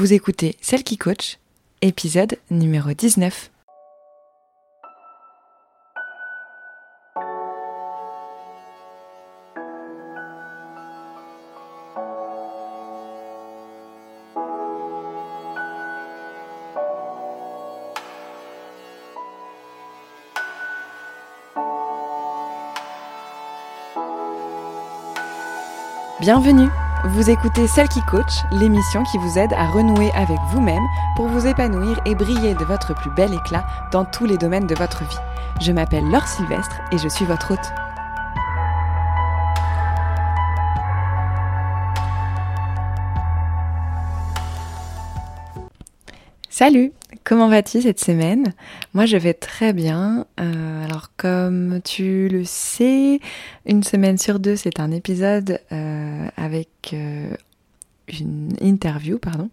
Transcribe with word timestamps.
Vous 0.00 0.14
écoutez 0.14 0.56
Celle 0.62 0.82
qui 0.82 0.96
coach, 0.96 1.36
épisode 1.82 2.38
numéro 2.50 2.90
19. 2.90 3.50
Bienvenue 26.22 26.70
Vous 27.02 27.30
écoutez 27.30 27.66
Celle 27.66 27.88
qui 27.88 28.02
coach, 28.02 28.42
l'émission 28.52 29.02
qui 29.04 29.16
vous 29.16 29.38
aide 29.38 29.54
à 29.54 29.64
renouer 29.68 30.10
avec 30.12 30.36
vous-même 30.50 30.82
pour 31.16 31.28
vous 31.28 31.46
épanouir 31.46 31.98
et 32.04 32.14
briller 32.14 32.52
de 32.54 32.64
votre 32.64 32.94
plus 32.94 33.10
bel 33.12 33.32
éclat 33.32 33.64
dans 33.90 34.04
tous 34.04 34.26
les 34.26 34.36
domaines 34.36 34.66
de 34.66 34.74
votre 34.74 35.02
vie. 35.04 35.16
Je 35.62 35.72
m'appelle 35.72 36.04
Laure 36.04 36.28
Sylvestre 36.28 36.76
et 36.92 36.98
je 36.98 37.08
suis 37.08 37.24
votre 37.24 37.52
hôte. 37.52 37.72
Salut 46.50 46.92
Comment 47.24 47.48
vas-tu 47.48 47.80
cette 47.82 48.00
semaine? 48.00 48.52
Moi 48.92 49.06
je 49.06 49.16
vais 49.16 49.34
très 49.34 49.72
bien. 49.72 50.26
Euh, 50.40 50.84
alors 50.84 51.10
comme 51.16 51.80
tu 51.84 52.28
le 52.28 52.44
sais, 52.44 53.20
une 53.66 53.82
semaine 53.82 54.16
sur 54.16 54.38
deux 54.38 54.56
c'est 54.56 54.80
un 54.80 54.90
épisode 54.90 55.60
euh, 55.70 56.28
avec 56.36 56.92
euh, 56.94 57.34
une 58.18 58.52
interview, 58.60 59.18
pardon. 59.18 59.50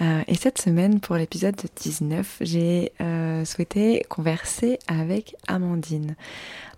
Euh, 0.00 0.22
et 0.26 0.34
cette 0.34 0.60
semaine, 0.60 1.00
pour 1.00 1.16
l'épisode 1.16 1.60
19, 1.76 2.38
j'ai 2.40 2.92
euh, 3.00 3.44
souhaité 3.44 4.04
converser 4.08 4.78
avec 4.88 5.36
Amandine. 5.46 6.16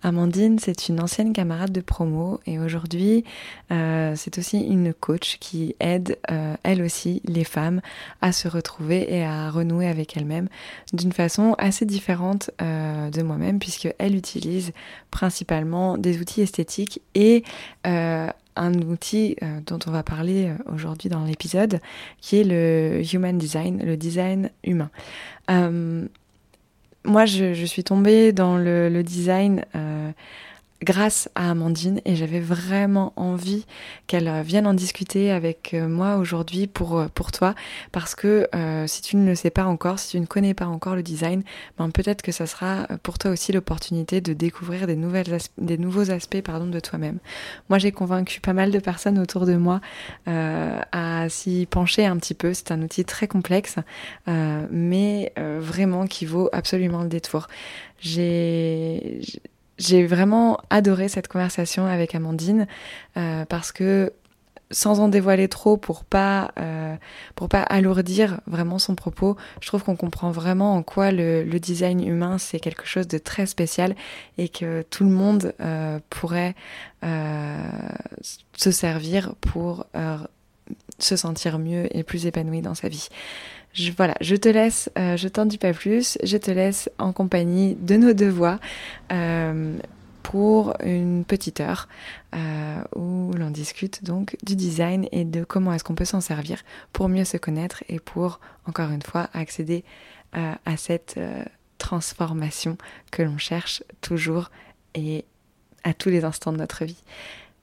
Amandine, 0.02 0.58
c'est 0.58 0.88
une 0.88 1.00
ancienne 1.00 1.32
camarade 1.32 1.72
de 1.72 1.80
promo 1.80 2.40
et 2.46 2.58
aujourd'hui, 2.58 3.24
euh, 3.72 4.12
c'est 4.16 4.36
aussi 4.36 4.58
une 4.58 4.92
coach 4.92 5.38
qui 5.40 5.74
aide, 5.80 6.18
elle 6.62 6.82
aussi, 6.82 7.22
les 7.24 7.44
femmes 7.44 7.80
à 8.20 8.32
se 8.32 8.46
retrouver 8.46 9.10
et 9.10 9.24
à 9.24 9.50
renouer 9.50 9.86
avec 9.86 10.14
elles-mêmes 10.18 10.48
d'une 10.92 11.12
façon 11.12 11.54
assez 11.56 11.86
différente 11.86 12.50
de 12.60 13.22
moi-même 13.22 13.58
puisqu'elle 13.58 14.14
utilise 14.14 14.72
principalement 15.10 15.96
des 15.96 16.20
outils 16.20 16.42
esthétiques 16.42 17.00
et 17.14 17.42
un 18.56 18.74
outil 18.82 19.36
euh, 19.42 19.60
dont 19.66 19.78
on 19.86 19.90
va 19.90 20.02
parler 20.02 20.48
euh, 20.48 20.72
aujourd'hui 20.72 21.10
dans 21.10 21.24
l'épisode, 21.24 21.80
qui 22.20 22.40
est 22.40 22.44
le 22.44 23.02
Human 23.12 23.36
Design, 23.36 23.82
le 23.84 23.96
design 23.96 24.50
humain. 24.62 24.90
Euh, 25.50 26.06
moi, 27.04 27.26
je, 27.26 27.64
suis 27.66 27.84
tombée 27.84 28.32
dans 28.32 28.56
le, 28.56 29.02
design 29.02 29.64
grâce 30.84 31.28
à 31.34 31.50
Amandine 31.50 32.00
et 32.04 32.14
j'avais 32.14 32.38
vraiment 32.38 33.12
envie 33.16 33.66
qu'elle 34.06 34.28
euh, 34.28 34.42
vienne 34.42 34.66
en 34.66 34.74
discuter 34.74 35.32
avec 35.32 35.72
euh, 35.74 35.88
moi 35.88 36.16
aujourd'hui 36.16 36.66
pour, 36.66 36.98
euh, 36.98 37.08
pour 37.12 37.32
toi 37.32 37.54
parce 37.90 38.14
que 38.14 38.48
si 38.86 39.02
tu 39.02 39.16
ne 39.16 39.26
le 39.26 39.34
sais 39.34 39.50
pas 39.50 39.64
encore, 39.64 39.98
si 39.98 40.10
tu 40.10 40.20
ne 40.20 40.26
connais 40.26 40.54
pas 40.54 40.66
encore 40.66 40.94
le 40.94 41.02
design, 41.02 41.42
ben 41.78 41.90
peut-être 41.90 42.22
que 42.22 42.32
ça 42.32 42.46
sera 42.46 42.86
pour 43.02 43.18
toi 43.18 43.30
aussi 43.30 43.52
l'opportunité 43.52 44.20
de 44.20 44.32
découvrir 44.34 44.86
des, 44.86 44.96
nouvelles 44.96 45.38
des 45.56 45.78
nouveaux 45.78 46.10
aspects 46.10 46.42
pardon, 46.42 46.66
de 46.66 46.80
toi-même. 46.80 47.18
Moi 47.70 47.78
j'ai 47.78 47.90
convaincu 47.90 48.40
pas 48.40 48.52
mal 48.52 48.70
de 48.70 48.78
personnes 48.78 49.18
autour 49.18 49.46
de 49.46 49.54
moi 49.54 49.80
à 50.26 51.28
s'y 51.30 51.66
pencher 51.66 52.04
un 52.04 52.18
petit 52.18 52.34
peu. 52.34 52.52
C'est 52.52 52.70
un 52.72 52.82
outil 52.82 53.04
très 53.04 53.26
complexe 53.26 53.76
mais 54.26 55.32
vraiment 55.36 56.06
qui 56.06 56.26
vaut 56.26 56.50
absolument 56.52 57.02
le 57.02 57.08
détour. 57.08 57.48
J'ai 58.00 59.20
j'ai 59.78 60.06
vraiment 60.06 60.58
adoré 60.70 61.08
cette 61.08 61.28
conversation 61.28 61.86
avec 61.86 62.14
Amandine 62.14 62.66
euh, 63.16 63.44
parce 63.44 63.72
que 63.72 64.12
sans 64.70 64.98
en 64.98 65.08
dévoiler 65.08 65.46
trop 65.48 65.76
pour 65.76 66.04
pas 66.04 66.50
euh, 66.58 66.96
pour 67.34 67.48
pas 67.48 67.62
alourdir 67.62 68.40
vraiment 68.46 68.78
son 68.78 68.94
propos, 68.94 69.36
je 69.60 69.68
trouve 69.68 69.84
qu'on 69.84 69.94
comprend 69.94 70.30
vraiment 70.30 70.74
en 70.74 70.82
quoi 70.82 71.12
le, 71.12 71.44
design 71.58 72.06
humain 72.06 72.38
c'est 72.38 72.58
quelque 72.58 72.86
chose 72.86 73.06
de 73.06 73.18
très 73.18 73.46
spécial 73.46 73.94
et 74.38 74.48
que 74.48 74.82
tout 74.82 75.04
le 75.04 75.10
monde 75.10 75.54
euh, 75.60 75.98
pourrait 76.10 76.54
se 77.02 78.70
servir 78.70 79.34
pour 79.42 79.86
se 80.98 81.16
sentir 81.16 81.58
mieux 81.58 81.94
et 81.94 82.02
plus 82.02 82.24
épanoui 82.24 82.62
dans 82.62 82.74
sa 82.74 82.88
vie. 82.88 83.08
Voilà, 83.96 84.14
je 84.20 84.36
te 84.36 84.48
laisse, 84.48 84.90
euh, 84.98 85.16
je 85.16 85.26
t'en 85.26 85.46
dis 85.46 85.58
pas 85.58 85.72
plus, 85.72 86.16
je 86.22 86.36
te 86.36 86.50
laisse 86.50 86.88
en 86.98 87.12
compagnie 87.12 87.74
de 87.74 87.96
nos 87.96 88.12
deux 88.12 88.28
voix 88.28 88.60
euh, 89.12 89.76
pour 90.22 90.74
une 90.84 91.24
petite 91.24 91.60
heure 91.60 91.88
euh, 92.34 92.82
où 92.94 93.32
l'on 93.32 93.50
discute 93.50 94.04
donc 94.04 94.36
du 94.44 94.54
design 94.54 95.08
et 95.10 95.24
de 95.24 95.42
comment 95.42 95.72
est-ce 95.72 95.82
qu'on 95.82 95.96
peut 95.96 96.04
s'en 96.04 96.20
servir 96.20 96.62
pour 96.92 97.08
mieux 97.08 97.24
se 97.24 97.36
connaître 97.36 97.82
et 97.88 97.98
pour, 97.98 98.38
encore 98.66 98.90
une 98.90 99.02
fois, 99.02 99.28
accéder 99.32 99.84
à 100.32 100.76
cette 100.76 101.20
transformation 101.78 102.76
que 103.12 103.22
l'on 103.22 103.38
cherche 103.38 103.84
toujours 104.00 104.50
et 104.96 105.24
à 105.84 105.94
tous 105.94 106.08
les 106.08 106.24
instants 106.24 106.50
de 106.50 106.56
notre 106.56 106.84
vie. 106.84 107.04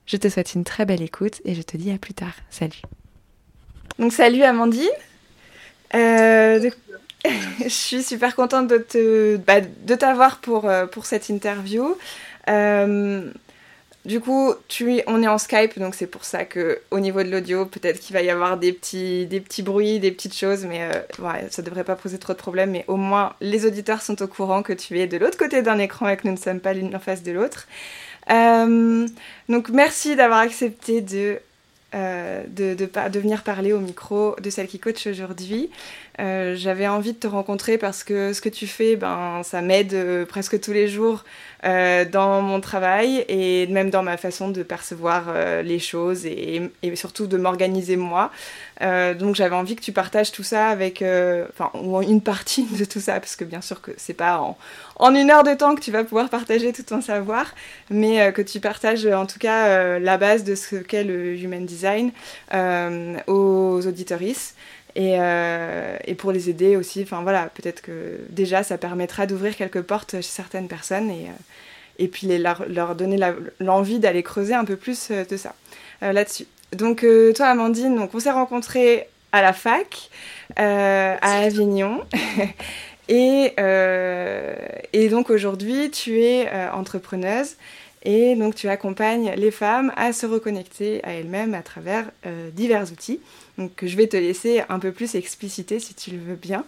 Je 0.06 0.16
te 0.16 0.26
souhaite 0.30 0.54
une 0.54 0.64
très 0.64 0.86
belle 0.86 1.02
écoute 1.02 1.42
et 1.44 1.54
je 1.54 1.60
te 1.60 1.76
dis 1.76 1.90
à 1.90 1.98
plus 1.98 2.14
tard. 2.14 2.32
Salut. 2.48 2.80
Donc 3.98 4.14
salut 4.14 4.42
Amandine. 4.42 4.88
Euh, 5.94 6.70
je 7.62 7.68
suis 7.68 8.02
super 8.02 8.34
contente 8.34 8.68
de 8.68 8.78
te, 8.78 9.36
bah, 9.36 9.60
de 9.60 9.94
t'avoir 9.94 10.38
pour, 10.38 10.68
euh, 10.68 10.86
pour 10.86 11.06
cette 11.06 11.28
interview. 11.28 11.96
Euh, 12.48 13.30
du 14.04 14.18
coup, 14.18 14.52
tu 14.66 15.00
on 15.06 15.22
est 15.22 15.28
en 15.28 15.38
Skype, 15.38 15.78
donc 15.78 15.94
c'est 15.94 16.08
pour 16.08 16.24
ça 16.24 16.44
que 16.44 16.80
au 16.90 16.98
niveau 16.98 17.22
de 17.22 17.30
l'audio, 17.30 17.66
peut-être 17.66 18.00
qu'il 18.00 18.14
va 18.14 18.22
y 18.22 18.30
avoir 18.30 18.56
des 18.56 18.72
petits, 18.72 19.26
des 19.26 19.40
petits 19.40 19.62
bruits, 19.62 20.00
des 20.00 20.10
petites 20.10 20.36
choses, 20.36 20.64
mais 20.64 20.88
ouais, 21.20 21.46
ça 21.50 21.62
devrait 21.62 21.84
pas 21.84 21.94
poser 21.94 22.18
trop 22.18 22.32
de 22.32 22.38
problèmes. 22.38 22.72
Mais 22.72 22.84
au 22.88 22.96
moins, 22.96 23.34
les 23.40 23.64
auditeurs 23.64 24.02
sont 24.02 24.20
au 24.20 24.26
courant 24.26 24.64
que 24.64 24.72
tu 24.72 24.98
es 24.98 25.06
de 25.06 25.18
l'autre 25.18 25.38
côté 25.38 25.62
d'un 25.62 25.78
écran 25.78 26.08
et 26.08 26.16
que 26.16 26.26
nous 26.26 26.34
ne 26.34 26.38
sommes 26.38 26.58
pas 26.58 26.72
l'une 26.72 26.94
en 26.96 26.98
face 26.98 27.22
de 27.22 27.30
l'autre. 27.30 27.68
donc, 28.28 29.68
merci 29.68 30.16
d'avoir 30.16 30.40
accepté 30.40 31.00
de 31.00 31.38
euh, 31.38 31.38
de, 31.92 32.74
de, 32.74 33.08
de, 33.08 33.20
venir 33.20 33.42
parler 33.42 33.72
au 33.72 33.80
micro 33.80 34.34
de 34.40 34.50
celle 34.50 34.66
qui 34.66 34.78
coach 34.78 35.06
aujourd'hui. 35.06 35.70
Euh, 36.20 36.54
j'avais 36.56 36.86
envie 36.86 37.14
de 37.14 37.18
te 37.18 37.26
rencontrer 37.26 37.78
parce 37.78 38.04
que 38.04 38.32
ce 38.34 38.42
que 38.42 38.50
tu 38.50 38.66
fais, 38.66 38.96
ben, 38.96 39.40
ça 39.44 39.62
m'aide 39.62 39.94
euh, 39.94 40.26
presque 40.26 40.60
tous 40.60 40.72
les 40.72 40.86
jours 40.86 41.24
euh, 41.64 42.04
dans 42.04 42.42
mon 42.42 42.60
travail 42.60 43.24
et 43.28 43.66
même 43.68 43.88
dans 43.88 44.02
ma 44.02 44.18
façon 44.18 44.50
de 44.50 44.62
percevoir 44.62 45.32
les 45.62 45.78
choses 45.78 46.26
et, 46.26 46.70
surtout 46.94 47.26
de 47.26 47.36
m'organiser 47.36 47.96
moi. 47.96 48.30
Donc 48.80 49.36
j'avais 49.36 49.54
envie 49.54 49.76
que 49.76 49.80
tu 49.80 49.92
partages 49.92 50.32
tout 50.32 50.42
ça 50.42 50.68
avec, 50.68 51.04
enfin, 51.50 51.70
une 52.02 52.20
partie 52.20 52.64
de 52.64 52.84
tout 52.84 53.00
ça, 53.00 53.20
parce 53.20 53.36
que 53.36 53.44
bien 53.44 53.60
sûr 53.60 53.80
que 53.80 53.92
c'est 53.96 54.12
pas 54.12 54.40
en, 54.98 55.14
une 55.14 55.30
heure 55.30 55.44
de 55.44 55.54
temps 55.54 55.74
que 55.76 55.80
tu 55.80 55.92
vas 55.92 56.02
pouvoir 56.02 56.28
partager 56.28 56.72
tout 56.72 56.82
ton 56.82 57.00
savoir, 57.00 57.54
mais 57.90 58.32
que 58.32 58.42
tu 58.42 58.58
partages 58.58 59.06
en 59.06 59.26
tout 59.26 59.38
cas 59.38 59.98
la 60.00 60.18
base 60.18 60.42
de 60.42 60.56
ce 60.56 60.76
qu'est 60.76 61.04
le 61.04 61.36
Human 61.38 61.64
Design 61.64 62.10
aux 63.28 63.80
auditoristes. 63.86 64.56
Et, 64.94 65.16
euh, 65.18 65.96
et, 66.04 66.14
pour 66.14 66.32
les 66.32 66.50
aider 66.50 66.76
aussi, 66.76 67.02
enfin 67.02 67.22
voilà, 67.22 67.46
peut-être 67.54 67.80
que 67.80 68.18
déjà 68.28 68.62
ça 68.62 68.76
permettra 68.76 69.26
d'ouvrir 69.26 69.56
quelques 69.56 69.80
portes 69.80 70.16
chez 70.16 70.22
certaines 70.22 70.68
personnes 70.68 71.10
et, 71.10 71.28
euh, 71.28 71.42
et 71.98 72.08
puis 72.08 72.26
les, 72.26 72.38
leur, 72.38 72.64
leur, 72.68 72.94
donner 72.94 73.18
l'envie 73.60 73.98
d'aller 73.98 74.22
creuser 74.22 74.54
un 74.54 74.64
peu 74.64 74.76
plus 74.76 75.10
euh, 75.10 75.24
de 75.24 75.36
ça 75.36 75.54
euh, 76.02 76.12
là-dessus. 76.12 76.46
Donc 76.72 77.04
euh, 77.04 77.32
toi 77.32 77.46
Amandine, 77.46 77.96
donc 77.96 78.14
on 78.14 78.20
s'est 78.20 78.30
rencontrés 78.30 79.08
à 79.32 79.42
la 79.42 79.52
fac 79.52 80.10
à 80.56 81.16
Avignon. 81.22 82.00
Et, 83.08 83.52
et 84.92 85.08
donc 85.08 85.28
aujourd'hui 85.28 85.90
tu 85.90 86.22
es 86.22 86.48
entrepreneuse 86.72 87.56
et 88.02 88.34
donc 88.36 88.54
tu 88.54 88.68
accompagnes 88.68 89.32
les 89.36 89.50
femmes 89.50 89.92
à 89.96 90.12
se 90.12 90.26
reconnecter 90.26 91.02
à 91.04 91.12
elles-mêmes 91.14 91.54
à 91.54 91.62
travers 91.62 92.10
divers 92.52 92.90
outils. 92.90 93.20
Donc 93.58 93.84
je 93.84 93.96
vais 93.96 94.06
te 94.06 94.16
laisser 94.16 94.62
un 94.68 94.78
peu 94.78 94.92
plus 94.92 95.14
expliciter 95.14 95.78
si 95.80 95.94
tu 95.94 96.10
le 96.10 96.18
veux 96.18 96.36
bien. 96.36 96.66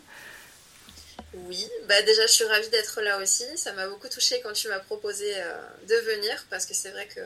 Oui, 1.48 1.66
bah 1.88 2.00
déjà 2.02 2.26
je 2.26 2.32
suis 2.32 2.44
ravie 2.44 2.68
d'être 2.68 3.00
là 3.00 3.20
aussi. 3.20 3.44
Ça 3.56 3.72
m'a 3.72 3.88
beaucoup 3.88 4.08
touchée 4.08 4.40
quand 4.42 4.52
tu 4.52 4.68
m'as 4.68 4.78
proposé 4.78 5.26
euh, 5.36 5.54
de 5.88 5.94
venir 6.12 6.46
parce 6.48 6.64
que 6.64 6.74
c'est 6.74 6.90
vrai 6.90 7.08
que 7.08 7.20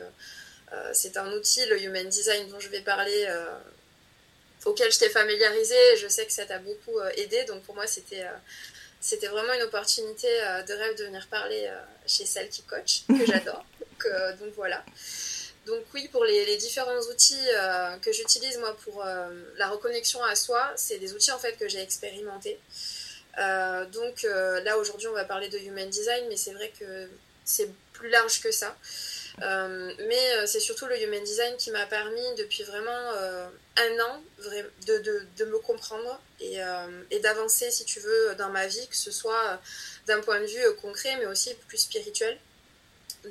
euh, 0.73 0.89
c'est 0.93 1.17
un 1.17 1.31
outil, 1.33 1.65
le 1.65 1.81
Human 1.81 2.07
Design 2.07 2.47
dont 2.49 2.59
je 2.59 2.69
vais 2.69 2.81
parler, 2.81 3.25
euh, 3.27 3.57
auquel 4.65 4.91
je 4.91 4.99
t'ai 4.99 5.09
familiarisé. 5.09 5.75
Je 6.01 6.07
sais 6.07 6.25
que 6.25 6.31
ça 6.31 6.45
t'a 6.45 6.59
beaucoup 6.59 6.97
euh, 6.99 7.09
aidé, 7.17 7.43
donc 7.45 7.63
pour 7.63 7.75
moi 7.75 7.87
c'était 7.87 8.25
c'était 9.01 9.27
vraiment 9.27 9.53
une 9.53 9.61
opportunité 9.61 10.27
de 10.27 10.73
rêve 10.73 10.97
de 10.97 11.05
venir 11.05 11.25
parler 11.27 11.69
chez 12.05 12.25
celle 12.25 12.49
qui 12.49 12.63
coach, 12.63 13.03
que 13.07 13.25
j'adore. 13.25 13.65
donc, 14.03 14.39
donc, 14.39 14.53
voilà. 14.55 14.83
Donc 15.65 15.83
oui, 15.93 16.07
pour 16.11 16.23
les, 16.25 16.57
différents 16.57 16.99
outils 17.11 17.47
que 18.01 18.11
j'utilise 18.11 18.57
moi 18.57 18.75
pour 18.83 19.03
la 19.57 19.69
reconnexion 19.69 20.23
à 20.23 20.35
soi, 20.35 20.71
c'est 20.75 20.97
des 20.97 21.13
outils 21.13 21.31
en 21.31 21.37
fait 21.37 21.53
que 21.53 21.67
j'ai 21.67 21.81
expérimentés. 21.81 22.59
donc 23.91 24.23
là 24.23 24.77
aujourd'hui 24.77 25.07
on 25.07 25.13
va 25.13 25.25
parler 25.25 25.49
de 25.49 25.59
human 25.59 25.89
design, 25.89 26.25
mais 26.29 26.37
c'est 26.37 26.53
vrai 26.53 26.71
que 26.79 27.07
c'est 27.43 27.69
plus 27.93 28.09
large 28.09 28.41
que 28.41 28.51
ça. 28.51 28.75
Euh, 29.41 29.93
mais 30.07 30.33
euh, 30.35 30.45
c'est 30.45 30.59
surtout 30.59 30.85
le 30.87 31.01
human 31.01 31.23
design 31.23 31.55
qui 31.57 31.71
m'a 31.71 31.85
permis 31.85 32.35
depuis 32.37 32.63
vraiment 32.63 33.13
euh, 33.15 33.47
un 33.77 33.99
an 34.01 34.21
de, 34.87 35.45
me 35.45 35.59
comprendre 35.59 36.19
et, 36.39 36.57
et 37.11 37.19
d'avancer, 37.19 37.71
si 37.71 37.85
tu 37.85 37.99
veux, 37.99 38.35
dans 38.37 38.49
ma 38.49 38.67
vie, 38.67 38.87
que 38.87 38.95
ce 38.95 39.11
soit 39.11 39.59
d'un 40.07 40.21
point 40.21 40.39
de 40.39 40.45
vue 40.45 40.75
concret, 40.81 41.15
mais 41.19 41.25
aussi 41.25 41.53
plus 41.67 41.77
spirituel. 41.77 42.37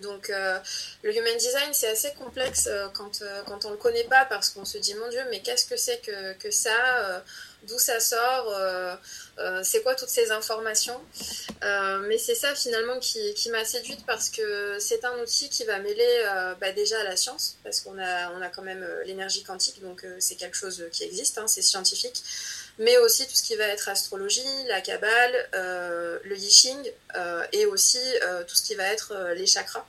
Donc 0.02 0.28
le 0.28 1.16
human 1.16 1.36
design, 1.38 1.72
c'est 1.72 1.88
assez 1.88 2.12
complexe 2.12 2.68
quand, 2.94 3.22
quand 3.46 3.64
on 3.64 3.68
ne 3.68 3.74
le 3.74 3.78
connaît 3.78 4.04
pas 4.04 4.26
parce 4.26 4.50
qu'on 4.50 4.64
se 4.64 4.78
dit, 4.78 4.94
mon 4.94 5.08
Dieu, 5.08 5.22
mais 5.30 5.40
qu'est-ce 5.40 5.66
que 5.66 5.76
c'est 5.76 5.98
que, 6.00 6.34
que 6.34 6.50
ça 6.50 7.22
d'où 7.64 7.78
ça 7.78 7.98
sort, 8.00 8.52
euh, 8.54 8.94
euh, 9.38 9.62
c'est 9.64 9.82
quoi 9.82 9.94
toutes 9.94 10.08
ces 10.08 10.30
informations. 10.30 11.00
Euh, 11.62 11.98
mais 12.08 12.18
c'est 12.18 12.34
ça 12.34 12.54
finalement 12.54 12.98
qui, 13.00 13.34
qui 13.34 13.50
m'a 13.50 13.64
séduite 13.64 14.04
parce 14.06 14.30
que 14.30 14.78
c'est 14.78 15.04
un 15.04 15.18
outil 15.20 15.48
qui 15.50 15.64
va 15.64 15.78
mêler 15.78 16.24
bah, 16.60 16.72
déjà 16.72 17.00
à 17.00 17.04
la 17.04 17.16
science, 17.16 17.58
parce 17.64 17.80
qu'on 17.80 17.98
a, 17.98 18.32
on 18.32 18.42
a 18.42 18.48
quand 18.48 18.62
même 18.62 18.86
l'énergie 19.04 19.42
quantique, 19.42 19.80
donc 19.82 20.06
c'est 20.18 20.36
quelque 20.36 20.56
chose 20.56 20.84
qui 20.92 21.04
existe, 21.04 21.38
hein, 21.38 21.46
c'est 21.46 21.62
scientifique 21.62 22.22
mais 22.78 22.96
aussi 22.98 23.26
tout 23.26 23.34
ce 23.34 23.42
qui 23.42 23.56
va 23.56 23.64
être 23.66 23.88
astrologie, 23.88 24.46
la 24.66 24.80
Kabbale, 24.80 25.48
le 25.52 26.36
Yixing, 26.36 26.92
et 27.52 27.66
aussi 27.66 28.00
tout 28.46 28.54
ce 28.54 28.62
qui 28.62 28.74
va 28.74 28.84
être 28.84 29.32
les 29.34 29.46
chakras, 29.46 29.84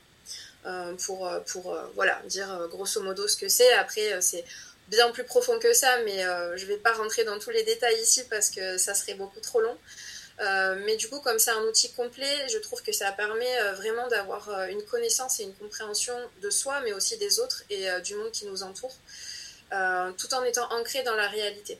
pour, 1.05 1.31
pour 1.47 1.77
voilà, 1.95 2.21
dire 2.25 2.67
grosso 2.69 3.01
modo 3.01 3.27
ce 3.27 3.37
que 3.37 3.47
c'est. 3.47 3.71
Après, 3.73 4.21
c'est 4.21 4.43
bien 4.89 5.11
plus 5.11 5.23
profond 5.23 5.59
que 5.59 5.73
ça, 5.73 5.97
mais 6.03 6.25
euh, 6.25 6.57
je 6.57 6.63
ne 6.63 6.69
vais 6.69 6.77
pas 6.77 6.93
rentrer 6.93 7.23
dans 7.23 7.39
tous 7.39 7.51
les 7.51 7.63
détails 7.63 7.99
ici 8.01 8.23
parce 8.29 8.49
que 8.49 8.77
ça 8.77 8.93
serait 8.93 9.13
beaucoup 9.13 9.39
trop 9.39 9.61
long. 9.61 9.77
Euh, 10.41 10.81
mais 10.85 10.95
du 10.95 11.09
coup, 11.09 11.19
comme 11.19 11.37
c'est 11.37 11.51
un 11.51 11.61
outil 11.63 11.91
complet, 11.93 12.47
je 12.51 12.57
trouve 12.59 12.81
que 12.81 12.91
ça 12.91 13.11
permet 13.11 13.59
euh, 13.61 13.73
vraiment 13.73 14.07
d'avoir 14.07 14.49
une 14.69 14.83
connaissance 14.83 15.39
et 15.39 15.43
une 15.43 15.53
compréhension 15.53 16.15
de 16.41 16.49
soi, 16.49 16.81
mais 16.81 16.93
aussi 16.93 17.17
des 17.17 17.39
autres 17.39 17.63
et 17.69 17.87
du 18.01 18.15
monde 18.15 18.31
qui 18.31 18.45
nous 18.45 18.63
entoure, 18.63 18.95
tout 20.17 20.33
en 20.33 20.43
étant 20.43 20.71
ancré 20.71 21.03
dans 21.03 21.15
la 21.15 21.27
réalité. 21.27 21.77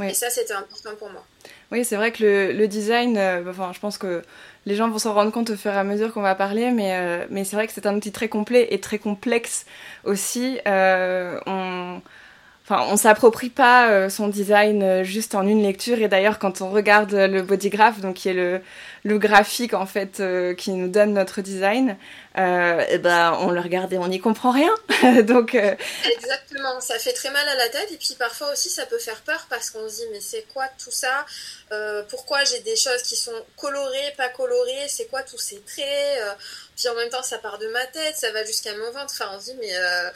Et 0.00 0.14
ça, 0.14 0.30
c'était 0.30 0.54
important 0.54 0.90
pour 0.98 1.10
moi. 1.10 1.24
Oui, 1.70 1.84
c'est 1.84 1.96
vrai 1.96 2.12
que 2.12 2.22
le, 2.22 2.52
le 2.52 2.68
design, 2.68 3.18
enfin, 3.48 3.72
je 3.74 3.80
pense 3.80 3.98
que 3.98 4.22
les 4.64 4.74
gens 4.74 4.88
vont 4.88 4.98
s'en 4.98 5.12
rendre 5.12 5.32
compte 5.32 5.50
au 5.50 5.56
fur 5.56 5.72
et 5.72 5.76
à 5.76 5.84
mesure 5.84 6.12
qu'on 6.12 6.22
va 6.22 6.34
parler, 6.34 6.70
mais, 6.70 7.26
mais 7.30 7.44
c'est 7.44 7.56
vrai 7.56 7.66
que 7.66 7.72
c'est 7.72 7.86
un 7.86 7.94
outil 7.94 8.12
très 8.12 8.28
complet 8.28 8.68
et 8.70 8.80
très 8.80 8.98
complexe 8.98 9.66
aussi. 10.04 10.58
on 10.66 12.00
Enfin, 12.64 12.86
on 12.90 12.96
s'approprie 12.96 13.50
pas 13.50 13.90
euh, 13.90 14.08
son 14.08 14.28
design 14.28 14.82
euh, 14.82 15.02
juste 15.02 15.34
en 15.34 15.46
une 15.46 15.62
lecture. 15.62 15.98
Et 16.00 16.08
d'ailleurs, 16.08 16.38
quand 16.38 16.60
on 16.60 16.70
regarde 16.70 17.12
le 17.12 17.42
bodygraph, 17.42 18.00
donc 18.00 18.14
qui 18.14 18.28
est 18.28 18.34
le, 18.34 18.60
le 19.04 19.18
graphique 19.18 19.74
en 19.74 19.86
fait 19.86 20.20
euh, 20.20 20.54
qui 20.54 20.70
nous 20.72 20.88
donne 20.88 21.12
notre 21.12 21.40
design, 21.40 21.96
et 22.34 22.86
eh 22.88 22.98
ben 22.98 23.36
on 23.40 23.50
le 23.50 23.60
regarde 23.60 23.92
et 23.92 23.98
on 23.98 24.08
n'y 24.08 24.20
comprend 24.20 24.52
rien. 24.52 24.74
donc 25.22 25.54
exactement, 25.54 26.80
ça 26.80 26.98
fait 26.98 27.12
très 27.12 27.30
mal 27.30 27.46
à 27.46 27.54
la 27.56 27.68
tête 27.68 27.92
et 27.92 27.96
puis 27.96 28.14
parfois 28.18 28.52
aussi 28.52 28.70
ça 28.70 28.86
peut 28.86 28.98
faire 28.98 29.20
peur 29.20 29.46
parce 29.50 29.70
qu'on 29.70 29.86
se 29.88 29.96
dit 29.96 30.06
mais 30.12 30.20
c'est 30.20 30.46
quoi 30.54 30.64
tout 30.82 30.90
ça 30.90 31.26
Pourquoi 32.08 32.44
j'ai 32.44 32.60
des 32.60 32.76
choses 32.76 33.02
qui 33.02 33.16
sont 33.16 33.32
colorées, 33.56 34.14
pas 34.16 34.30
colorées 34.30 34.86
C'est 34.88 35.06
quoi 35.06 35.22
tous 35.22 35.38
ces 35.38 35.60
traits 35.60 36.36
puis 36.76 36.88
en 36.88 36.94
même 36.94 37.10
temps, 37.10 37.22
ça 37.22 37.38
part 37.38 37.58
de 37.58 37.66
ma 37.68 37.84
tête, 37.86 38.16
ça 38.16 38.32
va 38.32 38.44
jusqu'à 38.44 38.74
mon 38.76 38.90
ventre. 38.90 39.12
Enfin, 39.12 39.30
on 39.34 39.40
se 39.40 39.50
dit, 39.50 39.56
mais 39.60 39.72
euh, 39.72 40.10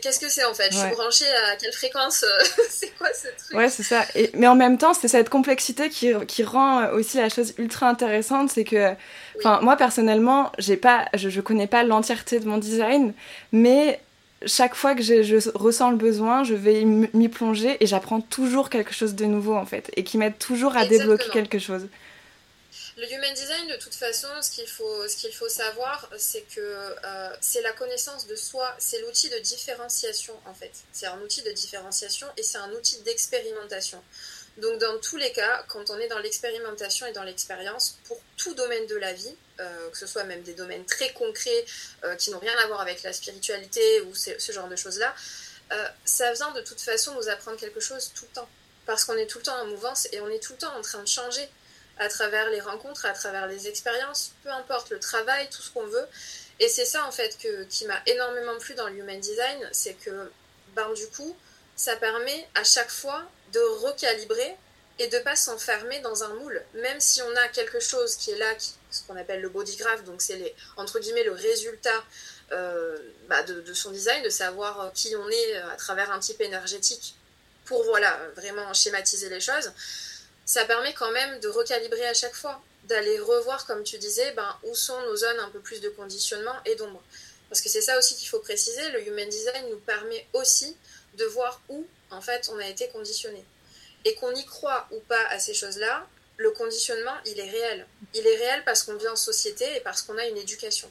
qu'est-ce 0.00 0.20
que 0.20 0.28
c'est 0.28 0.44
en 0.44 0.54
fait? 0.54 0.72
Je 0.72 0.78
suis 0.78 0.90
branchée 0.90 1.28
à 1.28 1.56
quelle 1.56 1.72
fréquence 1.72 2.22
euh, 2.22 2.44
C'est 2.70 2.90
quoi 2.90 3.08
ce 3.12 3.26
truc? 3.44 3.56
Ouais, 3.56 3.68
c'est 3.68 3.82
ça. 3.82 4.04
Et, 4.14 4.30
mais 4.34 4.46
en 4.46 4.54
même 4.54 4.78
temps, 4.78 4.94
c'est 4.94 5.08
cette 5.08 5.28
complexité 5.28 5.90
qui, 5.90 6.12
qui, 6.26 6.44
rend 6.44 6.90
aussi 6.90 7.16
la 7.16 7.28
chose 7.28 7.54
ultra 7.58 7.88
intéressante. 7.88 8.25
C'est 8.48 8.64
que, 8.64 8.94
enfin, 9.38 9.60
moi 9.62 9.76
personnellement, 9.76 10.52
j'ai 10.58 10.76
pas, 10.76 11.06
je, 11.14 11.28
je 11.28 11.40
connais 11.40 11.66
pas 11.66 11.82
l'entièreté 11.84 12.40
de 12.40 12.46
mon 12.46 12.58
design, 12.58 13.12
mais 13.52 14.00
chaque 14.44 14.74
fois 14.74 14.94
que 14.94 15.02
je, 15.02 15.22
je, 15.22 15.50
ressens 15.54 15.90
le 15.90 15.96
besoin, 15.96 16.44
je 16.44 16.54
vais 16.54 16.84
m'y 16.84 17.28
plonger 17.28 17.76
et 17.80 17.86
j'apprends 17.86 18.20
toujours 18.20 18.68
quelque 18.70 18.92
chose 18.92 19.14
de 19.14 19.24
nouveau 19.24 19.54
en 19.54 19.66
fait, 19.66 19.90
et 19.96 20.04
qui 20.04 20.18
m'aide 20.18 20.38
toujours 20.38 20.76
à 20.76 20.86
débloquer 20.86 21.30
quelque 21.30 21.58
chose. 21.58 21.88
Le 22.98 23.04
human 23.12 23.34
design, 23.34 23.68
de 23.68 23.76
toute 23.76 23.94
façon, 23.94 24.28
ce 24.40 24.50
qu'il 24.50 24.66
faut, 24.66 25.06
ce 25.06 25.16
qu'il 25.16 25.32
faut 25.32 25.50
savoir, 25.50 26.08
c'est 26.16 26.46
que 26.54 26.60
euh, 26.60 27.28
c'est 27.42 27.60
la 27.60 27.72
connaissance 27.72 28.26
de 28.26 28.34
soi, 28.34 28.74
c'est 28.78 29.02
l'outil 29.02 29.28
de 29.28 29.38
différenciation 29.38 30.32
en 30.46 30.54
fait. 30.54 30.72
C'est 30.92 31.06
un 31.06 31.20
outil 31.20 31.42
de 31.42 31.50
différenciation 31.50 32.26
et 32.38 32.42
c'est 32.42 32.56
un 32.56 32.70
outil 32.72 32.98
d'expérimentation. 33.02 34.02
Donc 34.58 34.78
dans 34.78 34.98
tous 34.98 35.16
les 35.16 35.32
cas, 35.32 35.64
quand 35.68 35.90
on 35.90 35.98
est 35.98 36.08
dans 36.08 36.18
l'expérimentation 36.18 37.06
et 37.06 37.12
dans 37.12 37.24
l'expérience, 37.24 37.98
pour 38.04 38.18
tout 38.36 38.54
domaine 38.54 38.86
de 38.86 38.96
la 38.96 39.12
vie, 39.12 39.34
euh, 39.60 39.90
que 39.90 39.98
ce 39.98 40.06
soit 40.06 40.24
même 40.24 40.42
des 40.42 40.54
domaines 40.54 40.84
très 40.86 41.12
concrets 41.12 41.64
euh, 42.04 42.14
qui 42.16 42.30
n'ont 42.30 42.38
rien 42.38 42.56
à 42.58 42.66
voir 42.66 42.80
avec 42.80 43.02
la 43.02 43.12
spiritualité 43.12 44.00
ou 44.02 44.14
ce 44.14 44.52
genre 44.52 44.68
de 44.68 44.76
choses-là, 44.76 45.14
ça 46.04 46.32
vient 46.32 46.52
de 46.52 46.60
toute 46.60 46.80
façon 46.80 47.14
nous 47.14 47.28
apprendre 47.28 47.58
quelque 47.58 47.80
chose 47.80 48.12
tout 48.14 48.24
le 48.24 48.34
temps. 48.34 48.48
Parce 48.86 49.04
qu'on 49.04 49.16
est 49.16 49.26
tout 49.26 49.38
le 49.38 49.44
temps 49.44 49.60
en 49.60 49.66
mouvance 49.66 50.06
et 50.12 50.20
on 50.20 50.28
est 50.28 50.38
tout 50.38 50.52
le 50.52 50.58
temps 50.58 50.74
en 50.76 50.80
train 50.80 51.02
de 51.02 51.08
changer 51.08 51.48
à 51.98 52.08
travers 52.08 52.50
les 52.50 52.60
rencontres, 52.60 53.06
à 53.06 53.12
travers 53.12 53.46
les 53.46 53.68
expériences, 53.68 54.32
peu 54.42 54.50
importe 54.50 54.90
le 54.90 55.00
travail, 55.00 55.48
tout 55.50 55.62
ce 55.62 55.70
qu'on 55.70 55.86
veut. 55.86 56.06
Et 56.60 56.68
c'est 56.68 56.84
ça 56.84 57.04
en 57.06 57.12
fait 57.12 57.36
que, 57.38 57.64
qui 57.64 57.86
m'a 57.86 58.00
énormément 58.06 58.56
plu 58.58 58.74
dans 58.74 58.88
le 58.88 58.96
Human 58.96 59.18
Design, 59.20 59.68
c'est 59.72 59.94
que 59.94 60.30
ben, 60.74 60.92
du 60.92 61.06
coup, 61.08 61.36
ça 61.74 61.96
permet 61.96 62.48
à 62.54 62.64
chaque 62.64 62.90
fois 62.90 63.22
de 63.56 63.86
recalibrer 63.86 64.56
et 64.98 65.08
de 65.08 65.18
pas 65.18 65.36
s'enfermer 65.36 66.00
dans 66.00 66.24
un 66.24 66.34
moule. 66.34 66.62
Même 66.74 67.00
si 67.00 67.20
on 67.22 67.36
a 67.36 67.48
quelque 67.48 67.80
chose 67.80 68.16
qui 68.16 68.30
est 68.30 68.38
là, 68.38 68.50
ce 68.90 69.02
qu'on 69.02 69.16
appelle 69.16 69.40
le 69.40 69.48
body 69.48 69.76
graph, 69.76 70.04
donc 70.04 70.22
c'est 70.22 70.36
les, 70.36 70.54
entre 70.76 70.98
guillemets 71.00 71.24
le 71.24 71.32
résultat 71.32 72.04
euh, 72.52 72.96
bah, 73.28 73.42
de, 73.42 73.60
de, 73.60 73.74
son 73.74 73.90
design, 73.90 74.22
de 74.22 74.30
savoir 74.30 74.90
qui 74.94 75.14
on 75.16 75.28
est 75.28 75.56
à 75.56 75.76
travers 75.76 76.10
un 76.10 76.20
type 76.20 76.40
énergétique 76.40 77.16
pour 77.64 77.82
voilà 77.84 78.16
vraiment 78.36 78.72
schématiser 78.72 79.28
les 79.28 79.40
choses 79.40 79.72
ça 80.46 80.64
permet 80.64 80.94
quand 80.94 81.10
même 81.10 81.40
de 81.40 81.48
recalibrer 81.48 82.06
à 82.06 82.14
chaque 82.14 82.34
fois, 82.34 82.62
d'aller 82.84 83.18
revoir, 83.18 83.66
comme 83.66 83.82
tu 83.82 83.98
disais, 83.98 84.32
ben, 84.32 84.56
où 84.62 84.74
sont 84.74 84.98
nos 85.02 85.16
zones 85.16 85.40
un 85.40 85.50
peu 85.50 85.58
plus 85.58 85.80
de 85.80 85.88
conditionnement 85.90 86.54
et 86.64 86.76
d'ombre. 86.76 87.02
Parce 87.50 87.60
que 87.60 87.68
c'est 87.68 87.82
ça 87.82 87.98
aussi 87.98 88.14
qu'il 88.14 88.28
faut 88.28 88.38
préciser, 88.38 88.88
le 88.90 89.06
Human 89.06 89.28
Design 89.28 89.70
nous 89.70 89.78
permet 89.80 90.26
aussi 90.32 90.76
de 91.14 91.24
voir 91.24 91.60
où, 91.68 91.84
en 92.10 92.20
fait, 92.20 92.48
on 92.52 92.58
a 92.58 92.66
été 92.66 92.88
conditionné. 92.88 93.44
Et 94.04 94.14
qu'on 94.14 94.32
y 94.34 94.44
croit 94.44 94.86
ou 94.92 95.00
pas 95.00 95.26
à 95.30 95.38
ces 95.38 95.54
choses-là, 95.54 96.06
le 96.36 96.50
conditionnement, 96.50 97.14
il 97.24 97.40
est 97.40 97.50
réel. 97.50 97.86
Il 98.14 98.26
est 98.26 98.36
réel 98.36 98.62
parce 98.64 98.82
qu'on 98.82 98.94
vit 98.96 99.08
en 99.08 99.16
société 99.16 99.64
et 99.76 99.80
parce 99.80 100.02
qu'on 100.02 100.16
a 100.18 100.26
une 100.26 100.36
éducation. 100.36 100.90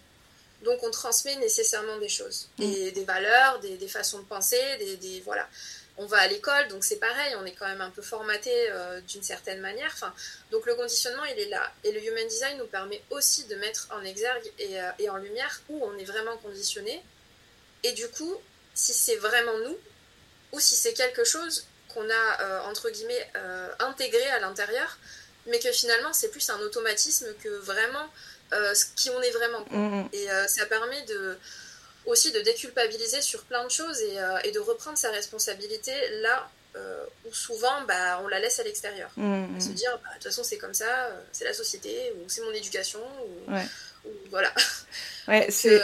Donc 0.63 0.81
on 0.83 0.91
transmet 0.91 1.35
nécessairement 1.35 1.97
des 1.97 2.09
choses, 2.09 2.49
des, 2.57 2.91
mm. 2.95 3.03
valeurs, 3.03 3.59
des, 3.59 3.87
façons 3.87 4.19
de 4.19 4.25
penser, 4.25 4.59
des, 4.79 4.97
des 4.97 5.21
voilà 5.21 5.47
on 5.97 6.05
va 6.05 6.17
à 6.17 6.27
l'école, 6.27 6.67
donc 6.67 6.83
c'est 6.83 6.97
pareil, 6.97 7.35
on 7.39 7.45
est 7.45 7.53
quand 7.53 7.67
même 7.67 7.81
un 7.81 7.89
peu 7.89 8.01
formaté 8.01 8.51
euh, 8.53 8.99
d'une 9.01 9.23
certaine 9.23 9.61
manière. 9.61 9.91
Enfin, 9.93 10.13
donc 10.51 10.65
le 10.65 10.75
conditionnement, 10.75 11.23
il 11.25 11.39
est 11.39 11.49
là. 11.49 11.71
Et 11.83 11.91
le 11.91 12.03
Human 12.03 12.27
Design 12.27 12.57
nous 12.57 12.67
permet 12.67 13.01
aussi 13.11 13.45
de 13.45 13.55
mettre 13.55 13.87
en 13.91 14.03
exergue 14.03 14.51
et, 14.59 14.79
euh, 14.79 15.11
en 15.11 15.17
lumière 15.17 15.61
où 15.69 15.83
on 15.85 15.97
est 15.97 16.03
vraiment 16.03 16.37
conditionné. 16.37 17.01
Et 17.83 17.93
du 17.93 18.07
coup, 18.09 18.35
si 18.73 18.93
c'est 18.93 19.15
vraiment 19.17 19.57
nous, 19.59 19.77
ou 20.55 20.59
si 20.59 20.75
c'est 20.75 20.93
quelque 20.93 21.23
chose 21.23 21.67
qu'on 21.93 22.09
a, 22.09 22.41
euh, 22.41 22.61
entre 22.63 22.89
guillemets, 22.89 23.27
intégré 23.79 24.25
à 24.31 24.39
l'intérieur, 24.39 24.97
mais 25.45 25.59
que 25.59 25.71
finalement, 25.71 26.13
c'est 26.13 26.29
plus 26.29 26.49
un 26.49 26.59
automatisme 26.59 27.27
que 27.43 27.49
vraiment 27.49 28.07
ce 28.51 28.85
qui 28.95 29.09
on 29.09 29.21
est 29.21 29.31
vraiment. 29.31 29.65
Mmh, 29.69 29.99
mmh. 29.99 30.09
Et 30.13 30.27
ça 30.47 30.65
permet 30.65 31.01
de 31.03 31.37
aussi 32.05 32.31
de 32.31 32.39
déculpabiliser 32.41 33.21
sur 33.21 33.43
plein 33.43 33.63
de 33.63 33.69
choses 33.69 33.99
et, 34.01 34.19
euh, 34.19 34.37
et 34.43 34.51
de 34.51 34.59
reprendre 34.59 34.97
sa 34.97 35.11
responsabilité 35.11 35.91
là 36.21 36.49
euh, 36.75 37.05
où 37.25 37.33
souvent 37.33 37.81
bah, 37.87 38.19
on 38.23 38.27
la 38.27 38.39
laisse 38.39 38.59
à 38.59 38.63
l'extérieur. 38.63 39.09
Mmh, 39.15 39.59
Se 39.59 39.69
dire, 39.69 39.91
bah, 40.03 40.09
de 40.09 40.13
toute 40.15 40.23
façon 40.23 40.43
c'est 40.43 40.57
comme 40.57 40.73
ça, 40.73 41.05
euh, 41.05 41.21
c'est 41.31 41.45
la 41.45 41.53
société, 41.53 42.13
ou 42.17 42.29
c'est 42.29 42.41
mon 42.41 42.51
éducation, 42.51 42.99
ou, 42.99 43.51
ou 44.07 44.11
voilà. 44.29 44.53
Ouais, 45.27 45.47
c'est 45.49 45.81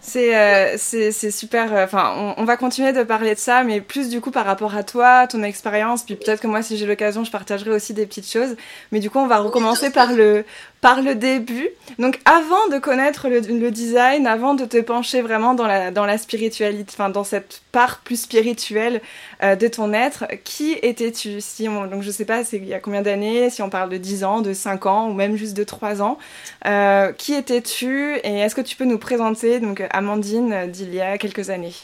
c'est 0.00 0.78
c'est 0.78 1.30
super. 1.30 1.72
Enfin, 1.72 2.14
on, 2.16 2.42
on, 2.42 2.44
va 2.44 2.56
continuer 2.56 2.92
de 2.92 3.02
parler 3.02 3.34
de 3.34 3.38
ça, 3.40 3.64
mais 3.64 3.80
plus 3.80 4.08
du 4.08 4.20
coup 4.20 4.30
par 4.30 4.46
rapport 4.46 4.76
à 4.76 4.84
toi, 4.84 5.26
ton 5.26 5.42
expérience, 5.42 6.04
puis 6.04 6.14
peut-être 6.14 6.40
que 6.40 6.46
moi, 6.46 6.62
si 6.62 6.76
j'ai 6.76 6.86
l'occasion, 6.86 7.24
je 7.24 7.30
partagerai 7.30 7.70
aussi 7.70 7.94
des 7.94 8.06
petites 8.06 8.30
choses. 8.30 8.56
Mais 8.92 9.00
du 9.00 9.10
coup, 9.10 9.18
on 9.18 9.26
va 9.26 9.38
recommencer 9.38 9.90
par 9.90 10.12
le 10.12 10.44
par 10.86 11.02
le 11.02 11.16
début. 11.16 11.68
Donc 11.98 12.20
avant 12.24 12.68
de 12.70 12.78
connaître 12.78 13.28
le, 13.28 13.70
design, 13.70 14.26
avant 14.26 14.54
de 14.54 14.64
te 14.64 14.80
pencher 14.80 15.20
vraiment 15.20 15.54
dans 15.54 15.66
la, 15.66 15.90
dans 15.90 16.06
la 16.06 16.16
spiritualité, 16.16 16.92
enfin 16.92 17.08
dans 17.08 17.24
cette 17.24 17.62
part 17.72 18.02
plus 18.04 18.20
spirituelle 18.20 19.00
euh, 19.42 19.56
de 19.56 19.66
ton 19.66 19.92
être, 19.92 20.26
qui 20.44 20.74
étais-tu 20.82 21.40
si 21.40 21.64
Donc 21.64 22.02
je 22.02 22.10
sais 22.12 22.24
pas, 22.24 22.44
c'est 22.44 22.58
il 22.58 22.66
y 22.66 22.74
a 22.74 22.78
combien 22.78 23.02
d'années, 23.02 23.50
si 23.50 23.62
on 23.62 23.70
parle 23.70 23.90
de 23.90 23.96
10 23.96 24.22
ans, 24.22 24.42
de 24.42 24.52
5 24.52 24.86
ans 24.86 25.08
ou 25.08 25.14
même 25.14 25.34
juste 25.36 25.56
de 25.56 25.64
3 25.64 26.02
ans, 26.02 26.18
euh, 26.66 27.10
qui 27.12 27.34
étais 27.34 27.56
étais-tu 27.56 28.16
et 28.22 28.38
est-ce 28.38 28.54
que 28.54 28.60
tu 28.60 28.75
peux 28.76 28.84
nous 28.84 28.98
présenter 28.98 29.60
donc 29.60 29.82
Amandine 29.90 30.70
d'il 30.70 30.94
y 30.94 31.00
a 31.00 31.18
quelques 31.18 31.50
années 31.50 31.74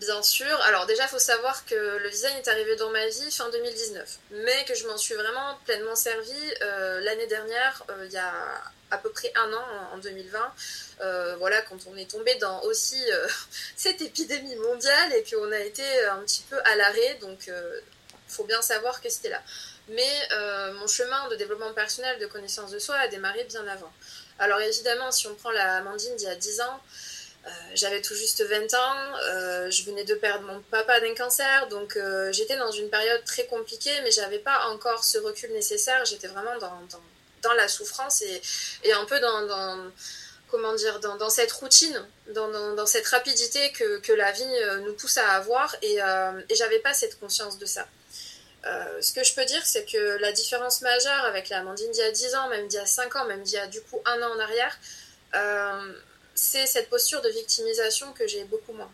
Bien 0.00 0.22
sûr. 0.22 0.60
Alors 0.62 0.86
déjà, 0.86 1.04
il 1.04 1.08
faut 1.08 1.18
savoir 1.18 1.64
que 1.64 1.74
le 1.74 2.08
design 2.08 2.36
est 2.36 2.46
arrivé 2.46 2.76
dans 2.76 2.90
ma 2.90 3.04
vie 3.08 3.30
fin 3.32 3.50
2019, 3.50 4.18
mais 4.30 4.64
que 4.64 4.74
je 4.74 4.86
m'en 4.86 4.96
suis 4.96 5.14
vraiment 5.14 5.58
pleinement 5.64 5.96
servie 5.96 6.54
euh, 6.62 7.00
l'année 7.00 7.26
dernière, 7.26 7.82
euh, 7.90 8.04
il 8.06 8.12
y 8.12 8.16
a 8.16 8.32
à 8.92 8.98
peu 8.98 9.10
près 9.10 9.32
un 9.34 9.52
an, 9.52 9.64
en 9.94 9.98
2020. 9.98 10.52
Euh, 11.00 11.36
voilà, 11.38 11.60
quand 11.62 11.78
on 11.90 11.96
est 11.96 12.08
tombé 12.08 12.32
dans 12.36 12.62
aussi 12.62 13.02
cette 13.76 14.00
épidémie 14.00 14.54
mondiale 14.56 15.12
et 15.14 15.24
qu'on 15.24 15.50
a 15.50 15.58
été 15.58 15.82
un 16.04 16.18
petit 16.18 16.44
peu 16.48 16.58
à 16.64 16.76
l'arrêt, 16.76 17.18
donc 17.20 17.48
il 17.48 17.82
faut 18.28 18.44
bien 18.44 18.62
savoir 18.62 19.00
que 19.02 19.08
c'était 19.08 19.30
là. 19.30 19.42
Mais 19.88 20.28
mon 20.74 20.86
chemin 20.86 21.28
de 21.28 21.34
développement 21.34 21.72
personnel, 21.74 22.18
de 22.20 22.26
connaissance 22.26 22.70
de 22.70 22.78
soi 22.78 22.94
a 22.96 23.08
démarré 23.08 23.44
bien 23.44 23.66
avant. 23.66 23.92
Alors 24.38 24.60
évidemment, 24.60 25.10
si 25.10 25.26
on 25.26 25.34
prend 25.34 25.50
la 25.50 25.76
Amandine 25.76 26.14
d'il 26.16 26.26
y 26.26 26.30
a 26.30 26.36
10 26.36 26.60
ans, 26.60 26.80
euh, 27.46 27.50
j'avais 27.74 28.02
tout 28.02 28.14
juste 28.14 28.42
20 28.42 28.74
ans, 28.74 28.96
euh, 29.22 29.70
je 29.70 29.84
venais 29.84 30.04
de 30.04 30.14
perdre 30.14 30.46
mon 30.46 30.60
papa 30.62 31.00
d'un 31.00 31.14
cancer, 31.14 31.68
donc 31.68 31.96
euh, 31.96 32.32
j'étais 32.32 32.56
dans 32.56 32.70
une 32.70 32.90
période 32.90 33.24
très 33.24 33.46
compliquée, 33.46 34.00
mais 34.02 34.10
j'avais 34.10 34.38
pas 34.38 34.66
encore 34.66 35.04
ce 35.04 35.18
recul 35.18 35.52
nécessaire. 35.52 36.04
J'étais 36.04 36.26
vraiment 36.26 36.56
dans, 36.58 37.00
dans, 37.42 37.52
la 37.54 37.68
souffrance 37.68 38.22
et, 38.22 38.42
et 38.84 38.92
un 38.92 39.04
peu 39.06 39.18
dans, 39.20 39.90
comment 40.50 40.74
dire, 40.74 41.00
dans, 41.00 41.16
dans, 41.16 41.30
cette 41.30 41.52
routine, 41.52 42.06
dans, 42.34 42.74
dans, 42.74 42.86
cette 42.86 43.06
rapidité 43.06 43.72
que, 43.72 43.98
que, 44.00 44.12
la 44.12 44.30
vie 44.32 44.44
nous 44.84 44.92
pousse 44.94 45.16
à 45.16 45.30
avoir, 45.30 45.74
et, 45.82 45.98
et 46.48 46.54
j'avais 46.54 46.80
pas 46.80 46.92
cette 46.92 47.18
conscience 47.18 47.58
de 47.58 47.64
ça. 47.64 47.86
Ce 49.00 49.12
que 49.12 49.24
je 49.24 49.34
peux 49.34 49.44
dire, 49.44 49.64
c'est 49.64 49.84
que 49.84 50.18
la 50.20 50.32
différence 50.32 50.80
majeure 50.80 51.24
avec 51.24 51.48
la 51.48 51.58
Amandine 51.58 51.90
d'il 51.90 52.00
y 52.00 52.06
a 52.06 52.10
10 52.10 52.34
ans, 52.34 52.48
même 52.48 52.68
d'il 52.68 52.76
y 52.76 52.80
a 52.80 52.86
5 52.86 53.16
ans, 53.16 53.24
même 53.24 53.42
d'il 53.42 53.54
y 53.54 53.58
a 53.58 53.66
du 53.66 53.80
coup 53.82 54.00
un 54.04 54.22
an 54.22 54.30
en 54.34 54.38
arrière, 54.38 54.78
c'est 56.34 56.66
cette 56.66 56.88
posture 56.88 57.20
de 57.22 57.28
victimisation 57.28 58.12
que 58.12 58.26
j'ai 58.26 58.44
beaucoup 58.44 58.72
moins. 58.72 58.90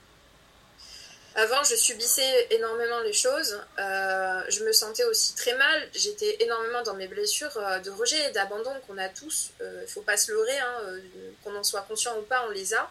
Avant, 1.36 1.64
je 1.64 1.74
subissais 1.74 2.46
énormément 2.50 3.00
les 3.00 3.12
choses. 3.12 3.60
Euh, 3.80 4.42
je 4.48 4.62
me 4.62 4.72
sentais 4.72 5.02
aussi 5.04 5.34
très 5.34 5.54
mal. 5.56 5.88
J'étais 5.92 6.36
énormément 6.40 6.82
dans 6.82 6.94
mes 6.94 7.08
blessures 7.08 7.56
euh, 7.56 7.80
de 7.80 7.90
rejet 7.90 8.28
et 8.28 8.30
d'abandon 8.30 8.70
qu'on 8.86 8.98
a 8.98 9.08
tous. 9.08 9.50
Il 9.58 9.66
euh, 9.66 9.82
ne 9.82 9.86
faut 9.86 10.02
pas 10.02 10.16
se 10.16 10.30
leurrer, 10.30 10.58
hein, 10.58 11.00
qu'on 11.42 11.56
en 11.56 11.64
soit 11.64 11.82
conscient 11.82 12.16
ou 12.18 12.22
pas, 12.22 12.44
on 12.46 12.50
les 12.50 12.72
a. 12.74 12.88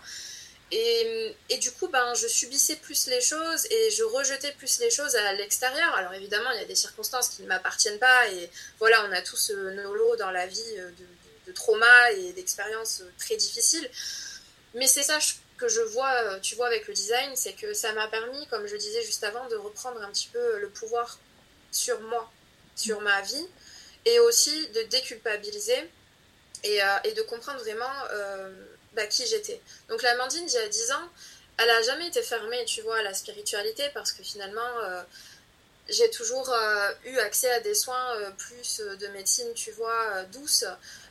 Et, 0.75 1.57
du 1.59 1.71
coup, 1.71 1.87
ben, 1.87 2.15
je 2.15 2.27
subissais 2.27 2.75
plus 2.77 3.05
les 3.07 3.21
choses 3.21 3.67
et 3.69 3.91
je 3.91 4.03
rejetais 4.03 4.51
plus 4.53 4.79
les 4.79 4.89
choses 4.89 5.15
à 5.15 5.33
l'extérieur. 5.33 5.93
Alors 5.95 6.13
évidemment, 6.13 6.49
il 6.51 6.61
y 6.61 6.63
a 6.63 6.65
des 6.65 6.75
circonstances 6.75 7.29
qui 7.29 7.43
ne 7.43 7.47
m'appartiennent 7.47 7.99
pas. 7.99 8.27
Et 8.29 8.49
voilà, 8.79 9.05
on 9.07 9.11
a 9.11 9.21
tous 9.21 9.51
nos 9.51 9.93
lots 9.93 10.15
dans 10.15 10.31
la 10.31 10.47
vie 10.47 10.75
de, 10.75 11.51
de, 11.51 11.51
de 11.51 12.17
et 12.17 12.33
d'expériences 12.33 13.03
très 13.19 13.35
difficiles. 13.35 13.87
Mais 14.73 14.87
c'est 14.87 15.03
ça 15.03 15.19
que 15.57 15.67
je 15.67 15.81
vois, 15.81 16.11
euh, 16.11 16.39
tu 16.39 16.55
vois, 16.55 16.67
avec 16.67 16.87
le 16.87 16.93
design, 16.93 17.35
c'est 17.35 17.53
que 17.53 17.73
ça 17.73 17.93
m'a 17.93 18.07
permis, 18.07 18.47
comme 18.47 18.65
je 18.65 18.75
disais 18.75 19.03
juste 19.03 19.23
avant, 19.23 19.47
de 19.49 19.55
reprendre 19.55 20.01
un 20.01 20.09
petit 20.09 20.29
peu 20.33 20.59
le 20.59 20.69
pouvoir 20.69 21.19
sur 21.71 21.99
moi, 22.01 22.31
sur 22.75 22.99
ma 23.01 23.21
vie, 23.21 23.47
et 24.05 24.19
aussi 24.19 24.67
de 24.69 24.81
déculpabiliser 24.83 25.89
et, 26.63 26.83
euh, 26.83 27.13
de 27.15 27.21
comprendre 27.23 27.59
vraiment 27.59 27.93
euh, 28.11 28.51
bah, 28.95 29.07
qui 29.07 29.25
j'étais. 29.25 29.61
Donc 29.89 30.01
la 30.01 30.15
Mandine, 30.17 30.45
il 30.47 30.53
y 30.53 30.57
a 30.57 30.67
10 30.67 30.91
ans, 30.91 31.09
elle 31.57 31.69
a 31.69 31.81
jamais 31.83 32.07
été 32.07 32.21
fermée, 32.21 32.63
tu 32.65 32.81
vois, 32.81 32.97
à 32.97 33.03
la 33.03 33.13
spiritualité, 33.13 33.83
parce 33.93 34.11
que 34.11 34.23
finalement, 34.23 34.61
j'ai 35.87 36.09
toujours 36.09 36.51
eu 37.05 37.17
accès 37.19 37.49
à 37.51 37.59
des 37.59 37.75
soins 37.75 38.15
plus 38.37 38.79
de 38.79 39.07
médecine, 39.09 39.53
tu 39.53 39.71
vois, 39.71 40.23
douce. 40.31 40.65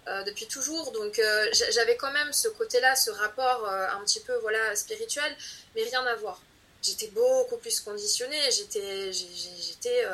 Euh, 0.09 0.25
depuis 0.25 0.49
toujours. 0.49 0.91
Donc 0.91 1.21
euh, 1.21 1.47
j'avais 1.71 1.97
quand 1.97 2.11
même 2.11 2.33
ce 2.33 2.49
côté-là, 2.49 2.97
ce 2.97 3.11
rapport 3.13 3.69
euh, 3.69 3.87
un 3.87 4.01
petit 4.05 4.19
peu 4.19 4.35
voilà 4.39 4.75
spirituel, 4.75 5.37
mais 5.77 5.85
rien 5.85 6.05
à 6.05 6.17
voir. 6.17 6.43
J'étais 6.83 7.07
beaucoup 7.09 7.57
plus 7.59 7.79
conditionnée. 7.79 8.51
J'étais, 8.51 9.13
j'étais, 9.13 10.05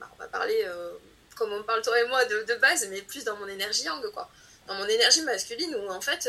bah, 0.00 0.08
on 0.14 0.16
va 0.16 0.28
parler 0.28 0.66
comme 1.36 1.52
on 1.52 1.62
parle 1.62 1.82
toi 1.82 2.00
et 2.00 2.06
moi 2.06 2.24
de, 2.24 2.44
de, 2.44 2.54
base, 2.54 2.86
mais 2.88 3.02
plus 3.02 3.24
dans 3.24 3.36
mon 3.36 3.46
énergie 3.46 3.84
yang 3.84 4.02
quoi. 4.12 4.30
Dans 4.66 4.74
mon 4.74 4.86
énergie 4.86 5.20
masculine 5.20 5.74
où 5.74 5.90
en 5.90 6.00
fait 6.00 6.26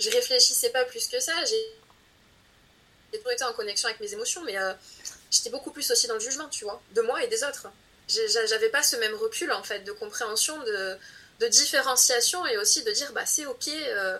je 0.00 0.10
réfléchissais 0.10 0.70
pas 0.70 0.84
plus 0.84 1.06
que 1.06 1.20
ça. 1.20 1.32
J'ai 1.44 3.18
toujours 3.18 3.32
été 3.32 3.44
en 3.44 3.52
connexion 3.52 3.88
avec 3.88 4.00
mes 4.00 4.12
émotions, 4.12 4.42
mais 4.44 4.56
j'étais 5.30 5.50
beaucoup 5.50 5.70
plus 5.70 5.88
aussi 5.90 6.06
dans 6.08 6.14
le 6.14 6.20
jugement, 6.20 6.48
tu 6.48 6.64
vois, 6.64 6.82
de 6.94 7.00
moi 7.02 7.22
et 7.22 7.28
des 7.28 7.44
autres. 7.44 7.68
J'avais 8.08 8.70
pas 8.70 8.82
ce 8.82 8.96
même 8.96 9.14
recul 9.14 9.52
en 9.52 9.62
fait 9.62 9.80
de 9.80 9.92
compréhension 9.92 10.58
de 10.64 10.98
de 11.40 11.48
différenciation 11.48 12.46
et 12.46 12.58
aussi 12.58 12.82
de 12.84 12.92
dire 12.92 13.12
bah 13.12 13.24
c'est 13.24 13.46
ok 13.46 13.68
euh, 13.68 14.18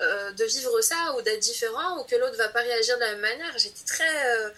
euh, 0.00 0.30
de 0.32 0.44
vivre 0.44 0.80
ça 0.82 1.14
ou 1.16 1.22
d'être 1.22 1.40
différent 1.40 1.98
ou 1.98 2.04
que 2.04 2.14
l'autre 2.14 2.36
va 2.36 2.48
pas 2.48 2.60
réagir 2.60 2.94
de 2.96 3.00
la 3.00 3.12
même 3.12 3.20
manière. 3.20 3.58
J'étais 3.58 3.84
très 3.84 4.36
euh, 4.36 4.50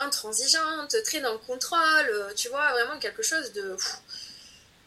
intransigeante, 0.00 0.96
très 1.04 1.20
dans 1.20 1.32
le 1.32 1.38
contrôle, 1.38 2.34
tu 2.36 2.48
vois, 2.48 2.72
vraiment 2.72 2.98
quelque 2.98 3.22
chose 3.22 3.52
de. 3.52 3.76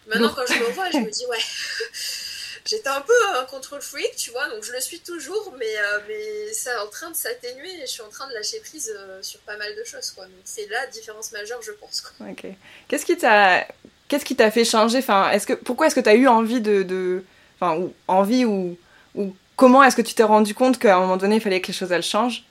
Maintenant 0.07 0.33
quand 0.33 0.45
je 0.45 0.59
me 0.59 0.69
vois, 0.71 0.91
je 0.91 0.97
me 0.97 1.09
dis 1.17 1.25
ouais. 1.25 1.39
J'étais 2.65 2.89
un 2.89 3.01
peu 3.01 3.13
un 3.35 3.45
contrôle 3.45 3.81
freak, 3.81 4.15
tu 4.15 4.31
vois, 4.31 4.49
donc 4.49 4.63
je 4.63 4.71
le 4.71 4.81
suis 4.81 4.99
toujours, 4.99 5.53
mais, 5.59 5.75
mais 6.07 6.51
c'est 6.53 6.75
en 6.77 6.87
train 6.87 7.11
de 7.11 7.15
s'atténuer 7.15 7.71
et 7.75 7.81
je 7.81 7.91
suis 7.91 8.01
en 8.01 8.09
train 8.09 8.27
de 8.27 8.33
lâcher 8.33 8.59
prise 8.59 8.91
sur 9.21 9.39
pas 9.41 9.55
mal 9.57 9.75
de 9.75 9.83
choses, 9.83 10.09
quoi. 10.11 10.25
Donc 10.25 10.33
c'est 10.45 10.67
la 10.67 10.87
différence 10.87 11.31
majeure, 11.31 11.61
je 11.61 11.73
pense. 11.73 12.01
Quoi. 12.01 12.27
Ok. 12.27 12.47
Qu'est-ce 12.87 13.05
qui 13.05 13.17
t'a 13.17 13.67
Qu'est-ce 14.07 14.25
qui 14.25 14.35
t'a 14.35 14.51
fait 14.51 14.65
changer? 14.65 14.99
Enfin, 14.99 15.31
est-ce 15.31 15.47
que, 15.47 15.53
Pourquoi 15.53 15.87
est-ce 15.87 15.95
que 15.95 15.99
tu 15.99 16.09
as 16.09 16.15
eu 16.15 16.27
envie 16.27 16.61
de... 16.61 16.83
de 16.83 17.23
enfin, 17.59 17.77
ou, 17.77 17.93
envie 18.07 18.45
ou, 18.45 18.77
ou 19.15 19.35
comment 19.55 19.83
est-ce 19.83 19.95
que 19.95 20.01
tu 20.03 20.13
t'es 20.13 20.23
rendu 20.23 20.53
compte 20.53 20.77
qu'à 20.77 20.97
un 20.97 20.99
moment 20.99 21.17
donné, 21.17 21.37
il 21.37 21.41
fallait 21.41 21.61
que 21.61 21.67
les 21.67 21.73
choses 21.73 21.91
elles 21.91 22.03
changent? 22.03 22.43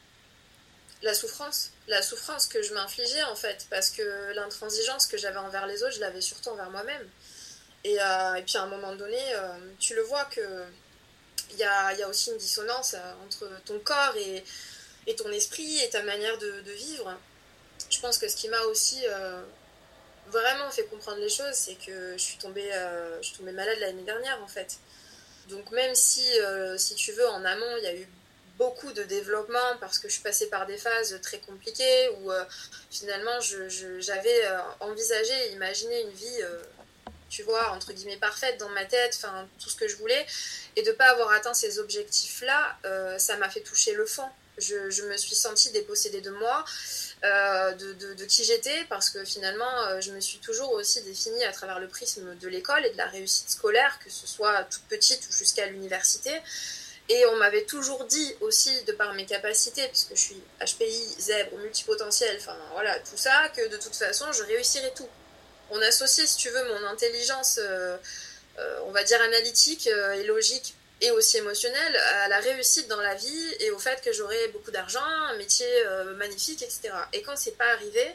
La 1.03 1.15
souffrance. 1.15 1.71
La 1.87 2.03
souffrance 2.03 2.47
que 2.47 2.63
je 2.63 2.75
m'infligeais 2.75 3.23
en 3.25 3.37
fait. 3.37 3.67
Parce 3.71 3.91
que 3.91 4.35
l'intransigeance 4.35 5.07
que 5.07 5.17
j'avais 5.17 5.39
envers 5.39 5.67
les 5.67 5.83
autres, 5.83 5.95
je 5.95 6.01
l'avais 6.01 6.21
surtout 6.21 6.49
envers 6.51 6.71
moi-même. 6.71 7.07
Et, 7.85 8.01
euh, 8.01 8.35
et, 8.37 8.43
puis 8.43 8.57
à 8.57 8.63
un 8.63 8.67
moment 8.67 8.97
donné, 8.97 9.21
euh, 9.35 9.59
tu 9.79 9.95
le 9.95 10.03
vois 10.03 10.25
que 10.25 10.65
il 11.51 11.59
y 11.59 11.63
a, 11.65 12.09
aussi 12.09 12.31
une 12.31 12.39
dissonance 12.39 12.95
euh, 12.95 13.13
entre 13.25 13.49
ton 13.65 13.79
corps 13.79 14.17
et, 14.17 14.43
ton 15.17 15.31
esprit 15.31 15.81
et 15.81 15.91
ta 15.91 16.03
manière 16.03 16.37
de, 16.39 16.73
vivre. 16.73 17.15
Je 17.91 18.01
pense 18.01 18.19
que 18.19 18.27
ce 18.27 18.37
qui 18.37 18.49
m'a 18.49 18.61
aussi 18.63 19.05
vraiment 20.29 20.71
fait 20.71 20.85
comprendre 20.85 21.19
les 21.19 21.29
choses, 21.29 21.53
c'est 21.53 21.75
que 21.75 22.15
je 22.17 22.23
suis 22.23 22.39
tombée, 22.39 22.71
malade 23.43 23.79
l'année 23.81 24.03
dernière 24.03 24.43
en 24.43 24.49
fait. 24.49 24.79
Donc 25.49 25.71
même 25.71 25.95
si, 25.95 26.25
si 26.79 26.95
tu 26.95 27.13
veux, 27.13 27.29
en 27.29 27.45
amont, 27.45 27.77
il 27.79 27.85
y 27.85 27.87
a 27.87 27.95
eu 27.95 28.09
beaucoup 28.57 28.93
de 28.93 29.03
développement 29.03 29.77
parce 29.81 29.99
que 29.99 30.09
je 30.09 30.15
suis 30.15 30.23
passée 30.23 30.49
par 30.49 30.65
des 30.67 30.79
phases 30.79 31.21
très 31.23 31.39
compliquées 31.39 32.09
où 32.23 32.31
finalement 32.91 33.39
j'avais 33.41 34.43
envisagé 34.81 35.49
et 35.49 35.53
imaginé 35.53 36.01
une 36.01 36.11
vie, 36.11 36.41
tu 37.29 37.43
vois, 37.43 37.71
entre 37.71 37.93
guillemets 37.93 38.17
parfaite 38.17 38.59
dans 38.59 38.69
ma 38.71 38.85
tête, 38.85 39.15
enfin 39.17 39.49
tout 39.59 39.69
ce 39.69 39.77
que 39.77 39.89
je 39.89 39.97
voulais. 39.97 40.27
Et 40.77 40.83
de 40.83 40.93
pas 40.93 41.11
avoir 41.11 41.31
atteint 41.33 41.55
ces 41.55 41.79
objectifs-là, 41.79 42.79
ça 43.19 43.37
m'a 43.37 43.49
fait 43.49 43.61
toucher 43.61 43.95
le 43.95 44.07
fond. 44.07 44.29
Je, 44.57 44.89
je, 44.91 45.03
me 45.03 45.17
suis 45.17 45.35
sentie 45.35 45.73
dépossédée 45.73 46.21
de 46.21 46.31
moi. 46.31 46.65
Euh, 47.25 47.73
de, 47.73 48.25
qui 48.27 48.45
j'étais 48.45 48.85
parce 48.91 49.09
que 49.09 49.25
finalement 49.25 49.81
euh, 49.87 50.01
je 50.03 50.11
me 50.11 50.21
suis 50.21 50.41
toujours 50.41 50.73
aussi 50.73 51.01
définie 51.05 51.43
à 51.45 51.53
travers 51.53 51.81
le 51.81 51.89
prisme 51.89 52.37
de 52.37 52.49
l'école 52.49 52.85
et 52.85 52.91
de 52.91 52.99
la 52.99 53.07
réussite 53.07 53.49
scolaire, 53.49 53.99
que 54.05 54.11
ce 54.11 54.27
soit 54.27 54.65
toute 54.65 54.83
petite 54.91 55.27
ou 55.27 55.33
jusqu'à 55.33 55.65
l'université. 55.67 56.31
Et 57.09 57.25
on 57.27 57.37
m'avait 57.37 57.65
toujours 57.65 58.05
dit 58.05 58.35
aussi, 58.41 58.83
de 58.85 58.93
par 58.93 59.15
mes 59.15 59.25
capacités, 59.25 59.87
puisque 59.89 60.15
je 60.15 60.21
suis 60.21 60.43
HPI, 60.61 61.17
zèbre, 61.19 61.57
multipotentiel, 61.59 62.37
enfin 62.39 62.57
voilà, 62.73 62.99
tout 63.01 63.17
ça, 63.17 63.49
que 63.57 63.69
de 63.69 63.77
toute 63.79 63.97
façon 63.97 64.31
je 64.33 64.43
réussirais 64.43 64.93
tout. 64.95 65.09
On 65.75 65.83
associe, 65.83 66.27
si 66.27 66.37
tu 66.37 66.49
veux, 66.49 66.65
mon 66.69 66.87
intelligence, 66.87 67.59
euh, 67.61 67.97
on 68.87 68.93
va 68.93 69.05
dire 69.05 69.21
analytique 69.21 69.87
et 69.87 70.25
logique 70.25 70.75
et 71.01 71.11
aussi 71.11 71.37
émotionnel 71.37 71.97
à 71.97 72.29
la 72.29 72.39
réussite 72.39 72.89
dans 72.89 73.01
la 73.01 73.15
vie 73.15 73.55
et 73.61 73.71
au 73.71 73.79
fait 73.79 74.01
que 74.01 74.13
j'aurais 74.13 74.49
beaucoup 74.49 74.71
d'argent, 74.71 75.05
un 75.05 75.37
métier 75.37 75.67
euh, 75.87 76.15
magnifique, 76.15 76.63
etc. 76.63 76.91
Et 77.13 77.23
quand 77.23 77.37
c'est 77.37 77.59
pas 77.59 77.71
arrivé, 77.73 78.15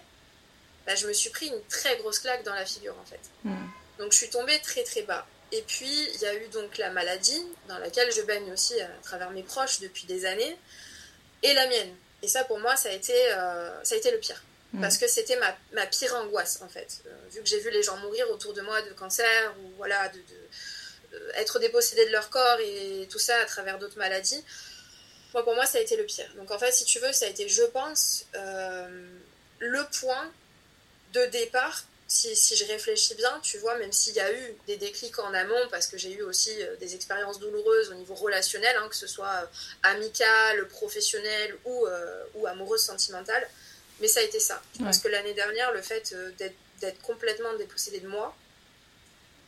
bah, 0.88 0.96
je 0.96 1.08
me 1.08 1.13
suis 1.13 1.30
pris 1.30 1.48
une 1.48 1.62
très 1.66 1.98
grosse 1.98 2.20
claque 2.20 2.44
dans 2.44 2.56
la 2.56 2.66
figure 2.66 2.96
en 3.00 3.06
fait. 3.06 3.20
Hmm. 3.44 3.68
Donc 4.00 4.12
je 4.12 4.18
suis 4.18 4.30
tombée 4.30 4.60
très 4.62 4.84
très 4.84 5.04
bas. 5.04 5.28
Et 5.51 5.62
puis 5.62 6.10
il 6.16 6.22
y 6.22 6.25
a 6.25 6.34
eu 6.36 6.48
donc 6.48 6.78
la 6.78 6.89
maladie 6.89 7.44
dans 7.68 7.78
laquelle 7.80 8.12
je 8.12 8.22
baigne 8.22 8.51
aussi 8.51 8.80
à 8.82 8.88
travers 9.04 9.32
mes 9.32 9.44
proches 9.44 9.82
depuis 9.82 10.06
des 10.06 10.25
années 10.25 10.58
et 11.44 11.54
la 11.54 11.68
mienne. 11.68 11.94
Et 12.22 12.28
ça 12.28 12.44
pour 12.44 12.60
moi 12.60 12.75
ça 12.75 12.89
a 12.89 12.94
été, 12.94 13.13
euh, 13.34 13.84
ça 13.84 13.96
a 13.96 13.98
été 13.98 14.10
le 14.10 14.20
pire. 14.20 14.42
Hmm. 14.74 14.82
Parce 14.82 14.98
que 14.98 15.08
c'était 15.08 15.38
ma, 15.74 15.86
pire 15.88 16.14
angoisse 16.16 16.62
en 16.62 16.70
fait. 16.70 17.02
Euh, 17.08 17.10
vu 17.32 17.42
que 17.42 17.48
j'ai 17.48 17.60
vu 17.60 17.72
les 17.72 17.82
gens 17.82 17.98
mourir 17.98 18.30
autour 18.30 18.54
de 18.54 18.62
moi 18.62 18.82
de 18.84 18.92
cancer 18.94 19.56
ou 19.64 19.72
voilà 19.78 20.12
euh, 21.14 21.32
être 21.36 21.58
dépossédés 21.58 22.06
de 22.06 22.12
leur 22.12 22.30
corps 22.30 22.60
et 22.60 23.08
tout 23.10 23.18
ça 23.18 23.36
à 23.38 23.46
travers 23.46 23.80
d'autres 23.80 23.98
maladies. 23.98 24.44
Moi, 25.34 25.44
pour 25.44 25.56
moi, 25.56 25.66
ça 25.66 25.78
a 25.78 25.82
été 25.82 25.96
le 25.96 26.06
pire. 26.06 26.32
Donc, 26.38 26.50
en 26.52 26.58
fait, 26.58 26.72
si 26.72 26.86
tu 26.86 27.00
veux, 27.00 27.14
ça 27.14 27.26
a 27.26 27.30
été, 27.30 27.48
je 27.48 27.64
pense, 27.64 28.26
euh, 28.36 28.88
le 29.60 29.84
point 30.00 30.32
de 31.14 31.26
départ 31.28 31.84
si, 32.08 32.36
si, 32.36 32.56
je 32.56 32.66
réfléchis 32.66 33.14
bien, 33.14 33.40
tu 33.44 33.60
vois, 33.60 33.78
même 33.78 33.92
s'il 33.92 34.16
y 34.16 34.20
a 34.20 34.34
eu 34.34 34.58
des 34.66 34.78
déclics 34.78 35.20
en 35.20 35.32
amont, 35.32 35.68
parce 35.70 35.86
que 35.86 35.96
j'ai 35.96 36.12
eu 36.12 36.24
aussi 36.24 36.52
des 36.80 36.96
expériences 36.96 37.38
douloureuses 37.38 37.90
au 37.90 37.94
niveau 37.94 38.16
relationnel, 38.16 38.76
hein, 38.78 38.88
que 38.90 38.96
ce 38.96 39.06
soit 39.06 39.48
amical, 39.84 40.68
professionnel 40.70 41.56
ou, 41.66 41.86
ou 42.34 42.48
amoureuse, 42.48 42.82
sentimentale, 42.82 43.48
mais 44.01 44.08
ça 44.08 44.20
a 44.20 44.24
été 44.24 44.39
ça. 44.39 44.62
Parce 44.79 45.00
que 45.00 45.08
l'année 45.08 45.34
dernière, 45.34 45.72
le 45.74 45.82
fait 45.82 46.15
d'être 46.38 47.01
complètement 47.01 47.53
dépossédée 47.56 48.00
de 48.00 48.08
moi, 48.08 48.36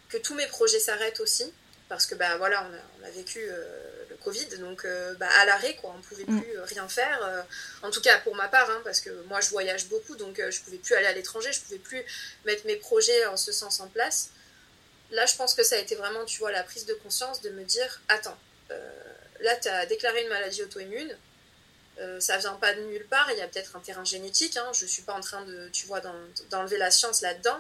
que 0.10 0.18
tous 0.18 0.36
mes 0.36 0.48
projets 0.48 0.80
s'arrêtent 0.80 1.22
aussi, 1.22 1.54
parce 1.92 2.06
que 2.06 2.16
bah 2.16 2.38
voilà, 2.38 2.70
on 2.70 2.74
a, 2.74 2.80
on 3.02 3.08
a 3.08 3.12
vécu 3.12 3.40
euh, 3.42 4.06
le 4.10 4.16
Covid, 4.16 4.48
donc 4.60 4.86
euh, 4.86 5.14
bah, 5.16 5.28
à 5.40 5.46
l'arrêt 5.46 5.76
quoi, 5.76 5.94
on 5.98 6.02
pouvait 6.02 6.24
mm. 6.26 6.42
plus 6.42 6.60
rien 6.60 6.88
faire. 6.88 7.20
Euh, 7.22 7.42
en 7.82 7.92
tout 7.92 8.00
cas 8.00 8.18
pour 8.20 8.34
ma 8.34 8.48
part, 8.48 8.70
hein, 8.70 8.82
parce 8.86 9.02
que 9.02 9.10
moi 9.28 9.42
je 9.42 9.50
voyage 9.50 9.88
beaucoup, 9.88 10.16
donc 10.16 10.42
je 10.50 10.62
pouvais 10.62 10.78
plus 10.78 10.96
aller 10.96 11.08
à 11.08 11.12
l'étranger, 11.12 11.52
je 11.52 11.60
pouvais 11.60 11.80
plus 11.80 12.02
mettre 12.46 12.66
mes 12.66 12.78
projets 12.78 13.26
en 13.26 13.36
ce 13.36 13.52
sens 13.52 13.82
en 13.82 13.88
place. 13.88 14.30
Là, 15.12 15.26
je 15.26 15.36
pense 15.36 15.54
que 15.54 15.64
ça 15.64 15.76
a 15.76 15.80
été 15.80 15.96
vraiment, 15.96 16.24
tu 16.24 16.40
vois, 16.40 16.54
la 16.54 16.64
prise 16.64 16.86
de 16.86 16.94
conscience 16.94 17.42
de 17.42 17.50
me 17.50 17.66
dire, 17.66 18.02
attends, 18.08 18.38
là 19.42 19.56
tu 19.58 19.68
as 19.68 19.86
déclaré 19.86 20.24
une 20.24 20.30
maladie 20.30 20.64
auto-immune, 20.64 21.18
ça 22.20 22.38
vient 22.38 22.54
pas 22.54 22.74
de 22.74 22.82
nulle 22.82 23.06
part, 23.08 23.30
il 23.32 23.38
y 23.38 23.42
a 23.42 23.48
peut-être 23.48 23.76
un 23.76 23.80
terrain 23.80 24.04
génétique, 24.04 24.58
hein, 24.58 24.72
je 24.74 24.86
suis 24.86 25.04
pas 25.04 25.14
en 25.14 25.22
train 25.22 25.46
de, 25.46 25.70
tu 25.72 25.86
vois, 25.86 26.02
d'enlever 26.50 26.78
la 26.78 26.92
science 26.92 27.22
là-dedans, 27.22 27.60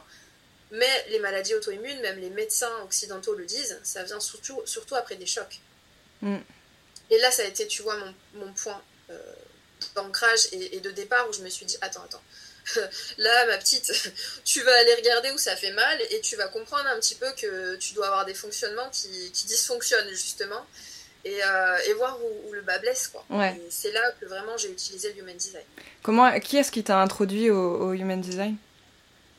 mais 0.71 1.05
les 1.10 1.19
maladies 1.19 1.53
auto-immunes, 1.53 2.00
même 2.01 2.19
les 2.19 2.29
médecins 2.29 2.71
occidentaux 2.83 3.36
le 3.36 3.45
disent, 3.45 3.79
ça 3.83 4.03
vient 4.03 4.19
surtout, 4.19 4.62
surtout 4.65 4.95
après 4.95 5.15
des 5.15 5.25
chocs. 5.25 5.60
Mm. 6.21 6.38
Et 7.10 7.17
là, 7.19 7.29
ça 7.29 7.43
a 7.43 7.45
été, 7.45 7.67
tu 7.67 7.81
vois, 7.81 7.98
mon, 7.98 8.15
mon 8.36 8.53
point 8.53 8.81
euh, 9.10 9.33
d'ancrage 9.95 10.48
et, 10.53 10.79
de 10.79 10.91
départ 10.91 11.29
où 11.29 11.33
je 11.33 11.41
me 11.41 11.50
suis 11.50 11.65
dit, 11.65 11.77
attends, 11.81 12.03
attends. 12.03 12.24
Là, 13.17 13.45
ma 13.48 13.57
petite, 13.57 13.91
tu 14.45 14.62
vas 14.62 14.74
aller 14.74 14.95
regarder 14.95 15.31
où 15.31 15.38
ça 15.38 15.55
fait 15.55 15.71
mal 15.71 16.00
et 16.10 16.21
tu 16.21 16.36
vas 16.38 16.48
comprendre 16.48 16.88
un 16.88 17.00
petit 17.00 17.15
peu 17.15 17.29
que 17.33 17.75
tu 17.75 17.93
dois 17.93 18.07
avoir 18.07 18.25
des 18.25 18.33
fonctionnements 18.33 18.89
qui, 18.91 19.31
qui 19.31 19.48
dysfonctionnent 19.48 20.10
justement 20.10 20.65
et, 21.25 21.44
euh, 21.44 21.78
et 21.88 21.94
voir 21.94 22.18
où, 22.24 22.54
le 22.54 22.62
bas 22.62 22.80
blesse. 22.80 23.08
Quoi. 23.08 23.24
C'est 23.70 23.92
là 23.92 24.01
que 24.20 24.25
vraiment 24.25 24.58
j'ai 24.58 24.70
utilisé 24.70 25.13
le 25.13 25.20
Human 25.20 25.36
Design. 25.36 25.63
Comment, 26.04 26.40
qui 26.40 26.58
est-ce 26.58 26.72
qui 26.72 26.84
t'a 26.84 27.00
introduit 27.00 27.50
au, 27.50 27.90
au 27.90 27.94
Human 27.94 28.20
Design? 28.20 28.58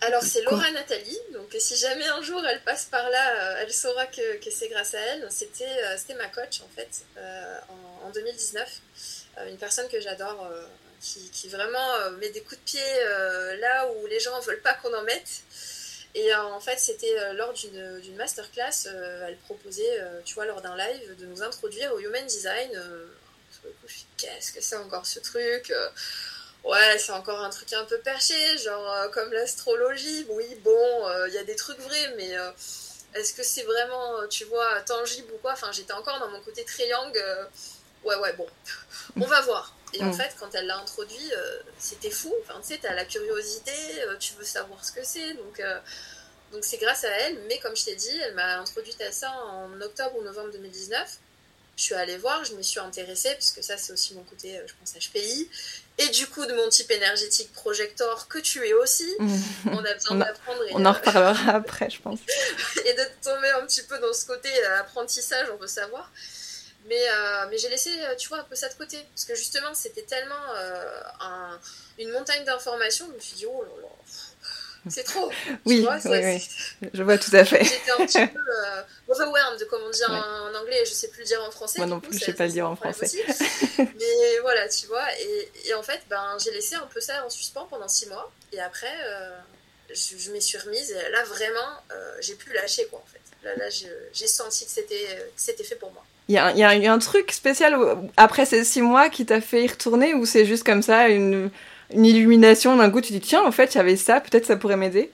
Alors 0.02 0.22
c'est 0.24 0.42
Laura 0.42 0.68
Nathalie, 0.72 1.18
donc 1.32 1.54
si 1.60 1.76
jamais 1.76 2.06
un 2.08 2.20
jour 2.22 2.44
elle 2.44 2.60
passe 2.62 2.86
par 2.86 3.08
là, 3.08 3.36
euh, 3.36 3.62
elle 3.62 3.72
saura 3.72 4.06
que, 4.06 4.36
que 4.44 4.50
c'est 4.50 4.68
grâce 4.68 4.94
à 4.94 4.98
elle. 4.98 5.26
C'était 5.30 5.64
euh, 5.64 5.96
c'était 5.96 6.14
ma 6.14 6.26
coach 6.26 6.60
en 6.60 6.68
fait 6.74 7.02
euh, 7.16 7.58
en, 8.02 8.08
en, 8.08 8.10
2019, 8.10 8.80
une 9.48 9.58
personne 9.58 9.88
que 9.88 10.00
j'adore, 10.00 10.50
qui, 11.00 11.30
qui, 11.30 11.48
vraiment 11.48 12.10
met 12.18 12.30
des 12.30 12.40
coups 12.40 12.58
de 12.58 12.64
pied 12.64 13.60
là 13.60 13.88
où 13.92 14.06
les 14.06 14.18
gens 14.18 14.36
ne 14.36 14.42
veulent 14.42 14.60
pas 14.60 14.74
qu'on 14.74 14.92
en 14.92 15.02
mette. 15.02 15.42
Et 16.14 16.34
en 16.34 16.60
fait 16.60 16.78
c'était 16.78 17.32
lors 17.34 17.54
d'une 17.54 18.16
masterclass, 18.16 18.86
elle 18.86 19.38
proposait, 19.38 19.98
tu 20.24 20.34
vois, 20.34 20.44
lors 20.44 20.60
d'un 20.60 20.76
live, 20.76 21.16
de 21.16 21.26
nous 21.26 21.42
introduire 21.42 21.92
au 21.94 21.98
Human 21.98 22.26
Design. 22.26 22.70
Qu'est-ce 24.18 24.52
que 24.52 24.60
c'est 24.60 24.76
encore 24.76 25.06
ce 25.06 25.20
truc 25.20 25.72
Ouais, 26.64 26.96
c'est 26.98 27.12
encore 27.12 27.40
un 27.40 27.50
truc 27.50 27.72
un 27.72 27.84
peu 27.84 27.98
perché, 27.98 28.34
genre 28.58 28.90
euh, 28.92 29.08
comme 29.08 29.32
l'astrologie. 29.32 30.26
Oui, 30.28 30.46
bon, 30.62 30.70
il 31.08 31.12
euh, 31.12 31.28
y 31.30 31.38
a 31.38 31.44
des 31.44 31.56
trucs 31.56 31.78
vrais, 31.80 32.14
mais 32.16 32.36
euh, 32.36 32.50
est-ce 33.14 33.34
que 33.34 33.42
c'est 33.42 33.64
vraiment, 33.64 34.26
tu 34.28 34.44
vois, 34.44 34.80
tangible 34.82 35.32
ou 35.34 35.38
quoi? 35.38 35.52
Enfin, 35.52 35.72
j'étais 35.72 35.92
encore 35.92 36.20
dans 36.20 36.28
mon 36.28 36.40
côté 36.40 36.64
triangle. 36.64 37.20
ouais, 38.04 38.16
ouais, 38.16 38.32
bon, 38.34 38.46
on 39.20 39.26
va 39.26 39.40
voir. 39.40 39.74
Et 39.94 40.02
en 40.02 40.06
mm. 40.06 40.14
fait, 40.14 40.34
quand 40.38 40.54
elle 40.54 40.66
l'a 40.66 40.78
introduit, 40.78 41.30
c'était 41.78 42.10
fou. 42.10 42.32
Enfin, 42.42 42.60
tu 42.60 42.68
sais, 42.68 42.80
t'as 42.80 42.94
la 42.94 43.04
curiosité, 43.04 43.72
tu 44.18 44.34
veux 44.34 44.44
savoir 44.44 44.84
ce 44.84 44.92
que 44.92 45.04
c'est, 45.04 45.34
donc. 45.34 45.62
donc 46.52 46.64
c'est 46.64 46.78
grâce 46.78 47.04
à 47.04 47.10
elle, 47.10 47.38
mais 47.48 47.58
comme 47.58 47.76
je 47.76 47.84
t'ai 47.84 47.96
dit, 47.96 48.18
elle 48.24 48.34
m'a 48.34 48.58
introduite 48.58 49.00
à 49.00 49.12
ça 49.12 49.30
en 49.30 49.80
octobre 49.80 50.16
ou 50.16 50.22
novembre 50.22 50.50
2019 50.52 51.18
je 51.76 51.84
suis 51.84 51.94
allée 51.94 52.18
voir, 52.18 52.44
je 52.44 52.54
me 52.54 52.62
suis 52.62 52.80
intéressée, 52.80 53.32
parce 53.32 53.50
que 53.50 53.62
ça 53.62 53.76
c'est 53.76 53.92
aussi 53.92 54.14
mon 54.14 54.22
côté, 54.24 54.60
je 54.66 54.72
pense, 54.78 54.92
HPI 54.94 55.48
et 55.98 56.08
du 56.10 56.26
coup 56.26 56.44
de 56.44 56.52
mon 56.52 56.68
type 56.68 56.90
énergétique 56.90 57.52
projector 57.52 58.28
que 58.28 58.38
tu 58.38 58.66
es 58.66 58.74
aussi. 58.74 59.08
On 59.66 59.84
a 59.84 59.94
besoin 59.94 60.16
d'apprendre. 60.18 60.60
On 60.72 60.84
en 60.84 60.90
euh, 60.90 60.92
reparlera 60.92 61.52
après, 61.52 61.90
je 61.90 62.00
pense. 62.00 62.20
et 62.84 62.92
de 62.92 63.02
tomber 63.22 63.50
un 63.50 63.66
petit 63.66 63.82
peu 63.82 63.98
dans 63.98 64.12
ce 64.12 64.26
côté 64.26 64.48
euh, 64.64 64.80
apprentissage, 64.80 65.48
on 65.52 65.56
veut 65.56 65.66
savoir. 65.66 66.10
Mais, 66.86 67.08
euh, 67.08 67.46
mais 67.50 67.58
j'ai 67.58 67.68
laissé, 67.68 67.90
tu 68.18 68.28
vois, 68.28 68.40
un 68.40 68.44
peu 68.44 68.56
ça 68.56 68.68
de 68.68 68.74
côté. 68.74 68.98
Parce 69.10 69.24
que 69.24 69.34
justement, 69.34 69.72
c'était 69.74 70.02
tellement 70.02 70.34
une 71.98 72.10
montagne 72.10 72.44
d'informations, 72.44 73.06
je 73.10 73.14
me 73.14 73.20
suis 73.20 73.36
dit, 73.36 73.46
oh 73.46 73.62
là 73.62 73.82
là, 73.82 73.88
c'est 74.88 75.04
trop. 75.04 75.30
oui, 75.64 75.80
vois, 75.82 75.98
oui, 76.04 76.18
oui, 76.24 76.48
je 76.92 77.02
vois 77.02 77.16
tout 77.16 77.34
à 77.34 77.44
fait. 77.44 77.62
J'étais 77.62 77.92
un 77.92 78.04
petit 78.04 78.26
peu 78.26 78.40
euh, 78.40 78.82
overwhelmed, 79.08 79.64
comme 79.70 79.82
on 79.82 79.90
dit 79.90 80.04
en, 80.04 80.54
anglais, 80.54 80.84
je 80.84 80.92
sais 80.92 81.08
plus 81.08 81.20
le 81.20 81.26
dire 81.26 81.42
en 81.42 81.50
français. 81.50 81.78
Moi 81.78 81.86
non 81.86 82.00
plus, 82.00 82.18
je 82.18 82.24
sais 82.24 82.32
pas 82.32 82.46
le 82.46 82.52
dire 82.52 82.68
en 82.68 82.74
français. 82.74 83.06
Mais 83.78 84.38
voilà, 84.40 84.68
tu 84.68 84.86
vois, 84.86 85.06
et, 85.20 85.52
et 85.66 85.74
en 85.74 85.82
fait, 85.82 86.00
ben, 86.10 86.36
j'ai 86.42 86.50
laissé 86.50 86.74
un 86.74 86.88
peu 86.92 87.00
ça 87.00 87.24
en 87.24 87.30
suspens 87.30 87.66
pendant 87.66 87.88
six 87.88 88.06
mois, 88.06 88.32
et 88.52 88.60
après, 88.60 88.92
euh, 89.04 89.38
je, 89.90 90.16
je 90.18 90.30
m'y 90.32 90.42
suis 90.42 90.58
remise, 90.58 90.90
et 90.90 91.10
là, 91.10 91.22
vraiment, 91.24 91.78
euh, 91.92 92.16
j'ai 92.20 92.34
pu 92.34 92.52
lâcher, 92.52 92.86
quoi, 92.86 92.98
en 92.98 93.12
fait. 93.12 93.21
Là, 93.44 93.54
là 93.56 93.64
j'ai 93.70 94.26
senti 94.26 94.64
que 94.64 94.70
c'était 95.36 95.64
fait 95.64 95.76
pour 95.76 95.92
moi. 95.92 96.04
Il 96.28 96.36
y, 96.36 96.38
a, 96.38 96.52
il 96.52 96.82
y 96.82 96.86
a 96.86 96.92
un 96.92 96.98
truc 96.98 97.32
spécial 97.32 97.76
après 98.16 98.46
ces 98.46 98.64
six 98.64 98.80
mois 98.80 99.10
qui 99.10 99.26
t'a 99.26 99.40
fait 99.40 99.64
y 99.64 99.68
retourner, 99.68 100.14
ou 100.14 100.24
c'est 100.24 100.44
juste 100.44 100.64
comme 100.64 100.82
ça, 100.82 101.08
une 101.08 101.50
une 101.94 102.06
illumination 102.06 102.76
d'un 102.76 102.90
coup, 102.90 103.00
tu 103.00 103.12
dis 103.12 103.20
tiens, 103.20 103.44
en 103.44 103.52
fait, 103.52 103.74
il 103.74 103.78
y 103.78 103.80
avait 103.80 103.96
ça, 103.96 104.20
peut-être 104.20 104.46
ça 104.46 104.56
pourrait 104.56 104.76
m'aider? 104.76 105.10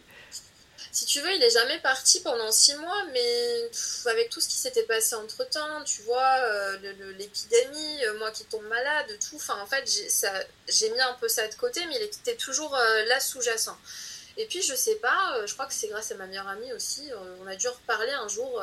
Si 0.92 1.06
tu 1.06 1.20
veux, 1.20 1.32
il 1.32 1.42
est 1.42 1.50
jamais 1.50 1.78
parti 1.80 2.20
pendant 2.20 2.50
six 2.50 2.74
mois, 2.76 3.04
mais 3.12 3.70
avec 4.10 4.30
tout 4.30 4.40
ce 4.40 4.48
qui 4.48 4.56
s'était 4.56 4.82
passé 4.82 5.14
entre 5.14 5.48
temps, 5.48 5.84
tu 5.84 6.02
vois, 6.02 6.36
euh, 6.42 6.76
l'épidémie, 7.18 8.04
euh, 8.04 8.18
moi 8.18 8.30
qui 8.30 8.44
tombe 8.44 8.66
malade, 8.68 9.06
tout, 9.28 9.36
enfin, 9.36 9.58
en 9.62 9.66
fait, 9.66 9.84
j'ai 10.66 10.90
mis 10.90 11.00
un 11.00 11.16
peu 11.20 11.28
ça 11.28 11.46
de 11.46 11.54
côté, 11.54 11.80
mais 11.88 11.96
il 11.96 12.02
était 12.02 12.36
toujours 12.36 12.74
euh, 12.74 13.04
là 13.04 13.20
sous-jacent. 13.20 13.76
Et 14.38 14.46
puis, 14.46 14.62
je 14.62 14.74
sais 14.74 14.94
pas, 14.96 15.44
je 15.46 15.52
crois 15.52 15.66
que 15.66 15.74
c'est 15.74 15.88
grâce 15.88 16.10
à 16.12 16.14
ma 16.14 16.26
meilleure 16.26 16.48
amie 16.48 16.72
aussi, 16.72 17.10
on 17.42 17.46
a 17.46 17.56
dû 17.56 17.68
reparler 17.68 18.12
un 18.12 18.28
jour. 18.28 18.62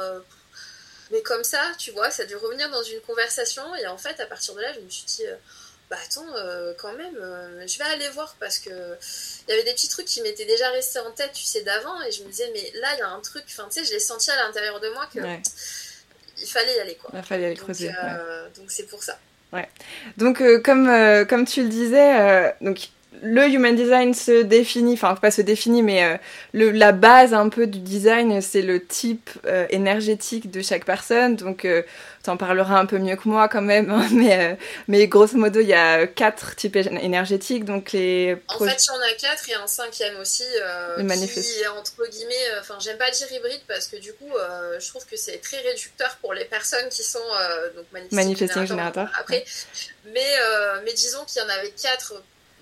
mais 1.12 1.22
comme 1.22 1.44
ça, 1.44 1.62
tu 1.78 1.92
vois, 1.92 2.10
ça 2.10 2.24
a 2.24 2.26
dû 2.26 2.36
revenir 2.36 2.70
dans 2.72 2.82
une 2.82 3.02
conversation. 3.02 3.76
Et 3.76 3.86
en 3.86 3.98
fait, 3.98 4.20
à 4.20 4.26
partir 4.26 4.56
de 4.56 4.62
là, 4.62 4.74
je 4.74 4.80
me 4.80 4.90
suis 4.90 5.06
dit, 5.06 5.26
bah 5.90 5.98
attends, 6.04 6.26
euh, 6.36 6.74
quand 6.78 6.94
même, 6.94 7.16
euh, 7.16 7.68
je 7.68 7.78
vais 7.78 7.84
aller 7.86 8.10
voir 8.10 8.36
parce 8.40 8.58
que 8.58 8.70
il 8.70 9.52
y 9.52 9.54
avait 9.54 9.64
des 9.64 9.74
petits 9.74 9.90
trucs 9.90 10.08
qui 10.08 10.22
m'étaient 10.22 10.46
déjà 10.46 10.70
restés 10.72 11.00
en 11.00 11.12
tête, 11.12 11.32
tu 11.34 11.44
sais, 11.44 11.62
d'avant, 11.62 12.02
et 12.02 12.12
je 12.12 12.24
me 12.24 12.30
disais, 12.30 12.50
mais 12.54 12.72
là, 12.80 12.88
il 12.96 13.00
y 13.00 13.02
a 13.02 13.10
un 13.10 13.20
truc, 13.20 13.44
enfin, 13.48 13.68
tu 13.72 13.80
sais, 13.80 13.86
je 13.86 13.92
l'ai 13.92 14.00
senti 14.00 14.32
à 14.32 14.36
l'intérieur 14.36 14.80
de 14.80 14.90
moi 14.90 15.08
que 15.14 15.20
il 16.38 16.48
fallait 16.48 16.76
y 16.76 16.80
aller, 16.80 16.96
quoi. 16.96 17.12
Il 17.14 17.24
fallait 17.24 17.46
aller 17.46 17.56
creuser. 17.56 17.92
Euh, 18.04 18.50
donc 18.58 18.70
c'est 18.70 18.88
pour 18.88 19.04
ça. 19.04 19.18
Ouais. 19.54 19.70
Donc, 20.18 20.44
comme, 20.64 21.26
comme 21.28 21.46
tu 21.46 21.64
le 21.64 21.70
disais, 21.70 22.56
donc 22.62 22.90
le 23.22 23.48
human 23.48 23.76
design 23.76 24.14
se 24.14 24.42
définit, 24.44 24.94
enfin 24.94 25.16
pas 25.16 25.32
se 25.32 25.42
définit, 25.42 25.84
mais 25.84 26.04
euh, 26.04 26.18
le, 26.54 26.72
la 26.72 26.92
base 26.92 27.34
un 27.34 27.50
peu 27.50 27.68
du 27.68 27.80
design, 27.80 28.42
c'est 28.42 28.62
le 28.62 28.86
type 28.86 29.30
euh, 29.46 29.66
énergétique 29.70 30.52
de 30.52 30.62
chaque 30.62 30.86
personne. 30.86 31.36
Donc 31.36 31.66
euh, 31.66 31.84
tu 32.24 32.30
en 32.30 32.38
parleras 32.38 32.80
un 32.80 32.86
peu 32.86 32.98
mieux 32.98 33.16
que 33.16 33.28
moi 33.28 33.48
quand 33.48 33.62
même, 33.62 33.90
hein, 33.90 34.08
mais, 34.12 34.58
mais 34.88 35.08
grosso 35.08 35.38
modo 35.38 35.60
il 35.60 35.68
y 35.68 35.74
a 35.74 36.08
quatre 36.08 36.56
types 36.56 36.76
énergétiques. 36.76 37.66
Donc 37.66 37.92
les 37.92 38.38
en 38.48 38.60
fait 38.60 38.84
il 38.84 38.88
y 38.88 38.98
en 38.98 39.02
a 39.02 39.14
quatre 39.20 39.50
et 39.50 39.56
un 39.56 39.68
cinquième 39.68 40.18
aussi 40.18 40.44
qui 40.44 41.62
est 41.62 41.68
entre 41.68 42.10
guillemets, 42.10 42.60
enfin 42.60 42.78
j'aime 42.80 42.98
pas 42.98 43.12
dire 43.12 43.32
hybride 43.32 43.62
parce 43.68 43.88
que 43.88 43.98
du 43.98 44.14
coup 44.14 44.32
je 44.80 44.88
trouve 44.90 45.06
que 45.06 45.16
c'est 45.18 45.38
très 45.38 45.58
réducteur 45.58 46.18
pour 46.22 46.34
les 46.34 46.46
personnes 46.46 46.90
qui 46.90 47.04
sont 47.04 47.20
donc 47.76 47.86
manifesting, 48.12 48.66
générateurs. 48.66 49.12
Après, 49.20 49.44
mais 50.14 50.34
mais 50.84 50.94
disons 50.94 51.24
qu'il 51.26 51.42
y 51.42 51.46
en 51.46 51.50
avait 51.50 51.72
quatre 51.72 52.14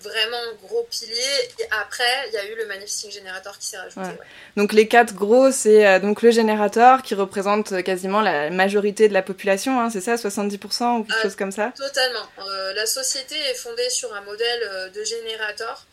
vraiment 0.04 0.42
gros 0.62 0.86
piliers. 0.90 1.50
Et 1.58 1.66
après, 1.70 2.28
il 2.28 2.34
y 2.34 2.36
a 2.36 2.44
eu 2.46 2.54
le 2.54 2.66
Manifesting 2.66 3.10
Generator 3.10 3.58
qui 3.58 3.66
s'est 3.66 3.78
rajouté. 3.78 4.18
Donc 4.56 4.72
les 4.72 4.86
quatre 4.86 5.14
gros, 5.14 5.50
c'est 5.50 5.86
euh, 5.86 5.98
donc 5.98 6.22
le 6.22 6.30
générateur 6.30 7.02
qui 7.02 7.14
représente 7.14 7.82
quasiment 7.82 8.20
la 8.20 8.50
majorité 8.50 9.08
de 9.08 9.14
la 9.14 9.22
population, 9.22 9.80
hein, 9.80 9.90
c'est 9.90 10.00
ça, 10.00 10.14
70% 10.14 11.00
ou 11.00 11.04
quelque 11.04 11.16
ah, 11.18 11.22
chose 11.22 11.36
comme 11.36 11.52
ça? 11.52 11.72
Totalement. 11.76 12.26
Euh, 12.38 12.74
la 12.74 12.86
société 12.86 13.34
est 13.34 13.54
fondée 13.54 13.90
sur 13.90 14.14
un 14.14 14.20
modèle 14.20 14.60
euh, 14.62 14.88
de 14.90 15.02
générateur 15.02 15.86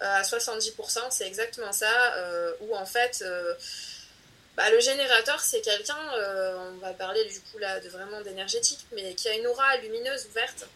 à 0.00 0.22
70%, 0.22 0.98
c'est 1.10 1.26
exactement 1.26 1.72
ça, 1.72 1.86
où 2.60 2.74
en 2.74 2.84
fait... 2.84 3.24
Bah, 4.56 4.70
le 4.70 4.78
générateur, 4.78 5.40
c'est 5.40 5.60
quelqu'un, 5.62 5.96
on 6.74 6.78
va 6.78 6.92
parler 6.92 7.24
du 7.24 7.40
coup 7.40 7.58
là 7.58 7.80
de 7.80 7.88
vraiment 7.88 8.20
d'énergétique, 8.20 8.86
mais 8.92 9.14
qui 9.14 9.28
a 9.28 9.34
une 9.34 9.46
aura 9.46 9.76
lumineuse 9.78 10.26
ouverte 10.30 10.66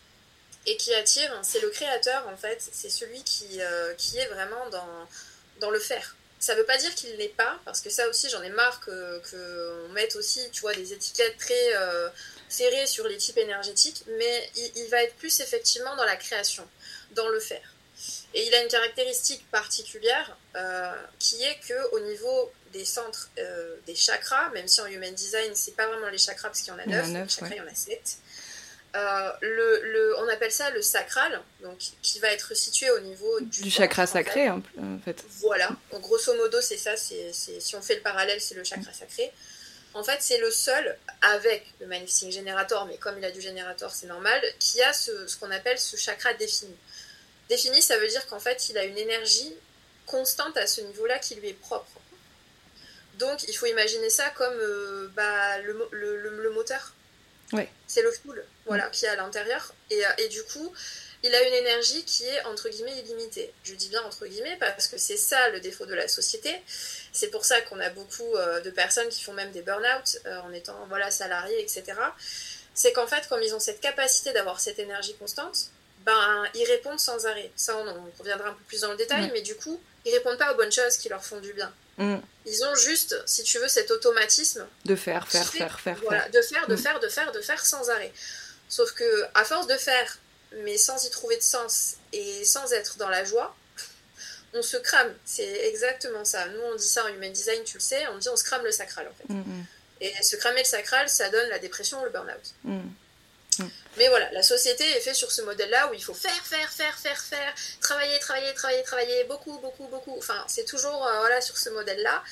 et 0.68 0.76
qui 0.76 0.94
attire, 0.94 1.32
c'est 1.42 1.60
le 1.60 1.70
créateur 1.70 2.28
en 2.28 2.36
fait, 2.36 2.62
c'est 2.72 2.90
celui 2.90 3.22
qui, 3.24 3.60
euh, 3.60 3.94
qui 3.94 4.18
est 4.18 4.26
vraiment 4.26 4.68
dans, 4.68 5.08
dans 5.60 5.70
le 5.70 5.78
faire. 5.78 6.14
Ça 6.40 6.54
ne 6.54 6.60
veut 6.60 6.66
pas 6.66 6.76
dire 6.76 6.94
qu'il 6.94 7.16
n'est 7.16 7.28
pas, 7.30 7.58
parce 7.64 7.80
que 7.80 7.88
ça 7.88 8.06
aussi 8.08 8.28
j'en 8.28 8.42
ai 8.42 8.50
marre 8.50 8.78
qu'on 8.80 9.20
que 9.30 9.86
mette 9.94 10.14
aussi, 10.14 10.40
tu 10.52 10.60
vois, 10.60 10.74
des 10.74 10.92
étiquettes 10.92 11.38
très 11.38 11.74
euh, 11.74 12.10
serrées 12.50 12.86
sur 12.86 13.08
les 13.08 13.16
types 13.16 13.38
énergétiques, 13.38 14.04
mais 14.18 14.50
il, 14.76 14.86
va 14.88 15.02
être 15.02 15.14
plus 15.14 15.40
effectivement 15.40 15.96
dans 15.96 16.04
la 16.04 16.16
création, 16.16 16.68
dans 17.12 17.28
le 17.28 17.40
faire. 17.40 17.74
Et 18.34 18.46
il 18.46 18.54
a 18.54 18.62
une 18.62 18.68
caractéristique 18.68 19.50
particulière 19.50 20.36
qui 21.18 21.42
est 21.42 21.58
que 21.66 21.94
au 21.94 22.00
niveau 22.00 22.52
des 22.72 22.84
centres 22.84 23.30
des 23.86 23.96
chakras, 23.96 24.50
même 24.50 24.68
si 24.68 24.80
en 24.80 24.86
Human 24.86 25.12
Design, 25.14 25.50
c'est 25.54 25.74
pas 25.74 25.88
vraiment 25.88 26.08
les 26.08 26.18
chakras 26.18 26.48
parce 26.48 26.60
qu'il 26.60 26.72
y 26.72 26.76
en 26.76 26.78
a 26.78 26.86
neuf, 26.86 27.30
chakras, 27.30 27.54
il 27.54 27.56
y 27.56 27.60
en 27.60 27.66
a 27.66 27.74
sept. 27.74 28.18
Euh, 28.96 29.32
le, 29.42 30.14
on 30.18 30.28
appelle 30.28 30.50
ça 30.50 30.70
le 30.70 30.80
sacral, 30.80 31.42
donc 31.62 31.78
qui 32.02 32.18
va 32.20 32.28
être 32.28 32.54
situé 32.54 32.90
au 32.90 33.00
niveau 33.00 33.40
du, 33.40 33.70
chakra 33.70 34.06
sacré 34.06 34.48
en 34.48 34.62
fait. 35.04 35.24
Voilà, 35.40 35.68
donc, 35.92 36.00
grosso 36.00 36.34
modo 36.34 36.58
c'est 36.62 36.78
ça, 36.78 36.96
c'est, 36.96 37.32
si 37.32 37.76
on 37.76 37.82
fait 37.82 37.96
le 37.96 38.00
parallèle 38.00 38.40
c'est 38.40 38.54
le 38.54 38.64
chakra 38.64 38.92
sacré. 38.92 39.30
En 39.92 40.02
fait 40.02 40.18
c'est 40.20 40.38
le 40.38 40.50
seul 40.50 40.96
avec 41.20 41.66
le 41.80 41.86
Manifesting 41.86 42.32
Generator, 42.32 42.86
mais 42.86 42.96
comme 42.96 43.18
il 43.18 43.24
a 43.26 43.30
du 43.30 43.42
générateur 43.42 43.92
c'est 43.92 44.06
normal, 44.06 44.40
qui 44.58 44.80
a 44.80 44.94
ce, 44.94 45.26
ce 45.26 45.36
qu'on 45.36 45.50
appelle 45.50 45.78
ce 45.78 45.96
chakra 45.96 46.32
défini. 46.34 46.74
Défini 47.50 47.82
ça 47.82 47.98
veut 47.98 48.08
dire 48.08 48.26
qu'en 48.26 48.40
fait 48.40 48.70
il 48.70 48.78
a 48.78 48.84
une 48.84 48.96
énergie 48.96 49.54
constante 50.06 50.56
à 50.56 50.66
ce 50.66 50.80
niveau-là 50.80 51.18
qui 51.18 51.34
lui 51.34 51.50
est 51.50 51.60
propre. 51.60 52.00
Donc 53.18 53.42
il 53.48 53.54
faut 53.54 53.66
imaginer 53.66 54.08
ça 54.08 54.30
comme 54.30 54.54
euh, 54.54 55.10
bah, 55.14 55.58
le, 55.58 55.76
le 55.90 56.50
moteur 56.52 56.94
c'est 57.86 58.02
le 58.02 58.10
full 58.10 58.44
voilà, 58.68 58.88
qui 58.90 59.04
est 59.04 59.08
à 59.08 59.16
l'intérieur. 59.16 59.74
Et, 59.90 60.06
euh, 60.06 60.10
et, 60.18 60.28
du 60.28 60.42
coup, 60.44 60.72
il 61.22 61.34
a 61.34 61.42
une 61.42 61.54
énergie 61.54 62.04
qui 62.04 62.24
est 62.24 62.44
entre 62.44 62.68
guillemets 62.68 62.96
illimitée. 62.98 63.52
Je 63.64 63.74
dis 63.74 63.88
bien 63.88 64.02
entre 64.02 64.26
guillemets 64.26 64.56
parce 64.60 64.86
que 64.86 64.98
c'est 64.98 65.16
ça 65.16 65.48
le 65.50 65.60
défaut 65.60 65.86
de 65.86 65.94
la 65.94 66.06
société. 66.06 66.54
C'est 67.12 67.28
pour 67.28 67.44
ça 67.44 67.60
qu'on 67.62 67.80
a 67.80 67.90
beaucoup 67.90 68.36
euh, 68.36 68.60
de 68.60 68.70
personnes 68.70 69.08
qui 69.08 69.24
font 69.24 69.32
même 69.32 69.50
des 69.50 69.62
burn-out 69.62 70.18
euh, 70.26 70.38
en 70.40 70.52
étant 70.52 70.86
voilà, 70.88 71.10
salariés, 71.10 71.60
etc. 71.60 71.84
C'est 72.74 72.92
qu'en 72.92 73.08
fait, 73.08 73.26
comme 73.28 73.42
ils 73.42 73.54
ont 73.54 73.60
cette 73.60 73.80
capacité 73.80 74.32
d'avoir 74.32 74.60
cette 74.60 74.78
énergie 74.78 75.16
constante, 75.16 75.70
ben, 76.04 76.44
ils 76.54 76.64
répondent 76.64 77.00
sans 77.00 77.26
arrêt. 77.26 77.50
Ça, 77.56 77.76
on, 77.76 78.18
reviendra 78.18 78.50
un 78.50 78.52
peu 78.52 78.62
plus 78.68 78.82
dans 78.82 78.92
le 78.92 78.96
détail, 78.96 79.30
mais 79.32 79.42
du 79.42 79.56
coup, 79.56 79.80
ils 80.04 80.14
répondent 80.14 80.38
pas 80.38 80.52
aux 80.52 80.56
bonnes 80.56 80.72
choses 80.72 80.96
qui 80.96 81.08
leur 81.08 81.24
font 81.24 81.40
du 81.40 81.52
bien. 81.52 81.72
Mm. 81.96 82.18
Ils 82.46 82.64
ont 82.64 82.74
juste, 82.76 83.20
si 83.26 83.42
tu 83.42 83.58
veux, 83.58 83.68
cet 83.68 83.90
automatisme. 83.90 84.66
De 84.84 84.94
faire, 84.94 85.26
faire, 85.26 85.48
faire, 85.48 85.80
faire. 85.80 85.98
Voilà, 86.04 86.28
de 86.28 86.40
faire, 86.40 86.68
de 86.68 86.74
mm. 86.74 86.78
faire, 86.78 87.00
de 87.00 87.08
faire, 87.08 87.32
de 87.32 87.40
faire 87.40 87.66
sans 87.66 87.90
arrêt. 87.90 88.12
Sauf 88.68 88.92
que, 88.92 89.24
à 89.34 89.44
force 89.44 89.66
de 89.66 89.76
faire, 89.76 90.18
mais 90.64 90.76
sans 90.76 91.04
y 91.04 91.10
trouver 91.10 91.36
de 91.36 91.42
sens 91.42 91.96
et 92.12 92.44
sans 92.44 92.72
être 92.72 92.98
dans 92.98 93.08
la 93.08 93.24
joie, 93.24 93.56
on 94.54 94.62
se 94.62 94.76
crame. 94.76 95.14
C'est 95.24 95.68
exactement 95.68 96.24
ça. 96.24 96.46
Nous, 96.48 96.60
on 96.60 96.74
dit 96.76 96.88
ça 96.88 97.04
en 97.04 97.08
human 97.08 97.32
design, 97.32 97.62
tu 97.64 97.74
le 97.74 97.82
sais, 97.82 98.06
on 98.08 98.18
dit 98.18 98.28
on 98.28 98.36
se 98.36 98.44
crame 98.44 98.64
le 98.64 98.72
sacral 98.72 99.08
en 99.08 99.14
fait. 99.14 99.32
Mm, 99.32 99.64
et 100.00 100.22
se 100.22 100.36
cramer 100.36 100.60
le 100.60 100.66
sacral, 100.66 101.08
ça 101.08 101.28
donne 101.28 101.48
la 101.48 101.58
dépression 101.58 102.00
ou 102.00 102.04
le 102.04 102.10
burn-out. 102.10 102.54
Mais 103.96 104.08
voilà, 104.08 104.30
la 104.30 104.42
société 104.42 104.84
est 104.84 105.00
faite 105.00 105.16
sur 105.16 105.32
ce 105.32 105.42
modèle-là 105.42 105.90
où 105.90 105.94
il 105.94 106.02
faut 106.02 106.14
faire, 106.14 106.30
faire, 106.44 106.70
faire, 106.70 106.96
faire, 106.96 107.20
faire, 107.20 107.54
travailler, 107.80 108.16
travailler, 108.20 108.54
travailler, 108.54 108.82
travailler, 108.84 109.24
beaucoup, 109.24 109.58
beaucoup, 109.58 109.88
beaucoup. 109.88 110.16
Enfin, 110.16 110.44
c'est 110.46 110.64
toujours 110.64 111.04
euh, 111.04 111.18
voilà, 111.18 111.40
sur 111.40 111.58
ce 111.58 111.68
modèle-là. 111.70 112.22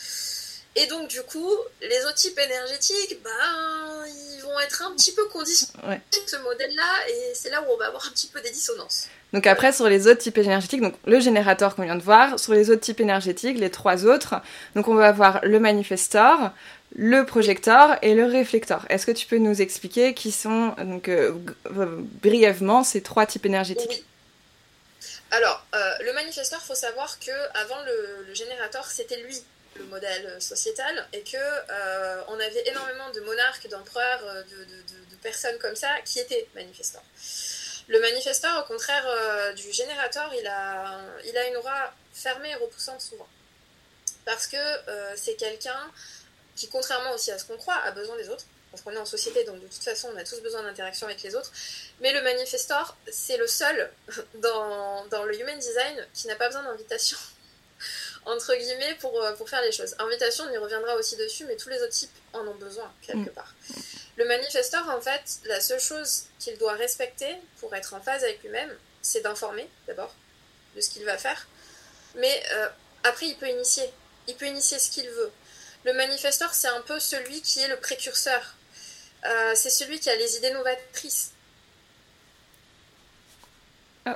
Et 0.79 0.87
donc, 0.87 1.09
du 1.09 1.23
coup, 1.23 1.51
les 1.81 2.05
autres 2.05 2.15
types 2.15 2.39
énergétiques, 2.39 3.19
ben, 3.25 4.07
ils 4.07 4.43
vont 4.43 4.61
être 4.61 4.83
un 4.83 4.95
petit 4.95 5.13
peu 5.13 5.25
conditionnés 5.27 6.03
ce 6.27 6.37
modèle-là, 6.37 7.09
et 7.09 7.35
c'est 7.35 7.51
là 7.51 7.63
où 7.63 7.73
on 7.73 7.77
va 7.79 7.87
avoir 7.87 8.07
un 8.07 8.11
petit 8.11 8.27
peu 8.27 8.41
des 8.43 8.51
dissonances. 8.51 9.09
Donc 9.33 9.47
après, 9.47 9.73
sur 9.73 9.89
les 9.89 10.07
autres 10.07 10.21
types 10.21 10.39
énergétiques, 10.39 10.83
donc 10.83 10.95
le 11.07 11.19
générateur 11.19 11.75
qu'on 11.75 11.83
vient 11.83 11.97
de 11.97 12.03
voir, 12.03 12.39
sur 12.39 12.53
les 12.53 12.71
autres 12.71 12.83
types 12.83 13.01
énergétiques, 13.01 13.59
les 13.59 13.71
trois 13.71 14.05
autres, 14.07 14.37
donc 14.75 14.87
on 14.89 14.95
va 14.95 15.09
avoir 15.09 15.41
le 15.45 15.59
manifestor, 15.59 16.51
le 16.95 17.25
projecteur 17.25 17.99
et 18.03 18.15
le 18.15 18.27
réflecteur. 18.27 18.85
Est-ce 18.89 19.07
que 19.07 19.13
tu 19.13 19.27
peux 19.27 19.39
nous 19.39 19.61
expliquer 19.61 20.15
qui 20.15 20.31
sont 20.31 20.75
donc 20.79 21.09
euh, 21.09 21.33
brièvement 22.23 22.85
ces 22.85 23.03
trois 23.03 23.27
types 23.27 23.47
énergétiques? 23.47 24.05
Alors, 25.31 25.67
euh, 25.75 25.79
le 26.05 26.13
manifesteur, 26.13 26.61
il 26.63 26.67
faut 26.67 26.75
savoir 26.75 27.19
que 27.19 27.33
avant 27.59 27.83
le, 27.85 28.35
générateur, 28.35 28.87
c'était 28.87 29.21
lui 29.23 29.37
le 29.79 29.85
modèle 29.85 30.41
sociétal 30.41 31.07
et 31.13 31.23
que 31.23 31.37
euh, 31.37 32.23
on 32.29 32.39
avait 32.39 32.69
énormément 32.69 33.11
de 33.11 33.21
monarques, 33.21 33.69
d'empereurs, 33.69 34.45
de, 34.51 35.17
personnes 35.23 35.59
comme 35.59 35.75
ça 35.75 35.89
qui 36.05 36.21
étaient 36.21 36.47
manifestants. 36.55 37.03
Le 37.89 37.99
manifesteur, 38.01 38.63
au 38.63 38.67
contraire 38.69 39.55
du 39.55 39.73
générateur, 39.73 40.33
il 40.39 40.47
a, 40.47 41.01
il 41.25 41.37
a 41.37 41.49
une 41.49 41.57
aura 41.57 41.93
fermée 42.13 42.51
et 42.51 42.55
repoussante 42.55 43.01
souvent. 43.01 43.27
Parce 44.25 44.47
que 44.47 44.57
c'est 45.17 45.35
quelqu'un 45.35 45.91
qui, 46.57 46.69
contrairement 46.69 47.13
aussi 47.13 47.31
à 47.31 47.39
ce 47.39 47.45
qu'on 47.45 47.57
croit, 47.57 47.77
a 47.77 47.93
besoin 47.93 48.17
des 48.17 48.29
autres. 48.29 48.45
Parce 48.71 48.83
qu'on 48.83 48.93
est 48.93 48.99
en 48.99 49.07
société, 49.07 49.45
donc 49.45 49.61
de 49.61 49.67
toute 49.67 49.83
façon, 49.83 50.11
on 50.13 50.17
a 50.17 50.25
tous 50.25 50.41
besoin 50.41 50.63
d'interaction 50.63 51.07
avec 51.07 51.23
les 51.23 51.35
autres. 51.37 51.53
Mais 52.01 52.13
le 52.13 52.23
manifestor, 52.23 52.97
c'est 53.11 53.37
le 53.37 53.47
seul 53.47 53.91
dans, 54.35 55.25
le 55.25 55.41
human 55.41 55.59
design 55.59 56.07
qui 56.13 56.27
n'a 56.27 56.35
pas 56.35 56.49
besoin 56.49 56.65
d'invitation, 56.65 57.19
entre 58.27 58.55
guillemets, 58.57 58.97
pour, 59.01 59.23
euh, 59.23 59.33
pour 59.35 59.49
faire 59.49 59.63
les 59.63 59.73
choses. 59.73 59.95
Invitation, 60.01 60.45
on 60.49 60.53
y 60.53 60.59
reviendra 60.59 60.97
aussi 60.97 61.17
dessus, 61.17 61.45
mais 61.47 61.57
tous 61.57 61.69
les 61.69 61.81
autres 61.81 61.93
types 61.93 62.11
en 62.33 62.47
ont 62.47 62.55
besoin, 62.57 62.93
quelque 63.01 63.31
mm. 63.31 63.35
part. 63.35 63.55
Le 64.17 64.27
manifestor, 64.27 64.89
en 64.89 65.01
fait, 65.01 65.39
la 65.45 65.61
seule 65.61 65.81
chose 65.81 66.25
qu'il 66.41 66.59
doit 66.59 66.75
respecter 66.75 67.37
pour 67.61 67.75
être 67.75 67.95
en 67.95 68.01
phase 68.01 68.25
avec 68.25 68.43
lui-même, 68.43 68.77
c'est 69.01 69.21
d'informer, 69.21 69.69
d'abord, 69.87 70.13
de 70.75 70.81
ce 70.81 70.91
qu'il 70.91 71.05
va 71.05 71.17
faire. 71.17 71.47
Mais 72.17 72.43
euh, 72.53 72.69
après, 73.05 73.27
il 73.27 73.37
peut 73.37 73.49
initier. 73.49 73.85
Il 74.27 74.35
peut 74.35 74.47
initier 74.47 74.81
ce 74.81 74.91
qu'il 74.91 75.09
veut. 75.09 75.31
Le 75.85 75.93
manifesteur, 75.93 76.53
c'est 76.53 76.69
un 76.69 76.81
peu 76.81 76.99
celui 76.99 77.41
qui 77.43 77.61
est 77.61 77.69
le 77.69 77.77
précurseur. 77.77 78.57
Euh, 79.25 79.53
c'est 79.55 79.71
celui 79.71 80.01
qui 80.01 80.11
a 80.11 80.17
les 80.17 80.37
idées 80.37 80.51
novatrices. 80.51 81.33
Oh. 84.07 84.11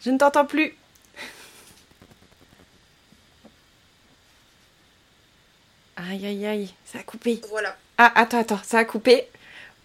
Je 0.00 0.10
ne 0.10 0.18
t'entends 0.18 0.46
plus. 0.46 0.78
Aïe, 6.08 6.26
aïe, 6.26 6.46
aïe, 6.46 6.74
ça 6.90 6.98
a 6.98 7.02
coupé. 7.02 7.40
Voilà. 7.48 7.76
Ah, 7.98 8.12
attends, 8.14 8.40
attends, 8.40 8.60
ça 8.64 8.78
a 8.78 8.84
coupé. 8.84 9.28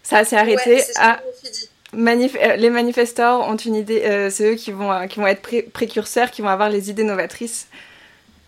Ça 0.02 0.24
s'est 0.24 0.36
arrêté. 0.36 0.82
ah, 0.96 1.20
euh, 1.94 2.56
les 2.56 2.70
manifestants 2.70 3.50
ont 3.50 3.56
une 3.56 3.74
idée, 3.74 4.04
euh, 4.04 4.30
c'est 4.30 4.52
eux 4.52 4.54
qui 4.54 4.70
vont, 4.70 5.08
qui 5.08 5.18
vont 5.18 5.26
être 5.26 5.42
précurseurs, 5.70 6.30
qui 6.30 6.42
vont 6.42 6.48
avoir 6.48 6.70
les 6.70 6.90
idées 6.90 7.02
novatrices. 7.02 7.66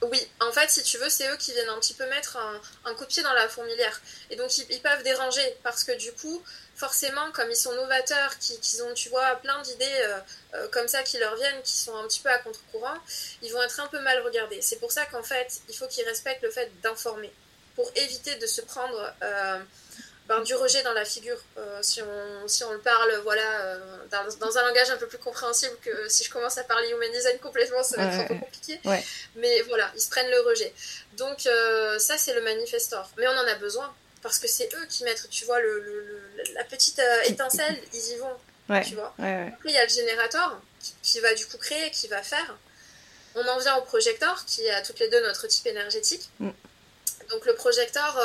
Oui, 0.00 0.28
en 0.40 0.52
fait, 0.52 0.70
si 0.70 0.82
tu 0.84 0.96
veux, 0.98 1.10
c'est 1.10 1.28
eux 1.28 1.36
qui 1.36 1.52
viennent 1.52 1.68
un 1.70 1.80
petit 1.80 1.94
peu 1.94 2.08
mettre 2.08 2.36
un, 2.36 2.60
un 2.90 2.94
coup 2.94 3.02
de 3.02 3.08
pied 3.08 3.22
dans 3.22 3.32
la 3.32 3.48
fourmilière. 3.48 4.00
Et 4.30 4.36
donc, 4.36 4.56
ils, 4.56 4.80
peuvent 4.80 5.02
déranger 5.02 5.42
parce 5.64 5.82
que 5.82 5.90
du 5.98 6.12
coup, 6.12 6.40
forcément, 6.76 7.32
comme 7.32 7.50
ils 7.50 7.56
sont 7.56 7.72
novateurs, 7.74 8.38
qu'ils 8.38 8.82
ont, 8.84 8.94
tu 8.94 9.08
vois, 9.08 9.34
plein 9.42 9.60
d'idées 9.62 9.84
euh, 10.02 10.18
euh, 10.54 10.68
comme 10.68 10.86
ça 10.86 11.02
qui 11.02 11.18
leur 11.18 11.34
viennent, 11.34 11.62
qui 11.64 11.76
sont 11.76 11.96
un 11.96 12.06
petit 12.06 12.20
peu 12.20 12.28
à 12.28 12.38
contre-courant, 12.38 12.96
ils 13.42 13.52
vont 13.52 13.62
être 13.62 13.80
un 13.80 13.88
peu 13.88 13.98
mal 14.00 14.20
regardés. 14.20 14.62
C'est 14.62 14.78
pour 14.78 14.92
ça 14.92 15.04
qu'en 15.06 15.24
fait, 15.24 15.60
il 15.68 15.74
faut 15.74 15.88
qu'ils 15.88 16.04
respectent 16.04 16.44
le 16.44 16.50
fait 16.50 16.70
d'informer 16.80 17.32
pour 17.78 17.92
éviter 17.94 18.34
de 18.34 18.46
se 18.48 18.60
prendre. 18.60 19.14
Euh, 19.22 19.58
ben, 20.28 20.42
du 20.42 20.54
rejet 20.54 20.82
dans 20.82 20.92
la 20.92 21.06
figure. 21.06 21.38
Euh, 21.56 21.78
si, 21.80 22.02
on, 22.02 22.48
si 22.48 22.62
on 22.62 22.72
le 22.72 22.80
parle 22.80 23.10
voilà, 23.22 23.60
euh, 23.60 23.78
dans, 24.10 24.46
dans, 24.46 24.58
un 24.58 24.62
langage 24.66 24.90
un 24.90 24.98
peu 24.98 25.06
plus 25.06 25.16
compréhensible 25.16 25.74
que 25.80 26.06
si 26.10 26.22
je 26.22 26.30
commence 26.30 26.58
à 26.58 26.64
parler 26.64 26.90
human 26.90 27.10
design 27.12 27.38
complètement, 27.38 27.82
ça 27.82 27.96
va 27.96 28.12
être 28.12 28.20
un 28.20 28.26
peu 28.26 28.34
compliqué. 28.34 28.78
Mais 29.36 29.62
voilà, 29.62 29.90
ils 29.94 30.02
se 30.02 30.10
prennent 30.10 30.30
le 30.30 30.40
rejet. 30.40 30.74
Donc 31.16 31.48
ça, 31.98 32.18
c'est 32.18 32.34
le 32.34 32.42
manifestor. 32.42 33.08
Mais 33.16 33.26
on 33.28 33.38
en 33.44 33.46
a 33.46 33.54
besoin 33.54 33.94
parce 34.22 34.38
que 34.38 34.48
c'est 34.48 34.68
eux 34.74 34.86
qui 34.90 35.04
mettent, 35.04 35.30
tu 35.30 35.46
vois, 35.46 35.60
le, 35.60 36.20
la 36.54 36.64
petite 36.64 37.00
étincelle, 37.24 37.78
ils 37.94 38.12
y 38.12 38.16
vont. 38.16 38.82
tu 38.82 38.96
vois. 38.96 39.14
Après, 39.16 39.70
il 39.70 39.72
y 39.72 39.78
a 39.78 39.84
le 39.84 39.90
générateur 39.90 40.60
qui, 41.02 41.20
va 41.20 41.32
du 41.32 41.46
coup 41.46 41.56
créer, 41.56 41.90
qui 41.90 42.06
va 42.08 42.22
faire. 42.22 42.58
On 43.34 43.46
en 43.46 43.58
vient 43.58 43.76
au 43.76 43.82
projecteur 43.82 44.44
qui 44.44 44.68
a 44.68 44.82
toutes 44.82 44.98
les 44.98 45.08
deux 45.08 45.22
notre 45.22 45.46
type 45.46 45.68
énergétique. 45.68 46.28
Mm. 46.40 46.50
Donc 47.30 47.44
le 47.46 47.54
projecteur 47.54 48.18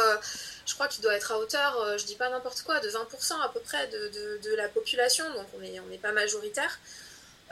je 0.66 0.74
crois 0.74 0.88
qu'il 0.88 1.02
doit 1.04 1.16
être 1.16 1.32
à 1.32 1.40
hauteur, 1.40 1.80
euh, 1.82 1.98
je 1.98 2.06
dis 2.06 2.16
pas 2.16 2.30
n'importe 2.30 2.62
quoi, 2.62 2.80
de 2.80 2.90
20% 2.90 3.42
à 3.42 3.50
peu 3.50 3.60
près 3.60 3.88
de, 3.88 4.40
de, 4.42 4.56
la 4.56 4.70
population, 4.70 5.26
donc 5.34 5.48
on 5.56 5.60
n'est 5.60 5.80
on 5.80 5.92
est 5.92 5.98
pas 5.98 6.12
majoritaire. 6.12 6.80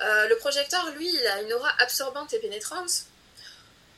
Euh, 0.02 0.28
le 0.28 0.38
projecteur, 0.38 0.90
lui, 0.92 1.10
il 1.14 1.28
a 1.28 1.42
une 1.42 1.54
aura 1.54 1.70
absorbante 1.80 2.34
et 2.34 2.40
pénétrante. 2.40 3.06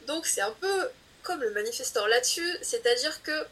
Donc 0.07 0.25
c'est 0.25 0.41
un 0.41 0.51
peu 0.59 0.89
comme 1.21 1.41
le 1.41 1.51
manifesteur 1.51 2.07
là-dessus, 2.07 2.57
c'est-à-dire 2.61 3.21
que 3.23 3.45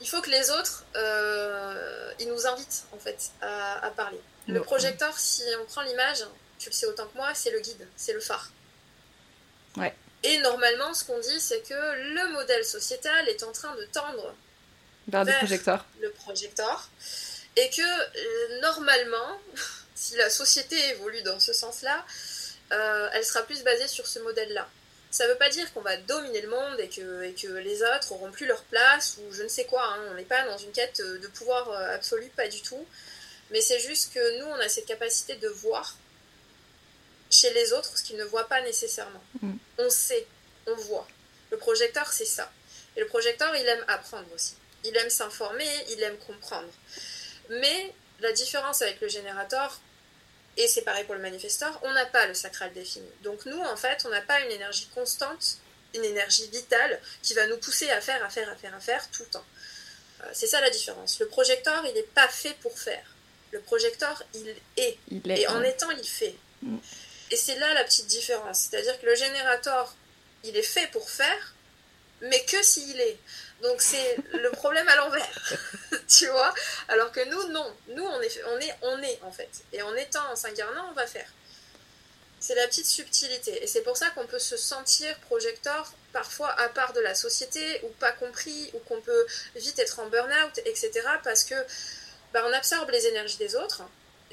il 0.00 0.08
faut 0.08 0.20
que 0.22 0.30
les 0.30 0.50
autres, 0.50 0.84
euh, 0.94 2.12
ils 2.20 2.28
nous 2.28 2.46
invitent 2.46 2.84
en 2.92 2.98
fait 2.98 3.32
à, 3.40 3.90
parler. 3.96 4.20
Le 4.46 4.62
projecteur, 4.62 5.18
si 5.18 5.42
on 5.60 5.64
prend 5.64 5.82
l'image, 5.82 6.24
tu 6.58 6.70
le 6.70 6.74
sais 6.74 6.86
autant 6.86 7.06
que 7.08 7.16
moi, 7.16 7.34
c'est 7.34 7.50
le 7.50 7.58
guide, 7.58 7.86
c'est 7.96 8.12
le 8.12 8.20
phare. 8.20 8.48
Ouais. 9.76 9.94
Et 10.24 10.38
normalement, 10.38 10.94
ce 10.94 11.04
qu'on 11.04 11.18
dit, 11.20 11.40
c'est 11.40 11.60
que 11.60 11.74
le 11.74 12.32
modèle 12.32 12.64
sociétal 12.64 13.28
est 13.28 13.42
en 13.42 13.52
train 13.52 13.74
de 13.76 13.84
tendre 13.84 14.34
vers, 15.06 15.84
le 16.00 16.10
projecteur. 16.10 16.88
Et 17.56 17.70
que 17.70 17.82
euh, 17.82 18.60
normalement, 18.60 19.40
si 19.94 20.16
la 20.16 20.30
société 20.30 20.76
évolue 20.90 21.22
dans 21.22 21.40
ce 21.40 21.52
sens-là, 21.52 22.04
euh, 22.72 23.08
elle 23.14 23.24
sera 23.24 23.42
plus 23.42 23.62
basée 23.62 23.88
sur 23.88 24.06
ce 24.06 24.18
modèle-là. 24.20 24.68
Ça 25.10 25.26
ne 25.26 25.32
veut 25.32 25.38
pas 25.38 25.48
dire 25.48 25.72
qu'on 25.72 25.80
va 25.80 25.96
dominer 25.96 26.42
le 26.42 26.50
monde 26.50 26.78
et 26.80 26.88
que, 26.88 27.22
et 27.22 27.32
que 27.32 27.48
les 27.48 27.82
autres 27.82 28.12
auront 28.12 28.30
plus 28.30 28.46
leur 28.46 28.62
place 28.64 29.16
ou 29.18 29.32
je 29.32 29.42
ne 29.42 29.48
sais 29.48 29.64
quoi. 29.64 29.82
Hein. 29.82 30.00
On 30.10 30.14
n'est 30.14 30.24
pas 30.24 30.44
dans 30.44 30.58
une 30.58 30.72
quête 30.72 31.00
de 31.00 31.26
pouvoir 31.28 31.70
euh, 31.70 31.94
absolu, 31.94 32.30
pas 32.36 32.48
du 32.48 32.60
tout. 32.60 32.84
Mais 33.50 33.62
c'est 33.62 33.80
juste 33.80 34.12
que 34.12 34.38
nous, 34.40 34.46
on 34.46 34.56
a 34.56 34.68
cette 34.68 34.84
capacité 34.84 35.36
de 35.36 35.48
voir 35.48 35.96
chez 37.30 37.52
les 37.52 37.72
autres 37.72 37.96
ce 37.98 38.02
qu'ils 38.02 38.16
ne 38.16 38.24
voient 38.24 38.48
pas 38.48 38.60
nécessairement. 38.62 39.22
Mm. 39.42 39.56
On 39.78 39.90
sait, 39.90 40.26
on 40.66 40.74
voit. 40.74 41.06
Le 41.50 41.56
projecteur, 41.56 42.12
c'est 42.12 42.24
ça. 42.24 42.50
Et 42.96 43.00
le 43.00 43.06
projecteur, 43.06 43.54
il 43.56 43.66
aime 43.66 43.84
apprendre 43.88 44.26
aussi. 44.34 44.54
Il 44.84 44.96
aime 44.96 45.10
s'informer, 45.10 45.68
il 45.90 46.02
aime 46.02 46.16
comprendre. 46.18 46.68
Mais 47.50 47.92
la 48.20 48.32
différence 48.32 48.82
avec 48.82 49.00
le 49.00 49.08
générateur, 49.08 49.80
et 50.56 50.66
c'est 50.66 50.82
pareil 50.82 51.04
pour 51.04 51.14
le 51.14 51.20
manifesteur, 51.20 51.78
on 51.84 51.92
n'a 51.92 52.06
pas 52.06 52.26
le 52.26 52.34
sacral 52.34 52.72
défini. 52.72 53.08
Donc 53.22 53.46
nous, 53.46 53.60
en 53.60 53.76
fait, 53.76 54.02
on 54.04 54.08
n'a 54.08 54.20
pas 54.22 54.40
une 54.40 54.50
énergie 54.50 54.88
constante, 54.94 55.58
une 55.94 56.04
énergie 56.04 56.48
vitale 56.48 57.00
qui 57.22 57.34
va 57.34 57.46
nous 57.46 57.58
pousser 57.58 57.88
à 57.90 58.00
faire, 58.00 58.22
à 58.24 58.28
faire, 58.28 58.50
à 58.50 58.56
faire, 58.56 58.74
à 58.74 58.80
faire 58.80 59.10
tout 59.10 59.22
le 59.22 59.28
temps. 59.28 59.44
Euh, 60.22 60.24
c'est 60.32 60.46
ça 60.46 60.60
la 60.60 60.70
différence. 60.70 61.20
Le 61.20 61.28
projecteur, 61.28 61.84
il 61.86 61.94
n'est 61.94 62.02
pas 62.02 62.28
fait 62.28 62.54
pour 62.60 62.76
faire. 62.78 63.04
Le 63.52 63.60
projecteur, 63.60 64.22
il 64.34 64.48
est. 64.76 64.98
Il 65.10 65.30
est 65.30 65.42
Et 65.42 65.48
en 65.48 65.62
étant, 65.62 65.90
il 65.90 66.06
fait. 66.06 66.34
Mm. 66.62 66.78
Et 67.30 67.36
c'est 67.36 67.56
là 67.56 67.74
la 67.74 67.84
petite 67.84 68.06
différence. 68.06 68.68
C'est-à-dire 68.70 68.98
que 69.00 69.06
le 69.06 69.14
générateur, 69.14 69.94
il 70.44 70.56
est 70.56 70.62
fait 70.62 70.86
pour 70.88 71.10
faire, 71.10 71.54
mais 72.20 72.42
que 72.44 72.62
s'il 72.62 73.00
est. 73.00 73.18
Donc 73.62 73.80
c'est 73.80 74.16
le 74.32 74.50
problème 74.50 74.88
à 74.88 74.96
l'envers. 74.96 75.56
tu 76.08 76.26
vois 76.26 76.54
Alors 76.88 77.12
que 77.12 77.24
nous, 77.28 77.48
non. 77.48 77.76
Nous, 77.88 78.04
on 78.04 78.20
est, 78.20 78.42
on 78.46 78.58
est, 78.60 78.74
on 78.82 79.02
est 79.02 79.18
en 79.22 79.32
fait. 79.32 79.50
Et 79.72 79.82
en 79.82 79.94
étant, 79.94 80.30
en 80.30 80.36
s'incarnant, 80.36 80.88
on 80.90 80.94
va 80.94 81.06
faire. 81.06 81.28
C'est 82.40 82.54
la 82.54 82.68
petite 82.68 82.86
subtilité. 82.86 83.62
Et 83.62 83.66
c'est 83.66 83.82
pour 83.82 83.96
ça 83.96 84.10
qu'on 84.10 84.26
peut 84.26 84.38
se 84.38 84.56
sentir 84.56 85.18
projecteur 85.20 85.92
parfois 86.12 86.50
à 86.60 86.68
part 86.68 86.92
de 86.92 87.00
la 87.00 87.14
société, 87.14 87.80
ou 87.82 87.88
pas 88.00 88.12
compris, 88.12 88.70
ou 88.74 88.78
qu'on 88.80 89.00
peut 89.00 89.26
vite 89.56 89.78
être 89.78 89.98
en 89.98 90.06
burn-out, 90.06 90.58
etc. 90.64 90.90
Parce 91.24 91.42
que 91.44 91.56
bah, 92.32 92.42
on 92.46 92.52
absorbe 92.52 92.90
les 92.90 93.06
énergies 93.06 93.38
des 93.38 93.56
autres, 93.56 93.82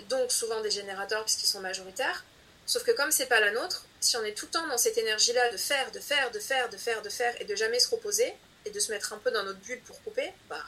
donc 0.09 0.31
souvent 0.31 0.61
des 0.61 0.71
générateurs 0.71 1.23
puisqu'ils 1.23 1.47
sont 1.47 1.61
majoritaires. 1.61 2.23
Sauf 2.65 2.83
que 2.83 2.91
comme 2.91 3.11
c'est 3.11 3.27
pas 3.27 3.39
la 3.39 3.51
nôtre, 3.51 3.85
si 3.99 4.17
on 4.17 4.23
est 4.23 4.33
tout 4.33 4.45
le 4.45 4.51
temps 4.51 4.67
dans 4.67 4.77
cette 4.77 4.97
énergie-là 4.97 5.51
de 5.51 5.57
faire, 5.57 5.91
de 5.91 5.99
faire, 5.99 6.31
de 6.31 6.39
faire, 6.39 6.69
de 6.69 6.77
faire, 6.77 7.01
de 7.01 7.09
faire, 7.09 7.39
et 7.41 7.45
de 7.45 7.55
jamais 7.55 7.79
se 7.79 7.89
reposer, 7.89 8.33
et 8.65 8.71
de 8.71 8.79
se 8.79 8.91
mettre 8.91 9.13
un 9.13 9.17
peu 9.19 9.29
dans 9.31 9.43
notre 9.43 9.59
bulle 9.59 9.81
pour 9.81 10.01
couper, 10.03 10.33
bah 10.49 10.63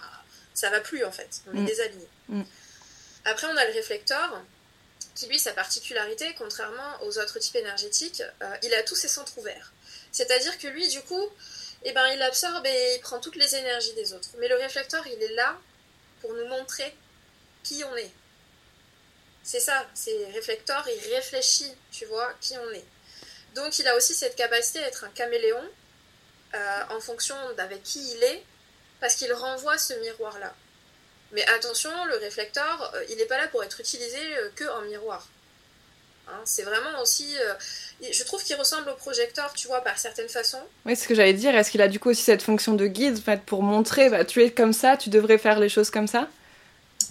ça 0.53 0.69
va 0.69 0.79
plus 0.81 1.03
en 1.03 1.11
fait. 1.11 1.41
On 1.47 1.55
est 1.55 1.61
Mm. 1.61 1.65
désaligné. 1.65 2.07
Mm. 2.29 2.43
Après, 3.25 3.47
on 3.47 3.57
a 3.57 3.65
le 3.65 3.73
réflecteur, 3.73 4.43
qui 5.15 5.27
lui, 5.27 5.39
sa 5.39 5.53
particularité, 5.53 6.35
contrairement 6.37 7.01
aux 7.03 7.17
autres 7.17 7.39
types 7.39 7.55
énergétiques, 7.55 8.21
euh, 8.43 8.55
il 8.63 8.73
a 8.75 8.83
tous 8.83 8.95
ses 8.95 9.07
centres 9.07 9.37
ouverts. 9.39 9.73
C'est-à-dire 10.11 10.57
que 10.59 10.67
lui, 10.67 10.87
du 10.87 11.01
coup, 11.01 11.27
eh 11.83 11.91
ben, 11.91 12.07
il 12.07 12.21
absorbe 12.21 12.65
et 12.65 12.95
il 12.95 13.01
prend 13.01 13.19
toutes 13.19 13.35
les 13.35 13.55
énergies 13.55 13.93
des 13.93 14.13
autres. 14.13 14.29
Mais 14.37 14.47
le 14.47 14.55
réflecteur, 14.55 15.05
il 15.07 15.21
est 15.21 15.33
là 15.33 15.57
pour 16.21 16.33
nous 16.33 16.45
montrer 16.47 16.95
qui 17.63 17.83
on 17.83 17.95
est. 17.95 18.11
C'est 19.49 19.61
ça, 19.61 19.87
c'est 19.93 20.25
réflecteur, 20.33 20.85
il 20.93 21.15
réfléchit, 21.15 21.71
tu 21.89 22.03
vois, 22.03 22.29
qui 22.41 22.53
on 22.57 22.73
est. 22.73 22.83
Donc 23.55 23.79
il 23.79 23.87
a 23.87 23.95
aussi 23.95 24.13
cette 24.13 24.35
capacité 24.35 24.79
d'être 24.79 25.05
un 25.05 25.09
caméléon 25.09 25.63
euh, 26.53 26.81
en 26.89 26.99
fonction 26.99 27.33
d'avec 27.55 27.81
qui 27.81 27.99
il 28.11 28.23
est, 28.25 28.43
parce 28.99 29.15
qu'il 29.15 29.31
renvoie 29.31 29.77
ce 29.77 29.93
miroir-là. 29.93 30.53
Mais 31.31 31.45
attention, 31.47 31.89
le 32.09 32.17
réflecteur, 32.17 32.91
euh, 32.93 33.05
il 33.09 33.15
n'est 33.15 33.25
pas 33.25 33.37
là 33.37 33.47
pour 33.47 33.63
être 33.63 33.79
utilisé 33.79 34.19
euh, 34.19 34.49
que 34.53 34.65
en 34.65 34.81
miroir. 34.81 35.29
Hein, 36.27 36.41
c'est 36.43 36.63
vraiment 36.63 37.01
aussi... 37.01 37.33
euh, 37.39 37.53
je 38.11 38.23
trouve 38.25 38.43
qu'il 38.43 38.57
ressemble 38.57 38.89
au 38.89 38.95
projecteur, 38.95 39.53
tu 39.53 39.67
vois, 39.67 39.79
par 39.79 39.97
certaines 39.97 40.27
façons. 40.27 40.61
Oui, 40.85 40.97
c'est 40.97 41.03
ce 41.03 41.07
que 41.07 41.15
j'allais 41.15 41.31
dire. 41.31 41.55
Est-ce 41.55 41.71
qu'il 41.71 41.81
a 41.81 41.87
du 41.87 42.01
coup 42.01 42.09
aussi 42.09 42.23
cette 42.23 42.41
fonction 42.41 42.73
de 42.73 42.85
guide 42.85 43.17
en 43.17 43.21
fait, 43.21 43.41
pour 43.43 43.63
montrer, 43.63 44.09
bah, 44.09 44.25
tu 44.25 44.43
es 44.43 44.51
comme 44.51 44.73
ça, 44.73 44.97
tu 44.97 45.09
devrais 45.09 45.37
faire 45.37 45.61
les 45.61 45.69
choses 45.69 45.89
comme 45.89 46.07
ça? 46.07 46.27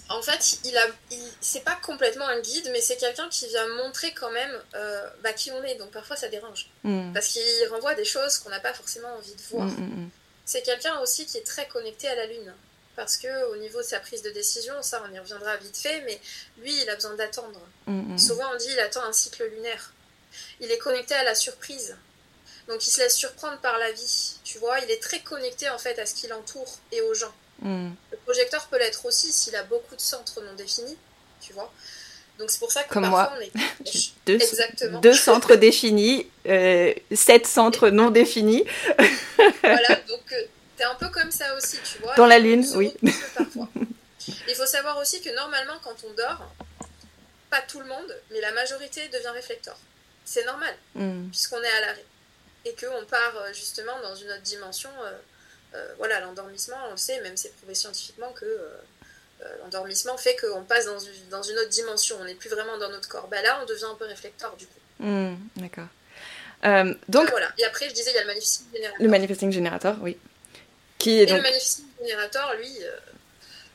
En 0.09 0.21
fait, 0.21 0.59
il 0.63 0.77
a, 0.77 0.87
il, 1.11 1.21
c'est 1.41 1.63
pas 1.63 1.77
complètement 1.81 2.27
un 2.27 2.39
guide, 2.39 2.69
mais 2.71 2.81
c'est 2.81 2.97
quelqu'un 2.97 3.27
qui 3.29 3.47
vient 3.47 3.67
montrer 3.75 4.13
quand 4.13 4.31
même 4.31 4.61
euh, 4.75 5.09
bah, 5.21 5.33
qui 5.33 5.51
on 5.51 5.61
est. 5.63 5.75
Donc 5.75 5.91
parfois 5.91 6.15
ça 6.15 6.29
dérange. 6.29 6.69
Mm. 6.83 7.13
Parce 7.13 7.27
qu'il 7.27 7.67
renvoie 7.69 7.93
des 7.95 8.05
choses 8.05 8.37
qu'on 8.37 8.49
n'a 8.49 8.59
pas 8.59 8.73
forcément 8.73 9.13
envie 9.15 9.35
de 9.35 9.41
voir. 9.49 9.67
Mm, 9.67 10.03
mm. 10.03 10.09
C'est 10.45 10.61
quelqu'un 10.61 10.97
aussi 10.99 11.25
qui 11.25 11.37
est 11.37 11.45
très 11.45 11.67
connecté 11.67 12.07
à 12.07 12.15
la 12.15 12.25
Lune. 12.25 12.53
Parce 12.95 13.17
que 13.17 13.51
au 13.51 13.57
niveau 13.57 13.79
de 13.79 13.85
sa 13.85 13.99
prise 13.99 14.21
de 14.23 14.31
décision, 14.31 14.73
ça 14.81 15.03
on 15.07 15.13
y 15.13 15.19
reviendra 15.19 15.55
vite 15.57 15.77
fait, 15.77 16.01
mais 16.01 16.19
lui 16.57 16.81
il 16.81 16.89
a 16.89 16.95
besoin 16.95 17.13
d'attendre. 17.15 17.61
Souvent 18.17 18.45
on 18.53 18.57
dit 18.57 18.69
il 18.71 18.79
attend 18.79 19.03
un 19.03 19.13
cycle 19.13 19.45
lunaire. 19.45 19.93
Il 20.61 20.71
est 20.71 20.77
connecté 20.77 21.13
à 21.13 21.23
la 21.23 21.35
surprise. 21.35 21.95
Donc 22.67 22.85
il 22.85 22.89
se 22.89 22.99
laisse 22.99 23.15
surprendre 23.15 23.59
par 23.59 23.77
la 23.77 23.91
vie. 23.91 24.35
Tu 24.43 24.57
vois, 24.57 24.79
il 24.79 24.89
est 24.89 25.01
très 25.01 25.19
connecté 25.19 25.69
en 25.69 25.77
fait 25.77 25.99
à 25.99 26.05
ce 26.05 26.15
qui 26.15 26.27
l'entoure 26.27 26.79
et 26.91 27.01
aux 27.01 27.13
gens. 27.13 27.33
Mm. 27.61 27.89
Le 28.11 28.17
projecteur 28.17 28.67
peut 28.67 28.77
l'être 28.77 29.05
aussi 29.05 29.31
s'il 29.31 29.55
a 29.55 29.63
beaucoup 29.63 29.95
de 29.95 30.01
centres 30.01 30.41
non 30.41 30.53
définis, 30.55 30.97
tu 31.41 31.53
vois. 31.53 31.71
Donc 32.39 32.51
c'est 32.51 32.59
pour 32.59 32.71
ça 32.71 32.83
que 32.83 32.93
Comme 32.93 33.03
parfois 33.03 33.31
moi. 33.31 33.33
on 33.37 33.41
est 33.41 33.51
Deux, 34.27 34.35
Exactement. 34.35 34.99
deux 34.99 35.13
centres 35.13 35.55
définis, 35.67 36.29
euh, 36.47 36.93
sept 37.13 37.47
centres 37.47 37.89
non 37.89 38.11
définis. 38.11 38.63
voilà, 39.63 39.95
donc 40.07 40.21
euh, 40.33 40.43
t'es 40.77 40.83
un 40.83 40.95
peu 40.95 41.09
comme 41.09 41.31
ça 41.31 41.55
aussi, 41.55 41.77
tu 41.83 41.99
vois. 42.01 42.13
Dans 42.15 42.27
la 42.27 42.37
lune, 42.39 42.65
oui. 42.75 42.93
parfois. 43.35 43.67
Il 44.47 44.55
faut 44.55 44.65
savoir 44.65 44.97
aussi 44.99 45.21
que 45.21 45.33
normalement 45.35 45.79
quand 45.83 45.95
on 46.07 46.13
dort, 46.13 46.43
pas 47.49 47.61
tout 47.67 47.79
le 47.79 47.85
monde, 47.85 48.15
mais 48.31 48.41
la 48.41 48.51
majorité 48.51 49.07
devient 49.07 49.29
réflecteur. 49.33 49.77
C'est 50.25 50.45
normal, 50.45 50.75
Mm. 50.95 51.29
puisqu'on 51.29 51.61
est 51.63 51.69
à 51.77 51.81
l'arrêt. 51.81 52.05
Et 52.65 52.75
qu'on 52.75 53.05
part 53.05 53.35
euh, 53.37 53.53
justement 53.53 53.93
dans 54.03 54.13
une 54.15 54.29
autre 54.29 54.41
dimension. 54.41 54.89
euh, 55.05 55.11
voilà, 55.97 56.19
l'endormissement, 56.19 56.77
on 56.87 56.91
le 56.91 56.97
sait, 56.97 57.21
même 57.21 57.37
c'est 57.37 57.55
prouvé 57.57 57.75
scientifiquement 57.75 58.31
que 58.33 58.45
euh, 58.45 58.77
euh, 59.41 59.55
l'endormissement 59.63 60.17
fait 60.17 60.35
qu'on 60.35 60.63
passe 60.63 60.85
dans 60.85 60.99
une, 60.99 61.29
dans 61.29 61.41
une 61.41 61.57
autre 61.57 61.69
dimension. 61.69 62.17
On 62.19 62.25
n'est 62.25 62.35
plus 62.35 62.49
vraiment 62.49 62.77
dans 62.77 62.89
notre 62.89 63.07
corps. 63.07 63.27
Bah 63.27 63.41
là, 63.41 63.59
on 63.61 63.65
devient 63.65 63.85
un 63.85 63.95
peu 63.95 64.05
réflecteur 64.05 64.55
du 64.57 64.65
coup. 64.65 64.79
Mm. 64.99 65.35
D'accord. 65.57 65.87
Euh, 66.65 66.93
donc, 67.07 67.29
voilà. 67.29 67.51
Et 67.57 67.65
après, 67.65 67.87
je 67.89 67.93
disais, 67.93 68.11
il 68.11 68.15
y 68.15 68.17
a 68.17 68.21
le 68.21 68.27
Magnificent 68.27 68.65
Generator. 68.73 68.97
le 68.99 69.07
manifesting 69.07 69.51
generator, 69.51 69.95
oui. 70.01 70.17
Qui 70.97 71.19
est 71.19 71.23
Et 71.23 71.25
donc. 71.27 71.37
le 71.37 71.43
Magnificent 71.43 71.83
Generator, 72.01 72.55
lui, 72.55 72.77
euh, 72.81 72.97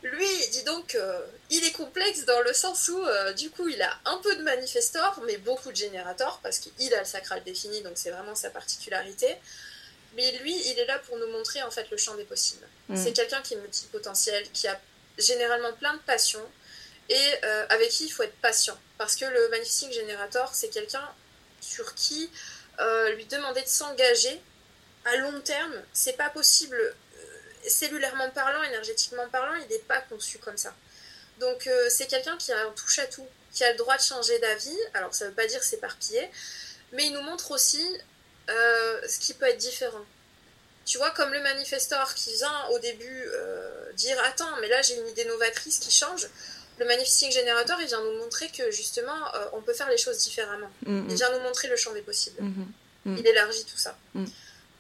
lui, 0.02 0.26
dis 0.50 0.64
donc, 0.64 0.94
euh, 0.94 1.20
il 1.50 1.64
est 1.64 1.72
complexe 1.72 2.24
dans 2.24 2.40
le 2.40 2.52
sens 2.52 2.88
où, 2.88 3.00
euh, 3.00 3.32
du 3.34 3.50
coup, 3.50 3.68
il 3.68 3.80
a 3.82 3.90
un 4.04 4.18
peu 4.18 4.34
de 4.36 4.42
manifestor, 4.42 5.22
mais 5.26 5.36
beaucoup 5.36 5.70
de 5.70 5.76
générateurs, 5.76 6.40
parce 6.42 6.58
qu'il 6.58 6.92
a 6.94 6.98
le 6.98 7.04
sacral 7.04 7.42
défini, 7.44 7.82
donc 7.82 7.92
c'est 7.94 8.10
vraiment 8.10 8.34
sa 8.34 8.50
particularité. 8.50 9.36
Mais 10.14 10.30
lui, 10.38 10.54
il 10.54 10.78
est 10.78 10.86
là 10.86 10.98
pour 11.00 11.16
nous 11.18 11.28
montrer, 11.28 11.62
en 11.62 11.70
fait, 11.70 11.90
le 11.90 11.96
champ 11.96 12.14
des 12.14 12.24
possibles. 12.24 12.66
Mm. 12.88 12.96
C'est 12.96 13.12
quelqu'un 13.12 13.40
qui 13.42 13.54
est 13.54 13.58
multipotentiel, 13.58 14.50
qui 14.52 14.68
a 14.68 14.78
généralement 15.18 15.72
plein 15.74 15.94
de 15.94 16.00
passions, 16.00 16.46
et 17.08 17.34
euh, 17.44 17.66
avec 17.68 17.90
qui 17.90 18.06
il 18.06 18.10
faut 18.10 18.22
être 18.22 18.36
patient. 18.40 18.78
Parce 18.98 19.16
que 19.16 19.24
le 19.24 19.48
Magnificent 19.48 19.90
Generator, 19.90 20.54
c'est 20.54 20.68
quelqu'un 20.68 21.06
sur 21.60 21.94
qui 21.94 22.30
euh, 22.80 23.12
lui 23.14 23.24
demander 23.26 23.62
de 23.62 23.68
s'engager 23.68 24.40
à 25.04 25.16
long 25.16 25.40
terme, 25.40 25.74
c'est 25.92 26.16
pas 26.16 26.30
possible. 26.30 26.76
Euh, 26.76 27.68
cellulairement 27.68 28.30
parlant, 28.30 28.62
énergétiquement 28.64 29.28
parlant, 29.28 29.54
il 29.54 29.68
n'est 29.68 29.82
pas 29.82 30.00
conçu 30.00 30.38
comme 30.38 30.56
ça. 30.56 30.74
Donc 31.38 31.68
c'est 31.88 32.06
quelqu'un 32.06 32.36
qui 32.36 32.52
a 32.52 32.66
un 32.66 32.70
touche 32.72 32.98
à 33.00 33.06
tout, 33.06 33.26
qui 33.52 33.64
a 33.64 33.72
le 33.72 33.78
droit 33.78 33.96
de 33.96 34.02
changer 34.02 34.38
d'avis. 34.38 34.78
Alors 34.94 35.14
ça 35.14 35.26
veut 35.26 35.32
pas 35.32 35.46
dire 35.46 35.62
s'éparpiller, 35.62 36.30
mais 36.92 37.06
il 37.06 37.12
nous 37.12 37.22
montre 37.22 37.50
aussi 37.52 37.84
euh, 38.50 39.00
ce 39.08 39.18
qui 39.18 39.34
peut 39.34 39.46
être 39.46 39.58
différent. 39.58 40.04
Tu 40.84 40.98
vois, 40.98 41.10
comme 41.10 41.32
le 41.32 41.40
manifestor 41.40 42.14
qui 42.14 42.34
vient 42.34 42.66
au 42.72 42.78
début 42.78 43.24
euh, 43.26 43.92
dire 43.94 44.16
Attends, 44.24 44.56
mais 44.60 44.68
là 44.68 44.82
j'ai 44.82 44.98
une 44.98 45.08
idée 45.08 45.24
novatrice 45.24 45.78
qui 45.78 45.90
change. 45.90 46.28
Le 46.78 46.86
Manifesting 46.86 47.30
Generator, 47.30 47.80
il 47.80 47.86
vient 47.86 48.02
nous 48.02 48.18
montrer 48.18 48.48
que 48.48 48.70
justement, 48.70 49.34
euh, 49.34 49.44
on 49.52 49.60
peut 49.60 49.74
faire 49.74 49.90
les 49.90 49.98
choses 49.98 50.18
différemment. 50.18 50.70
Mm, 50.86 51.06
Il 51.08 51.14
mm. 51.14 51.16
vient 51.16 51.38
nous 51.38 51.44
montrer 51.44 51.68
le 51.68 51.76
champ 51.76 51.92
des 51.92 52.00
possibles. 52.00 52.42
Mm. 52.42 53.16
Il 53.18 53.26
élargit 53.26 53.64
tout 53.64 53.76
ça. 53.76 53.96
Mm. 54.14 54.24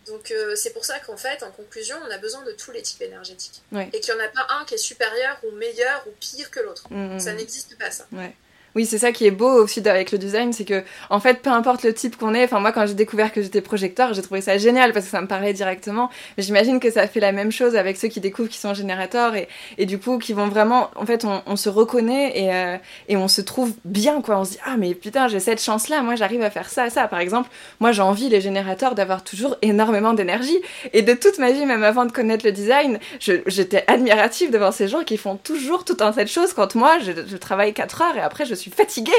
Donc 0.06 0.30
euh, 0.32 0.56
c'est 0.56 0.70
pour 0.70 0.84
ça 0.84 0.98
qu'en 0.98 1.16
fait, 1.16 1.42
en 1.44 1.52
conclusion, 1.52 1.96
on 2.04 2.10
a 2.10 2.18
besoin 2.18 2.42
de 2.42 2.52
tous 2.52 2.72
les 2.72 2.82
types 2.82 3.02
énergétiques. 3.02 3.62
Ouais. 3.70 3.88
Et 3.92 4.00
qu'il 4.00 4.14
n'y 4.14 4.20
en 4.20 4.24
a 4.24 4.28
pas 4.28 4.46
un 4.48 4.64
qui 4.64 4.74
est 4.74 4.78
supérieur 4.78 5.38
ou 5.44 5.52
meilleur 5.52 6.04
ou 6.08 6.10
pire 6.18 6.50
que 6.50 6.60
l'autre. 6.60 6.88
Ça 7.20 7.34
n'existe 7.34 7.78
pas 7.78 7.90
ça. 7.90 8.06
Ouais. 8.10 8.34
Oui, 8.74 8.86
c'est 8.86 8.98
ça 8.98 9.12
qui 9.12 9.26
est 9.26 9.30
beau 9.30 9.50
aussi 9.62 9.86
avec 9.86 10.12
le 10.12 10.18
design, 10.18 10.52
c'est 10.54 10.64
que 10.64 10.82
en 11.10 11.20
fait, 11.20 11.42
peu 11.42 11.50
importe 11.50 11.82
le 11.82 11.92
type 11.92 12.16
qu'on 12.16 12.32
est, 12.32 12.44
enfin 12.44 12.58
moi 12.58 12.72
quand 12.72 12.86
j'ai 12.86 12.94
découvert 12.94 13.30
que 13.30 13.42
j'étais 13.42 13.60
projecteur, 13.60 14.14
j'ai 14.14 14.22
trouvé 14.22 14.40
ça 14.40 14.56
génial 14.56 14.94
parce 14.94 15.04
que 15.04 15.10
ça 15.10 15.20
me 15.20 15.26
parlait 15.26 15.52
directement. 15.52 16.08
Mais 16.36 16.42
J'imagine 16.42 16.80
que 16.80 16.90
ça 16.90 17.06
fait 17.06 17.20
la 17.20 17.32
même 17.32 17.52
chose 17.52 17.76
avec 17.76 17.98
ceux 17.98 18.08
qui 18.08 18.20
découvrent 18.20 18.48
qui 18.48 18.58
sont 18.58 18.72
générateurs 18.72 19.34
et, 19.34 19.48
et 19.76 19.84
du 19.84 19.98
coup 19.98 20.16
qui 20.16 20.32
vont 20.32 20.48
vraiment, 20.48 20.90
en 20.96 21.04
fait, 21.04 21.26
on, 21.46 21.56
se 21.56 21.68
reconnaît 21.68 22.32
et, 22.34 22.54
euh, 22.54 22.76
et 23.08 23.16
on 23.16 23.28
se 23.28 23.42
trouve 23.42 23.74
bien 23.84 24.22
quoi. 24.22 24.38
On 24.38 24.44
se 24.44 24.52
dit 24.52 24.58
ah 24.64 24.76
mais 24.78 24.94
putain 24.94 25.28
j'ai 25.28 25.38
cette 25.40 25.60
chance 25.60 25.90
là, 25.90 26.00
moi 26.02 26.14
j'arrive 26.16 26.42
à 26.42 26.50
faire 26.50 26.70
ça 26.70 26.88
ça. 26.88 27.08
Par 27.08 27.20
exemple, 27.20 27.50
moi 27.78 27.92
j'ai 27.92 28.02
envie 28.02 28.30
les 28.30 28.40
générateurs 28.40 28.94
d'avoir 28.94 29.22
toujours 29.22 29.56
énormément 29.60 30.14
d'énergie 30.14 30.58
et 30.94 31.02
de 31.02 31.12
toute 31.12 31.38
ma 31.38 31.52
vie, 31.52 31.66
même 31.66 31.84
avant 31.84 32.06
de 32.06 32.12
connaître 32.12 32.46
le 32.46 32.52
design, 32.52 32.98
j'étais 33.20 33.84
admirative 33.86 34.50
devant 34.50 34.72
ces 34.72 34.88
gens 34.88 35.04
qui 35.04 35.18
font 35.18 35.36
toujours 35.36 35.84
tout 35.84 35.96
un 36.00 36.12
tas 36.12 36.24
de 36.24 36.28
choses 36.28 36.54
quand 36.54 36.74
moi 36.74 36.98
je, 37.00 37.12
je 37.26 37.36
travaille 37.36 37.74
4 37.74 38.02
heures 38.02 38.16
et 38.16 38.20
après 38.20 38.46
je 38.46 38.54
suis 38.54 38.61
suis 38.62 38.70
fatiguée. 38.70 39.12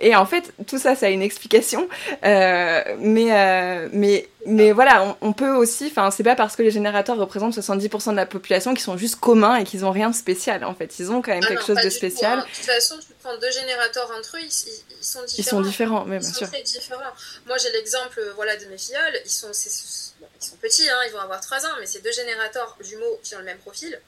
Et 0.00 0.14
en 0.14 0.26
fait, 0.26 0.52
tout 0.66 0.78
ça, 0.78 0.94
ça 0.94 1.06
a 1.06 1.08
une 1.08 1.22
explication. 1.22 1.88
Euh, 2.24 2.82
mais, 2.98 3.32
euh, 3.32 3.88
mais, 3.92 4.28
mais 4.46 4.72
voilà, 4.72 5.16
on, 5.20 5.32
peut 5.32 5.52
aussi, 5.52 5.86
enfin, 5.86 6.10
c'est 6.10 6.22
pas 6.22 6.34
parce 6.34 6.56
que 6.56 6.62
les 6.62 6.70
générateurs 6.70 7.16
représentent 7.16 7.56
70% 7.56 8.10
de 8.10 8.16
la 8.16 8.26
population 8.26 8.72
qu'ils 8.74 8.82
sont 8.82 8.96
juste 8.96 9.16
communs 9.16 9.56
et 9.56 9.64
qu'ils 9.64 9.84
ont 9.84 9.90
rien 9.90 10.10
de 10.10 10.14
spécial. 10.14 10.64
En 10.64 10.74
fait, 10.74 10.98
ils 10.98 11.10
ont 11.10 11.22
quand 11.22 11.32
même 11.32 11.42
ah 11.44 11.48
quelque 11.48 11.64
chose 11.64 11.82
de 11.82 11.90
spécial. 11.90 12.40
Hein. 12.40 12.46
De 12.50 12.56
toute 12.56 12.64
façon, 12.64 12.96
tu 12.98 13.12
prends 13.22 13.36
deux 13.38 13.50
générateurs 13.50 14.10
entre 14.18 14.36
eux, 14.36 14.40
ils, 14.42 14.50
sont 14.50 15.22
différents. 15.24 15.38
Ils 15.38 15.44
sont 15.44 15.60
différents, 15.60 16.04
mais 16.04 16.18
bien 16.18 16.28
ils 16.28 16.34
sûr. 16.34 16.46
Sont 16.46 16.52
très 16.52 16.62
différents. 16.62 17.02
Moi, 17.46 17.56
j'ai 17.58 17.70
l'exemple, 17.72 18.20
voilà, 18.36 18.56
de 18.56 18.66
mes 18.66 18.78
filleuls. 18.78 19.20
Ils 19.24 19.30
sont, 19.30 19.50
ils 19.52 20.46
sont 20.46 20.56
petits, 20.56 20.88
hein, 20.88 20.98
ils 21.06 21.12
vont 21.12 21.20
avoir 21.20 21.40
3 21.40 21.66
ans, 21.66 21.76
mais 21.80 21.86
c'est 21.86 22.02
deux 22.02 22.12
générateurs 22.12 22.76
jumeaux 22.80 23.20
qui 23.22 23.34
ont 23.34 23.38
le 23.38 23.44
même 23.44 23.58
profil 23.58 23.98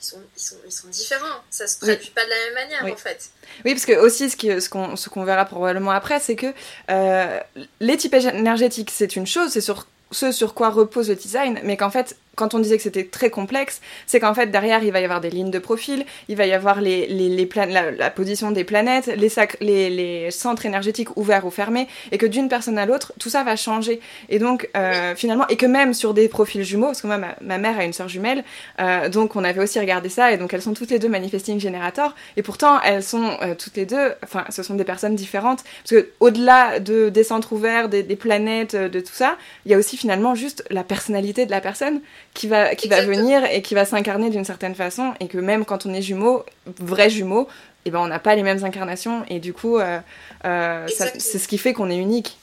ils 0.00 0.04
sont, 0.04 0.20
ils 0.36 0.40
sont, 0.40 0.56
ils 0.64 0.72
sont 0.72 0.88
différents. 0.88 1.40
Ça 1.50 1.66
se 1.66 1.78
traduit 1.78 2.10
pas 2.10 2.24
de 2.24 2.30
la 2.30 2.36
même 2.36 2.54
manière, 2.54 2.92
en 2.92 2.96
fait. 2.96 3.30
Oui, 3.64 3.72
parce 3.74 3.84
que 3.84 3.92
aussi, 3.98 4.30
ce 4.30 4.68
qu'on 4.68 4.96
ce 4.96 5.08
qu'on 5.08 5.24
verra 5.24 5.44
probablement 5.44 5.90
après, 5.90 6.20
c'est 6.20 6.36
que 6.36 6.52
euh, 6.90 7.40
les 7.80 7.96
types 7.96 8.14
énergétiques, 8.14 8.90
c'est 8.92 9.16
une 9.16 9.26
chose, 9.26 9.50
c'est 9.50 9.60
sur 9.60 9.86
ce 10.10 10.32
sur 10.32 10.54
quoi 10.54 10.70
repose 10.70 11.08
le 11.08 11.16
design, 11.16 11.60
mais 11.64 11.76
qu'en 11.76 11.90
fait, 11.90 12.16
quand 12.38 12.54
on 12.54 12.60
disait 12.60 12.76
que 12.76 12.82
c'était 12.82 13.04
très 13.04 13.30
complexe, 13.30 13.80
c'est 14.06 14.20
qu'en 14.20 14.32
fait, 14.32 14.46
derrière, 14.46 14.82
il 14.84 14.92
va 14.92 15.00
y 15.00 15.04
avoir 15.04 15.20
des 15.20 15.28
lignes 15.28 15.50
de 15.50 15.58
profil, 15.58 16.06
il 16.28 16.36
va 16.36 16.46
y 16.46 16.52
avoir 16.52 16.80
la, 16.80 18.10
position 18.10 18.52
des 18.52 18.64
planètes, 18.64 19.10
les, 19.18 20.30
centres 20.30 20.64
énergétiques 20.64 21.16
ouverts 21.16 21.44
ou 21.44 21.50
fermés, 21.50 21.88
et 22.12 22.18
que 22.18 22.26
d'une 22.26 22.48
personne 22.48 22.78
à 22.78 22.86
l'autre, 22.86 23.12
tout 23.18 23.28
ça 23.28 23.42
va 23.42 23.56
changer. 23.56 24.00
Et 24.28 24.38
donc, 24.38 24.68
euh, 24.76 25.14
finalement, 25.16 25.46
et 25.48 25.56
que 25.56 25.66
même 25.66 25.94
sur 25.94 26.14
des 26.14 26.28
profils 26.28 26.62
jumeaux, 26.62 26.86
parce 26.86 27.02
que 27.02 27.08
moi, 27.08 27.18
ma, 27.40 27.58
mère 27.58 27.78
a 27.78 27.84
une 27.84 27.92
sœur 27.92 28.08
jumelle, 28.08 28.44
euh, 28.80 29.08
donc 29.08 29.34
on 29.34 29.42
avait 29.42 29.60
aussi 29.60 29.80
regardé 29.80 30.08
ça, 30.08 30.32
et 30.32 30.36
donc 30.36 30.54
elles 30.54 30.62
sont 30.62 30.74
toutes 30.74 30.90
les 30.90 31.00
deux 31.00 31.08
manifesting 31.08 31.58
generators, 31.58 32.14
et 32.36 32.42
pourtant, 32.42 32.80
elles 32.82 33.02
sont 33.02 33.36
euh, 33.42 33.54
toutes 33.56 33.76
les 33.76 33.86
deux, 33.86 34.12
enfin, 34.22 34.44
ce 34.50 34.62
sont 34.62 34.76
des 34.76 34.84
personnes 34.84 35.16
différentes, 35.16 35.64
parce 35.82 36.02
que 36.02 36.10
au-delà 36.20 36.78
de, 36.78 37.08
des 37.08 37.24
centres 37.24 37.52
ouverts, 37.52 37.88
des 37.88 38.04
planètes, 38.16 38.76
de 38.76 39.00
tout 39.00 39.12
ça, 39.12 39.36
il 39.66 39.72
y 39.72 39.74
a 39.74 39.78
aussi 39.78 39.96
finalement 39.96 40.36
juste 40.36 40.64
la 40.70 40.84
personnalité 40.84 41.46
de 41.46 41.50
la 41.50 41.60
personne 41.60 42.00
qui 42.38 42.46
va, 42.46 42.76
qui 42.76 42.86
va 42.86 43.02
venir 43.02 43.44
et 43.46 43.62
qui 43.62 43.74
va 43.74 43.84
s'incarner 43.84 44.30
d'une 44.30 44.44
certaine 44.44 44.76
façon, 44.76 45.12
et 45.18 45.26
que 45.26 45.38
même 45.38 45.64
quand 45.64 45.86
on 45.86 45.92
est 45.92 46.02
jumeaux, 46.02 46.46
vrais 46.66 47.10
jumeaux, 47.10 47.48
eh 47.84 47.90
ben 47.90 47.98
on 47.98 48.06
n'a 48.06 48.20
pas 48.20 48.36
les 48.36 48.44
mêmes 48.44 48.62
incarnations, 48.62 49.24
et 49.28 49.40
du 49.40 49.52
coup, 49.52 49.80
euh, 49.80 49.98
euh, 50.44 50.86
c'est 50.88 51.18
ce 51.18 51.48
qui 51.48 51.58
fait 51.58 51.72
qu'on 51.72 51.90
est 51.90 51.96
unique. 51.96 52.38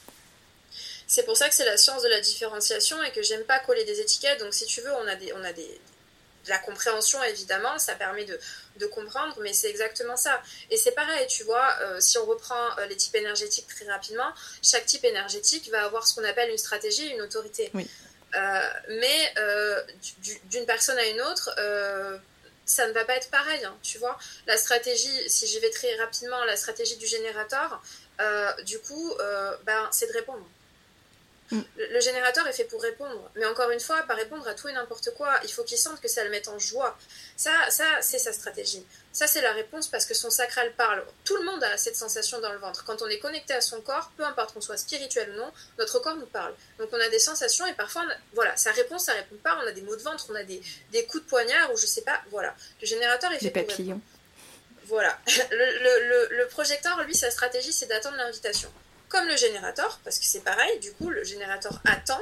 C'est 1.06 1.24
pour 1.24 1.38
ça 1.38 1.48
que 1.48 1.54
c'est 1.54 1.64
la 1.64 1.78
science 1.78 2.02
de 2.02 2.08
la 2.08 2.20
différenciation 2.20 3.02
et 3.04 3.10
que 3.10 3.22
j'aime 3.22 3.44
pas 3.44 3.58
coller 3.60 3.84
des 3.84 4.00
étiquettes. 4.00 4.38
Donc, 4.40 4.52
si 4.52 4.66
tu 4.66 4.82
veux, 4.82 4.92
on 5.02 5.08
a, 5.08 5.14
des, 5.14 5.32
on 5.32 5.42
a 5.44 5.52
des, 5.54 5.62
de 5.62 6.50
la 6.50 6.58
compréhension 6.58 7.22
évidemment, 7.22 7.78
ça 7.78 7.94
permet 7.94 8.26
de, 8.26 8.38
de 8.78 8.86
comprendre, 8.86 9.34
mais 9.40 9.54
c'est 9.54 9.70
exactement 9.70 10.18
ça. 10.18 10.42
Et 10.70 10.76
c'est 10.76 10.92
pareil, 10.92 11.26
tu 11.26 11.42
vois, 11.44 11.68
euh, 11.80 12.00
si 12.00 12.18
on 12.18 12.26
reprend 12.26 12.64
les 12.90 12.96
types 12.96 13.14
énergétiques 13.14 13.66
très 13.66 13.90
rapidement, 13.90 14.28
chaque 14.62 14.84
type 14.84 15.04
énergétique 15.04 15.70
va 15.70 15.86
avoir 15.86 16.06
ce 16.06 16.14
qu'on 16.14 16.24
appelle 16.24 16.50
une 16.50 16.58
stratégie, 16.58 17.06
une 17.06 17.22
autorité. 17.22 17.70
Oui. 17.72 17.88
Euh, 18.34 18.68
mais 18.88 19.32
euh, 19.38 19.82
d'une 20.50 20.66
personne 20.66 20.98
à 20.98 21.06
une 21.06 21.20
autre, 21.22 21.50
euh, 21.58 22.18
ça 22.64 22.86
ne 22.88 22.92
va 22.92 23.04
pas 23.04 23.16
être 23.16 23.30
pareil, 23.30 23.64
hein, 23.64 23.76
tu 23.82 23.98
vois. 23.98 24.18
La 24.46 24.56
stratégie, 24.56 25.28
si 25.28 25.46
j'y 25.46 25.60
vais 25.60 25.70
très 25.70 25.94
rapidement, 25.96 26.44
la 26.44 26.56
stratégie 26.56 26.96
du 26.96 27.06
générateur, 27.06 27.82
du 28.64 28.78
coup, 28.80 29.14
ben, 29.64 29.88
c'est 29.92 30.08
de 30.08 30.12
répondre. 30.12 30.44
Mm. 31.50 31.60
Le, 31.76 32.00
générateur 32.00 32.46
est 32.48 32.52
fait 32.52 32.64
pour 32.64 32.82
répondre, 32.82 33.30
mais 33.36 33.46
encore 33.46 33.70
une 33.70 33.80
fois, 33.80 34.02
pas 34.02 34.14
répondre 34.14 34.46
à 34.48 34.54
tout 34.54 34.68
et 34.68 34.72
n'importe 34.72 35.10
quoi. 35.14 35.38
Il 35.44 35.52
faut 35.52 35.62
qu'il 35.62 35.78
sente 35.78 36.00
que 36.00 36.08
ça 36.08 36.24
le 36.24 36.30
mette 36.30 36.48
en 36.48 36.58
joie. 36.58 36.96
Ça, 37.36 37.52
ça 37.70 37.84
c'est 38.00 38.18
sa 38.18 38.32
stratégie. 38.32 38.84
Ça, 39.12 39.26
c'est 39.26 39.40
la 39.40 39.52
réponse 39.52 39.88
parce 39.88 40.06
que 40.06 40.14
son 40.14 40.30
sacral 40.30 40.72
parle. 40.74 41.04
Tout 41.24 41.36
le 41.36 41.44
monde 41.44 41.62
a 41.62 41.76
cette 41.76 41.96
sensation 41.96 42.40
dans 42.40 42.52
le 42.52 42.58
ventre. 42.58 42.84
Quand 42.84 43.00
on 43.02 43.06
est 43.06 43.18
connecté 43.18 43.54
à 43.54 43.60
son 43.60 43.80
corps, 43.80 44.10
peu 44.16 44.24
importe 44.24 44.54
qu'on 44.54 44.60
soit 44.60 44.76
spirituel 44.76 45.30
ou 45.30 45.36
non, 45.36 45.52
notre 45.78 45.98
corps 46.00 46.16
nous 46.16 46.26
parle. 46.26 46.54
Donc 46.78 46.88
on 46.92 47.00
a 47.00 47.08
des 47.08 47.20
sensations 47.20 47.66
et 47.66 47.74
parfois, 47.74 48.04
voilà, 48.34 48.56
sa 48.56 48.72
réponse, 48.72 49.04
ça 49.04 49.12
répond 49.12 49.36
pas. 49.36 49.58
On 49.62 49.66
a 49.66 49.72
des 49.72 49.82
maux 49.82 49.96
de 49.96 50.02
ventre, 50.02 50.26
on 50.30 50.34
a 50.34 50.42
des, 50.42 50.60
coups 51.06 51.24
de 51.24 51.28
poignard 51.28 51.72
ou 51.72 51.76
je 51.76 51.86
sais 51.86 52.02
pas. 52.02 52.20
Voilà. 52.30 52.54
Le 52.80 52.86
générateur 52.86 53.32
est 53.32 53.38
fait 53.38 53.50
pour 53.50 53.66
papillons. 53.66 54.00
Voilà. 54.84 55.18
le 55.50 56.46
projecteur, 56.48 57.00
lui, 57.04 57.14
sa 57.14 57.30
stratégie, 57.30 57.72
c'est 57.72 57.86
d'attendre 57.86 58.16
l'invitation 58.16 58.70
comme 59.08 59.26
le 59.26 59.36
générateur, 59.36 60.00
parce 60.04 60.18
que 60.18 60.24
c'est 60.24 60.44
pareil, 60.44 60.78
du 60.80 60.92
coup, 60.92 61.08
le 61.08 61.24
générateur 61.24 61.80
attend 61.84 62.20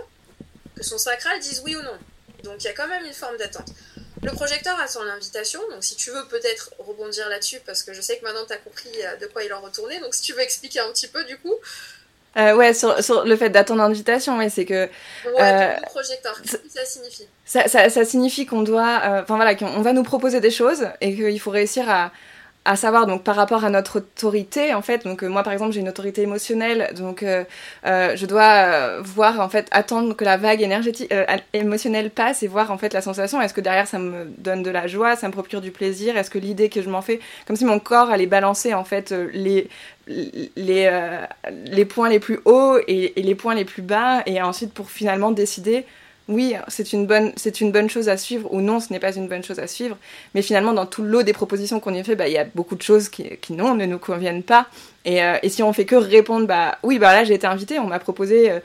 que 0.76 0.82
son 0.82 0.98
sacral 0.98 1.38
dise 1.40 1.62
oui 1.64 1.76
ou 1.76 1.82
non. 1.82 1.98
Donc 2.42 2.56
il 2.60 2.64
y 2.64 2.68
a 2.68 2.72
quand 2.72 2.88
même 2.88 3.04
une 3.04 3.14
forme 3.14 3.36
d'attente. 3.36 3.68
Le 4.22 4.32
projecteur 4.32 4.78
attend 4.80 5.02
l'invitation, 5.02 5.60
donc 5.70 5.84
si 5.84 5.96
tu 5.96 6.10
veux 6.10 6.26
peut-être 6.28 6.72
rebondir 6.78 7.28
là-dessus, 7.28 7.60
parce 7.66 7.82
que 7.82 7.92
je 7.92 8.00
sais 8.00 8.18
que 8.18 8.24
maintenant 8.24 8.46
tu 8.46 8.52
as 8.52 8.58
compris 8.58 8.90
euh, 9.02 9.16
de 9.16 9.26
quoi 9.26 9.44
il 9.44 9.52
en 9.52 9.60
retournait, 9.60 10.00
donc 10.00 10.14
si 10.14 10.22
tu 10.22 10.32
veux 10.32 10.40
expliquer 10.40 10.80
un 10.80 10.90
petit 10.92 11.08
peu 11.08 11.24
du 11.24 11.36
coup. 11.38 11.54
Euh, 12.36 12.56
ouais, 12.56 12.74
sur, 12.74 13.02
sur, 13.02 13.24
le 13.24 13.36
fait 13.36 13.50
d'attendre 13.50 13.82
l'invitation, 13.82 14.36
ouais, 14.38 14.48
c'est 14.48 14.64
que. 14.64 14.86
Ouais, 15.24 15.40
euh, 15.40 15.76
projecteur, 15.86 16.40
qu'est-ce 16.42 16.56
que 16.56 16.68
ça 16.68 16.84
signifie? 16.84 17.28
ça, 17.44 17.68
ça, 17.68 17.88
ça, 17.90 18.04
signifie 18.04 18.44
qu'on 18.44 18.62
doit. 18.62 19.00
Euh, 19.04 19.22
enfin 19.22 19.36
voilà, 19.36 19.54
qu'on 19.54 19.82
va 19.82 19.92
nous 19.92 20.02
proposer 20.02 20.40
des 20.40 20.50
choses 20.50 20.88
et 21.00 21.14
qu'il 21.14 21.38
faut 21.38 21.50
réussir 21.50 21.88
à, 21.88 22.10
à 22.64 22.76
savoir 22.76 23.06
donc 23.06 23.22
par 23.24 23.36
rapport 23.36 23.64
à 23.64 23.70
notre 23.70 23.98
autorité 23.98 24.72
en 24.74 24.82
fait. 24.82 25.04
Donc 25.04 25.22
euh, 25.22 25.28
moi 25.28 25.42
par 25.42 25.52
exemple 25.52 25.72
j'ai 25.72 25.80
une 25.80 25.88
autorité 25.88 26.22
émotionnelle 26.22 26.92
donc 26.96 27.22
euh, 27.22 27.44
euh, 27.86 28.16
je 28.16 28.26
dois 28.26 29.00
voir 29.00 29.40
en 29.40 29.48
fait 29.48 29.68
attendre 29.70 30.14
que 30.14 30.24
la 30.24 30.36
vague 30.36 30.62
énergétique 30.62 31.12
émotionnelle 31.52 32.10
passe 32.10 32.42
et 32.42 32.48
voir 32.48 32.70
en 32.70 32.78
fait 32.78 32.92
la 32.94 33.02
sensation. 33.02 33.40
Est-ce 33.40 33.54
que 33.54 33.60
derrière 33.60 33.86
ça 33.86 33.98
me 33.98 34.26
donne 34.38 34.62
de 34.62 34.70
la 34.70 34.86
joie 34.86 35.16
ça 35.16 35.28
me 35.28 35.32
procure 35.32 35.60
du 35.60 35.70
plaisir? 35.70 36.16
Est-ce 36.16 36.30
que 36.30 36.38
l'idée 36.38 36.68
que 36.68 36.80
je 36.80 36.88
m'en 36.88 37.02
fais 37.02 37.20
comme 37.46 37.56
si 37.56 37.64
mon 37.64 37.78
corps 37.78 38.10
allait 38.10 38.26
balancer 38.26 38.72
en 38.74 38.84
fait 38.84 39.10
les 39.32 39.68
les, 40.06 40.90
les 41.46 41.84
points 41.86 42.10
les 42.10 42.20
plus 42.20 42.40
hauts 42.44 42.78
et, 42.86 43.18
et 43.18 43.22
les 43.22 43.34
points 43.34 43.54
les 43.54 43.64
plus 43.64 43.80
bas 43.82 44.22
et 44.26 44.40
ensuite 44.42 44.72
pour 44.74 44.90
finalement 44.90 45.30
décider 45.30 45.86
oui, 46.28 46.54
c'est 46.68 46.94
une, 46.94 47.06
bonne, 47.06 47.32
c'est 47.36 47.60
une 47.60 47.70
bonne 47.70 47.90
chose 47.90 48.08
à 48.08 48.16
suivre 48.16 48.50
ou 48.52 48.62
non, 48.62 48.80
ce 48.80 48.90
n'est 48.92 48.98
pas 48.98 49.14
une 49.14 49.28
bonne 49.28 49.44
chose 49.44 49.58
à 49.58 49.66
suivre. 49.66 49.98
Mais 50.34 50.40
finalement, 50.40 50.72
dans 50.72 50.86
tout 50.86 51.02
lot 51.02 51.22
des 51.22 51.34
propositions 51.34 51.80
qu'on 51.80 51.92
y 51.92 52.02
fait, 52.02 52.16
bah, 52.16 52.28
il 52.28 52.32
y 52.32 52.38
a 52.38 52.44
beaucoup 52.44 52.76
de 52.76 52.82
choses 52.82 53.10
qui, 53.10 53.36
qui 53.38 53.52
non, 53.52 53.74
ne 53.74 53.84
nous 53.84 53.98
conviennent 53.98 54.42
pas. 54.42 54.66
Et, 55.04 55.22
euh, 55.22 55.36
et, 55.42 55.50
si 55.50 55.62
on 55.62 55.72
fait 55.74 55.84
que 55.84 55.96
répondre, 55.96 56.46
bah 56.46 56.78
oui, 56.82 56.98
bah 56.98 57.12
là 57.12 57.24
j'ai 57.24 57.34
été 57.34 57.46
invitée, 57.46 57.78
on 57.78 57.86
m'a 57.86 57.98
proposé 57.98 58.50
euh, 58.50 58.60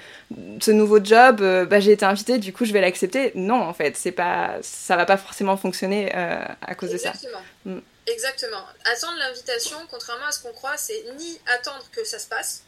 ce 0.62 0.72
nouveau 0.72 1.04
job, 1.04 1.42
euh, 1.42 1.66
bah 1.66 1.82
j'ai 1.82 1.92
été 1.92 2.06
invitée, 2.06 2.38
du 2.38 2.54
coup 2.54 2.64
je 2.64 2.72
vais 2.72 2.80
l'accepter. 2.80 3.34
Non, 3.36 3.62
en 3.62 3.74
fait, 3.74 3.98
c'est 3.98 4.14
pas, 4.14 4.56
ça 4.62 4.96
va 4.96 5.06
pas 5.06 5.18
forcément 5.18 5.58
fonctionner 5.58 6.14
à 6.14 6.76
cause 6.76 6.92
de 6.92 6.98
ça. 6.98 7.12
Mm. 7.66 7.80
Exactement. 8.08 8.64
Attendre 8.86 9.18
l'invitation, 9.20 9.78
contrairement 9.92 10.28
à 10.28 10.32
ce 10.32 10.42
qu'on 10.42 10.54
croit, 10.54 10.78
c'est 10.78 11.04
ni 11.20 11.40
attendre 11.60 11.86
que 11.92 12.04
ça 12.06 12.18
se 12.18 12.28
passe, 12.28 12.64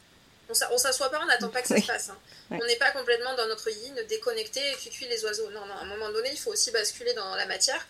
on 0.72 0.78
s'assoit 0.78 1.10
pas, 1.10 1.20
on 1.22 1.26
n'attend 1.26 1.50
pas 1.50 1.62
que 1.62 1.68
ça 1.68 1.80
se 1.80 1.88
passe. 1.88 2.10
Hein. 2.10 2.18
On 2.52 2.66
n'est 2.66 2.76
pas 2.76 2.92
complètement 2.92 3.34
dans 3.36 3.48
notre 3.48 3.70
yin, 3.70 3.96
déconnecté 4.10 4.60
et 4.60 4.90
cuit 4.90 5.08
les 5.08 5.24
oiseaux. 5.26 5.50
Non, 5.52 5.66
non, 5.66 5.74
à 5.76 5.82
un 5.82 5.86
moment 5.86 6.12
donné, 6.12 6.30
il 6.32 6.38
faut 6.38 6.52
aussi 6.52 6.72
basculer 6.72 7.14
dans 7.14 7.36
la 7.36 7.46
matière. 7.46 7.86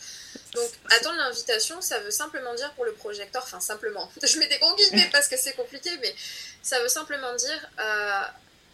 Donc, 0.53 0.69
attendre 0.89 1.17
l'invitation, 1.17 1.81
ça 1.81 1.99
veut 1.99 2.11
simplement 2.11 2.53
dire 2.55 2.71
pour 2.73 2.85
le 2.85 2.93
projecteur, 2.93 3.43
enfin 3.43 3.59
simplement, 3.59 4.11
je 4.23 4.39
mets 4.39 4.47
des 4.47 4.57
gros 4.57 4.75
guillemets 4.75 5.09
parce 5.11 5.27
que 5.27 5.37
c'est 5.37 5.53
compliqué, 5.53 5.89
mais 6.01 6.13
ça 6.61 6.79
veut 6.81 6.89
simplement 6.89 7.33
dire 7.35 7.69
euh, 7.79 8.21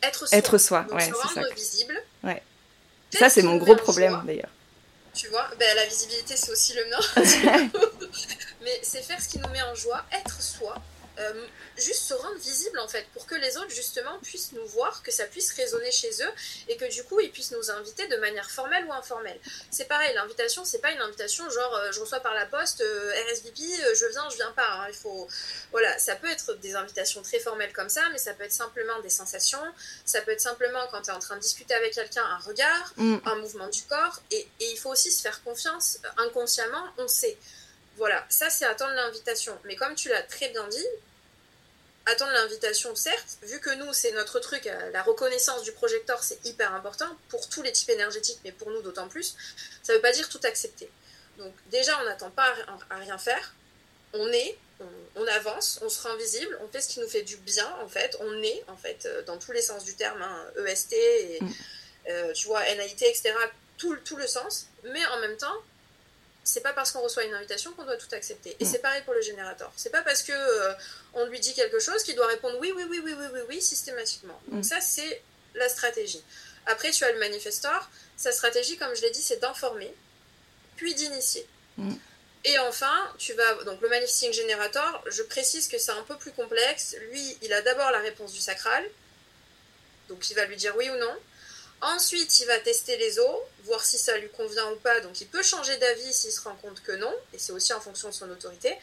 être 0.04 0.28
soi. 0.28 0.38
Être 0.38 0.58
soi, 0.58 0.86
Donc, 0.90 1.02
se 1.02 1.14
rendre 1.14 1.54
visible. 1.54 2.02
Ouais. 2.24 2.42
Ça, 3.14 3.30
c'est 3.30 3.42
mon 3.42 3.58
gros 3.58 3.76
problème 3.76 4.22
d'ailleurs. 4.26 4.50
Tu 5.14 5.28
vois, 5.30 5.50
ben, 5.58 5.76
la 5.76 5.86
visibilité, 5.86 6.36
c'est 6.38 6.52
aussi 6.52 6.74
le 6.76 6.86
mien. 6.86 7.70
mais 8.62 8.80
c'est 8.84 9.02
faire 9.02 9.20
ce 9.20 9.28
qui 9.30 9.40
nous 9.40 9.50
met 9.50 9.62
en 9.64 9.74
joie, 9.74 10.06
être 10.12 10.42
soi, 10.42 10.76
euh, 11.20 11.46
juste 11.78 12.04
se 12.04 12.14
rendre 12.14 12.38
visible 12.38 12.78
en 12.80 12.88
fait, 12.88 13.06
pour 13.14 13.26
que 13.26 13.36
les 13.36 13.58
autres 13.58 13.72
justement 13.72 14.20
puissent 14.20 14.52
nous 14.52 14.66
voir, 14.68 15.02
que 15.04 15.12
ça 15.12 15.26
puisse 15.26 15.52
résonner 15.54 15.92
chez 15.92 16.12
eux 16.22 16.32
et 16.68 16.78
que 16.78 16.86
du 16.86 17.04
coup 17.04 17.20
ils 17.20 17.32
puissent 17.32 17.52
nous 17.52 17.72
inviter 17.72 18.08
de 18.08 18.18
manière 18.18 18.50
formelle 18.52 18.86
ou 18.86 18.94
informelle. 18.94 19.40
C'est 19.72 19.88
pareil, 19.88 20.14
l'invitation 20.14 20.64
c'est 20.64 20.80
pas 20.80 20.92
une 20.92 21.02
invitation 21.02 21.50
genre 21.50 21.76
euh, 21.76 21.92
je 21.92 22.00
reçois 22.00 22.20
par 22.20 22.34
la 22.34 22.46
poste 22.46 22.82
euh, 22.82 23.14
RSVP, 23.32 23.62
je 23.96 24.06
viens, 24.08 24.30
je 24.30 24.36
viens 24.36 24.52
pas. 24.52 24.68
Hein. 24.68 24.88
il 24.90 24.96
faut, 24.96 25.28
voilà, 25.72 25.98
ça 25.98 26.16
peut 26.16 26.30
être 26.30 26.54
des 26.56 26.76
invitations 26.76 27.22
très 27.22 27.40
formelles 27.40 27.74
comme 27.74 27.90
ça, 27.90 28.04
mais 28.12 28.18
ça 28.20 28.34
peut 28.34 28.44
être 28.44 28.52
simplement 28.52 29.00
des 29.02 29.10
sensations, 29.10 29.64
ça 30.06 30.22
peut 30.22 30.32
être 30.32 30.42
simplement 30.42 30.88
quand 30.92 31.02
tu 31.02 31.10
es 31.10 31.14
en 31.14 31.20
train 31.20 31.36
de 31.36 31.42
discuter 31.42 31.74
avec 31.74 31.94
quelqu'un 31.94 32.24
un 32.24 32.40
regard, 32.40 32.94
mm. 32.98 33.18
un 33.26 33.36
mouvement 33.36 33.70
du 33.70 33.82
corps 33.84 34.22
et, 34.32 34.48
et 34.60 34.72
il 34.72 34.78
faut 34.78 34.92
aussi 34.92 35.12
se 35.12 35.22
faire 35.22 35.44
confiance 35.44 36.00
inconsciemment, 36.18 36.84
on 36.98 37.08
sait. 37.08 37.38
Voilà, 37.98 38.24
ça 38.30 38.50
c'est 38.50 38.66
attendre 38.66 38.94
l'invitation. 38.94 39.58
Mais 39.66 39.76
comme 39.76 39.96
tu 39.96 40.10
l'as 40.10 40.22
très 40.22 40.50
bien 40.50 40.68
dit, 40.68 40.86
attendre 42.08 42.32
l'invitation, 42.32 42.96
certes, 42.96 43.38
vu 43.44 43.60
que 43.60 43.70
nous, 43.76 43.94
c'est 43.94 44.12
notre 44.12 44.40
truc, 44.40 44.66
euh, 44.66 44.92
la 44.92 45.04
reconnaissance 45.04 45.64
du 45.64 45.72
projecteur, 45.74 46.24
c'est 46.24 46.44
hyper 46.46 46.74
important 46.74 47.10
pour 47.30 47.48
tous 47.50 47.62
les 47.62 47.72
types 47.72 47.90
énergétiques, 47.90 48.40
mais 48.44 48.52
pour 48.52 48.72
nous 48.72 48.82
d'autant 48.82 49.08
plus, 49.08 49.36
ça 49.84 49.94
ne 49.94 49.98
veut 49.98 50.02
pas 50.02 50.12
dire 50.12 50.30
tout 50.30 50.40
accepter. 50.44 50.90
Donc 51.38 51.54
déjà, 51.70 52.00
on 52.02 52.06
n'attend 52.06 52.32
pas 52.32 52.54
à 52.90 52.96
rien 52.96 53.18
faire, 53.18 53.54
on 54.14 54.28
est, 54.30 54.58
on, 55.16 55.28
avance, 55.28 55.80
on 55.84 55.90
se 55.90 56.02
rend 56.08 56.16
visible, 56.16 56.58
on 56.62 56.68
fait 56.70 56.82
ce 56.82 56.90
qui 56.90 57.00
nous 57.00 57.10
fait 57.10 57.24
du 57.24 57.36
bien, 57.38 57.68
en 57.82 57.90
fait, 57.90 58.16
on 58.22 58.42
est, 58.42 58.64
en 58.68 58.78
fait, 58.78 59.06
euh, 59.06 59.24
dans 59.24 59.38
tous 59.38 59.52
les 59.52 59.62
sens 59.62 59.84
du 59.84 59.96
terme, 59.96 60.24
EST, 60.66 60.94
hein, 60.94 60.98
et, 60.98 61.40
mm. 61.42 61.54
euh, 62.10 62.34
tu 62.34 62.48
vois, 62.48 62.62
NAIT, 62.64 63.02
etc., 63.02 63.34
tout, 63.78 63.96
tout 63.98 64.16
le 64.16 64.28
sens, 64.28 64.68
mais 64.84 65.06
en 65.08 65.20
même 65.20 65.38
temps, 65.38 65.56
c'est 66.48 66.62
pas 66.62 66.72
parce 66.72 66.92
qu'on 66.92 67.02
reçoit 67.02 67.26
une 67.26 67.34
invitation 67.34 67.74
qu'on 67.74 67.84
doit 67.84 67.98
tout 67.98 68.08
accepter. 68.14 68.56
Et 68.60 68.64
mm. 68.64 68.68
c'est 68.68 68.80
pareil 68.80 69.02
pour 69.04 69.14
le 69.14 69.22
générateur. 69.22 69.70
C'est 69.76 69.90
pas 69.90 70.02
parce 70.02 70.24
que 70.24 70.32
euh, 70.32 70.74
on 71.14 71.26
lui 71.26 71.42
dit 71.42 71.54
quelque 71.54 71.78
chose 71.78 72.04
qu'il 72.04 72.16
doit 72.16 72.28
répondre 72.28 72.58
oui, 72.62 72.72
oui, 72.74 72.86
oui, 72.90 73.02
oui, 73.04 73.14
oui, 73.20 73.26
oui, 73.34 73.40
oui, 73.50 73.62
systématiquement. 73.62 74.40
Donc 74.48 74.62
mm. 74.62 74.64
ça, 74.64 74.80
c'est 74.80 75.22
la 75.56 75.68
stratégie. 75.68 76.24
Après, 76.66 76.92
tu 76.92 77.04
as 77.04 77.12
le 77.12 77.20
manifestor. 77.20 77.90
Sa 78.16 78.32
stratégie, 78.32 78.78
comme 78.78 78.96
je 78.96 79.02
l'ai 79.02 79.12
dit, 79.12 79.22
c'est 79.22 79.42
d'informer, 79.42 79.94
puis 80.78 80.96
d'initier. 80.96 81.46
Mm. 81.76 81.96
Et 82.46 82.60
enfin, 82.60 83.14
tu 83.18 83.34
vas 83.34 83.64
donc 83.66 83.82
le 83.82 83.90
manifesting 83.90 84.32
generator. 84.32 85.04
Je 85.08 85.24
précise 85.24 85.68
que 85.68 85.78
c'est 85.78 85.92
un 85.92 86.04
peu 86.04 86.16
plus 86.18 86.32
complexe. 86.32 86.96
Lui, 87.10 87.38
il 87.42 87.52
a 87.52 87.62
d'abord 87.62 87.92
la 87.92 88.00
réponse 88.00 88.32
du 88.32 88.40
sacral, 88.40 88.86
donc 90.08 90.30
il 90.30 90.36
va 90.36 90.46
lui 90.46 90.56
dire 90.56 90.74
oui 90.78 90.90
ou 90.90 90.96
non. 90.96 91.14
Ensuite, 91.82 92.40
il 92.40 92.48
va 92.48 92.60
tester 92.60 92.98
les 92.98 93.20
os, 93.20 93.40
voir 93.64 93.84
si 93.86 93.98
ça 93.98 94.18
lui 94.18 94.30
convient 94.30 94.72
ou 94.72 94.76
pas. 94.78 95.00
Donc, 95.02 95.22
il 95.22 95.28
peut 95.28 95.44
changer 95.44 95.78
d'avis 95.78 96.14
s'il 96.14 96.32
se 96.32 96.42
rend 96.42 96.56
compte 96.56 96.82
que 96.82 96.94
non. 96.94 97.14
Et 97.34 97.38
c'est 97.38 97.52
aussi 97.52 97.74
en 97.74 97.80
fonction 97.80 98.10
de 98.10 98.14
son 98.14 98.30
autorité. 98.32 98.76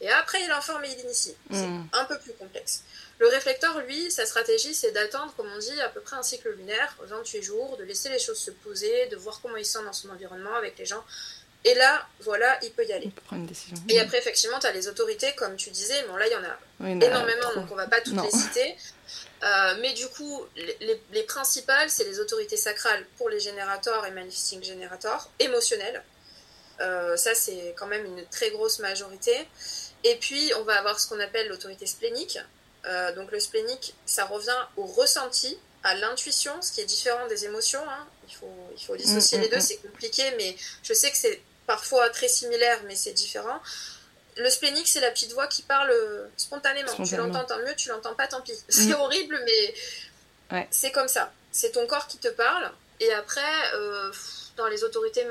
Et 0.00 0.10
après, 0.10 0.42
il 0.42 0.50
informe 0.50 0.84
et 0.84 0.92
il 0.92 1.00
initie. 1.00 1.34
C'est 1.50 1.66
hmm. 1.66 1.88
un 1.92 2.04
peu 2.04 2.18
plus 2.18 2.32
complexe. 2.34 2.82
Le 3.18 3.28
réflecteur, 3.28 3.78
lui, 3.80 4.10
sa 4.10 4.26
stratégie, 4.26 4.74
c'est 4.74 4.92
d'attendre, 4.92 5.32
comme 5.36 5.50
on 5.50 5.58
dit, 5.58 5.80
à 5.80 5.88
peu 5.88 6.00
près 6.00 6.16
un 6.16 6.22
cycle 6.22 6.50
lunaire, 6.50 6.94
28 7.00 7.42
jours, 7.42 7.76
de 7.78 7.84
laisser 7.84 8.10
les 8.10 8.18
choses 8.18 8.38
se 8.38 8.50
poser, 8.50 9.06
de 9.06 9.16
voir 9.16 9.40
comment 9.40 9.56
il 9.56 9.64
sent 9.64 9.82
dans 9.84 9.94
son 9.94 10.10
environnement 10.10 10.54
avec 10.54 10.78
les 10.78 10.84
gens. 10.84 11.02
Et 11.66 11.74
là, 11.74 12.06
voilà, 12.20 12.56
il 12.62 12.70
peut 12.70 12.86
y 12.86 12.92
aller. 12.92 13.06
Il 13.06 13.10
peut 13.10 13.22
prendre 13.22 13.42
une 13.42 13.48
décision. 13.48 13.76
Et 13.88 13.98
après, 13.98 14.18
effectivement, 14.18 14.60
tu 14.60 14.68
as 14.68 14.72
les 14.72 14.86
autorités, 14.86 15.34
comme 15.34 15.56
tu 15.56 15.70
disais. 15.70 16.00
Bon, 16.04 16.14
là, 16.14 16.26
il 16.28 16.32
y 16.32 16.36
en 16.36 16.44
a 16.44 17.06
énormément, 17.06 17.54
donc 17.56 17.66
on 17.72 17.74
va 17.74 17.88
pas 17.88 18.00
toutes 18.00 18.22
les 18.22 18.30
citer. 18.30 18.76
Euh, 19.42 19.74
mais 19.80 19.92
du 19.92 20.06
coup, 20.06 20.46
les, 21.10 21.22
principales, 21.24 21.90
c'est 21.90 22.04
les 22.04 22.20
autorités 22.20 22.56
sacrales 22.56 23.04
pour 23.18 23.28
les 23.28 23.40
générateurs 23.40 24.06
et 24.06 24.12
manifesting 24.12 24.62
générateurs, 24.62 25.28
émotionnels. 25.40 26.04
Euh, 26.80 27.16
ça, 27.16 27.34
c'est 27.34 27.74
quand 27.76 27.88
même 27.88 28.04
une 28.04 28.24
très 28.26 28.50
grosse 28.50 28.78
majorité. 28.78 29.36
Et 30.04 30.14
puis, 30.20 30.52
on 30.60 30.62
va 30.62 30.78
avoir 30.78 31.00
ce 31.00 31.08
qu'on 31.08 31.18
appelle 31.18 31.48
l'autorité 31.48 31.86
splénique. 31.86 32.38
Euh, 32.84 33.12
donc, 33.16 33.32
le 33.32 33.40
splénique, 33.40 33.96
ça 34.06 34.24
revient 34.24 34.66
au 34.76 34.86
ressenti, 34.86 35.58
à 35.82 35.94
l'intuition, 35.94 36.52
ce 36.62 36.72
qui 36.72 36.80
est 36.80 36.84
différent 36.84 37.26
des 37.28 37.44
émotions. 37.44 37.82
Hein. 37.88 38.06
Il, 38.28 38.34
faut, 38.34 38.70
il 38.76 38.84
faut 38.84 38.96
dissocier 38.96 39.38
mm, 39.38 39.42
les 39.42 39.48
deux, 39.48 39.56
mm, 39.56 39.58
mm. 39.58 39.62
c'est 39.62 39.76
compliqué, 39.76 40.22
mais 40.36 40.56
je 40.82 40.92
sais 40.92 41.10
que 41.10 41.16
c'est 41.16 41.40
parfois 41.66 42.08
très 42.10 42.28
similaire, 42.28 42.80
mais 42.86 42.96
c'est 42.96 43.12
différent 43.12 43.60
le 44.38 44.50
splénique, 44.50 44.86
c'est 44.86 45.00
la 45.00 45.10
petite 45.10 45.32
voix 45.32 45.46
qui 45.46 45.62
parle 45.62 45.90
spontanément. 46.36 46.92
Tu 47.04 47.16
l'entends, 47.16 47.44
tant 47.44 47.58
mieux, 47.58 47.74
tu 47.74 47.88
l'entends 47.88 48.14
pas, 48.14 48.26
tant 48.26 48.42
pis. 48.42 48.52
C'est 48.68 48.92
horrible, 48.92 49.40
mais 49.46 50.66
c'est 50.70 50.92
comme 50.92 51.08
ça. 51.08 51.32
C'est 51.52 51.72
ton 51.72 51.86
corps 51.86 52.06
qui 52.06 52.18
te 52.18 52.28
parle. 52.28 52.70
Et 53.00 53.12
après, 53.12 53.74
euh, 53.74 54.12
dans 54.56 54.66
les 54.68 54.84
autorités 54.84 55.26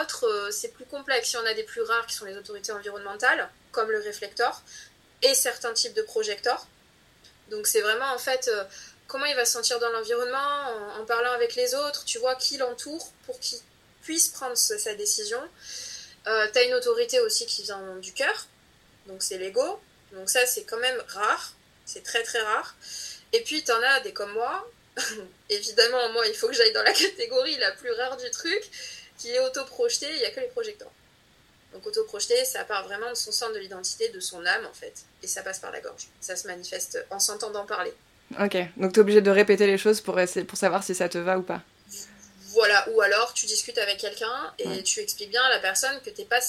autres, 0.00 0.26
euh, 0.26 0.50
c'est 0.50 0.68
plus 0.68 0.84
complexe. 0.84 1.32
Il 1.32 1.36
y 1.36 1.38
en 1.38 1.46
a 1.46 1.54
des 1.54 1.64
plus 1.64 1.82
rares 1.82 2.06
qui 2.06 2.14
sont 2.14 2.24
les 2.24 2.36
autorités 2.36 2.72
environnementales, 2.72 3.48
comme 3.72 3.90
le 3.90 3.98
réflecteur, 3.98 4.62
et 5.22 5.34
certains 5.34 5.72
types 5.72 5.94
de 5.94 6.02
projecteurs. 6.02 6.66
Donc 7.50 7.66
c'est 7.66 7.80
vraiment 7.80 8.12
en 8.12 8.18
fait 8.18 8.48
euh, 8.48 8.64
comment 9.06 9.24
il 9.26 9.36
va 9.36 9.44
se 9.44 9.52
sentir 9.52 9.78
dans 9.78 9.90
l'environnement 9.90 10.98
en, 10.98 11.04
parlant 11.04 11.32
avec 11.32 11.54
les 11.54 11.74
autres. 11.74 12.04
Tu 12.04 12.18
vois 12.18 12.34
qui 12.36 12.56
l'entoure 12.56 13.12
pour 13.24 13.38
qu'il 13.40 13.58
puisse 14.06 14.28
prendre 14.28 14.56
sa 14.56 14.94
décision. 14.94 15.40
Euh, 16.28 16.46
tu 16.52 16.58
as 16.60 16.62
une 16.62 16.74
autorité 16.74 17.18
aussi 17.18 17.44
qui 17.44 17.64
vient 17.64 17.96
du 17.96 18.12
cœur, 18.12 18.46
donc 19.06 19.20
c'est 19.20 19.36
l'ego. 19.36 19.80
Donc 20.12 20.30
ça, 20.30 20.46
c'est 20.46 20.62
quand 20.62 20.78
même 20.78 21.02
rare, 21.08 21.54
c'est 21.84 22.04
très 22.04 22.22
très 22.22 22.40
rare. 22.40 22.76
Et 23.32 23.42
puis, 23.42 23.64
tu 23.64 23.72
en 23.72 23.82
as 23.82 24.00
des 24.00 24.12
comme 24.12 24.32
moi. 24.32 24.70
Évidemment, 25.50 26.12
moi, 26.12 26.24
il 26.28 26.34
faut 26.34 26.46
que 26.46 26.54
j'aille 26.54 26.72
dans 26.72 26.84
la 26.84 26.92
catégorie 26.92 27.56
la 27.56 27.72
plus 27.72 27.90
rare 27.90 28.16
du 28.16 28.30
truc, 28.30 28.62
qui 29.18 29.30
est 29.30 29.40
auto-projeté, 29.40 30.06
il 30.08 30.18
n'y 30.18 30.24
a 30.24 30.30
que 30.30 30.40
les 30.40 30.46
projecteurs. 30.48 30.92
Donc 31.72 31.84
auto-projeté, 31.84 32.44
ça 32.44 32.64
part 32.64 32.84
vraiment 32.84 33.10
de 33.10 33.16
son 33.16 33.32
centre 33.32 33.54
de 33.54 33.58
l'identité, 33.58 34.08
de 34.10 34.20
son 34.20 34.46
âme 34.46 34.66
en 34.66 34.72
fait. 34.72 34.94
Et 35.24 35.26
ça 35.26 35.42
passe 35.42 35.58
par 35.58 35.72
la 35.72 35.80
gorge. 35.80 36.06
Ça 36.20 36.36
se 36.36 36.46
manifeste 36.46 37.04
en 37.10 37.18
s'entendant 37.18 37.66
parler. 37.66 37.92
Ok, 38.40 38.56
donc 38.76 38.92
tu 38.92 39.00
es 39.00 39.02
obligé 39.02 39.20
de 39.20 39.30
répéter 39.30 39.66
les 39.66 39.78
choses 39.78 40.00
pour 40.00 40.16
savoir 40.54 40.84
si 40.84 40.94
ça 40.94 41.08
te 41.08 41.18
va 41.18 41.38
ou 41.38 41.42
pas. 41.42 41.62
Voilà, 42.56 42.88
ou 42.88 43.02
alors 43.02 43.34
tu 43.34 43.44
discutes 43.44 43.76
avec 43.76 43.98
quelqu'un 43.98 44.54
et 44.58 44.82
tu 44.82 45.00
expliques 45.00 45.28
bien 45.28 45.42
à 45.42 45.50
la 45.50 45.58
personne 45.58 46.00
que 46.00 46.08
t'es 46.08 46.24
pas. 46.24 46.40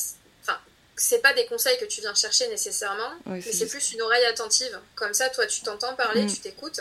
Enfin, 0.42 0.58
c'est 0.96 1.20
pas 1.20 1.34
des 1.34 1.46
conseils 1.48 1.78
que 1.80 1.84
tu 1.84 2.00
viens 2.00 2.16
chercher 2.16 2.48
nécessairement, 2.48 3.12
mais 3.26 3.42
c'est 3.42 3.68
plus 3.68 3.92
une 3.92 4.02
oreille 4.02 4.24
attentive. 4.24 4.80
Comme 4.96 5.14
ça, 5.14 5.30
toi, 5.30 5.46
tu 5.46 5.62
t'entends 5.62 5.96
parler, 5.96 6.24
mm. 6.24 6.34
tu 6.34 6.40
t'écoutes. 6.40 6.80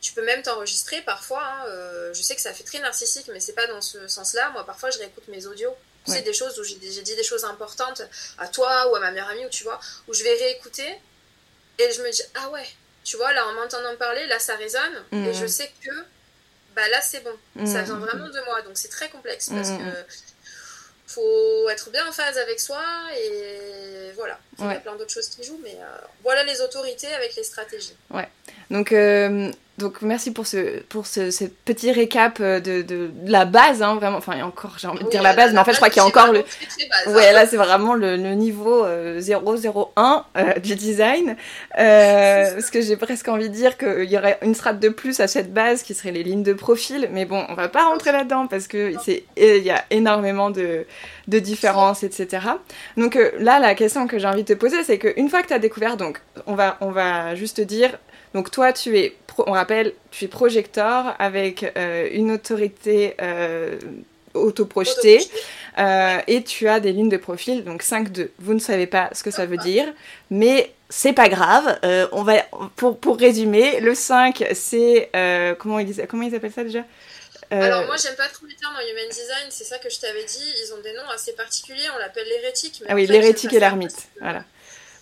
Tu 0.00 0.12
peux 0.14 0.24
même 0.24 0.40
t'enregistrer 0.42 1.02
parfois. 1.02 1.44
Hein, 1.44 1.66
euh, 1.68 2.14
je 2.14 2.22
sais 2.22 2.34
que 2.34 2.40
ça 2.40 2.54
fait 2.54 2.64
très 2.64 2.78
narcissique, 2.78 3.28
mais 3.30 3.40
c'est 3.40 3.52
pas 3.52 3.66
dans 3.66 3.82
ce 3.82 4.08
sens-là. 4.08 4.48
Moi, 4.50 4.64
parfois, 4.64 4.88
je 4.88 4.98
réécoute 5.00 5.28
mes 5.28 5.44
audios. 5.44 5.74
Tu 6.06 6.12
sais, 6.12 6.22
des 6.22 6.32
choses 6.32 6.58
où 6.58 6.64
j'ai 6.64 6.76
dit 6.76 7.14
des 7.14 7.24
choses 7.24 7.44
importantes 7.44 8.02
à 8.38 8.48
toi 8.48 8.90
ou 8.90 8.94
à 8.94 9.00
ma 9.00 9.10
meilleure 9.10 9.28
amie, 9.28 9.44
ou 9.44 9.50
tu 9.50 9.64
vois, 9.64 9.80
où 10.08 10.14
je 10.14 10.22
vais 10.22 10.34
réécouter 10.34 10.88
et 11.78 11.92
je 11.92 12.00
me 12.00 12.10
dis, 12.10 12.22
ah 12.36 12.48
ouais, 12.50 12.66
tu 13.04 13.18
vois, 13.18 13.34
là, 13.34 13.46
en 13.48 13.52
m'entendant 13.52 13.94
parler, 13.96 14.26
là, 14.28 14.38
ça 14.38 14.56
résonne. 14.56 15.04
Et 15.12 15.34
je 15.34 15.44
mm. 15.44 15.48
sais 15.48 15.70
que 15.84 15.90
bah 16.76 16.86
là 16.88 17.00
c'est 17.00 17.24
bon. 17.24 17.66
Ça 17.66 17.82
vient 17.82 17.96
mm. 17.96 18.00
vraiment 18.00 18.28
de 18.28 18.44
moi, 18.44 18.62
donc 18.62 18.72
c'est 18.74 18.90
très 18.90 19.08
complexe 19.08 19.48
parce 19.48 19.70
mm. 19.70 19.78
que 19.78 19.84
faut 21.06 21.68
être 21.70 21.90
bien 21.90 22.06
en 22.06 22.12
phase 22.12 22.36
avec 22.36 22.60
soi 22.60 22.82
et 23.18 24.12
voilà. 24.14 24.38
Il 24.58 24.66
y 24.66 24.68
a 24.68 24.80
plein 24.80 24.96
d'autres 24.96 25.12
choses 25.12 25.28
qui 25.28 25.42
jouent, 25.44 25.60
mais 25.62 25.76
euh, 25.80 26.06
voilà 26.22 26.44
les 26.44 26.60
autorités 26.60 27.12
avec 27.14 27.34
les 27.36 27.44
stratégies. 27.44 27.96
Ouais. 28.10 28.28
Donc, 28.70 28.92
euh, 28.92 29.50
donc 29.78 30.00
merci 30.00 30.32
pour 30.32 30.46
ce, 30.46 30.80
pour 30.84 31.06
ce, 31.06 31.44
petit 31.64 31.92
récap 31.92 32.38
euh, 32.40 32.60
de, 32.60 32.80
de, 32.80 33.10
la 33.26 33.44
base, 33.44 33.82
hein, 33.82 33.96
vraiment. 33.96 34.18
Enfin, 34.18 34.42
encore, 34.42 34.76
j'ai 34.78 34.88
envie 34.88 35.04
de 35.04 35.10
dire 35.10 35.22
la 35.22 35.34
base, 35.34 35.52
mais 35.52 35.58
en 35.58 35.64
fait, 35.64 35.72
je 35.72 35.76
crois 35.76 35.90
qu'il 35.90 36.00
y 36.00 36.04
a 36.04 36.06
encore 36.06 36.32
le. 36.32 36.44
Ouais, 37.08 37.32
là, 37.32 37.46
c'est 37.46 37.56
vraiment 37.56 37.94
le, 37.94 38.16
le 38.16 38.34
niveau 38.34 38.86
001 38.86 40.24
du 40.62 40.76
design. 40.76 41.36
parce 41.74 42.70
que 42.70 42.80
j'ai 42.80 42.96
presque 42.96 43.28
envie 43.28 43.50
de 43.50 43.54
dire 43.54 43.76
qu'il 43.76 44.10
y 44.10 44.16
aurait 44.16 44.38
une 44.42 44.54
strate 44.54 44.80
de 44.80 44.88
plus 44.88 45.20
à 45.20 45.28
cette 45.28 45.52
base 45.52 45.82
qui 45.82 45.94
serait 45.94 46.12
les 46.12 46.22
lignes 46.22 46.42
de 46.42 46.54
profil. 46.54 47.08
Mais 47.12 47.26
bon, 47.26 47.44
on 47.48 47.54
va 47.54 47.68
pas 47.68 47.84
rentrer 47.84 48.12
là-dedans 48.12 48.46
parce 48.46 48.68
que 48.68 48.94
c'est, 49.04 49.24
il 49.36 49.64
y 49.64 49.70
a 49.70 49.84
énormément 49.90 50.50
de, 50.50 50.86
de 51.28 51.38
différences, 51.38 52.02
etc. 52.02 52.46
Donc 52.96 53.18
là, 53.38 53.58
la 53.58 53.74
question 53.74 54.06
que 54.06 54.18
j'ai 54.18 54.26
envie 54.26 54.42
de 54.42 54.54
te 54.54 54.58
poser, 54.58 54.82
c'est 54.84 54.98
qu'une 54.98 55.28
fois 55.28 55.42
que 55.42 55.48
tu 55.48 55.54
as 55.54 55.58
découvert, 55.58 55.96
donc, 55.96 56.20
on 56.46 56.54
va, 56.54 56.78
on 56.80 56.90
va 56.90 57.34
juste 57.34 57.60
dire 57.60 57.98
donc 58.36 58.50
toi, 58.50 58.70
tu 58.70 58.98
es, 58.98 59.16
on 59.38 59.52
rappelle, 59.52 59.94
tu 60.10 60.26
es 60.26 60.28
projecteur 60.28 61.16
avec 61.18 61.72
euh, 61.78 62.06
une 62.12 62.30
autorité 62.30 63.16
euh, 63.22 63.78
autoprojetée 64.34 65.26
euh, 65.78 66.18
et 66.26 66.42
tu 66.42 66.68
as 66.68 66.78
des 66.78 66.92
lignes 66.92 67.08
de 67.08 67.16
profil, 67.16 67.64
donc 67.64 67.82
5-2. 67.82 68.28
Vous 68.38 68.52
ne 68.52 68.58
savez 68.58 68.86
pas 68.86 69.08
ce 69.12 69.22
que 69.22 69.30
ça 69.30 69.46
veut 69.46 69.56
dire, 69.56 69.86
mais 70.28 70.70
c'est 70.90 71.14
pas 71.14 71.30
grave. 71.30 71.78
on 72.12 72.24
va, 72.24 72.42
pour, 72.76 72.98
pour 72.98 73.16
résumer, 73.16 73.80
le 73.80 73.94
5, 73.94 74.48
c'est... 74.52 75.08
comment, 75.58 75.78
ils, 75.78 76.06
comment 76.06 76.24
ils 76.24 76.34
appellent 76.34 76.52
ça 76.52 76.64
déjà? 76.64 76.84
Alors 77.50 77.86
moi 77.86 77.96
j'aime 77.96 78.16
pas 78.16 78.28
trop 78.28 78.44
les 78.44 78.56
termes 78.56 78.74
en 78.74 78.80
human 78.80 79.08
design, 79.08 79.46
c'est 79.50 79.62
ça 79.64 79.78
que 79.78 79.88
je 79.88 80.00
t'avais 80.00 80.24
dit, 80.24 80.52
ils 80.64 80.74
ont 80.74 80.82
des 80.82 80.92
noms 80.94 81.08
assez 81.14 81.32
particuliers, 81.32 81.88
on 81.94 81.98
l'appelle 81.98 82.26
l'hérétique. 82.26 82.82
Ah 82.88 82.94
oui, 82.94 83.06
l'hérétique 83.06 83.52
et 83.52 83.60
l'ermite, 83.60 84.08
voilà. 84.20 84.44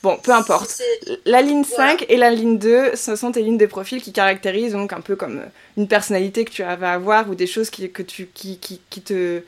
Bon, 0.04 0.18
peu 0.18 0.32
importe. 0.32 0.82
La 1.24 1.40
ligne 1.40 1.64
5 1.64 2.04
et 2.10 2.18
la 2.18 2.28
ligne 2.28 2.58
2, 2.58 2.94
ce 2.94 3.16
sont 3.16 3.32
tes 3.32 3.40
lignes 3.40 3.56
de 3.56 3.64
profil 3.64 4.02
qui 4.02 4.12
caractérisent 4.12 4.72
donc 4.72 4.92
un 4.92 5.00
peu 5.00 5.16
comme 5.16 5.38
euh, 5.38 5.46
une 5.78 5.88
personnalité 5.88 6.44
que 6.44 6.50
tu 6.50 6.62
vas 6.62 6.92
avoir 6.92 7.30
ou 7.30 7.34
des 7.34 7.46
choses 7.46 7.70
qui, 7.70 7.90
que 7.90 8.02
tu, 8.02 8.26
qui, 8.26 8.58
qui, 8.58 8.82
qui 8.90 9.00
te, 9.00 9.40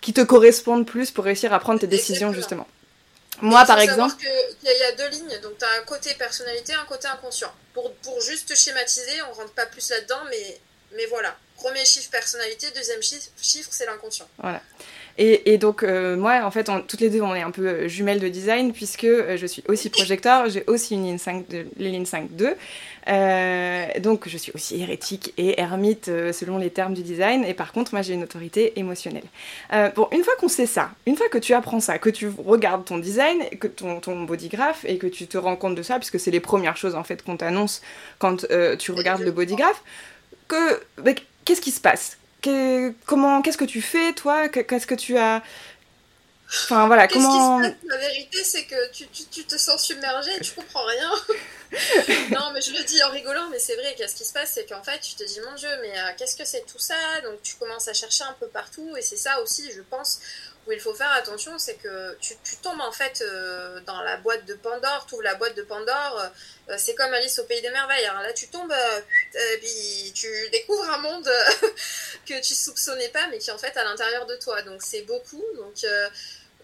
qui 0.00 0.12
te 0.12 0.20
correspondent 0.20 0.86
plus 0.86 1.10
pour 1.10 1.24
réussir 1.24 1.52
à 1.52 1.58
prendre 1.58 1.80
tes 1.80 1.88
décisions, 1.88 2.32
justement. 2.32 2.68
Moi, 3.40 3.64
par 3.64 3.80
exemple. 3.80 4.14
Il 4.62 4.68
y, 4.68 4.84
a 4.84 4.92
deux 4.92 5.08
lignes, 5.16 5.40
donc 5.42 5.58
tu 5.58 5.64
as 5.64 5.80
un 5.80 5.84
côté 5.84 6.14
personnalité, 6.14 6.74
un 6.74 6.84
côté 6.84 7.08
inconscient. 7.08 7.52
Pour, 7.74 7.92
pour 7.94 8.20
juste 8.20 8.54
schématiser, 8.54 9.20
on 9.28 9.32
rentre 9.32 9.52
pas 9.54 9.66
plus 9.66 9.90
là-dedans, 9.90 10.20
mais, 10.30 10.60
mais 10.94 11.06
voilà. 11.06 11.36
Premier 11.56 11.84
chiffre 11.84 12.08
personnalité, 12.08 12.68
deuxième 12.72 13.02
chiffre, 13.02 13.30
chiffre 13.42 13.70
c'est 13.72 13.86
l'inconscient. 13.86 14.28
Voilà. 14.38 14.62
Et, 15.20 15.58
donc, 15.58 15.82
euh, 15.82 16.16
moi, 16.16 16.42
en 16.44 16.50
fait, 16.52 16.70
toutes 16.86 17.00
les 17.00 17.10
deux, 17.10 17.20
on 17.22 17.34
est 17.34 17.42
un 17.42 17.50
peu 17.50 17.66
euh, 17.66 17.88
jumelles 17.88 18.20
de 18.20 18.28
design, 18.28 18.72
puisque 18.72 19.02
euh, 19.02 19.36
je 19.36 19.46
suis 19.46 19.64
aussi 19.66 19.90
projecteur, 19.90 20.48
j'ai 20.48 20.62
aussi 20.68 20.94
une 20.94 21.02
ligne 21.02 21.18
5 21.18 21.48
de, 21.48 21.66
les 21.76 21.90
lignes 21.90 22.04
5-2. 22.04 22.54
donc, 24.00 24.28
je 24.28 24.38
suis 24.38 24.52
aussi 24.54 24.80
hérétique 24.80 25.34
et 25.36 25.60
ermite 25.60 26.06
selon 26.32 26.56
les 26.56 26.70
termes 26.70 26.94
du 26.94 27.02
design. 27.02 27.44
Et 27.44 27.54
par 27.54 27.72
contre, 27.72 27.94
moi, 27.94 28.02
j'ai 28.02 28.14
une 28.14 28.22
autorité 28.22 28.78
émotionnelle. 28.78 29.24
bon, 29.96 30.06
une 30.12 30.22
fois 30.22 30.34
qu'on 30.38 30.48
sait 30.48 30.66
ça, 30.66 30.90
une 31.04 31.16
fois 31.16 31.28
que 31.28 31.38
tu 31.38 31.52
apprends 31.52 31.80
ça, 31.80 31.98
que 31.98 32.10
tu 32.10 32.28
regardes 32.28 32.84
ton 32.84 32.98
design, 32.98 33.42
que 33.58 33.66
ton, 33.66 33.98
ton 33.98 34.22
bodygraph, 34.22 34.84
et 34.84 34.98
que 34.98 35.08
tu 35.08 35.26
te 35.26 35.36
rends 35.36 35.56
compte 35.56 35.74
de 35.74 35.82
ça, 35.82 35.96
puisque 35.96 36.20
c'est 36.20 36.30
les 36.30 36.40
premières 36.40 36.76
choses, 36.76 36.94
en 36.94 37.02
fait, 37.02 37.24
qu'on 37.24 37.36
t'annonce 37.36 37.82
quand 38.20 38.46
tu 38.78 38.92
regardes 38.92 39.22
le 39.22 39.32
bodygraph, 39.32 39.82
que, 40.46 40.80
bah, 40.98 41.10
qu'est-ce 41.44 41.60
qui 41.60 41.72
se 41.72 41.80
passe? 41.80 42.18
Comment, 43.06 43.42
qu'est-ce 43.42 43.58
que 43.58 43.64
tu 43.64 43.82
fais, 43.82 44.12
toi? 44.12 44.48
Qu'est-ce 44.48 44.86
que 44.86 44.94
tu 44.94 45.16
as 45.18 45.42
Enfin 46.50 46.86
voilà, 46.86 47.06
comment. 47.08 47.58
La 47.58 47.96
vérité, 47.98 48.42
c'est 48.42 48.64
que 48.64 48.90
tu, 48.90 49.06
tu, 49.08 49.44
te 49.44 49.58
sens 49.58 49.84
submergé 49.84 50.30
et 50.34 50.40
tu 50.40 50.52
comprends 50.52 50.84
rien. 50.86 51.10
non, 52.30 52.52
mais 52.54 52.62
je 52.62 52.72
le 52.72 52.82
dis 52.84 53.02
en 53.02 53.10
rigolant, 53.10 53.50
mais 53.50 53.58
c'est 53.58 53.74
vrai. 53.74 53.94
Qu'est-ce 53.98 54.14
qui 54.14 54.24
se 54.24 54.32
passe, 54.32 54.52
c'est 54.54 54.66
qu'en 54.66 54.82
fait, 54.82 54.98
tu 55.00 55.14
te 55.14 55.24
dis, 55.24 55.40
mon 55.40 55.54
Dieu, 55.56 55.68
mais 55.82 55.98
euh, 55.98 56.10
qu'est-ce 56.16 56.36
que 56.36 56.46
c'est 56.46 56.64
tout 56.64 56.78
ça? 56.78 56.94
Donc, 57.22 57.42
tu 57.42 57.56
commences 57.56 57.88
à 57.88 57.92
chercher 57.92 58.24
un 58.24 58.32
peu 58.40 58.46
partout, 58.46 58.96
et 58.96 59.02
c'est 59.02 59.18
ça 59.18 59.42
aussi, 59.42 59.70
je 59.76 59.82
pense, 59.82 60.20
où 60.68 60.72
il 60.72 60.80
faut 60.80 60.92
faire 60.92 61.10
attention, 61.12 61.58
c'est 61.58 61.76
que 61.76 62.14
tu, 62.20 62.36
tombes 62.62 62.80
en 62.80 62.92
fait 62.92 63.22
euh, 63.22 63.80
dans 63.80 64.02
la 64.02 64.18
boîte 64.18 64.44
de 64.44 64.52
Pandore, 64.52 65.06
tu 65.08 65.20
la 65.22 65.34
boîte 65.34 65.56
de 65.56 65.62
Pandore, 65.62 66.30
euh, 66.68 66.74
c'est 66.76 66.94
comme 66.94 67.12
Alice 67.14 67.38
au 67.38 67.44
Pays 67.44 67.62
des 67.62 67.70
Merveilles. 67.70 68.04
Alors 68.04 68.22
là, 68.22 68.34
tu 68.34 68.48
tombes, 68.48 68.74
et 69.34 69.58
puis 69.58 70.12
tu 70.14 70.28
découvres 70.52 70.90
un 70.90 70.98
monde 70.98 71.24
que 72.26 72.38
tu 72.42 72.54
soupçonnais 72.54 73.08
pas, 73.08 73.26
mais 73.28 73.38
qui 73.38 73.48
est 73.48 73.52
en 73.52 73.58
fait 73.58 73.74
à 73.78 73.84
l'intérieur 73.84 74.26
de 74.26 74.36
toi. 74.36 74.60
Donc 74.60 74.82
c'est 74.82 75.02
beaucoup. 75.02 75.44
Donc 75.56 75.86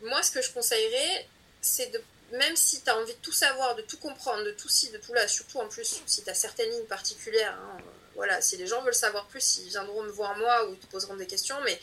moi, 0.02 0.22
ce 0.22 0.30
que 0.30 0.42
je 0.42 0.52
conseillerais, 0.52 1.26
c'est 1.62 1.86
de 1.86 2.00
même 2.32 2.56
si 2.56 2.82
tu 2.82 2.90
as 2.90 2.96
envie 2.98 3.14
de 3.14 3.18
tout 3.20 3.32
savoir, 3.32 3.74
de 3.74 3.82
tout 3.82 3.98
comprendre, 3.98 4.44
de 4.44 4.50
tout 4.50 4.68
ci, 4.68 4.90
de 4.90 4.98
tout 4.98 5.14
là, 5.14 5.26
surtout 5.28 5.60
en 5.60 5.68
plus 5.68 6.02
si 6.04 6.22
tu 6.22 6.28
as 6.28 6.34
certaines 6.34 6.70
lignes 6.70 6.86
particulières, 6.86 7.56
hein, 7.58 7.78
voilà, 8.16 8.40
si 8.40 8.56
les 8.56 8.66
gens 8.66 8.82
veulent 8.82 8.94
savoir 8.94 9.26
plus, 9.26 9.58
ils 9.58 9.68
viendront 9.68 10.02
me 10.02 10.10
voir 10.10 10.36
moi 10.36 10.66
ou 10.66 10.74
ils 10.74 10.78
te 10.78 10.86
poseront 10.86 11.16
des 11.16 11.26
questions, 11.26 11.56
mais 11.64 11.78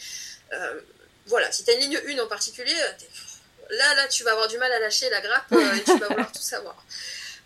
voilà, 1.28 1.52
si 1.52 1.64
tu 1.64 1.72
as 1.72 1.74
une 1.76 1.82
ligne 1.82 2.02
1 2.08 2.24
en 2.24 2.28
particulier, 2.28 2.76
là, 3.70 3.96
là, 3.96 4.08
tu 4.08 4.24
vas 4.24 4.32
avoir 4.32 4.48
du 4.48 4.58
mal 4.58 4.72
à 4.72 4.80
lâcher 4.80 5.10
la 5.10 5.22
grappe 5.22 5.46
euh, 5.52 5.76
et 5.76 5.84
tu 5.84 5.98
vas 5.98 6.08
vouloir 6.08 6.32
tout 6.32 6.42
savoir. 6.42 6.84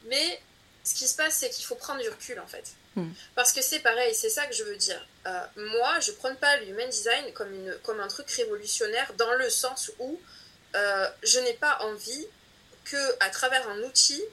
Mais 0.06 0.42
ce 0.84 0.94
qui 0.96 1.08
se 1.08 1.16
passe, 1.16 1.36
c'est 1.36 1.50
qu'il 1.50 1.66
faut 1.66 1.76
prendre 1.76 2.02
du 2.02 2.10
recul, 2.10 2.40
en 2.40 2.48
fait. 2.48 2.64
Hmm. 2.96 3.12
Parce 3.36 3.52
que 3.52 3.62
c'est 3.62 3.80
pareil, 3.80 4.14
c'est 4.16 4.30
ça 4.30 4.46
que 4.46 4.54
je 4.54 4.64
veux 4.64 4.78
dire. 4.78 5.06
Euh, 5.28 5.40
moi, 5.58 6.00
je 6.00 6.12
ne 6.12 6.16
prends 6.16 6.36
pas 6.36 6.58
le 6.58 6.68
human 6.70 6.90
design 6.90 7.34
comme, 7.34 7.54
une, 7.54 7.76
comme 7.84 8.00
un 8.00 8.08
truc 8.08 8.30
révolutionnaire 8.32 9.12
dans 9.18 9.34
le 9.34 9.50
sens 9.50 9.92
où 10.00 10.20
euh, 10.76 11.08
je 11.24 11.40
n'ai 11.40 11.54
pas 11.54 11.80
envie 11.82 12.28
que 12.86 13.16
à 13.20 13.30
travers 13.30 13.68
un 13.70 13.80
outil, 13.84 14.24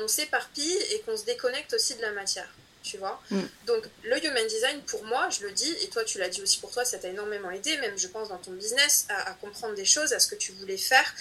on 0.00 0.08
s'éparpille 0.08 0.76
et 0.90 1.00
qu'on 1.02 1.16
se 1.16 1.24
déconnecte 1.24 1.72
aussi 1.74 1.94
de 1.94 2.02
la 2.02 2.10
matière 2.10 2.52
tu 2.82 2.98
vois. 2.98 3.20
Mm. 3.30 3.40
Donc 3.66 3.84
le 4.02 4.24
human 4.24 4.46
design, 4.46 4.80
pour 4.82 5.04
moi, 5.04 5.28
je 5.30 5.46
le 5.46 5.52
dis, 5.52 5.72
et 5.82 5.88
toi 5.88 6.04
tu 6.04 6.18
l'as 6.18 6.28
dit 6.28 6.42
aussi 6.42 6.58
pour 6.58 6.70
toi, 6.70 6.84
ça 6.84 6.98
t'a 6.98 7.08
énormément 7.08 7.50
aidé, 7.50 7.76
même 7.78 7.96
je 7.98 8.08
pense 8.08 8.28
dans 8.28 8.38
ton 8.38 8.52
business, 8.52 9.06
à, 9.08 9.32
comprendre 9.34 9.74
des 9.74 9.84
choses, 9.84 10.12
à 10.12 10.18
ce 10.18 10.26
que 10.26 10.34
tu 10.34 10.52
voulais 10.52 10.76
faire. 10.76 11.14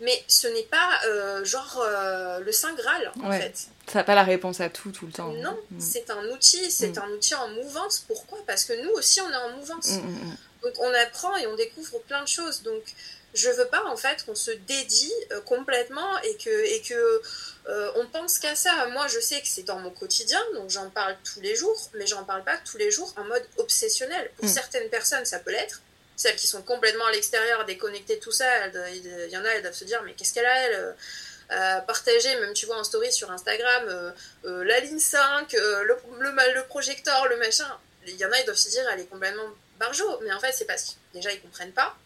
Mais 0.00 0.24
ce 0.26 0.48
n'est 0.48 0.64
pas 0.64 1.00
euh, 1.06 1.44
genre 1.44 1.80
euh, 1.80 2.40
le 2.40 2.50
Saint 2.50 2.74
Graal, 2.74 3.12
en 3.22 3.30
fait. 3.30 3.68
Ça 3.86 4.00
n'a 4.00 4.04
pas 4.04 4.16
la 4.16 4.24
réponse 4.24 4.60
à 4.60 4.68
tout, 4.68 4.90
tout 4.90 5.06
le 5.06 5.12
temps. 5.12 5.32
Non, 5.34 5.56
mm. 5.70 5.80
c'est 5.80 6.10
un 6.10 6.24
outil, 6.30 6.70
c'est 6.70 6.96
mm. 6.96 7.02
un 7.02 7.10
outil 7.10 7.34
en 7.34 7.48
mouvance. 7.48 8.04
Pourquoi? 8.08 8.38
Parce 8.46 8.64
que 8.64 8.72
nous 8.82 8.90
aussi, 8.90 9.20
on 9.20 9.30
est 9.30 9.36
en 9.36 9.56
mouvance. 9.56 9.90
Donc 10.62 10.72
on 10.78 10.94
apprend 10.94 11.36
et 11.36 11.46
on 11.46 11.56
découvre 11.56 12.00
plein 12.00 12.22
de 12.22 12.28
choses. 12.28 12.62
Donc 12.62 12.82
je 13.34 13.48
veux 13.48 13.66
pas 13.66 13.82
en 13.86 13.96
fait 13.96 14.24
qu'on 14.24 14.34
se 14.34 14.50
dédie 14.50 15.12
euh, 15.30 15.40
complètement 15.40 16.18
et 16.20 16.36
que 16.36 16.64
et 16.64 16.82
que 16.82 17.22
euh, 17.68 17.92
on 17.96 18.06
pense 18.06 18.38
qu'à 18.38 18.54
ça. 18.54 18.86
Moi, 18.86 19.06
je 19.08 19.20
sais 19.20 19.40
que 19.40 19.46
c'est 19.46 19.62
dans 19.62 19.78
mon 19.78 19.90
quotidien, 19.90 20.40
donc 20.54 20.70
j'en 20.70 20.90
parle 20.90 21.16
tous 21.24 21.40
les 21.40 21.54
jours, 21.54 21.90
mais 21.94 22.06
j'en 22.06 22.24
parle 22.24 22.44
pas 22.44 22.56
tous 22.58 22.76
les 22.76 22.90
jours 22.90 23.12
en 23.16 23.24
mode 23.24 23.46
obsessionnel. 23.56 24.30
Pour 24.36 24.46
mm. 24.46 24.52
certaines 24.52 24.90
personnes, 24.90 25.24
ça 25.24 25.38
peut 25.38 25.52
l'être. 25.52 25.80
Celles 26.16 26.36
qui 26.36 26.46
sont 26.46 26.62
complètement 26.62 27.06
à 27.06 27.12
l'extérieur, 27.12 27.64
déconnectées, 27.64 28.18
tout 28.18 28.32
ça, 28.32 28.66
il 28.90 29.30
y 29.30 29.36
en 29.36 29.44
a, 29.44 29.48
elles 29.48 29.62
doivent 29.62 29.74
se 29.74 29.84
dire 29.84 30.02
mais 30.04 30.12
qu'est-ce 30.12 30.34
qu'elle 30.34 30.46
a 30.46 30.58
elle 30.66 30.94
euh, 31.50 31.80
partager, 31.80 32.34
même 32.36 32.52
tu 32.52 32.66
vois 32.66 32.78
en 32.78 32.84
story 32.84 33.10
sur 33.12 33.30
Instagram, 33.30 34.12
la 34.44 34.80
ligne 34.80 34.98
5, 34.98 35.52
le, 35.52 35.84
le, 35.84 36.54
le 36.54 36.66
projecteur, 36.66 37.28
le 37.28 37.36
machin. 37.38 37.66
Il 38.06 38.16
y 38.16 38.24
en 38.26 38.32
a, 38.32 38.38
ils 38.40 38.44
doivent 38.44 38.56
se 38.56 38.68
dire 38.68 38.84
elle 38.92 39.00
est 39.00 39.06
complètement 39.06 39.48
barjo. 39.78 40.20
Mais 40.22 40.32
en 40.32 40.40
fait, 40.40 40.52
c'est 40.52 40.66
parce 40.66 40.82
que 40.84 40.90
déjà 41.14 41.32
ils 41.32 41.40
comprennent 41.40 41.72
pas 41.72 41.96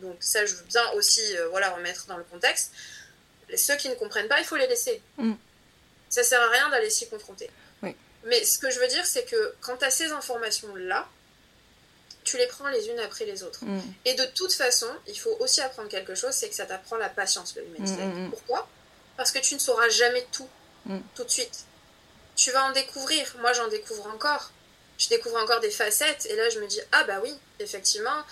donc 0.00 0.16
ça, 0.20 0.44
je 0.44 0.54
veux 0.54 0.64
bien 0.64 0.90
aussi 0.92 1.36
euh, 1.36 1.48
voilà, 1.48 1.70
remettre 1.70 2.06
dans 2.06 2.16
le 2.16 2.24
contexte. 2.24 2.72
Ceux 3.56 3.76
qui 3.76 3.88
ne 3.88 3.94
comprennent 3.94 4.28
pas, 4.28 4.40
il 4.40 4.44
faut 4.44 4.56
les 4.56 4.66
laisser. 4.66 5.00
Mm. 5.18 5.34
Ça 6.08 6.22
sert 6.22 6.40
à 6.40 6.48
rien 6.48 6.68
d'aller 6.70 6.90
s'y 6.90 7.08
confronter. 7.08 7.50
Mais 8.26 8.42
ce 8.42 8.58
que 8.58 8.70
je 8.70 8.80
veux 8.80 8.88
dire, 8.88 9.04
c'est 9.04 9.26
que 9.26 9.54
quand 9.60 9.76
tu 9.76 9.84
as 9.84 9.90
ces 9.90 10.10
informations-là, 10.10 11.06
tu 12.24 12.38
les 12.38 12.46
prends 12.46 12.68
les 12.68 12.88
unes 12.88 12.98
après 13.00 13.26
les 13.26 13.42
autres. 13.42 13.62
Mm. 13.62 13.80
Et 14.06 14.14
de 14.14 14.24
toute 14.34 14.54
façon, 14.54 14.88
il 15.06 15.18
faut 15.18 15.36
aussi 15.40 15.60
apprendre 15.60 15.90
quelque 15.90 16.14
chose, 16.14 16.32
c'est 16.32 16.48
que 16.48 16.54
ça 16.54 16.64
t'apprend 16.64 16.96
la 16.96 17.10
patience, 17.10 17.54
le 17.54 17.64
humanité. 17.66 18.02
Mm, 18.02 18.30
Pourquoi? 18.30 18.66
Parce 19.18 19.30
que 19.30 19.40
tu 19.40 19.54
ne 19.54 19.60
sauras 19.60 19.90
jamais 19.90 20.26
tout, 20.32 20.48
tout 21.14 21.24
de 21.24 21.30
suite. 21.30 21.66
Tu 22.34 22.50
vas 22.50 22.64
en 22.64 22.72
découvrir. 22.72 23.26
Moi, 23.40 23.52
j'en 23.52 23.68
découvre 23.68 24.06
encore. 24.06 24.50
Je 24.96 25.08
découvre 25.08 25.36
encore 25.36 25.60
des 25.60 25.70
facettes, 25.70 26.26
et 26.30 26.36
là, 26.36 26.48
je 26.50 26.60
me 26.60 26.66
dis, 26.66 26.80
ah 26.92 27.04
bah 27.04 27.20
oui, 27.22 27.34
effectivement, 27.58 28.22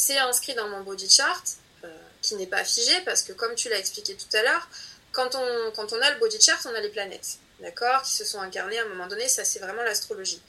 c'est 0.00 0.18
inscrit 0.18 0.54
dans 0.54 0.66
mon 0.68 0.80
body 0.80 1.10
chart, 1.10 1.44
euh, 1.84 1.88
qui 2.22 2.34
n'est 2.36 2.46
pas 2.46 2.64
figé, 2.64 2.98
parce 3.04 3.22
que 3.22 3.34
comme 3.34 3.54
tu 3.54 3.68
l'as 3.68 3.78
expliqué 3.78 4.16
tout 4.16 4.34
à 4.34 4.42
l'heure, 4.42 4.66
quand 5.12 5.34
on, 5.34 5.70
quand 5.72 5.92
on 5.92 6.00
a 6.00 6.10
le 6.12 6.18
body 6.18 6.40
chart, 6.40 6.58
on 6.64 6.74
a 6.74 6.80
les 6.80 6.88
planètes, 6.88 7.36
d'accord, 7.60 8.02
qui 8.02 8.12
se 8.12 8.24
sont 8.24 8.40
incarnées 8.40 8.78
à 8.78 8.84
un 8.84 8.88
moment 8.88 9.06
donné, 9.08 9.28
ça 9.28 9.44
c'est 9.44 9.58
vraiment 9.58 9.82
l'astrologie. 9.82 10.40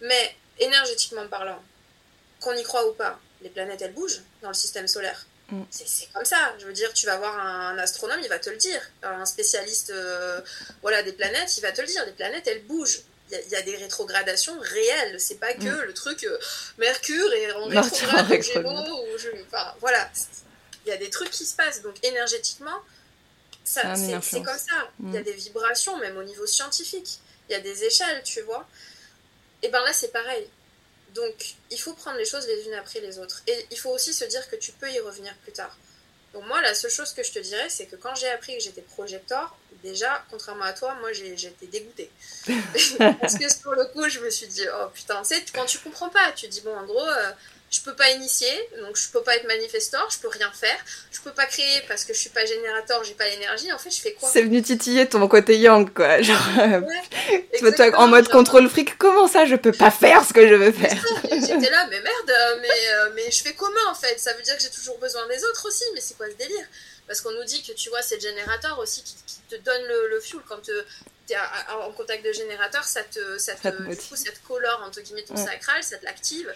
Mais 0.00 0.36
énergétiquement 0.60 1.26
parlant, 1.26 1.60
qu'on 2.40 2.54
y 2.54 2.62
croit 2.62 2.86
ou 2.88 2.92
pas, 2.92 3.18
les 3.42 3.48
planètes 3.48 3.82
elles 3.82 3.94
bougent 3.94 4.22
dans 4.42 4.48
le 4.48 4.54
système 4.54 4.86
solaire. 4.86 5.26
Mm. 5.48 5.62
C'est 5.70 6.12
comme 6.12 6.24
ça. 6.24 6.54
Je 6.60 6.66
veux 6.66 6.72
dire, 6.72 6.92
tu 6.94 7.06
vas 7.06 7.16
voir 7.18 7.36
un, 7.36 7.76
astronome, 7.78 8.20
il 8.22 8.28
va 8.28 8.38
te 8.38 8.48
le 8.48 8.56
dire. 8.56 8.80
Un 9.02 9.26
spécialiste 9.26 9.90
euh, 9.90 10.40
voilà, 10.82 11.02
des 11.02 11.12
planètes, 11.12 11.56
il 11.56 11.62
va 11.62 11.72
te 11.72 11.80
le 11.80 11.88
dire. 11.88 12.06
Les 12.06 12.12
planètes, 12.12 12.46
elles 12.46 12.64
bougent 12.64 13.02
il 13.46 13.52
y, 13.52 13.56
a 13.56 13.62
des 13.62 13.76
rétrogradations 13.76 14.58
réelles. 14.60 15.20
C'est 15.20 15.40
pas 15.40 15.54
que 15.54 15.64
mm. 15.64 15.82
le 15.82 15.94
truc 15.94 16.24
euh, 16.24 16.38
Mercure 16.78 17.32
est 17.32 17.52
en 17.52 17.66
rétrograde 17.66 18.30
au 18.30 18.42
Gémeaux. 18.42 19.04
Ou 19.04 19.18
je, 19.18 19.28
enfin, 19.46 19.74
voilà. 19.80 20.10
Il 20.86 20.90
y 20.90 20.92
a 20.92 20.96
des 20.96 21.10
trucs 21.10 21.30
qui 21.30 21.44
se 21.44 21.56
passent. 21.56 21.82
Donc 21.82 21.96
énergétiquement, 22.04 22.78
ça, 23.64 23.94
c'est 23.96 24.42
comme 24.42 24.58
ça. 24.58 24.90
Il 25.00 25.14
y 25.14 25.16
a 25.16 25.20
mm. 25.20 25.24
des 25.24 25.32
vibrations, 25.32 25.98
même 25.98 26.16
au 26.16 26.24
niveau 26.24 26.46
scientifique. 26.46 27.20
Il 27.48 27.52
y 27.52 27.56
a 27.56 27.60
des 27.60 27.84
échelles, 27.84 28.22
tu 28.22 28.40
vois. 28.42 28.66
Et 29.62 29.68
ben 29.68 29.82
là, 29.82 29.92
c'est 29.92 30.12
pareil. 30.12 30.48
Donc, 31.14 31.54
il 31.70 31.78
faut 31.78 31.94
prendre 31.94 32.18
les 32.18 32.24
choses 32.24 32.46
les 32.46 32.66
unes 32.66 32.74
après 32.74 33.00
les 33.00 33.18
autres. 33.18 33.42
Et 33.46 33.66
il 33.70 33.78
faut 33.78 33.90
aussi 33.90 34.12
se 34.12 34.24
dire 34.24 34.48
que 34.50 34.56
tu 34.56 34.72
peux 34.72 34.90
y 34.90 34.98
revenir 35.00 35.34
plus 35.38 35.52
tard. 35.52 35.76
Donc 36.34 36.46
moi, 36.48 36.60
la 36.62 36.74
seule 36.74 36.90
chose 36.90 37.12
que 37.12 37.22
je 37.22 37.32
te 37.32 37.38
dirais, 37.38 37.68
c'est 37.68 37.86
que 37.86 37.94
quand 37.94 38.14
j'ai 38.16 38.28
appris 38.28 38.56
que 38.56 38.62
j'étais 38.62 38.82
projecteur, 38.82 39.56
déjà, 39.84 40.24
contrairement 40.30 40.64
à 40.64 40.72
toi, 40.72 40.96
moi, 41.00 41.12
j'étais 41.12 41.66
dégoûtée. 41.66 42.10
Parce 43.20 43.38
que 43.38 43.48
sur 43.48 43.72
le 43.72 43.84
coup, 43.86 44.08
je 44.08 44.18
me 44.18 44.30
suis 44.30 44.48
dit, 44.48 44.66
oh 44.68 44.88
putain, 44.92 45.22
sais, 45.22 45.44
quand 45.54 45.64
tu 45.64 45.78
comprends 45.78 46.08
pas, 46.08 46.32
tu 46.32 46.48
dis, 46.48 46.60
bon, 46.62 46.76
en 46.76 46.84
gros, 46.84 47.06
euh, 47.06 47.30
je 47.74 47.80
peux 47.80 47.94
pas 47.94 48.08
initier, 48.10 48.52
donc 48.80 48.96
je 48.96 49.08
peux 49.08 49.22
pas 49.22 49.34
être 49.34 49.48
manifestor, 49.48 50.08
je 50.08 50.18
peux 50.18 50.28
rien 50.28 50.50
faire, 50.52 50.78
je 51.10 51.20
peux 51.20 51.32
pas 51.32 51.46
créer 51.46 51.82
parce 51.88 52.04
que 52.04 52.14
je 52.14 52.20
suis 52.20 52.30
pas 52.30 52.44
générateur, 52.46 53.02
j'ai 53.02 53.14
pas 53.14 53.28
l'énergie. 53.28 53.72
En 53.72 53.78
fait, 53.78 53.90
je 53.90 54.00
fais 54.00 54.12
quoi? 54.12 54.28
C'est 54.32 54.42
venu 54.42 54.62
titiller 54.62 55.08
ton 55.08 55.26
côté 55.26 55.58
yang, 55.58 55.92
quoi. 55.92 56.22
Genre, 56.22 56.48
euh, 56.60 57.92
en 57.94 58.06
mode 58.06 58.28
contrôle 58.28 58.68
fric, 58.68 58.96
comment 58.96 59.26
ça, 59.26 59.44
je 59.44 59.56
peux 59.56 59.72
pas 59.72 59.90
faire 59.90 60.24
ce 60.24 60.32
que 60.32 60.46
je 60.46 60.54
veux 60.54 60.70
faire? 60.70 61.04
J'étais 61.24 61.70
là, 61.70 61.88
mais 61.90 62.00
merde, 62.00 62.30
euh, 62.30 62.58
mais, 62.60 62.68
euh, 62.68 63.10
mais 63.16 63.30
je 63.32 63.42
fais 63.42 63.54
comment 63.54 63.90
en 63.90 63.94
fait? 63.94 64.20
Ça 64.20 64.32
veut 64.34 64.42
dire 64.42 64.56
que 64.56 64.62
j'ai 64.62 64.70
toujours 64.70 64.98
besoin 64.98 65.26
des 65.26 65.42
autres 65.44 65.66
aussi, 65.66 65.84
mais 65.94 66.00
c'est 66.00 66.16
quoi 66.16 66.26
ce 66.30 66.36
délire? 66.36 66.66
Parce 67.08 67.20
qu'on 67.22 67.32
nous 67.32 67.44
dit 67.44 67.62
que 67.64 67.72
tu 67.72 67.88
vois, 67.88 68.02
c'est 68.02 68.16
le 68.16 68.20
générateur 68.20 68.78
aussi 68.78 69.02
qui, 69.02 69.14
te 69.50 69.56
donne 69.56 69.82
le, 70.10 70.20
fuel. 70.20 70.40
Quand 70.48 70.60
tu 70.62 70.70
es 70.70 71.36
en 71.68 71.92
contact 71.92 72.24
de 72.24 72.32
générateur, 72.32 72.84
ça 72.84 73.02
te, 73.02 73.36
ça 73.36 73.54
te, 73.54 73.68
du 73.68 73.96
coup, 73.96 74.16
ça 74.16 74.30
te 74.30 74.46
colore 74.46 74.82
entre 74.86 75.00
guillemets 75.00 75.24
ton 75.24 75.36
sacral, 75.36 75.82
ça 75.82 75.98
te 75.98 76.04
l'active. 76.04 76.50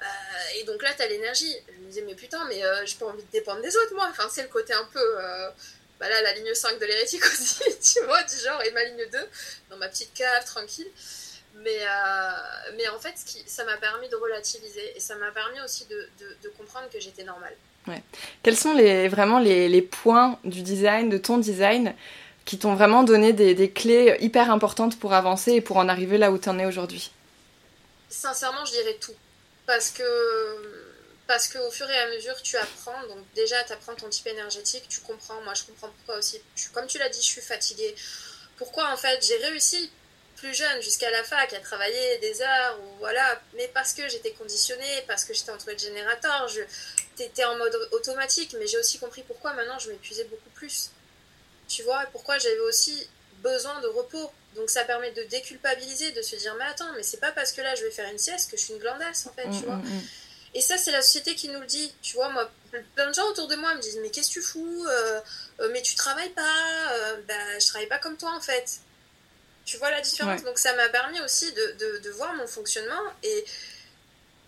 Euh, 0.00 0.60
et 0.60 0.64
donc 0.64 0.82
là, 0.82 0.90
tu 0.96 1.02
as 1.02 1.08
l'énergie. 1.08 1.54
Je 1.68 1.80
me 1.82 1.86
disais, 1.88 2.04
mais 2.06 2.14
putain, 2.14 2.44
mais 2.48 2.64
euh, 2.64 2.86
j'ai 2.86 2.96
pas 2.96 3.06
envie 3.06 3.22
de 3.22 3.30
dépendre 3.32 3.60
des 3.62 3.76
autres, 3.76 3.94
moi. 3.94 4.06
Enfin, 4.10 4.28
c'est 4.30 4.42
le 4.42 4.48
côté 4.48 4.72
un 4.72 4.88
peu. 4.92 5.00
Euh, 5.00 5.50
bah 5.98 6.08
là, 6.08 6.22
la 6.22 6.32
ligne 6.34 6.54
5 6.54 6.78
de 6.78 6.84
l'hérétique 6.84 7.24
aussi, 7.26 7.64
tu 7.80 8.04
vois, 8.04 8.22
du 8.22 8.36
genre, 8.36 8.62
et 8.62 8.70
ma 8.70 8.84
ligne 8.84 9.04
2, 9.10 9.18
dans 9.70 9.76
ma 9.78 9.88
petite 9.88 10.14
cave, 10.14 10.44
tranquille. 10.44 10.88
Mais, 11.64 11.80
mais 12.76 12.88
en 12.88 13.00
fait, 13.00 13.14
qui, 13.26 13.42
ça 13.46 13.64
m'a 13.64 13.76
permis 13.78 14.08
de 14.08 14.14
relativiser 14.14 14.92
et 14.94 15.00
ça 15.00 15.16
m'a 15.16 15.32
permis 15.32 15.60
aussi 15.60 15.86
de, 15.86 16.08
de, 16.20 16.48
comprendre 16.50 16.88
que 16.88 17.00
j'étais 17.00 17.24
normale. 17.24 17.52
Ouais. 17.88 18.00
Quels 18.44 18.56
sont 18.56 18.74
les, 18.74 19.08
vraiment 19.08 19.40
les, 19.40 19.68
les, 19.68 19.82
points 19.82 20.38
du 20.44 20.62
design, 20.62 21.08
de 21.08 21.18
ton 21.18 21.36
design, 21.36 21.96
qui 22.44 22.60
t'ont 22.60 22.76
vraiment 22.76 23.02
donné 23.02 23.32
des, 23.32 23.56
des, 23.56 23.72
clés 23.72 24.16
hyper 24.20 24.52
importantes 24.52 25.00
pour 25.00 25.14
avancer 25.14 25.54
et 25.54 25.60
pour 25.60 25.78
en 25.78 25.88
arriver 25.88 26.16
là 26.16 26.30
où 26.30 26.38
tu 26.38 26.48
en 26.48 26.60
es 26.60 26.66
aujourd'hui? 26.66 27.10
Sincèrement, 28.08 28.64
je 28.64 28.70
dirais 28.70 28.96
tout 29.00 29.14
parce 29.68 29.90
que 29.90 30.02
parce 31.26 31.46
qu'au 31.48 31.70
fur 31.70 31.88
et 31.90 31.98
à 31.98 32.08
mesure 32.08 32.40
tu 32.42 32.56
apprends. 32.56 33.06
Donc 33.06 33.22
déjà 33.34 33.62
tu 33.64 33.72
apprends 33.74 33.94
ton 33.94 34.08
type 34.08 34.26
énergétique 34.26 34.84
tu 34.88 35.00
comprends. 35.00 35.40
Moi 35.42 35.52
je 35.52 35.64
comprends 35.64 35.90
pourquoi 35.90 36.16
aussi. 36.16 36.40
Comme 36.72 36.86
tu 36.86 36.98
l'as 36.98 37.10
dit 37.10 37.20
je 37.20 37.26
suis 37.26 37.42
fatiguée. 37.42 37.94
Pourquoi 38.56 38.90
en 38.90 38.96
fait 38.96 39.22
j'ai 39.24 39.36
réussi 39.36 39.92
plus 40.36 40.54
jeune 40.54 40.80
jusqu'à 40.80 41.10
la 41.10 41.22
fac 41.22 41.52
à 41.52 41.60
travailler 41.60 42.16
des 42.18 42.40
heures 42.40 42.80
ou 42.80 42.96
voilà. 42.98 43.42
Mais 43.56 43.68
parce 43.74 43.92
que 43.92 44.08
j'étais 44.08 44.32
conditionnée 44.32 45.04
parce 45.06 45.26
que 45.26 45.34
j'étais 45.34 45.50
entre 45.50 45.70
le 45.70 45.76
générateur 45.76 46.48
je 46.48 46.62
t'étais 47.16 47.44
en 47.44 47.58
mode 47.58 47.76
automatique. 47.92 48.56
Mais 48.58 48.66
j'ai 48.66 48.78
aussi 48.78 48.98
compris 48.98 49.22
pourquoi 49.22 49.52
maintenant 49.52 49.78
je 49.78 49.90
m'épuisais 49.90 50.24
beaucoup 50.24 50.50
plus. 50.54 50.92
Tu 51.68 51.82
vois 51.82 52.06
pourquoi 52.12 52.38
j'avais 52.38 52.60
aussi 52.60 53.06
besoin 53.42 53.80
de 53.80 53.88
repos 53.88 54.30
donc 54.58 54.70
ça 54.70 54.84
permet 54.84 55.12
de 55.12 55.22
déculpabiliser, 55.24 56.12
de 56.12 56.22
se 56.22 56.36
dire 56.36 56.54
mais 56.58 56.64
attends, 56.64 56.92
mais 56.96 57.02
c'est 57.02 57.20
pas 57.20 57.32
parce 57.32 57.52
que 57.52 57.60
là 57.60 57.74
je 57.74 57.84
vais 57.84 57.90
faire 57.90 58.10
une 58.10 58.18
sieste 58.18 58.50
que 58.50 58.56
je 58.56 58.64
suis 58.64 58.74
une 58.74 58.80
glandasse 58.80 59.26
en 59.26 59.32
fait, 59.32 59.44
tu 59.44 59.62
mm, 59.62 59.64
vois. 59.64 59.76
Mm, 59.76 59.84
mm. 59.84 60.02
Et 60.54 60.60
ça 60.60 60.76
c'est 60.76 60.90
la 60.90 61.02
société 61.02 61.34
qui 61.34 61.48
nous 61.48 61.60
le 61.60 61.66
dit, 61.66 61.94
tu 62.02 62.14
vois. 62.14 62.30
Moi, 62.30 62.50
plein 62.94 63.08
de 63.08 63.14
gens 63.14 63.28
autour 63.28 63.46
de 63.46 63.56
moi 63.56 63.74
me 63.74 63.80
disent 63.80 63.98
mais 64.02 64.10
qu'est-ce 64.10 64.28
que 64.28 64.34
tu 64.34 64.42
fous 64.42 64.86
euh, 64.88 65.20
euh, 65.60 65.68
Mais 65.72 65.82
tu 65.82 65.94
travailles 65.94 66.30
pas 66.30 66.92
euh, 66.92 67.16
Bah 67.28 67.58
je 67.60 67.66
travaille 67.66 67.88
pas 67.88 67.98
comme 67.98 68.16
toi 68.16 68.32
en 68.34 68.40
fait. 68.40 68.80
Tu 69.64 69.76
vois 69.76 69.90
la 69.90 70.00
différence? 70.00 70.42
Donc 70.42 70.58
ça 70.58 70.74
m'a 70.74 70.88
permis 70.88 71.20
aussi 71.20 71.52
de, 71.52 71.98
de, 72.02 72.10
voir 72.12 72.34
mon 72.34 72.46
fonctionnement 72.46 73.02
et 73.22 73.44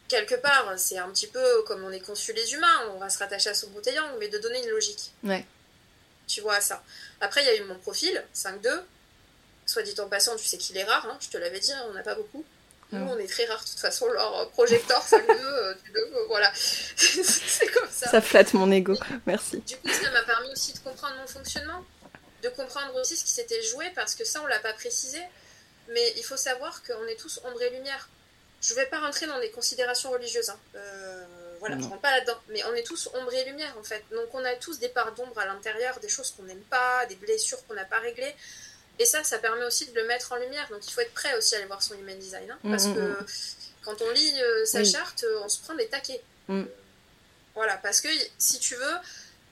quelque 0.09 0.35
part, 0.35 0.73
c'est 0.79 0.97
un 0.97 1.11
petit 1.11 1.27
peu 1.27 1.63
comme 1.65 1.85
on 1.85 1.93
est 1.93 2.01
conçu 2.01 2.33
les 2.33 2.55
humains, 2.55 2.89
on 2.95 2.99
va 2.99 3.11
se 3.11 3.19
rattacher 3.19 3.51
à 3.51 3.55
son 3.55 3.69
bout 3.69 3.83
mais 4.19 4.29
de 4.29 4.39
donner 4.39 4.65
une 4.65 4.71
logique. 4.71 5.13
Ouais. 5.23 5.45
Tu 6.27 6.41
vois 6.41 6.63
ça. 6.63 6.83
Après, 7.21 7.43
il 7.43 7.47
y 7.47 7.51
a 7.51 7.57
eu 7.57 7.65
mon 7.65 7.77
profil, 7.77 8.23
5-2. 8.35 8.83
Soit 9.67 9.83
dit 9.83 9.95
en 10.01 10.09
passant, 10.09 10.37
tu 10.37 10.47
sais 10.47 10.59
qu'il 10.59 10.77
est 10.77 10.85
rare, 10.85 11.07
hein, 11.07 11.17
je 11.21 11.29
te 11.29 11.37
l'avais 11.37 11.61
dit, 11.61 11.73
on 11.89 11.93
n'a 11.93 12.03
pas 12.03 12.15
beaucoup. 12.15 12.45
Nous, 12.93 13.07
on 13.07 13.19
est 13.19 13.29
très 13.29 13.45
rare 13.45 13.63
de 13.63 13.69
toute 13.69 13.79
façon. 13.79 14.09
Leur 14.09 14.51
projecteur 14.51 15.01
5-2, 15.01 15.31
euh, 15.31 15.75
voilà. 16.27 16.51
c'est 16.97 17.67
comme 17.69 17.89
ça. 17.89 18.11
Ça 18.11 18.21
flatte 18.21 18.53
mon 18.55 18.71
ego, 18.73 18.97
merci. 19.27 19.59
Du 19.59 19.77
coup, 19.77 19.89
ça 19.89 20.11
m'a 20.11 20.23
permis 20.23 20.51
aussi 20.51 20.73
de 20.73 20.81
comprendre 20.81 21.15
mon 21.21 21.27
fonctionnement, 21.29 21.85
de 22.43 22.49
comprendre 22.49 22.97
aussi 22.97 23.17
ce 23.17 23.25
qui 23.25 23.31
s'était 23.31 23.63
joué, 23.63 23.91
parce 23.95 24.17
que 24.17 24.25
ça, 24.25 24.43
on 24.43 24.47
l'a 24.47 24.59
pas 24.59 24.73
précisé. 24.73 25.21
Mais 25.93 26.15
il 26.17 26.25
faut 26.25 26.37
savoir 26.37 26.83
qu'on 26.83 27.07
est 27.07 27.17
tous 27.17 27.41
ombre 27.45 27.63
et 27.63 27.71
lumière. 27.71 28.09
Je 28.61 28.75
ne 28.75 28.79
vais 28.79 28.87
pas 28.87 29.01
rentrer 29.01 29.27
dans 29.27 29.41
des 29.41 29.51
considérations 29.51 30.11
religieuses. 30.11 30.51
Hein. 30.51 30.59
Euh, 30.75 31.25
voilà, 31.61 31.77
je 31.77 31.85
ne 31.85 31.89
rentre 31.89 32.01
pas 32.01 32.11
là-dedans. 32.11 32.39
Mais 32.49 32.65
on 32.65 32.75
est 32.75 32.83
tous 32.83 33.09
ombre 33.15 33.33
et 33.33 33.45
lumière, 33.45 33.75
en 33.79 33.83
fait. 33.83 34.03
Donc, 34.11 34.35
on 34.35 34.45
a 34.45 34.55
tous 34.55 34.79
des 34.79 34.89
parts 34.89 35.13
d'ombre 35.15 35.39
à 35.39 35.47
l'intérieur, 35.47 36.01
des 36.01 36.09
choses 36.09 36.33
qu'on 36.37 36.43
n'aime 36.43 36.63
pas, 36.63 37.07
des 37.07 37.15
blessures 37.17 37.65
qu'on 37.67 37.75
n'a 37.75 37.85
pas 37.85 37.99
réglées. 37.99 38.35
Et 38.99 39.05
ça, 39.05 39.23
ça 39.25 39.39
permet 39.39 39.65
aussi 39.65 39.87
de 39.91 39.95
le 39.95 40.07
mettre 40.07 40.33
en 40.33 40.37
lumière. 40.37 40.69
Donc, 40.71 40.87
il 40.87 40.93
faut 40.93 41.01
être 41.01 41.15
prêt 41.15 41.37
aussi 41.37 41.55
à 41.55 41.59
aller 41.59 41.67
voir 41.67 41.83
son 41.83 41.95
human 41.95 42.19
design. 42.19 42.51
Hein, 42.51 42.59
mm, 42.65 42.71
parce 42.71 42.87
mm, 42.87 42.95
que 42.95 43.01
mm. 43.01 43.27
quand 43.83 44.03
on 44.03 44.11
lit 44.11 44.43
euh, 44.43 44.65
sa 44.67 44.85
charte, 44.85 45.25
euh, 45.25 45.41
on 45.45 45.49
se 45.49 45.61
prend 45.61 45.75
des 45.75 45.89
taquets. 45.89 46.23
Voilà, 47.55 47.77
parce 47.79 48.01
que 48.01 48.09
si 48.39 48.59
tu 48.59 48.75
veux, 48.75 48.97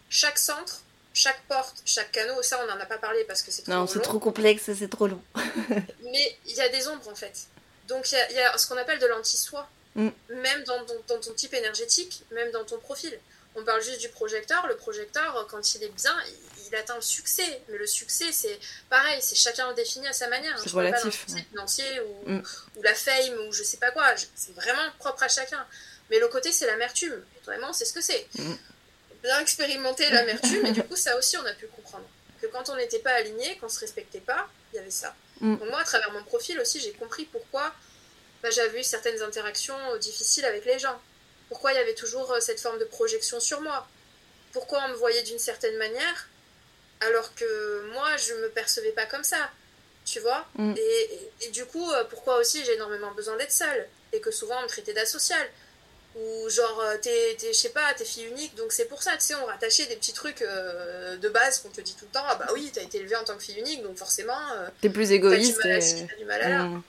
chaque 0.08 0.38
centre, 0.38 0.82
chaque 1.14 1.40
porte, 1.48 1.82
chaque 1.84 2.12
canot, 2.12 2.42
ça, 2.42 2.60
on 2.62 2.66
n'en 2.66 2.80
a 2.80 2.86
pas 2.86 2.98
parlé 2.98 3.24
parce 3.24 3.42
que 3.42 3.50
c'est 3.50 3.62
trop 3.62 3.72
Non, 3.72 3.86
c'est 3.86 4.00
trop 4.00 4.18
complexe, 4.18 4.70
c'est 4.72 4.88
trop 4.88 5.06
long. 5.06 5.22
Mais 6.02 6.38
il 6.46 6.54
y 6.54 6.60
a 6.60 6.68
des 6.68 6.88
ombres, 6.88 7.08
en 7.08 7.14
fait. 7.14 7.48
Donc 7.88 8.12
il 8.12 8.36
y, 8.36 8.38
a 8.38 8.56
ce 8.58 8.68
qu'on 8.68 8.76
appelle 8.76 8.98
de 8.98 9.06
l'anti-soi, 9.06 9.68
mm. 9.94 10.08
même 10.30 10.64
dans, 10.64 10.84
dans, 11.08 11.20
ton 11.20 11.32
type 11.34 11.54
énergétique, 11.54 12.24
même 12.30 12.50
dans 12.50 12.64
ton 12.64 12.78
profil. 12.78 13.18
On 13.56 13.64
parle 13.64 13.82
juste 13.82 14.00
du 14.00 14.08
projecteur. 14.08 14.66
Le 14.68 14.76
projecteur, 14.76 15.46
quand 15.50 15.74
il 15.74 15.82
est 15.82 15.88
bien, 15.88 16.14
il, 16.66 16.74
atteint 16.76 16.96
le 16.96 17.02
succès. 17.02 17.62
Mais 17.68 17.78
le 17.78 17.86
succès, 17.86 18.30
c'est 18.30 18.58
pareil, 18.90 19.18
c'est 19.20 19.34
chacun 19.34 19.68
le 19.70 19.74
définit 19.74 20.06
à 20.06 20.12
sa 20.12 20.28
manière. 20.28 20.56
C'est 20.58 20.70
relatif. 20.70 21.26
Pas 21.26 21.40
financier 21.50 22.00
ou, 22.00 22.30
mm. 22.30 22.42
ou, 22.76 22.82
la 22.82 22.94
fame 22.94 23.38
ou 23.46 23.52
je 23.52 23.62
sais 23.62 23.78
pas 23.78 23.90
quoi. 23.90 24.14
C'est 24.34 24.54
vraiment 24.54 24.90
propre 24.98 25.22
à 25.22 25.28
chacun. 25.28 25.66
Mais 26.10 26.18
le 26.18 26.28
côté, 26.28 26.52
c'est 26.52 26.66
l'amertume. 26.66 27.22
Vraiment, 27.44 27.72
c'est 27.72 27.84
ce 27.84 27.92
que 27.92 28.00
c'est. 28.00 28.26
Mm. 28.34 28.54
Bien 29.22 29.40
expérimenter 29.40 30.08
l'amertume, 30.10 30.64
et 30.66 30.70
du 30.70 30.82
coup, 30.84 30.94
ça 30.94 31.16
aussi, 31.18 31.36
on 31.36 31.44
a 31.44 31.52
pu 31.52 31.66
comprendre. 31.66 32.08
Que 32.40 32.46
quand 32.46 32.68
on 32.68 32.76
n'était 32.76 33.00
pas 33.00 33.10
aligné, 33.12 33.58
qu'on 33.58 33.68
se 33.68 33.80
respectait 33.80 34.20
pas, 34.20 34.48
il 34.72 34.76
y 34.76 34.78
avait 34.78 34.90
ça. 34.90 35.14
Mm. 35.40 35.56
moi, 35.70 35.80
à 35.80 35.84
travers 35.84 36.12
mon 36.12 36.22
profil 36.22 36.60
aussi, 36.60 36.80
j'ai 36.80 36.92
compris 36.92 37.24
pourquoi 37.24 37.74
bah, 38.42 38.50
j'avais 38.50 38.80
eu 38.80 38.84
certaines 38.84 39.20
interactions 39.22 39.78
euh, 39.92 39.98
difficiles 39.98 40.44
avec 40.44 40.64
les 40.64 40.78
gens. 40.78 41.00
Pourquoi 41.48 41.72
il 41.72 41.76
y 41.76 41.80
avait 41.80 41.94
toujours 41.94 42.30
euh, 42.32 42.40
cette 42.40 42.60
forme 42.60 42.78
de 42.78 42.84
projection 42.84 43.40
sur 43.40 43.60
moi? 43.60 43.86
Pourquoi 44.52 44.82
on 44.86 44.88
me 44.90 44.94
voyait 44.94 45.22
d'une 45.22 45.38
certaine 45.38 45.76
manière 45.76 46.28
alors 47.00 47.34
que 47.34 47.90
moi, 47.92 48.16
je 48.16 48.34
me 48.34 48.48
percevais 48.48 48.92
pas 48.92 49.06
comme 49.06 49.24
ça? 49.24 49.50
Tu 50.04 50.20
vois? 50.20 50.46
Mm. 50.54 50.74
et, 51.42 51.50
du 51.50 51.66
coup, 51.66 51.90
euh, 51.90 52.02
pourquoi 52.04 52.38
aussi 52.38 52.64
j'ai 52.64 52.74
énormément 52.74 53.12
besoin 53.12 53.36
d'être 53.36 53.52
seule? 53.52 53.88
Et 54.12 54.20
que 54.20 54.30
souvent 54.30 54.58
on 54.60 54.62
me 54.62 54.68
traitait 54.68 54.94
d'asociale 54.94 55.46
ou 56.16 56.48
genre 56.48 56.82
t'es, 57.02 57.36
je 57.40 57.52
sais 57.52 57.68
pas 57.68 57.92
t'es 57.96 58.04
fille 58.04 58.24
unique 58.24 58.54
donc 58.56 58.72
c'est 58.72 58.86
pour 58.86 59.02
ça 59.02 59.12
tu 59.12 59.20
sais 59.26 59.34
on 59.34 59.44
rattachait 59.44 59.86
des 59.86 59.96
petits 59.96 60.12
trucs 60.12 60.42
euh, 60.42 61.16
de 61.16 61.28
base 61.28 61.60
qu'on 61.60 61.68
te 61.68 61.80
dit 61.80 61.94
tout 61.94 62.06
le 62.06 62.12
temps 62.12 62.24
ah 62.26 62.34
bah 62.36 62.48
oui 62.54 62.70
t'as 62.72 62.82
été 62.82 62.98
élevée 62.98 63.16
en 63.16 63.24
tant 63.24 63.36
que 63.36 63.42
fille 63.42 63.58
unique 63.58 63.82
donc 63.82 63.96
forcément 63.96 64.32
euh, 64.56 64.68
t'es 64.80 64.88
plus 64.88 65.12
égoïste 65.12 65.60
t'as 65.62 66.16
du 66.16 66.24
mal 66.24 66.42
à, 66.42 66.62
mm. 66.64 66.82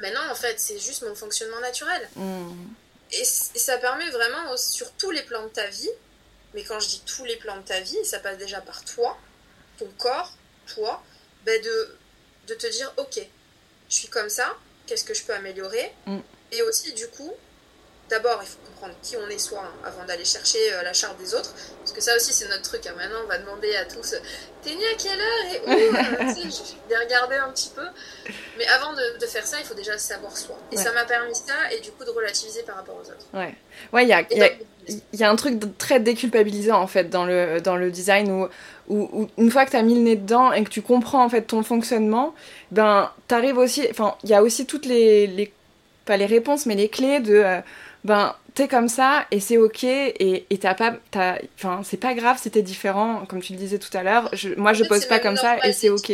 Mais 0.00 0.12
non 0.12 0.20
en 0.30 0.34
fait 0.34 0.58
c'est 0.58 0.78
juste 0.78 1.02
mon 1.02 1.14
fonctionnement 1.14 1.60
naturel 1.60 2.08
mm. 2.16 2.52
et, 3.12 3.24
ça 3.24 3.78
permet 3.78 4.10
vraiment 4.10 4.56
sur 4.56 4.90
tous 4.92 5.10
les 5.10 5.22
plans 5.22 5.44
de 5.44 5.48
ta 5.48 5.66
vie 5.66 5.90
mais 6.54 6.64
quand 6.64 6.80
je 6.80 6.88
dis 6.88 7.02
tous 7.06 7.24
les 7.24 7.36
plans 7.36 7.56
de 7.56 7.66
ta 7.66 7.80
vie 7.80 8.04
ça 8.04 8.18
passe 8.18 8.38
déjà 8.38 8.60
par 8.60 8.84
toi 8.84 9.16
ton 9.78 9.88
corps 9.98 10.32
toi 10.74 11.02
ben 11.44 11.60
de, 11.62 11.96
de 12.48 12.54
te 12.54 12.66
dire 12.66 12.92
ok 12.96 13.20
je 13.88 13.94
suis 13.94 14.08
comme 14.08 14.28
ça 14.28 14.56
qu'est-ce 14.86 15.04
que 15.04 15.14
je 15.14 15.22
peux 15.24 15.34
améliorer? 15.34 15.92
Mm. 16.06 16.18
et 16.52 16.62
aussi 16.62 16.92
du 16.92 17.08
coup 17.08 17.32
d'abord, 18.12 18.38
il 18.42 18.46
faut 18.46 18.58
comprendre 18.66 18.94
qui 19.02 19.16
on 19.16 19.28
est 19.28 19.38
soi 19.38 19.60
hein, 19.64 19.72
avant 19.84 20.04
d'aller 20.04 20.24
chercher 20.24 20.58
euh, 20.72 20.82
la 20.82 20.92
charte 20.92 21.18
des 21.18 21.34
autres. 21.34 21.54
Parce 21.78 21.92
que 21.92 22.00
ça 22.00 22.14
aussi, 22.14 22.32
c'est 22.32 22.48
notre 22.48 22.62
truc. 22.62 22.86
Hein. 22.86 22.92
Maintenant, 22.96 23.20
on 23.24 23.28
va 23.28 23.38
demander 23.38 23.74
à 23.76 23.84
tous 23.86 24.14
T'es 24.62 24.70
né 24.70 24.84
à 24.84 24.96
quelle 24.96 25.18
heure 25.18 25.46
et 25.52 25.60
où 25.66 25.94
euh, 25.96 26.34
Je 26.36 26.88
vais 26.88 26.98
regarder 27.02 27.36
un 27.36 27.50
petit 27.50 27.70
peu. 27.74 27.86
Mais 28.58 28.66
avant 28.66 28.92
de, 28.92 29.26
faire 29.26 29.46
ça, 29.46 29.56
il 29.58 29.64
faut 29.64 29.74
déjà 29.74 29.96
savoir 29.98 30.36
soi. 30.36 30.56
Et 30.70 30.76
ça 30.76 30.92
m'a 30.92 31.04
permis 31.04 31.34
ça 31.34 31.72
et 31.74 31.80
du 31.80 31.90
coup 31.90 32.04
de 32.04 32.10
relativiser 32.10 32.62
par 32.62 32.76
rapport 32.76 32.96
aux 32.96 33.08
autres. 33.08 33.26
Ouais, 33.32 33.54
ouais 33.92 34.04
il 34.04 34.08
y 34.08 34.12
a, 34.12 34.22
y, 35.12 35.24
a, 35.24 35.30
un 35.30 35.36
truc 35.36 35.58
très 35.78 35.98
déculpabilisant 35.98 36.80
en 36.80 36.86
fait 36.86 37.08
dans 37.10 37.24
le, 37.24 37.60
dans 37.60 37.76
le 37.76 37.90
design 37.90 38.30
où, 38.30 38.48
où, 38.88 39.28
une 39.38 39.50
fois 39.50 39.64
que 39.64 39.70
tu 39.70 39.76
as 39.76 39.82
mis 39.82 39.94
le 39.94 40.02
nez 40.02 40.16
dedans 40.16 40.52
et 40.52 40.62
que 40.62 40.70
tu 40.70 40.82
comprends 40.82 41.24
en 41.24 41.28
fait 41.28 41.42
ton 41.42 41.62
fonctionnement, 41.62 42.34
ben 42.70 43.10
t'arrives 43.26 43.58
aussi. 43.58 43.86
Enfin, 43.90 44.16
il 44.22 44.30
y 44.30 44.34
a 44.34 44.42
aussi 44.42 44.66
toutes 44.66 44.86
les, 44.86 45.26
les. 45.26 45.52
Pas 46.04 46.16
les 46.16 46.26
réponses, 46.26 46.66
mais 46.66 46.74
les 46.74 46.88
clés 46.88 47.20
de. 47.20 47.34
Euh, 47.34 47.60
ben 48.04 48.34
t'es 48.54 48.68
comme 48.68 48.88
ça 48.88 49.26
et 49.30 49.40
c'est 49.40 49.56
ok 49.56 49.84
et 49.84 50.46
t'as 50.60 50.74
pas 50.74 50.94
enfin 51.56 51.82
c'est 51.84 51.96
pas 51.96 52.14
grave 52.14 52.38
si 52.40 52.50
t'es 52.50 52.62
différent 52.62 53.24
comme 53.26 53.40
tu 53.40 53.52
le 53.52 53.58
disais 53.58 53.78
tout 53.78 53.96
à 53.96 54.02
l'heure. 54.02 54.30
Moi 54.56 54.72
je 54.72 54.84
pose 54.84 55.06
pas 55.06 55.18
comme 55.18 55.36
ça 55.36 55.58
et 55.66 55.72
c'est 55.72 55.88
ok. 55.88 56.12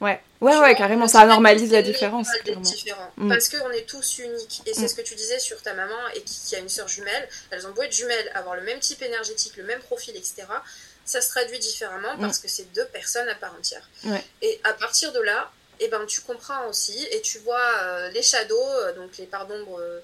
ouais. 0.00 0.20
Ouais 0.40 0.56
ouais 0.56 0.76
carrément 0.76 1.08
ça 1.08 1.26
normalise 1.26 1.72
la 1.72 1.82
différence 1.82 2.28
mm. 3.16 3.28
parce 3.28 3.48
qu'on 3.48 3.70
est 3.70 3.88
tous 3.88 4.18
uniques 4.18 4.62
et 4.66 4.74
c'est 4.74 4.84
mm. 4.84 4.88
ce 4.88 4.94
que 4.94 5.02
tu 5.02 5.16
disais 5.16 5.40
sur 5.40 5.60
ta 5.62 5.74
maman 5.74 5.96
et 6.14 6.22
qui, 6.22 6.54
a 6.54 6.60
une 6.60 6.68
sœur 6.68 6.86
jumelle. 6.86 7.28
Elles 7.50 7.66
ont 7.66 7.72
beau 7.72 7.82
être 7.82 7.94
jumelles 7.94 8.30
avoir 8.34 8.54
le 8.54 8.62
même 8.62 8.78
type 8.78 9.02
énergétique 9.02 9.56
le 9.56 9.64
même 9.64 9.80
profil 9.80 10.14
etc 10.16 10.46
ça 11.04 11.20
se 11.20 11.28
traduit 11.30 11.58
différemment 11.58 12.16
mm. 12.16 12.20
parce 12.20 12.38
que 12.38 12.48
c'est 12.48 12.72
deux 12.72 12.86
personnes 12.86 13.28
à 13.28 13.34
part 13.34 13.54
entière. 13.58 13.88
Et 14.42 14.60
à 14.64 14.74
partir 14.74 15.12
de 15.12 15.20
là 15.20 15.50
et 15.80 15.84
eh 15.84 15.88
ben 15.88 16.04
tu 16.06 16.20
comprends 16.22 16.66
aussi 16.68 17.06
et 17.12 17.20
tu 17.20 17.38
vois 17.38 17.70
euh, 17.82 18.10
les 18.10 18.22
shadows 18.22 18.56
euh, 18.56 18.92
donc 18.94 19.16
les 19.16 19.26
parts 19.26 19.46
d'ombre 19.46 19.78
euh, 19.78 20.00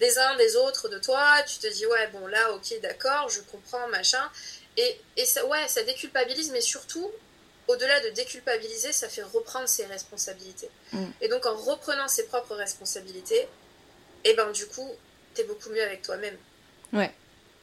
des 0.00 0.18
uns, 0.18 0.36
des 0.36 0.56
autres, 0.56 0.88
de 0.88 0.98
toi, 0.98 1.42
tu 1.46 1.58
te 1.58 1.66
dis 1.66 1.86
ouais 1.86 2.08
bon 2.08 2.26
là 2.26 2.52
ok 2.52 2.80
d'accord, 2.80 3.28
je 3.28 3.40
comprends 3.40 3.88
machin, 3.88 4.30
et, 4.76 5.00
et 5.16 5.24
ça, 5.24 5.44
ouais 5.46 5.66
ça 5.68 5.82
déculpabilise, 5.82 6.50
mais 6.52 6.60
surtout 6.60 7.10
au-delà 7.66 8.00
de 8.00 8.10
déculpabiliser, 8.10 8.92
ça 8.92 9.08
fait 9.08 9.22
reprendre 9.22 9.68
ses 9.68 9.84
responsabilités. 9.86 10.70
Mm. 10.92 11.04
Et 11.20 11.28
donc 11.28 11.44
en 11.46 11.56
reprenant 11.56 12.08
ses 12.08 12.26
propres 12.26 12.54
responsabilités, 12.54 13.42
et 14.24 14.30
eh 14.30 14.34
ben 14.34 14.50
du 14.52 14.66
coup 14.66 14.90
t'es 15.34 15.44
beaucoup 15.44 15.70
mieux 15.70 15.82
avec 15.82 16.02
toi-même. 16.02 16.36
Ouais 16.92 17.12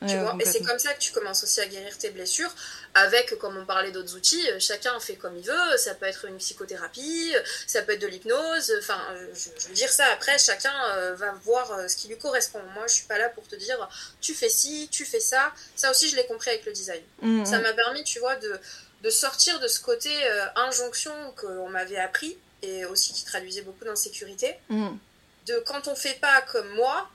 et 0.02 0.46
c'est 0.46 0.64
comme 0.64 0.80
ça 0.80 0.94
que 0.94 1.00
tu 1.00 1.12
commences 1.12 1.44
aussi 1.44 1.62
à 1.62 1.68
guérir 1.68 1.98
tes 1.98 2.10
blessures, 2.10 2.54
avec, 2.94 3.38
comme 3.38 3.58
on 3.58 3.66
parlait 3.66 3.92
d'autres 3.92 4.16
outils, 4.16 4.50
euh, 4.52 4.60
chacun 4.60 5.00
fait 5.00 5.16
comme 5.16 5.36
il 5.38 5.46
veut, 5.46 5.78
ça 5.78 5.96
peut 5.96 6.06
être 6.06 6.26
une 6.26 6.38
psychothérapie, 6.38 7.34
ça 7.68 7.82
peut 7.82 7.94
être 7.94 8.02
de 8.02 8.08
l'hypnose, 8.08 8.74
enfin, 8.80 9.00
euh, 9.12 9.28
je, 9.34 9.68
veux 9.68 9.74
dire 9.74 9.90
ça, 9.90 10.06
après, 10.14 10.38
chacun 10.38 10.74
euh, 10.96 11.16
va 11.16 11.32
voir 11.44 11.90
ce 11.90 11.96
qui 11.96 12.08
lui 12.08 12.18
correspond. 12.18 12.62
Moi, 12.74 12.86
je 12.88 12.94
suis 12.94 13.06
pas 13.06 13.18
là 13.18 13.30
pour 13.30 13.48
te 13.48 13.56
dire, 13.56 13.90
tu 14.22 14.34
fais 14.34 14.50
ci, 14.50 14.88
tu 14.92 15.06
fais 15.06 15.20
ça. 15.20 15.54
Ça 15.76 15.92
aussi, 15.92 16.10
je 16.10 16.16
l'ai 16.16 16.26
compris 16.26 16.52
avec 16.52 16.66
le 16.66 16.72
design. 16.72 17.02
Mm, 17.22 17.46
ça 17.46 17.60
mm. 17.60 17.64
m'a 17.64 17.74
permis, 17.74 18.04
tu 18.04 18.20
vois, 18.20 18.36
de, 18.36 18.60
de 19.02 19.10
sortir 19.10 19.60
de 19.60 19.68
ce 19.68 19.80
côté 19.80 20.12
injonction 20.56 21.14
qu'on 21.38 21.70
m'avait 21.70 22.00
appris, 22.00 22.38
et 22.62 22.86
aussi 22.86 23.14
qui 23.14 23.26
traduisait 23.26 23.62
beaucoup 23.62 23.86
d'insécurité, 23.86 24.56
mm. 24.70 24.96
de 25.48 25.64
quand 25.66 25.88
on 25.88 25.96
fait 25.96 26.20
pas 26.20 26.42
comme 26.44 26.70
moi, 26.76 27.10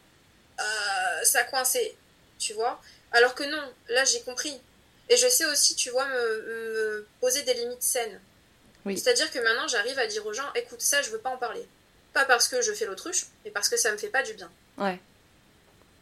ça 1.22 1.42
coincait 1.44 1.96
tu 2.40 2.54
vois. 2.54 2.80
Alors 3.12 3.34
que 3.34 3.44
non, 3.44 3.72
là 3.88 4.04
j'ai 4.04 4.20
compris. 4.22 4.60
Et 5.08 5.16
je 5.16 5.28
sais 5.28 5.44
aussi, 5.46 5.74
tu 5.74 5.90
vois, 5.90 6.06
me, 6.06 7.06
poser 7.20 7.42
des 7.42 7.54
limites 7.54 7.82
saines. 7.82 8.20
Oui. 8.84 8.98
C'est-à-dire 8.98 9.30
que 9.30 9.38
maintenant 9.38 9.68
j'arrive 9.68 9.98
à 9.98 10.06
dire 10.06 10.24
aux 10.26 10.32
gens, 10.32 10.50
écoute, 10.54 10.80
ça 10.80 11.02
je 11.02 11.10
veux 11.10 11.18
pas 11.18 11.30
en 11.30 11.36
parler. 11.36 11.66
Pas 12.12 12.24
parce 12.24 12.48
que 12.48 12.60
je 12.62 12.72
fais 12.72 12.86
l'autruche, 12.86 13.26
mais 13.44 13.50
parce 13.50 13.68
que 13.68 13.76
ça 13.76 13.92
me 13.92 13.98
fait 13.98 14.08
pas 14.08 14.22
du 14.22 14.34
bien. 14.34 14.50
Ouais. 14.78 14.98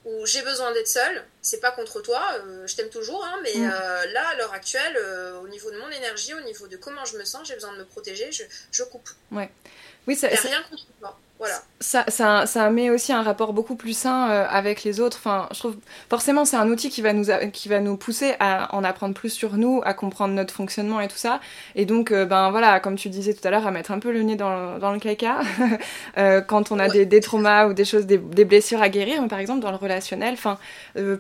Ou 0.04 0.24
j'ai 0.24 0.42
besoin 0.42 0.72
d'être 0.72 0.88
seule, 0.88 1.24
c'est 1.42 1.60
pas 1.60 1.72
contre 1.72 2.00
toi, 2.00 2.22
euh, 2.38 2.66
je 2.66 2.76
t'aime 2.76 2.88
toujours, 2.88 3.24
hein, 3.24 3.38
mais 3.42 3.52
mm. 3.54 3.70
euh, 3.70 4.06
là, 4.12 4.28
à 4.28 4.34
l'heure 4.36 4.54
actuelle, 4.54 4.96
euh, 4.96 5.40
au 5.40 5.48
niveau 5.48 5.70
de 5.70 5.78
mon 5.78 5.90
énergie, 5.90 6.32
au 6.34 6.40
niveau 6.40 6.66
de 6.66 6.76
comment 6.76 7.04
je 7.04 7.18
me 7.18 7.24
sens, 7.24 7.46
j'ai 7.48 7.54
besoin 7.54 7.72
de 7.72 7.78
me 7.78 7.84
protéger, 7.84 8.30
je, 8.32 8.44
je 8.70 8.84
coupe. 8.84 9.10
Ouais. 9.32 9.50
Oui, 10.06 10.16
ça, 10.16 10.28
rien 10.28 10.62
contre 10.70 10.86
toi. 11.00 11.18
Voilà. 11.38 11.54
Ça, 11.80 12.04
ça, 12.08 12.46
ça, 12.46 12.68
met 12.70 12.90
aussi 12.90 13.12
un 13.12 13.22
rapport 13.22 13.52
beaucoup 13.52 13.76
plus 13.76 13.96
sain 13.96 14.28
euh, 14.28 14.46
avec 14.50 14.82
les 14.82 14.98
autres. 14.98 15.18
Enfin, 15.18 15.48
je 15.52 15.60
trouve 15.60 15.76
forcément 16.10 16.44
c'est 16.44 16.56
un 16.56 16.68
outil 16.68 16.90
qui 16.90 17.02
va 17.02 17.12
nous 17.12 17.26
qui 17.52 17.68
va 17.68 17.78
nous 17.78 17.96
pousser 17.96 18.34
à 18.40 18.74
en 18.74 18.82
apprendre 18.82 19.14
plus 19.14 19.28
sur 19.28 19.56
nous, 19.56 19.80
à 19.84 19.94
comprendre 19.94 20.34
notre 20.34 20.52
fonctionnement 20.52 21.00
et 21.00 21.06
tout 21.06 21.16
ça. 21.16 21.38
Et 21.76 21.84
donc, 21.84 22.10
euh, 22.10 22.24
ben 22.24 22.50
voilà, 22.50 22.80
comme 22.80 22.96
tu 22.96 23.08
disais 23.08 23.32
tout 23.32 23.46
à 23.46 23.52
l'heure, 23.52 23.64
à 23.64 23.70
mettre 23.70 23.92
un 23.92 24.00
peu 24.00 24.10
le 24.10 24.22
nez 24.22 24.34
dans, 24.34 24.78
dans 24.80 24.90
le 24.90 24.98
caca 24.98 25.38
euh, 26.18 26.40
quand 26.40 26.72
on 26.72 26.80
a 26.80 26.88
des, 26.88 27.06
des, 27.06 27.20
traumas 27.20 27.68
ou 27.68 27.74
des 27.74 27.84
choses, 27.84 28.06
des, 28.06 28.18
des, 28.18 28.44
blessures 28.44 28.82
à 28.82 28.88
guérir. 28.88 29.22
Mais 29.22 29.28
par 29.28 29.38
exemple 29.38 29.60
dans 29.60 29.70
le 29.70 29.76
relationnel, 29.76 30.34
enfin, 30.34 30.58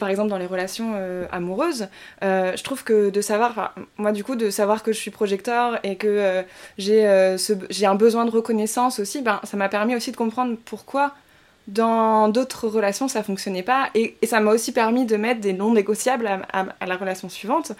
par 0.00 0.08
exemple 0.08 0.28
dans 0.30 0.38
les 0.38 0.46
relations 0.46 0.94
amoureuses, 1.30 1.86
je 2.22 2.62
trouve 2.64 2.82
que 2.82 3.10
de 3.10 3.20
savoir, 3.20 3.74
moi 3.96 4.10
du 4.10 4.24
coup, 4.24 4.34
de 4.34 4.50
savoir 4.50 4.82
que 4.82 4.92
je 4.92 4.98
suis 4.98 5.12
projecteur 5.12 5.78
et 5.84 5.96
que 5.96 6.42
j'ai 6.78 7.36
j'ai 7.70 7.86
un 7.86 7.94
besoin 7.94 8.24
de 8.24 8.30
reconnaissance 8.30 8.98
aussi, 8.98 9.22
ben 9.22 9.40
ça 9.44 9.56
m'a 9.56 9.68
permis 9.68 9.94
aussi 9.94 10.07
de 10.10 10.16
comprendre 10.16 10.56
pourquoi 10.64 11.14
dans 11.66 12.30
d'autres 12.30 12.66
relations, 12.66 13.08
ça 13.08 13.22
fonctionnait 13.22 13.62
pas. 13.62 13.90
Et, 13.94 14.16
ça 14.24 14.40
m'a 14.40 14.52
aussi 14.52 14.72
permis 14.72 15.04
de 15.04 15.16
mettre 15.16 15.40
des 15.40 15.52
non 15.52 15.72
négociables 15.72 16.26
à, 16.26 16.86
la 16.86 16.96
relation 16.96 17.28
suivante. 17.28 17.72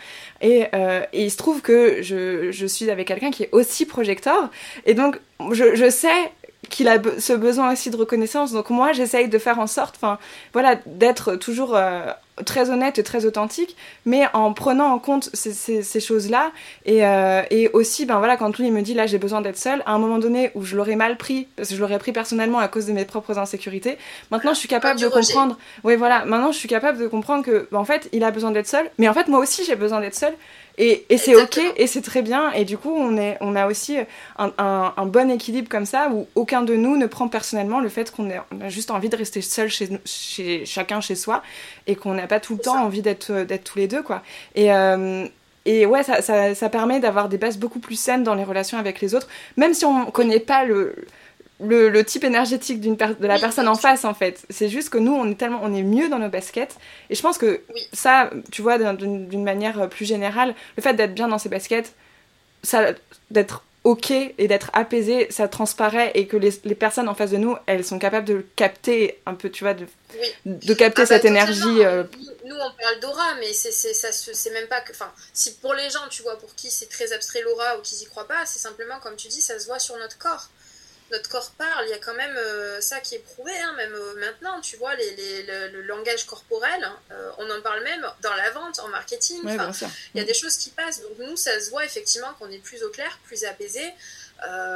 Et, 0.43 0.67
euh, 0.75 1.03
et, 1.15 1.25
il 1.25 1.31
se 1.31 1.39
trouve 1.39 1.63
que 1.63 2.03
je, 2.03 2.67
suis 2.67 2.91
avec 2.91 3.09
quelqu'un 3.09 3.31
qui 3.31 3.45
est 3.45 3.49
aussi 3.53 3.87
projecteur. 3.87 4.51
Et 4.85 4.93
donc, 4.93 5.19
je 5.53 5.89
sais 5.91 6.33
qu'il 6.69 6.89
a 6.89 6.99
ce 7.19 7.33
besoin 7.33 7.73
aussi 7.73 7.91
de 7.91 7.97
reconnaissance. 7.97 8.53
Donc 8.53 8.71
moi, 8.71 8.93
j'essaye 8.93 9.29
de 9.29 9.39
faire 9.39 9.59
en 9.59 9.67
sorte, 9.67 9.97
enfin, 9.97 10.19
voilà, 10.53 10.77
d'être 10.87 11.37
toujours 11.37 11.77
euh, 11.77 12.13
très 12.45 12.71
honnête 12.71 12.99
et 12.99 13.03
très 13.03 13.27
authentique, 13.27 13.77
mais 14.05 14.27
en 14.33 14.53
prenant 14.53 14.87
en 14.87 14.99
compte 14.99 15.31
ces, 15.33 15.53
ces, 15.83 16.01
choses-là. 16.01 16.53
Et, 16.85 17.07
euh, 17.07 17.43
et, 17.51 17.69
aussi, 17.73 18.07
ben 18.07 18.19
voilà, 18.19 18.37
quand 18.37 18.59
lui 18.59 18.71
me 18.71 18.83
dit 18.83 18.95
là, 18.95 19.07
j'ai 19.07 19.19
besoin 19.19 19.41
d'être 19.41 19.57
seule, 19.57 19.83
à 19.87 19.93
un 19.93 19.99
moment 19.99 20.19
donné 20.19 20.51
où 20.55 20.65
je 20.65 20.77
l'aurais 20.77 20.97
mal 20.97 21.17
pris, 21.17 21.49
parce 21.57 21.69
que 21.69 21.75
je 21.75 21.81
l'aurais 21.81 21.99
pris 21.99 22.13
personnellement 22.13 22.59
à 22.59 22.69
cause 22.69 22.87
de 22.87 22.93
mes 22.93 23.05
propres 23.05 23.39
insécurités, 23.39 23.99
maintenant 24.31 24.55
je 24.55 24.59
suis 24.59 24.69
capable 24.69 25.01
de 25.01 25.09
comprendre. 25.09 25.57
Oui, 25.85 25.97
voilà, 25.97 26.25
maintenant 26.25 26.53
je 26.53 26.59
suis 26.59 26.69
capable 26.69 26.99
de 26.99 27.07
comprendre 27.07 27.45
que, 27.45 27.69
ben, 27.71 27.79
en 27.79 27.85
fait, 27.85 28.09
il 28.13 28.25
a 28.25 28.31
besoin 28.31 28.51
d'être 28.51 28.69
seul, 28.69 28.91
mais 28.99 29.09
en 29.09 29.15
fait, 29.15 29.29
moi 29.29 29.41
aussi, 29.41 29.65
j'ai 29.65 29.77
besoin 29.77 30.01
d'être 30.01 30.15
seule. 30.15 30.35
Et, 30.79 31.05
c'est 31.19 31.35
ok, 31.35 31.61
et 31.77 31.87
c'est 31.89 32.03
très 32.03 32.23
bien. 32.23 32.53
Et 32.53 32.65
du 32.65 32.79
coup, 32.79 32.95
on, 32.95 33.17
est, 33.17 33.37
on 33.41 33.57
a 33.57 33.67
aussi 33.67 33.99
un, 34.39 34.53
un, 34.59 35.07
bon 35.07 35.29
équilibre 35.29 35.69
comme 35.69 35.87
ça, 35.87 36.09
où 36.13 36.29
aucun 36.37 36.63
de 36.63 36.77
nous 36.77 36.97
ne 36.97 37.07
prend 37.07 37.29
personnellement 37.29 37.81
le 37.81 37.89
fait 37.89 38.13
qu'on 38.13 38.31
a 38.31 38.69
juste 38.69 38.93
envie 38.93 39.09
de 39.09 39.17
rester 39.17 39.43
seul 39.43 39.69
chez, 39.69 39.89
chez 40.05 40.65
chacun 40.65 41.01
chez 41.01 41.17
soi, 41.17 41.43
et 41.89 41.97
qu'on 41.97 42.15
n'a 42.15 42.29
pas 42.29 42.39
tout 42.39 42.55
le 42.55 42.61
temps 42.61 42.81
envie 42.81 43.03
d'être 43.03 43.33
tous 43.65 43.79
les 43.79 43.89
deux, 43.89 44.03
quoi. 44.03 44.23
Et, 44.55 44.73
euh, 44.73 45.27
et 45.65 45.85
ouais, 45.85 46.05
ça, 46.05 46.23
ça, 46.23 46.55
ça 46.55 46.69
permet 46.69 47.01
d'avoir 47.01 47.29
des 47.29 47.39
bases 47.39 47.59
beaucoup 47.59 47.81
plus 47.81 47.99
saines 47.99 48.23
dans 48.23 48.35
les 48.35 48.45
relations 48.45 48.79
avec 48.79 49.01
les 49.01 49.15
autres, 49.17 49.29
même 49.57 49.75
si 49.75 49.85
on 49.85 50.07
connaît 50.07 50.41
pas 50.41 50.65
le 50.65 50.95
le, 51.61 52.03
type 52.03 52.25
énergétique 52.25 52.81
d'une 52.81 52.97
de 52.97 53.27
la 53.27 53.39
personne 53.39 53.69
en 53.69 53.75
face 53.75 54.05
en 54.05 54.15
fait. 54.15 54.43
C'est 54.51 54.69
juste 54.69 54.91
que 54.91 54.99
nous 54.99 55.13
on 55.13 55.31
est 55.31 55.35
tellement 55.35 55.61
on 55.63 55.75
est 55.75 55.83
mieux 55.83 56.09
dans 56.09 56.19
nos 56.19 56.29
baskets. 56.29 56.77
Et 57.11 57.15
je 57.15 57.23
pense 57.23 57.39
que 57.39 57.61
ça 57.93 58.31
tu 58.53 58.63
vois 58.63 58.79
d'une 58.79 59.45
manière 59.45 59.89
plus 59.89 60.05
générale 60.05 60.55
le 60.77 60.83
fait 60.83 60.95
d'être 60.95 61.15
bien 61.15 61.29
dans 61.29 61.39
ses 61.39 61.49
baskets 61.49 61.93
ça 62.63 62.93
d'être 63.31 63.65
ok 63.85 64.11
et 64.11 64.49
d'être 64.49 64.71
apaisé 64.73 65.29
ça 65.31 65.49
transparaît 65.49 66.11
et 66.15 66.27
que 66.27 66.37
les, 66.37 66.51
les, 66.65 66.75
personnes 66.75 67.09
en 67.09 67.15
face 67.15 67.31
de 67.31 67.37
nous 67.37 67.57
elles 67.67 67.85
sont 67.85 67.99
capables 67.99 68.27
de 68.27 68.45
capter 68.57 69.21
un 69.25 69.35
peu 69.35 69.51
tu 69.51 69.63
vois 69.65 69.75
de, 69.75 69.87
de 70.45 70.75
capter 70.75 71.03
ah 71.03 71.07
cette 71.07 71.23
bah, 71.23 71.29
énergie 71.29 71.85
euh, 71.85 72.03
nous 72.45 72.57
on 72.57 72.83
parle 72.83 73.01
d'aura 73.01 73.35
mais 73.39 73.53
c'est 73.53 73.71
ça 73.71 74.09
c'est 74.13 74.51
même 74.51 74.67
pas 74.67 74.81
que 74.81 74.93
enfin 74.93 75.11
si 75.33 75.55
pour 75.55 75.75
les 75.75 75.89
gens 75.91 76.07
tu 76.11 76.23
vois 76.23 76.37
pour 76.39 76.55
qui 76.57 76.71
c'est 76.71 76.89
très 76.89 77.13
abstrait 77.13 77.43
l'aura 77.43 77.79
ou 77.79 77.83
qui 77.83 77.95
y 78.03 78.05
croient 78.07 78.27
pas 78.27 78.45
c'est 78.47 78.59
simplement 78.59 78.99
comme 79.01 79.17
tu 79.17 79.29
dis 79.29 79.41
ça 79.41 79.59
se 79.59 79.67
voit 79.67 79.79
sur 79.79 79.97
notre 79.97 80.19
corps 80.19 80.49
notre 81.11 81.29
corps 81.29 81.51
parle, 81.53 81.87
il 81.87 81.91
y 81.91 81.95
a 81.95 81.99
quand 81.99 82.15
même 82.15 82.37
euh, 82.37 82.81
ça 82.81 83.01
qui 83.01 83.15
est 83.15 83.21
prouvé, 83.21 83.53
hein, 83.53 83.73
même 83.77 83.95
euh, 83.95 84.15
maintenant, 84.17 84.61
tu 84.61 84.77
vois, 84.77 84.95
les, 84.95 85.43
le, 85.43 85.83
langage 85.83 86.25
corporel, 86.25 86.85
hein, 86.85 86.99
euh, 87.13 87.31
on 87.39 87.51
en 87.51 87.61
parle 87.63 87.83
même 87.83 88.07
dans 88.21 88.35
la 88.35 88.51
vente, 88.51 88.79
en 88.81 88.89
marketing, 88.89 89.41
il 89.45 90.19
y 90.19 90.21
a 90.21 90.25
des 90.25 90.35
choses 90.35 90.57
qui 90.57 90.71
passent, 90.71 91.01
donc 91.03 91.19
nous, 91.19 91.37
ça 91.37 91.59
se 91.61 91.71
voit 91.71 91.85
effectivement 91.85 92.33
qu'on 92.39 92.51
est 92.51 92.59
plus 92.59 92.83
au 92.83 92.91
clair, 92.91 93.19
plus 93.25 93.45
apaisé. 93.45 93.83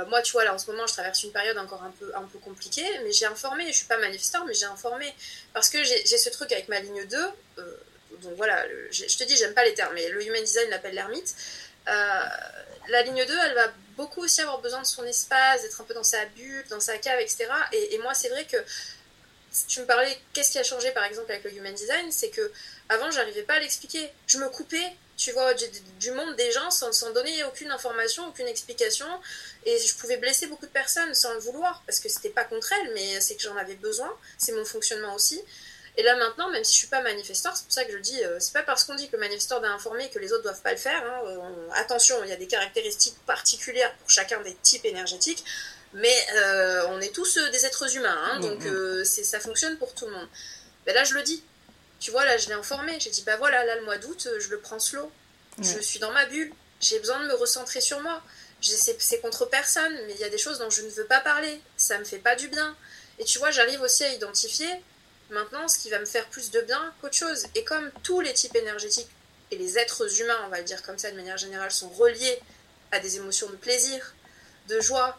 moi, 0.08 0.22
tu 0.22 0.32
vois, 0.32 0.44
là, 0.44 0.54
en 0.54 0.58
ce 0.58 0.70
moment, 0.70 0.86
je 0.86 0.94
traverse 0.94 1.22
une 1.22 1.32
période 1.32 1.58
encore 1.58 1.82
un 1.82 1.92
peu, 1.98 2.10
un 2.14 2.24
peu 2.24 2.38
compliquée, 2.38 2.86
mais 3.04 3.12
j'ai 3.12 3.26
informé, 3.26 3.66
je 3.68 3.76
suis 3.78 3.86
pas 3.86 3.98
manifesteur, 3.98 4.44
mais 4.46 4.54
j'ai 4.54 4.66
informé, 4.66 5.12
parce 5.52 5.68
que 5.68 5.82
j'ai 5.84 6.18
ce 6.18 6.30
truc 6.30 6.50
avec 6.52 6.68
ma 6.68 6.80
ligne 6.80 7.04
2, 7.06 7.18
donc 8.22 8.36
voilà, 8.36 8.64
je 8.90 9.16
te 9.16 9.24
dis, 9.24 9.36
j'aime 9.36 9.54
pas 9.54 9.64
les 9.64 9.74
termes, 9.74 9.94
mais 9.94 10.08
le 10.08 10.24
human 10.24 10.42
design 10.42 10.70
l'appelle 10.70 10.94
l'ermite, 10.94 11.34
la 11.86 13.02
ligne 13.02 13.24
2, 13.24 13.34
elle 13.46 13.54
va 13.54 13.68
beaucoup 13.96 14.22
aussi 14.22 14.40
avoir 14.40 14.60
besoin 14.60 14.80
de 14.80 14.86
son 14.86 15.04
espace, 15.04 15.62
d'être 15.62 15.80
un 15.80 15.84
peu 15.84 15.94
dans 15.94 16.02
sa 16.02 16.24
bulle, 16.26 16.64
dans 16.70 16.80
sa 16.80 16.98
cave, 16.98 17.20
etc. 17.20 17.46
Et, 17.72 17.98
moi, 17.98 18.14
c'est 18.14 18.28
vrai 18.28 18.44
que 18.44 18.56
si 19.50 19.66
tu 19.66 19.80
me 19.80 19.86
parlais, 19.86 20.18
qu'est-ce 20.32 20.50
qui 20.50 20.58
a 20.58 20.62
changé 20.62 20.90
par 20.92 21.04
exemple 21.04 21.30
avec 21.30 21.44
le 21.44 21.52
human 21.54 21.74
design, 21.74 22.10
c'est 22.10 22.30
que 22.30 22.50
avant, 22.88 23.10
j'arrivais 23.10 23.42
pas 23.42 23.54
à 23.54 23.60
l'expliquer. 23.60 24.10
Je 24.26 24.38
me 24.38 24.48
coupais, 24.48 24.96
tu 25.16 25.30
vois, 25.32 25.52
du, 25.54 26.10
monde 26.12 26.34
des 26.36 26.50
gens 26.52 26.70
sans, 26.70 26.92
sans, 26.92 27.10
donner 27.12 27.44
aucune 27.44 27.70
information, 27.70 28.26
aucune 28.28 28.46
explication. 28.46 29.06
Et 29.66 29.78
je 29.78 29.94
pouvais 29.96 30.16
blesser 30.16 30.46
beaucoup 30.46 30.66
de 30.66 30.72
personnes 30.72 31.14
sans 31.14 31.32
le 31.34 31.40
vouloir, 31.40 31.82
parce 31.86 32.00
que 32.00 32.08
c'était 32.08 32.30
pas 32.30 32.44
contre 32.44 32.72
elles, 32.72 32.94
mais 32.94 33.20
c'est 33.20 33.36
que 33.36 33.42
j'en 33.42 33.56
avais 33.56 33.74
besoin. 33.76 34.10
C'est 34.38 34.52
mon 34.52 34.64
fonctionnement 34.64 35.14
aussi. 35.14 35.42
Et 35.96 36.02
là 36.02 36.16
maintenant, 36.16 36.48
même 36.50 36.64
si 36.64 36.72
je 36.72 36.78
suis 36.78 36.86
pas 36.86 37.02
manifesteur, 37.02 37.54
c'est 37.54 37.64
pour 37.64 37.72
ça 37.72 37.84
que 37.84 37.92
je 37.92 37.98
dis, 37.98 38.24
euh, 38.24 38.38
c'est 38.40 38.54
pas 38.54 38.62
parce 38.62 38.84
qu'on 38.84 38.94
dit 38.94 39.08
que 39.08 39.16
le 39.16 39.20
manifesteur 39.20 39.60
doit 39.60 39.70
informer 39.70 40.08
que 40.08 40.18
les 40.18 40.32
autres 40.32 40.42
doivent 40.42 40.62
pas 40.62 40.72
le 40.72 40.78
faire. 40.78 41.02
Hein. 41.04 41.20
Euh, 41.26 41.68
attention, 41.74 42.16
il 42.24 42.30
y 42.30 42.32
a 42.32 42.36
des 42.36 42.46
caractéristiques 42.46 43.18
particulières 43.26 43.94
pour 43.98 44.08
chacun 44.08 44.40
des 44.40 44.54
types 44.62 44.86
énergétiques, 44.86 45.44
mais 45.92 46.16
euh, 46.34 46.86
on 46.88 47.00
est 47.00 47.14
tous 47.14 47.36
des 47.52 47.66
êtres 47.66 47.94
humains, 47.94 48.18
hein, 48.24 48.38
mm, 48.38 48.42
donc 48.42 48.64
mm. 48.64 49.04
ça 49.04 49.38
fonctionne 49.38 49.76
pour 49.76 49.94
tout 49.94 50.06
le 50.06 50.12
monde. 50.12 50.28
Mais 50.86 50.94
là, 50.94 51.04
je 51.04 51.14
le 51.14 51.22
dis. 51.22 51.44
Tu 52.00 52.10
vois, 52.10 52.24
là, 52.24 52.36
je 52.36 52.48
l'ai 52.48 52.54
informé. 52.54 52.98
J'ai 52.98 53.10
dit, 53.10 53.22
bah 53.22 53.36
voilà, 53.36 53.64
là, 53.64 53.76
le 53.76 53.84
mois 53.84 53.98
d'août, 53.98 54.26
je 54.40 54.48
le 54.48 54.58
prends 54.58 54.80
slow. 54.80 55.12
Je 55.60 55.78
suis 55.78 56.00
dans 56.00 56.10
ma 56.10 56.26
bulle. 56.26 56.52
J'ai 56.80 56.98
besoin 56.98 57.20
de 57.20 57.28
me 57.28 57.34
recentrer 57.34 57.80
sur 57.80 58.00
moi. 58.00 58.20
C'est 58.60 59.20
contre 59.20 59.44
personne, 59.46 59.92
mais 60.06 60.14
il 60.14 60.20
y 60.20 60.24
a 60.24 60.28
des 60.28 60.38
choses 60.38 60.58
dont 60.58 60.70
je 60.70 60.82
ne 60.82 60.90
veux 60.90 61.04
pas 61.04 61.20
parler. 61.20 61.60
Ça 61.76 61.98
me 61.98 62.04
fait 62.04 62.18
pas 62.18 62.34
du 62.34 62.48
bien. 62.48 62.76
Et 63.20 63.24
tu 63.24 63.38
vois, 63.38 63.52
j'arrive 63.52 63.80
aussi 63.82 64.02
à 64.02 64.12
identifier 64.12 64.68
maintenant 65.32 65.68
ce 65.68 65.78
qui 65.78 65.90
va 65.90 65.98
me 65.98 66.04
faire 66.04 66.26
plus 66.28 66.50
de 66.50 66.60
bien 66.60 66.94
qu'autre 67.00 67.16
chose. 67.16 67.46
Et 67.54 67.64
comme 67.64 67.90
tous 68.02 68.20
les 68.20 68.32
types 68.32 68.54
énergétiques 68.54 69.10
et 69.50 69.58
les 69.58 69.78
êtres 69.78 70.20
humains, 70.20 70.38
on 70.46 70.48
va 70.48 70.58
le 70.58 70.64
dire 70.64 70.82
comme 70.82 70.98
ça 70.98 71.10
de 71.10 71.16
manière 71.16 71.36
générale, 71.36 71.70
sont 71.70 71.90
reliés 71.90 72.38
à 72.90 73.00
des 73.00 73.16
émotions 73.16 73.48
de 73.50 73.56
plaisir, 73.56 74.14
de 74.68 74.80
joie, 74.80 75.18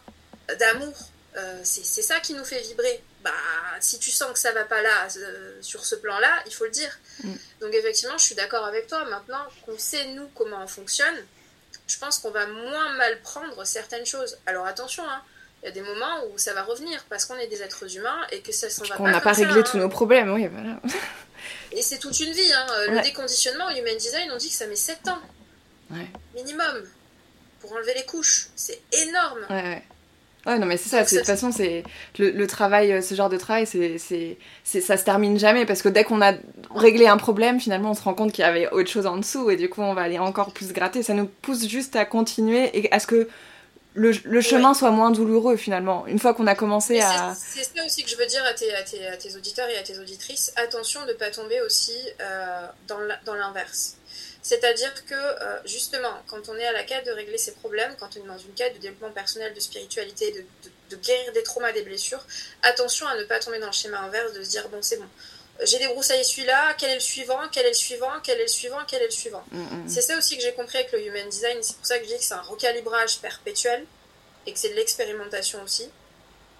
d'amour, 0.59 0.95
euh, 1.36 1.59
c'est 1.64 2.01
ça 2.01 2.20
qui 2.20 2.34
nous 2.34 2.45
fait 2.45 2.61
vibrer. 2.61 3.03
Bah, 3.24 3.32
si 3.80 3.99
tu 3.99 4.11
sens 4.11 4.32
que 4.34 4.39
ça 4.39 4.51
va 4.51 4.66
pas 4.66 4.82
là, 4.82 5.07
euh, 5.18 5.57
sur 5.61 5.86
ce 5.86 5.95
plan-là, 5.95 6.43
il 6.45 6.53
faut 6.53 6.66
le 6.66 6.72
dire. 6.72 6.99
Mm. 7.24 7.34
Donc 7.61 7.74
effectivement, 7.74 8.18
je 8.18 8.26
suis 8.26 8.36
d'accord 8.36 8.66
avec 8.66 8.88
toi. 8.88 9.05
Maintenant 9.05 9.43
qu'on 9.66 9.78
sait 9.78 10.05
nous 10.09 10.28
comment 10.36 10.61
on 10.64 10.68
fonctionne, 10.68 11.26
je 11.88 11.97
pense 11.97 12.20
qu'on 12.20 12.32
va 12.32 12.45
moins 12.45 12.93
mal 12.93 13.20
prendre 13.22 13.66
certaines 13.66 14.05
choses. 14.05 14.38
Alors 14.45 14.66
attention, 14.66 15.03
hein, 15.09 15.22
il 15.64 15.68
y 15.68 15.70
a 15.70 15.72
des 15.72 15.82
moments 15.82 16.26
où 16.34 16.38
ça 16.38 16.53
va 16.53 16.64
revenir 16.64 17.05
parce 17.09 17.24
qu'on 17.24 17.38
est 17.38 17.47
des 17.47 17.61
êtres 17.61 17.95
humains 17.95 18.20
et 18.32 18.41
que 18.41 18.51
ça 18.51 18.70
s'en 18.70 18.84
va 18.84 18.97
pas. 18.97 19.03
On 19.03 19.07
n'a 19.07 19.22
pas 19.22 19.32
réglé 19.32 19.61
hein. 19.61 19.64
tous 19.64 19.78
nos 19.78 19.88
problèmes, 19.88 20.34
oui, 20.34 20.47
voilà. 20.47 20.82
et 21.72 21.82
c'est 21.82 21.99
toute 21.99 22.20
une 22.20 22.34
vie. 22.34 22.51
Hein. 22.53 22.66
Le 22.89 23.01
déconditionnement 23.01 23.68
au 23.68 23.72
Human 23.72 23.95
Design, 23.97 24.30
on 24.34 24.38
dit 24.38 24.49
que 24.49 24.55
ça 24.55 24.68
met 24.68 24.76
7 24.76 25.07
ans. 25.07 25.20
Minimum. 26.36 26.84
Pour 27.61 27.72
enlever 27.72 27.93
les 27.95 28.03
couches. 28.03 28.47
C'est 28.55 28.82
énorme. 28.91 29.39
Ouais, 29.49 29.64
ouais. 29.64 29.84
Ouais, 30.45 30.59
non, 30.59 30.66
mais 30.66 30.76
c'est 30.76 30.89
ça. 30.89 31.03
De 31.03 31.09
toute 31.09 31.26
façon, 31.26 31.53
c'est 31.53 31.84
le, 32.20 32.45
travail, 32.47 32.91
euh, 32.91 33.01
ce 33.01 33.16
genre 33.16 33.30
de 33.30 33.38
travail, 33.38 33.66
c'est, 33.66 33.97
c'est, 33.97 34.82
ça 34.82 34.97
se 34.97 35.05
termine 35.05 35.39
jamais 35.39 35.66
parce 35.66 35.82
que 35.82 35.88
dès 35.88 36.03
qu'on 36.03 36.22
a 36.22 36.34
réglé 36.76 37.07
un 37.07 37.16
problème, 37.16 37.61
finalement, 37.61 37.91
on 37.91 37.93
se 37.93 38.03
rend 38.03 38.14
compte 38.14 38.34
qu'il 38.34 38.43
y 38.43 38.47
avait 38.47 38.70
autre 38.70 38.89
chose 38.89 39.05
en 39.05 39.16
dessous 39.16 39.49
et 39.49 39.55
du 39.55 39.70
coup, 39.70 39.82
on 39.82 39.93
va 39.93 40.01
aller 40.01 40.20
encore 40.20 40.51
plus 40.51 40.74
gratter. 40.74 41.01
Ça 41.01 41.14
nous 41.14 41.28
pousse 41.28 41.66
juste 41.70 41.95
à 41.95 42.03
continuer 42.03 42.78
et 42.78 42.91
à 42.91 42.99
ce 42.99 43.07
que 43.07 43.30
le, 43.95 44.41
chemin 44.41 44.73
soit 44.73 44.91
moins 44.91 45.11
douloureux 45.11 45.55
finalement, 45.55 46.07
une 46.07 46.19
fois 46.19 46.33
qu'on 46.33 46.47
a 46.47 46.55
commencé 46.55 46.99
à... 46.99 47.35
C'est 47.35 47.63
ça 47.63 47.85
aussi 47.85 48.03
que 48.03 48.09
je 48.09 48.17
veux 48.17 48.25
dire 48.25 48.43
à 48.45 48.53
tes, 48.53 48.73
à, 48.73 49.17
tes, 49.17 49.35
auditeurs 49.35 49.69
et 49.69 49.77
à 49.77 49.83
tes 49.83 49.99
auditrices, 49.99 50.51
attention 50.55 51.01
de 51.05 51.11
ne 51.11 51.13
pas 51.13 51.29
tomber 51.29 51.61
aussi 51.61 51.95
euh, 52.21 52.67
dans 52.87 53.35
l'inverse. 53.35 53.97
C'est-à-dire 54.43 54.93
que 55.05 55.13
euh, 55.15 55.59
justement, 55.65 56.13
quand 56.27 56.49
on 56.49 56.55
est 56.57 56.65
à 56.65 56.73
la 56.73 56.83
quête 56.83 57.05
de 57.05 57.11
régler 57.11 57.37
ses 57.37 57.53
problèmes, 57.53 57.95
quand 57.97 58.09
on 58.17 58.23
est 58.25 58.27
dans 58.27 58.37
une 58.37 58.53
quête 58.53 58.75
de 58.75 58.79
développement 58.79 59.11
personnel, 59.11 59.53
de 59.53 59.59
spiritualité, 59.59 60.31
de, 60.31 60.43
de 60.95 61.01
guérir 61.01 61.31
des 61.31 61.43
traumas, 61.43 61.71
des 61.71 61.83
blessures, 61.83 62.23
attention 62.61 63.07
à 63.07 63.15
ne 63.15 63.23
pas 63.23 63.39
tomber 63.39 63.59
dans 63.59 63.67
le 63.67 63.71
schéma 63.71 63.99
inverse, 64.01 64.33
de 64.33 64.43
se 64.43 64.49
dire, 64.49 64.67
bon 64.67 64.79
c'est 64.81 64.97
bon, 64.97 65.07
j'ai 65.61 65.77
débroussaillé 65.79 66.23
celui-là, 66.23 66.73
quel 66.77 66.91
est 66.91 66.95
le 66.95 66.99
suivant, 66.99 67.39
quel 67.51 67.65
est 67.65 67.69
le 67.69 67.75
suivant, 67.75 68.11
quel 68.23 68.39
est 68.39 68.43
le 68.43 68.47
suivant, 68.47 68.79
quel 68.87 69.01
est 69.01 69.05
le 69.05 69.11
suivant. 69.11 69.43
Mm, 69.51 69.61
mm. 69.61 69.89
C'est 69.89 70.01
ça 70.01 70.17
aussi 70.17 70.37
que 70.37 70.43
j'ai 70.43 70.53
compris 70.53 70.77
avec 70.79 70.91
le 70.91 71.05
Human 71.05 71.27
Design, 71.29 71.57
c'est 71.61 71.75
pour 71.77 71.85
ça 71.85 71.99
que 71.99 72.05
je 72.05 72.09
dis 72.09 72.17
que 72.17 72.23
c'est 72.23 72.33
un 72.33 72.41
recalibrage 72.41 73.19
perpétuel 73.19 73.85
et 74.45 74.53
que 74.53 74.59
c'est 74.59 74.69
de 74.69 74.75
l'expérimentation 74.75 75.61
aussi. 75.63 75.89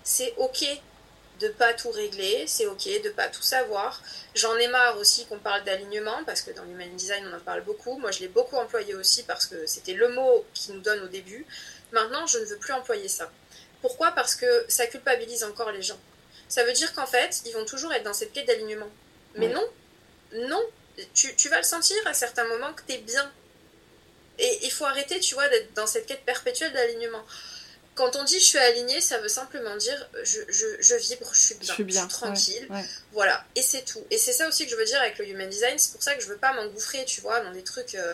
C'est 0.04 0.34
ok 0.38 0.66
de 1.40 1.48
pas 1.48 1.74
tout 1.74 1.90
régler, 1.90 2.46
c'est 2.48 2.68
ok 2.68 3.02
de 3.04 3.10
pas 3.10 3.28
tout 3.28 3.42
savoir. 3.42 4.02
J'en 4.36 4.56
ai 4.58 4.68
marre 4.68 4.98
aussi 5.00 5.26
qu'on 5.26 5.40
parle 5.40 5.64
d'alignement 5.64 6.24
parce 6.26 6.42
que 6.42 6.52
dans 6.52 6.64
l'Human 6.64 6.96
Design 6.96 7.28
on 7.32 7.36
en 7.36 7.40
parle 7.40 7.64
beaucoup. 7.64 7.98
Moi 7.98 8.12
je 8.12 8.20
l'ai 8.20 8.28
beaucoup 8.28 8.56
employé 8.56 8.94
aussi 8.94 9.24
parce 9.24 9.48
que 9.48 9.66
c'était 9.66 9.94
le 9.94 10.10
mot 10.10 10.46
qui 10.54 10.72
nous 10.72 10.82
donne 10.82 11.02
au 11.02 11.08
début. 11.08 11.46
Maintenant 11.92 12.28
je 12.28 12.38
ne 12.38 12.46
veux 12.46 12.58
plus 12.58 12.74
employer 12.74 13.08
ça. 13.08 13.32
Pourquoi? 13.82 14.12
Parce 14.12 14.36
que 14.36 14.66
ça 14.70 14.86
culpabilise 14.88 15.44
encore 15.44 15.72
les 15.72 15.82
gens 15.82 16.00
ça 16.54 16.64
veut 16.64 16.74
dire 16.74 16.94
qu'en 16.94 17.08
fait, 17.08 17.42
ils 17.48 17.54
vont 17.54 17.66
toujours 17.66 17.92
être 17.94 18.04
dans 18.04 18.14
cette 18.14 18.32
quête 18.32 18.46
d'alignement. 18.46 18.92
Mais 19.34 19.48
non, 19.48 19.68
non, 20.34 20.62
tu, 21.16 21.36
tu, 21.36 21.50
vas 21.50 21.58
le 21.58 21.64
sentir 21.64 21.98
à 22.06 22.14
certains 22.14 22.44
moments 22.44 22.72
que 22.74 22.84
tu 22.88 22.94
es 22.94 23.00
bien. 23.00 23.32
Et 24.38 24.60
il 24.62 24.70
faut 24.70 24.86
arrêter, 24.86 25.20
tu 25.20 25.34
vois, 25.34 25.50
d'être 25.50 25.74
dans 25.74 25.88
cette 25.88 26.06
quête 26.06 26.24
perpétuelle 26.26 26.72
d'alignement. 26.72 27.26
Quand 27.96 28.16
on 28.18 28.24
dit 28.24 28.40
je 28.40 28.46
suis 28.46 28.60
aligné, 28.60 29.02
ça 29.02 29.18
veut 29.18 29.30
simplement 29.30 29.76
dire 29.78 30.08
je, 30.22 30.42
je, 30.48 30.66
je 30.80 30.94
vibre, 30.94 31.28
je 31.34 31.42
suis 31.42 31.56
bien, 31.56 31.70
je 31.70 31.74
suis, 31.74 31.84
bien. 31.86 32.06
tranquille. 32.06 32.68
Voilà, 33.14 33.44
et 33.56 33.64
c'est 33.64 33.84
tout. 33.84 34.06
Et 34.12 34.20
c'est 34.20 34.34
ça 34.34 34.48
aussi 34.48 34.66
que 34.66 34.72
je 34.72 34.76
veux 34.76 34.86
dire 34.86 35.02
avec 35.02 35.18
le 35.18 35.28
Human 35.28 35.50
Design. 35.50 35.80
C'est 35.80 35.94
pour 35.94 36.04
ça 36.04 36.14
que 36.14 36.22
je 36.22 36.28
veux 36.28 36.38
pas 36.38 36.54
m'engouffrer, 36.54 37.04
tu 37.06 37.22
vois, 37.22 37.40
dans 37.40 37.52
des 37.52 37.64
trucs 37.64 37.96
euh, 37.96 38.14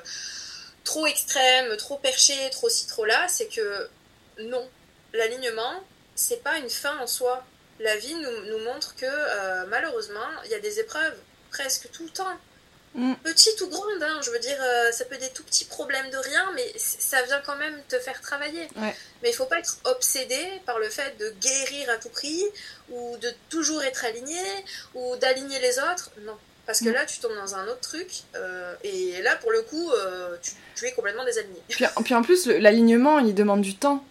trop 0.86 1.06
extrêmes, 1.08 1.76
trop 1.76 1.98
perchés, 1.98 2.50
trop 2.52 2.70
ci, 2.70 2.88
trop 2.88 3.04
là. 3.04 3.28
C'est 3.28 3.48
que 3.48 3.90
non, 4.38 4.66
l'alignement, 5.12 5.84
c'est 6.16 6.42
pas 6.42 6.58
une 6.58 6.70
fin 6.70 6.98
en 7.00 7.08
soi 7.08 7.46
la 7.80 7.95
vie 7.97 8.15
nous, 8.15 8.45
nous 8.51 8.63
montre 8.65 8.95
que 8.95 9.05
euh, 9.05 9.65
malheureusement, 9.69 10.27
il 10.45 10.51
y 10.51 10.55
a 10.55 10.59
des 10.59 10.80
épreuves 10.80 11.15
presque 11.51 11.89
tout 11.91 12.03
le 12.03 12.09
temps. 12.09 12.38
Mm. 12.95 13.13
Petites 13.23 13.61
ou 13.61 13.67
grandes, 13.69 14.01
hein, 14.01 14.19
je 14.23 14.32
veux 14.32 14.39
dire, 14.39 14.57
euh, 14.61 14.91
ça 14.91 15.05
peut 15.05 15.13
être 15.15 15.21
des 15.21 15.30
tout 15.30 15.43
petits 15.43 15.65
problèmes 15.65 16.09
de 16.09 16.17
rien, 16.17 16.51
mais 16.55 16.73
ça 16.77 17.21
vient 17.23 17.39
quand 17.45 17.55
même 17.55 17.80
te 17.88 17.99
faire 17.99 18.19
travailler. 18.21 18.67
Ouais. 18.77 18.95
Mais 19.21 19.30
il 19.30 19.34
faut 19.34 19.45
pas 19.45 19.59
être 19.59 19.77
obsédé 19.86 20.39
par 20.65 20.80
le 20.80 20.89
fait 20.89 21.15
de 21.19 21.30
guérir 21.39 21.89
à 21.91 21.97
tout 21.97 22.09
prix, 22.09 22.43
ou 22.89 23.15
de 23.17 23.32
toujours 23.49 23.84
être 23.84 24.05
aligné, 24.05 24.41
ou 24.95 25.15
d'aligner 25.17 25.59
les 25.59 25.77
autres. 25.80 26.09
Non. 26.21 26.36
Parce 26.65 26.80
que 26.82 26.89
Mm. 26.89 26.93
là, 26.93 27.05
tu 27.05 27.19
tombes 27.19 27.36
dans 27.36 27.55
un 27.55 27.67
autre 27.67 27.82
truc, 27.82 28.09
euh, 28.36 28.73
et 28.84 29.21
là, 29.21 29.36
pour 29.38 29.51
le 29.51 29.61
coup, 29.61 29.91
euh, 29.91 30.36
tu, 30.41 30.51
tu 30.75 30.86
es 30.88 30.91
complètement 30.91 31.25
désaligné. 31.25 31.61
Puis, 31.69 31.86
puis 32.03 32.13
en 32.15 32.21
plus, 32.23 32.47
l'alignement, 32.47 33.19
il 33.19 33.36
demande 33.36 33.61
du 33.61 33.75
temps. 33.75 34.03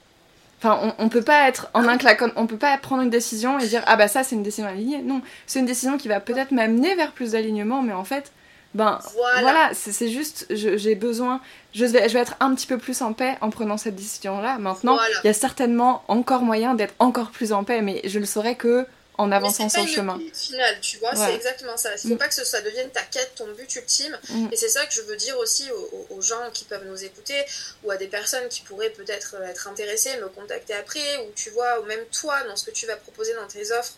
Enfin, 0.61 0.93
on, 0.99 1.09
peut 1.09 1.23
pas 1.23 1.47
être 1.49 1.69
en 1.73 1.87
un 1.87 1.99
claquant, 1.99 2.31
on 2.35 2.49
peut 2.49 2.57
pas 2.57 2.77
prendre 2.79 3.03
une 3.03 3.11
décision 3.11 3.61
et 3.61 3.67
dire 3.69 3.83
ah 3.87 3.95
bah 3.97 4.09
ça 4.09 4.25
c'est 4.25 4.35
une 4.35 4.43
décision 4.43 4.69
alignée. 4.69 4.99
Non, 5.03 5.23
c'est 5.47 5.61
une 5.61 5.67
décision 5.67 5.99
qui 5.99 6.09
va 6.09 6.19
peut-être 6.19 6.51
m'amener 6.51 6.97
vers 6.97 7.13
plus 7.13 7.33
d'alignement, 7.33 7.81
mais 7.81 7.93
en 7.93 8.03
fait, 8.03 8.33
ben 8.75 8.99
Voilà. 9.15 9.41
voilà, 9.41 9.71
c'est 9.73 10.09
juste, 10.09 10.47
j'ai 10.51 10.95
besoin, 10.97 11.41
je 11.75 11.85
vais, 11.85 12.09
je 12.09 12.15
vais 12.15 12.21
être 12.21 12.35
un 12.41 12.55
petit 12.57 12.67
peu 12.67 12.77
plus 12.77 13.01
en 13.03 13.13
paix 13.13 13.37
en 13.41 13.51
prenant 13.51 13.77
cette 13.77 13.95
décision-là. 13.95 14.59
Maintenant, 14.59 14.95
il 14.95 14.97
Voilà. 14.97 15.15
y 15.25 15.29
a 15.29 15.33
certainement 15.33 16.03
encore 16.09 16.43
moyen 16.43 16.75
d'être 16.75 16.95
encore 16.99 17.31
plus 17.31 17.53
en 17.53 17.63
paix, 17.63 17.81
mais 17.81 18.01
je 18.05 18.19
le 18.19 18.27
saurai 18.27 18.57
que 18.57 18.85
en 19.19 19.31
avançant 19.33 19.69
c'est 19.69 19.79
sur 19.81 19.87
le 19.87 19.93
chemin. 19.93 20.19
quête 20.19 20.37
finale, 20.37 20.81
tu 20.81 20.97
vois, 20.99 21.15
c'est 21.15 21.35
exactement 21.35 21.77
ça. 21.77 21.91
Il 21.97 22.09
faut 22.09 22.15
Mm. 22.15 22.19
pas 22.19 22.29
que 22.29 22.35
ce- 22.35 22.45
ça 22.45 22.63
devienne 22.63 22.89
ta 22.91 23.03
quête, 23.03 23.33
ton 23.35 23.49
but 23.53 23.75
ultime. 23.77 24.17
Mm. 24.31 24.49
Et 24.53 24.57
c'est 24.57 24.69
ça 24.69 24.87
que 24.87 24.93
je 24.95 25.03
veux 25.03 25.17
dire 25.17 25.37
aussi 25.39 25.71
aux, 25.73 25.91
aux- 25.93 26.07
aux 26.17 26.23
gens 26.23 26.51
qui 26.55 26.65
peuvent 26.65 26.85
nous 26.87 27.03
écouter 27.05 27.45
ou 27.83 27.91
à 27.91 27.97
des 27.97 28.07
personnes 28.09 28.49
qui 28.49 28.63
pourraient 28.63 28.91
peut-être 28.91 29.37
euh, 29.39 29.45
être 29.47 29.69
intéressées, 29.69 30.17
me 30.19 30.29
contacter 30.29 30.73
après, 30.75 31.19
ou 31.27 31.33
tu 31.35 31.51
vois, 31.51 31.81
ou 31.81 31.85
même 31.85 32.05
toi, 32.07 32.43
dans 32.45 32.57
ce 32.57 32.65
que 32.65 32.71
tu 32.71 32.87
vas 32.87 32.97
proposer 32.97 33.35
dans 33.35 33.47
tes 33.49 33.73
offres, 33.73 33.95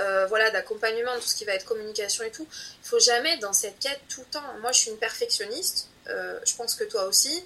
euh, 0.00 0.26
voilà, 0.26 0.50
d'accompagnement, 0.50 1.14
tout 1.16 1.28
ce 1.28 1.36
qui 1.36 1.44
va 1.44 1.52
être 1.54 1.64
communication 1.64 2.24
et 2.24 2.30
tout. 2.30 2.46
Il 2.84 2.88
faut 2.88 2.98
jamais 2.98 3.36
dans 3.38 3.52
cette 3.52 3.78
quête 3.78 4.00
tout 4.08 4.20
le 4.20 4.26
temps. 4.26 4.42
Moi, 4.60 4.72
je 4.72 4.78
suis 4.80 4.90
une 4.90 4.98
perfectionniste. 4.98 5.88
euh, 6.08 6.38
je 6.46 6.54
pense 6.54 6.74
que 6.74 6.84
toi 6.84 7.04
aussi. 7.04 7.42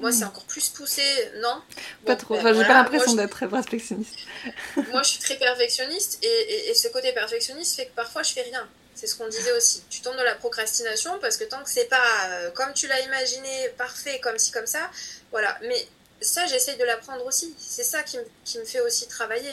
Moi, 0.00 0.12
c'est 0.12 0.24
encore 0.24 0.44
plus 0.44 0.68
poussé, 0.70 1.02
non? 1.36 1.62
Pas 2.06 2.14
Bon, 2.14 2.16
trop. 2.16 2.34
ben 2.34 2.40
Enfin, 2.40 2.48
j'ai 2.48 2.54
voilà, 2.54 2.68
pas 2.68 2.74
l'impression 2.74 3.14
d'être 3.14 3.30
très 3.30 3.48
perfectionniste. 3.48 4.14
moi, 4.92 5.02
je 5.02 5.08
suis 5.10 5.18
très 5.18 5.36
perfectionniste 5.36 6.18
et, 6.22 6.26
et- 6.26 6.70
et 6.70 6.74
ce 6.74 6.88
côté 6.88 7.12
perfectionniste 7.12 7.76
fait 7.76 7.86
que 7.86 7.94
parfois 7.94 8.22
je 8.22 8.32
fais 8.32 8.42
rien. 8.42 8.66
C'est 8.94 9.06
ce 9.06 9.16
qu'on 9.16 9.28
disait 9.28 9.52
aussi. 9.52 9.82
Tu 9.90 10.00
tombes 10.00 10.16
dans 10.16 10.22
la 10.24 10.34
procrastination 10.34 11.18
parce 11.20 11.36
que 11.36 11.44
tant 11.44 11.62
que 11.62 11.70
c'est 11.70 11.84
pas 11.86 12.26
euh, 12.30 12.50
comme 12.52 12.72
tu 12.74 12.86
l'as 12.88 13.00
imaginé, 13.00 13.68
parfait, 13.76 14.18
comme 14.20 14.38
ci, 14.38 14.50
comme 14.50 14.66
ça, 14.66 14.90
voilà. 15.30 15.56
Mais 15.62 15.86
ça, 16.20 16.46
j'essaye 16.46 16.76
de 16.76 16.84
l'apprendre 16.84 17.24
aussi. 17.26 17.54
C'est 17.58 17.84
ça 17.84 18.02
qui, 18.02 18.18
me- 18.18 18.26
qui 18.44 18.58
me 18.58 18.64
fait 18.64 18.80
aussi 18.80 19.06
travailler. 19.08 19.52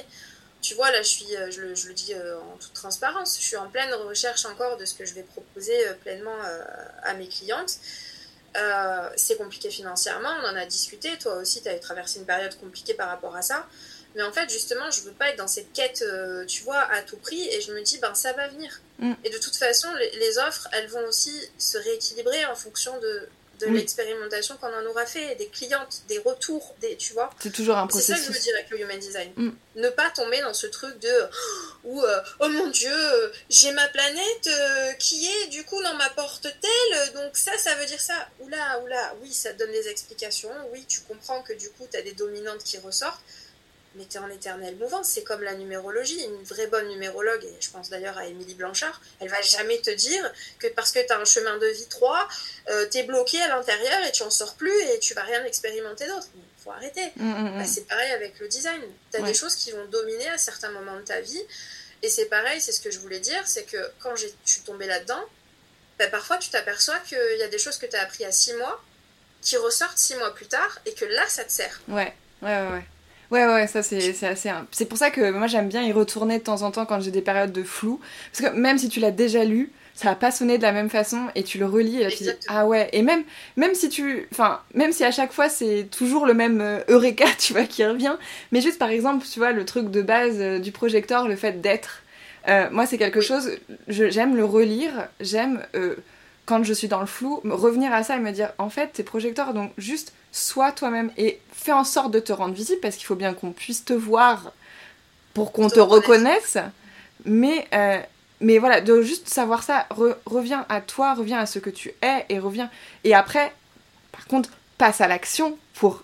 Tu 0.61 0.73
vois, 0.73 0.89
là, 0.91 1.03
je, 1.03 1.07
suis, 1.09 1.35
euh, 1.35 1.51
je, 1.51 1.61
le, 1.61 1.75
je 1.75 1.87
le 1.87 1.93
dis 1.93 2.15
euh, 2.15 2.39
en 2.39 2.57
toute 2.57 2.73
transparence, 2.73 3.37
je 3.39 3.45
suis 3.45 3.55
en 3.57 3.69
pleine 3.69 3.93
recherche 3.93 4.45
encore 4.45 4.77
de 4.77 4.85
ce 4.85 4.95
que 4.95 5.05
je 5.05 5.13
vais 5.13 5.21
proposer 5.21 5.77
pleinement 6.01 6.35
à 7.03 7.13
mes 7.13 7.27
clientes. 7.27 7.77
Euh, 8.55 9.09
c'est 9.15 9.37
compliqué 9.37 9.69
financièrement, 9.69 10.29
on 10.43 10.47
en 10.47 10.55
a 10.55 10.65
discuté. 10.65 11.17
Toi 11.17 11.35
aussi, 11.35 11.61
tu 11.61 11.67
avais 11.67 11.79
traversé 11.79 12.19
une 12.19 12.25
période 12.25 12.57
compliquée 12.59 12.93
par 12.93 13.09
rapport 13.09 13.35
à 13.35 13.41
ça. 13.41 13.67
Mais 14.15 14.23
en 14.23 14.31
fait, 14.31 14.49
justement, 14.49 14.89
je 14.91 15.01
veux 15.01 15.11
pas 15.11 15.29
être 15.29 15.37
dans 15.37 15.47
cette 15.47 15.73
quête, 15.73 16.01
euh, 16.07 16.45
tu 16.45 16.63
vois, 16.63 16.79
à 16.79 17.01
tout 17.01 17.17
prix. 17.17 17.49
Et 17.49 17.59
je 17.59 17.73
me 17.73 17.81
dis, 17.81 17.97
ben, 17.97 18.15
ça 18.15 18.31
va 18.31 18.47
venir. 18.47 18.79
Mm. 18.99 19.13
Et 19.25 19.29
de 19.29 19.37
toute 19.37 19.57
façon, 19.57 19.89
les, 19.95 20.09
les 20.19 20.37
offres, 20.37 20.69
elles 20.71 20.87
vont 20.87 21.05
aussi 21.05 21.37
se 21.57 21.77
rééquilibrer 21.77 22.45
en 22.45 22.55
fonction 22.55 22.97
de, 22.99 23.27
de 23.59 23.67
Oui. 23.67 23.77
l'expérimentation 23.77 24.57
qu'on 24.57 24.73
en 24.73 24.85
aura 24.85 25.05
fait, 25.05 25.35
des 25.35 25.47
clientes, 25.47 26.01
des 26.07 26.19
retours, 26.19 26.75
des, 26.81 26.95
tu 26.97 27.13
vois. 27.13 27.29
C'est 27.39 27.51
toujours 27.51 27.77
un 27.77 27.87
C'est 27.91 28.01
ça 28.01 28.13
que 28.13 28.19
je 28.19 28.25
veux 28.25 28.31
processus. 28.31 28.43
dire 28.43 28.55
avec 28.55 28.69
le 28.69 28.81
human 28.81 28.99
design. 28.99 29.31
Mm. 29.35 29.51
Ne 29.77 29.89
pas 29.89 30.09
tomber 30.11 30.41
dans 30.41 30.53
ce 30.53 30.67
truc 30.67 30.97
de 30.99 31.13
où, 31.83 32.01
euh, 32.01 32.21
oh 32.39 32.47
mon 32.49 32.67
dieu, 32.67 32.91
euh, 32.93 33.29
j'ai 33.49 33.71
ma 33.71 33.87
planète 33.89 34.47
euh, 34.47 34.91
qui 34.93 35.27
est 35.27 35.47
du 35.47 35.63
coup 35.63 35.81
dans 35.83 35.95
ma 35.95 36.09
porte 36.11 36.43
telle, 36.43 37.13
donc 37.13 37.35
ça, 37.37 37.57
ça 37.57 37.75
veut 37.75 37.85
dire 37.85 37.99
ça. 38.01 38.27
Oula, 38.39 38.79
oula, 38.83 39.13
oui, 39.21 39.33
ça 39.33 39.53
te 39.53 39.59
donne 39.59 39.71
des 39.71 39.87
explications. 39.87 40.49
Oui, 40.71 40.85
tu 40.87 41.01
comprends 41.01 41.41
que 41.43 41.53
du 41.53 41.69
coup, 41.71 41.87
tu 41.91 41.97
as 41.97 42.01
des 42.01 42.13
dominantes 42.13 42.63
qui 42.63 42.77
ressortent. 42.77 43.21
Mais 43.95 44.05
tu 44.05 44.17
es 44.17 44.19
en 44.19 44.29
éternelle 44.29 44.75
mouvance. 44.75 45.07
C'est 45.09 45.23
comme 45.23 45.41
la 45.41 45.53
numérologie. 45.55 46.21
Une 46.23 46.43
vraie 46.43 46.67
bonne 46.67 46.87
numérologue, 46.89 47.43
et 47.43 47.55
je 47.61 47.69
pense 47.69 47.89
d'ailleurs 47.89 48.17
à 48.17 48.25
Émilie 48.27 48.53
Blanchard, 48.55 49.01
elle 49.19 49.29
va 49.29 49.41
jamais 49.41 49.79
te 49.79 49.89
dire 49.89 50.31
que 50.59 50.67
parce 50.67 50.91
que 50.91 50.99
tu 51.05 51.11
as 51.13 51.17
un 51.19 51.25
chemin 51.25 51.57
de 51.57 51.67
vie 51.67 51.87
3, 51.87 52.27
euh, 52.69 52.87
tu 52.91 52.97
es 52.97 53.03
bloqué 53.03 53.41
à 53.41 53.47
l'intérieur 53.47 54.05
et 54.05 54.11
tu 54.11 54.23
en 54.23 54.29
sors 54.29 54.55
plus 54.55 54.77
et 54.93 54.99
tu 54.99 55.13
vas 55.13 55.23
rien 55.23 55.43
expérimenter 55.45 56.07
d'autre. 56.07 56.27
Il 56.35 56.63
faut 56.63 56.71
arrêter. 56.71 57.11
Mm, 57.15 57.23
mm, 57.23 57.49
mm. 57.55 57.57
Bah, 57.59 57.65
c'est 57.65 57.87
pareil 57.87 58.11
avec 58.11 58.39
le 58.39 58.47
design. 58.47 58.81
Tu 59.11 59.17
as 59.17 59.21
Ouais. 59.21 59.27
des 59.27 59.33
choses 59.33 59.55
qui 59.55 59.71
vont 59.71 59.85
dominer 59.85 60.27
à 60.29 60.37
certains 60.37 60.71
moments 60.71 60.97
de 60.97 61.03
ta 61.05 61.21
vie. 61.21 61.41
Et 62.03 62.09
c'est 62.09 62.25
pareil, 62.25 62.59
c'est 62.59 62.71
ce 62.73 62.81
que 62.81 62.91
je 62.91 62.99
voulais 62.99 63.19
dire, 63.19 63.41
c'est 63.47 63.63
que 63.63 63.77
quand 63.99 64.15
je 64.15 64.27
suis 64.43 64.61
tombée 64.61 64.85
là-dedans, 64.87 65.23
bah, 65.97 66.07
parfois 66.07 66.37
tu 66.37 66.49
t'aperçois 66.49 66.99
qu'il 67.07 67.37
y 67.39 67.43
a 67.43 67.47
des 67.47 67.57
choses 67.57 67.77
que 67.77 67.85
tu 67.85 67.95
as 67.95 68.01
appris 68.01 68.25
à 68.25 68.31
6 68.31 68.53
mois 68.55 68.83
qui 69.41 69.55
ressortent 69.57 69.97
6 69.97 70.15
mois 70.15 70.33
plus 70.35 70.47
tard 70.47 70.79
et 70.85 70.93
que 70.93 71.05
là, 71.05 71.23
ça 71.29 71.45
te 71.45 71.51
sert. 71.51 71.79
Ouais, 71.87 72.13
ouais, 72.41 72.61
ouais, 72.61 72.71
ouais. 72.73 72.85
Ouais, 73.31 73.45
ouais, 73.45 73.67
ça 73.67 73.83
c'est 73.83 74.13
c'est 74.13 74.27
assez. 74.27 74.51
C'est 74.71 74.85
pour 74.85 74.97
ça 74.97 75.09
que 75.09 75.31
moi 75.31 75.47
j'aime 75.47 75.67
bien 75.67 75.83
y 75.83 75.91
retourner 75.91 76.37
de 76.39 76.43
temps 76.43 76.61
en 76.61 76.71
temps 76.71 76.85
quand 76.85 76.99
j'ai 77.01 77.11
des 77.11 77.21
périodes 77.21 77.51
de 77.51 77.63
flou. 77.63 77.99
Parce 78.31 78.49
que 78.49 78.57
même 78.57 78.77
si 78.77 78.89
tu 78.89 78.99
l'as 78.99 79.11
déjà 79.11 79.43
lu, 79.43 79.71
ça 79.95 80.09
va 80.09 80.15
pas 80.15 80.29
sonner 80.29 80.57
de 80.57 80.63
la 80.63 80.73
même 80.73 80.89
façon 80.89 81.27
et 81.35 81.43
tu 81.43 81.57
le 81.57 81.65
relis 81.65 82.01
et 82.01 82.03
là 82.03 82.11
tu 82.11 82.23
dis 82.23 82.29
ah 82.49 82.67
ouais. 82.67 82.89
Et 82.91 83.01
même, 83.01 83.23
même 83.55 83.73
si 83.73 83.87
tu. 83.89 84.27
Enfin, 84.31 84.59
même 84.73 84.91
si 84.91 85.03
à 85.05 85.11
chaque 85.11 85.31
fois 85.31 85.47
c'est 85.47 85.87
toujours 85.89 86.25
le 86.25 86.33
même 86.33 86.59
euh, 86.61 86.81
Eureka, 86.89 87.25
tu 87.39 87.53
vois, 87.53 87.63
qui 87.63 87.85
revient. 87.85 88.15
Mais 88.51 88.61
juste 88.61 88.77
par 88.77 88.89
exemple, 88.89 89.25
tu 89.25 89.39
vois, 89.39 89.53
le 89.53 89.63
truc 89.65 89.89
de 89.89 90.01
base 90.01 90.35
euh, 90.39 90.59
du 90.59 90.71
projecteur, 90.71 91.27
le 91.27 91.37
fait 91.37 91.61
d'être. 91.61 92.03
Euh, 92.49 92.69
moi 92.71 92.85
c'est 92.85 92.97
quelque 92.97 93.21
chose. 93.21 93.51
J'aime 93.87 94.35
le 94.35 94.45
relire, 94.45 95.07
j'aime. 95.21 95.65
quand 96.45 96.63
je 96.63 96.73
suis 96.73 96.87
dans 96.87 96.99
le 96.99 97.07
flou, 97.07 97.41
revenir 97.45 97.91
à 97.93 98.03
ça 98.03 98.17
et 98.17 98.19
me 98.19 98.31
dire 98.31 98.51
en 98.57 98.69
fait, 98.69 98.91
t'es 98.93 99.03
projecteur, 99.03 99.53
donc 99.53 99.71
juste 99.77 100.13
sois 100.35 100.71
toi-même 100.71 101.11
et 101.17 101.39
fais 101.53 101.71
en 101.71 101.83
sorte 101.83 102.11
de 102.11 102.19
te 102.19 102.33
rendre 102.33 102.53
visible 102.53 102.79
parce 102.81 102.95
qu'il 102.95 103.05
faut 103.05 103.15
bien 103.15 103.33
qu'on 103.33 103.51
puisse 103.51 103.85
te 103.85 103.93
voir 103.93 104.51
pour 105.33 105.51
qu'on 105.51 105.69
Te 105.69 105.75
te 105.75 105.79
reconnaisse. 105.79 106.57
Mais, 107.25 107.67
euh, 107.73 107.99
mais 108.41 108.57
voilà, 108.57 108.81
de 108.81 109.01
juste 109.01 109.29
savoir 109.29 109.63
ça, 109.63 109.87
re- 109.91 110.15
reviens 110.25 110.65
à 110.69 110.81
toi, 110.81 111.13
reviens 111.13 111.39
à 111.39 111.45
ce 111.45 111.59
que 111.59 111.69
tu 111.69 111.93
es 112.01 112.25
et 112.29 112.39
reviens. 112.39 112.69
Et 113.03 113.15
après, 113.15 113.53
par 114.11 114.25
contre, 114.27 114.49
passe 114.77 115.01
à 115.01 115.07
l'action 115.07 115.57
pour 115.73 116.03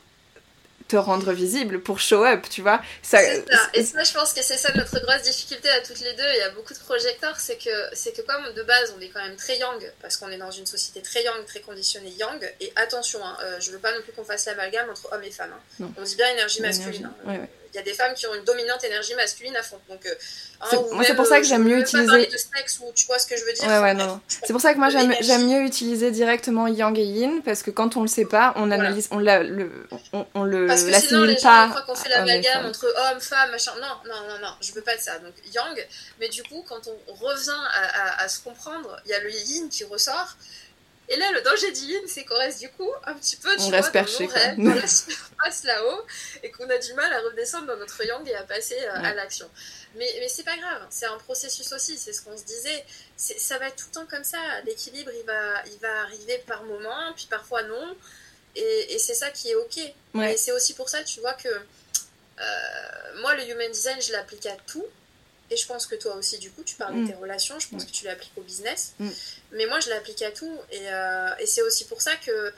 te 0.91 0.97
rendre 0.97 1.31
visible, 1.31 1.81
pour 1.81 1.99
show 1.99 2.23
up, 2.25 2.41
tu 2.49 2.61
vois. 2.61 2.81
Ça. 3.01 3.19
Et 3.73 3.83
ça, 3.83 4.03
je 4.03 4.13
pense 4.13 4.33
que 4.33 4.41
c'est 4.43 4.57
ça 4.57 4.69
notre 4.75 4.99
grosse 4.99 5.21
difficulté 5.21 5.69
à 5.69 5.79
toutes 5.81 6.01
les 6.01 6.13
deux. 6.13 6.29
Il 6.35 6.39
y 6.39 6.41
a 6.41 6.49
beaucoup 6.51 6.73
de 6.73 6.79
projecteurs, 6.79 7.39
c'est 7.39 7.55
que, 7.57 7.69
c'est 7.93 8.11
que 8.15 8.21
comme 8.23 8.53
de 8.53 8.63
base, 8.63 8.93
on 8.97 9.01
est 9.01 9.07
quand 9.09 9.23
même 9.23 9.37
très 9.37 9.57
yang, 9.57 9.81
parce 10.01 10.17
qu'on 10.17 10.29
est 10.29 10.37
dans 10.37 10.51
une 10.51 10.65
société 10.65 11.01
très 11.01 11.23
yang, 11.23 11.45
très 11.45 11.61
conditionnée 11.61 12.13
yang. 12.19 12.39
Et 12.59 12.73
attention, 12.75 13.19
hein, 13.25 13.37
euh, 13.43 13.59
je 13.61 13.71
veux 13.71 13.79
pas 13.79 13.93
non 13.95 14.01
plus 14.03 14.11
qu'on 14.11 14.25
fasse 14.25 14.45
l'amalgame 14.47 14.89
entre 14.89 15.07
hommes 15.13 15.23
et 15.23 15.31
femmes. 15.31 15.53
hein. 15.81 15.89
On 15.97 16.03
dit 16.03 16.15
bien 16.17 16.29
énergie 16.33 16.61
masculine. 16.61 17.05
hein. 17.05 17.29
Ouais, 17.29 17.39
ouais. 17.39 17.49
Il 17.73 17.77
y 17.77 17.79
a 17.79 17.83
des 17.83 17.93
femmes 17.93 18.13
qui 18.13 18.27
ont 18.27 18.35
une 18.35 18.43
dominante 18.43 18.83
énergie 18.83 19.15
masculine 19.15 19.55
à 19.55 19.63
fond. 19.63 19.79
Donc, 19.89 20.05
euh, 20.05 20.13
hein, 20.61 20.67
moi, 20.91 21.03
c'est 21.05 21.15
pour 21.15 21.25
ça 21.25 21.39
que 21.39 21.45
euh, 21.45 21.47
j'aime 21.47 21.63
mieux 21.63 21.77
utiliser- 21.79 22.25
de 22.27 22.37
sexe 22.37 22.79
ou 22.81 22.91
tu 22.93 23.05
vois 23.05 23.17
ce 23.17 23.25
que 23.27 23.37
je 23.37 23.45
veux 23.45 23.53
dire. 23.53 23.65
Ouais, 23.65 23.79
ouais, 23.79 23.93
non. 23.93 24.19
C'est 24.27 24.51
pour 24.51 24.59
ça 24.61 24.73
que 24.73 24.79
moi 24.79 24.89
j'aime 24.89 25.47
mieux 25.47 25.61
utiliser 25.61 26.11
directement 26.11 26.67
yang 26.67 26.97
et 26.99 27.03
yin 27.03 27.41
parce 27.43 27.63
que 27.63 27.71
quand 27.71 27.95
on 27.95 28.01
le 28.01 28.07
sait 28.07 28.25
pas, 28.25 28.53
on 28.57 28.71
analyse, 28.71 29.07
on, 29.11 29.19
la, 29.19 29.41
le, 29.43 29.71
on, 30.11 30.25
on 30.33 30.43
le 30.43 30.67
Parce 30.67 30.83
que 30.83 30.91
sinon, 30.91 31.21
l'assimile 31.21 31.25
les 31.27 31.37
gens 31.37 31.41
pas. 31.73 31.81
qu'on 31.87 31.95
fait 31.95 32.09
l'amalgame 32.09 32.65
entre 32.65 32.85
homme, 32.85 33.21
femme, 33.21 33.51
machin. 33.51 33.71
Non, 33.81 33.95
non, 34.05 34.27
non, 34.27 34.39
non, 34.41 34.53
je 34.61 34.73
veux 34.73 34.81
pas 34.81 34.95
de 34.97 35.01
ça. 35.01 35.17
Donc, 35.19 35.33
yang. 35.53 35.87
Mais 36.19 36.27
du 36.27 36.43
coup, 36.43 36.65
quand 36.67 36.81
on 36.87 37.13
revient 37.13 37.49
à, 37.73 38.01
à- 38.21 38.23
à 38.23 38.27
se 38.27 38.39
comprendre, 38.41 38.97
il 39.05 39.11
y 39.11 39.13
a 39.13 39.19
le 39.21 39.31
yin 39.31 39.69
qui 39.69 39.85
ressort. 39.85 40.35
Et 41.09 41.17
là, 41.17 41.31
le 41.31 41.41
danger 41.41 41.71
yin, 41.73 42.01
c'est 42.07 42.23
qu'on 42.23 42.37
reste 42.37 42.59
du 42.59 42.69
coup 42.69 42.89
un 43.05 43.13
petit 43.15 43.35
peu, 43.35 43.53
tu 43.57 43.63
On 43.63 43.69
vois, 43.69 43.77
reste 43.77 43.91
perché, 43.91 44.27
rêves, 44.27 44.55
dans 44.57 44.73
la 44.73 44.87
surface 44.87 45.63
là-haut, 45.63 46.05
et 46.41 46.51
qu'on 46.51 46.69
a 46.69 46.77
du 46.77 46.93
mal 46.93 47.11
à 47.11 47.19
redescendre 47.21 47.67
dans 47.67 47.75
notre 47.75 48.05
yang 48.05 48.25
et 48.27 48.35
à 48.35 48.43
passer 48.43 48.77
euh, 48.79 48.93
à 48.93 49.13
l'action. 49.13 49.49
Mais, 49.95 50.09
mais 50.19 50.29
c'est 50.29 50.43
pas 50.43 50.55
grave, 50.55 50.87
c'est 50.89 51.07
un 51.07 51.17
processus 51.17 51.71
aussi, 51.73 51.97
c'est 51.97 52.13
ce 52.13 52.21
qu'on 52.21 52.37
se 52.37 52.43
disait. 52.45 52.85
Ça 53.17 53.57
va 53.57 53.67
être 53.67 53.75
tout 53.75 53.87
le 53.89 53.93
temps 53.95 54.07
comme 54.09 54.23
ça. 54.23 54.37
L'équilibre, 54.65 55.11
il 55.19 55.25
va, 55.25 55.63
il 55.65 55.79
va 55.79 56.01
arriver 56.03 56.41
par 56.47 56.63
moment, 56.63 57.13
puis 57.15 57.27
parfois 57.29 57.63
non. 57.63 57.95
Et, 58.55 58.93
et 58.93 58.99
c'est 58.99 59.13
ça 59.13 59.31
qui 59.31 59.49
est 59.49 59.55
ok. 59.55 59.79
Ouais. 60.13 60.33
Et 60.33 60.37
c'est 60.37 60.51
aussi 60.53 60.73
pour 60.73 60.87
ça, 60.89 61.03
tu 61.03 61.19
vois, 61.19 61.33
que 61.33 61.49
euh, 61.49 63.21
moi, 63.21 63.35
le 63.35 63.49
human 63.49 63.71
design, 63.71 64.01
je 64.01 64.11
l'applique 64.13 64.45
à 64.45 64.55
tout. 64.67 64.85
Et 65.51 65.57
je 65.57 65.67
pense 65.67 65.85
que 65.85 65.95
toi 65.95 66.15
aussi, 66.15 66.37
du 66.39 66.49
coup, 66.49 66.63
tu 66.63 66.75
parles 66.75 66.95
Mm. 66.95 67.05
de 67.07 67.11
tes 67.11 67.17
relations, 67.17 67.59
je 67.59 67.67
pense 67.67 67.81
Ouais. 67.83 67.87
que 67.87 67.93
tu 67.93 68.05
l'appliques 68.05 68.31
au 68.37 68.41
business. 68.41 68.93
Mm. 68.99 69.09
Mais 69.51 69.65
moi, 69.67 69.79
je 69.81 69.89
l'applique 69.89 70.21
à 70.23 70.31
tout. 70.31 70.57
Et, 70.71 70.89
euh, 70.89 71.27
et 71.39 71.45
c'est 71.45 71.61
aussi 71.61 71.83
pour 71.85 72.01
ça 72.01 72.15
que 72.15 72.53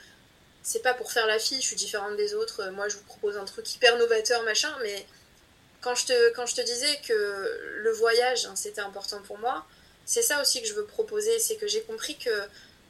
c'est 0.62 0.78
pas 0.82 0.94
pour 0.94 1.10
faire 1.12 1.26
la 1.26 1.38
fille, 1.38 1.60
je 1.60 1.66
suis 1.66 1.76
différente 1.76 2.16
des 2.16 2.32
autres. 2.34 2.60
euh, 2.62 2.70
Moi, 2.70 2.88
je 2.88 2.94
vous 2.96 3.02
propose 3.02 3.36
un 3.36 3.44
truc 3.44 3.74
hyper 3.74 3.98
novateur, 3.98 4.42
machin. 4.44 4.72
Mais 4.82 5.04
quand 5.80 5.94
je 5.96 6.06
te, 6.06 6.30
quand 6.34 6.46
je 6.46 6.54
te 6.54 6.60
disais 6.62 7.00
que 7.06 7.12
le 7.82 7.90
voyage, 7.92 8.46
hein, 8.46 8.54
c'était 8.56 8.80
important 8.80 9.20
pour 9.22 9.38
moi, 9.38 9.66
c'est 10.06 10.22
ça 10.22 10.40
aussi 10.40 10.62
que 10.62 10.68
je 10.68 10.74
veux 10.74 10.86
proposer. 10.86 11.38
C'est 11.40 11.56
que 11.56 11.66
j'ai 11.66 11.82
compris 11.82 12.16
que 12.16 12.30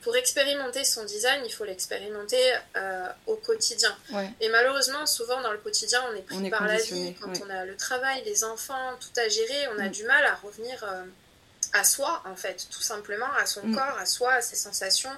pour 0.05 0.15
expérimenter 0.17 0.85
son 0.85 1.05
design, 1.05 1.43
il 1.47 1.53
faut 1.53 1.65
l'expérimenter 1.65 2.37
euh, 2.77 3.09
au 3.27 3.37
quotidien. 3.37 3.97
Et 4.41 4.51
malheureusement, 4.51 5.07
souvent 5.07 5.41
dans 5.41 5.51
le 5.51 5.59
quotidien, 5.59 6.05
on 6.13 6.15
est 6.15 6.23
pris 6.23 6.51
par 6.51 6.67
la 6.67 6.77
vie. 6.77 7.15
Quand 7.21 7.33
on 7.45 7.49
a 7.49 7.65
le 7.65 7.75
travail, 7.77 8.23
les 8.27 8.45
enfants, 8.45 8.97
tout 9.01 9.19
à 9.19 9.29
gérer, 9.29 9.69
on 9.75 9.79
a 9.79 9.89
mm. 9.89 9.93
du 9.93 10.05
mal 10.05 10.25
à 10.27 10.35
revenir 10.35 10.85
euh, 10.85 11.05
à 11.73 11.85
soi, 11.85 12.23
en 12.27 12.37
fait, 12.37 12.67
tout 12.71 12.83
simplement, 12.83 13.33
à 13.39 13.47
son 13.47 13.67
mm. 13.67 13.75
corps, 13.75 13.99
à 13.99 14.05
soi, 14.05 14.35
à 14.35 14.43
ses 14.43 14.57
sensations, 14.57 15.17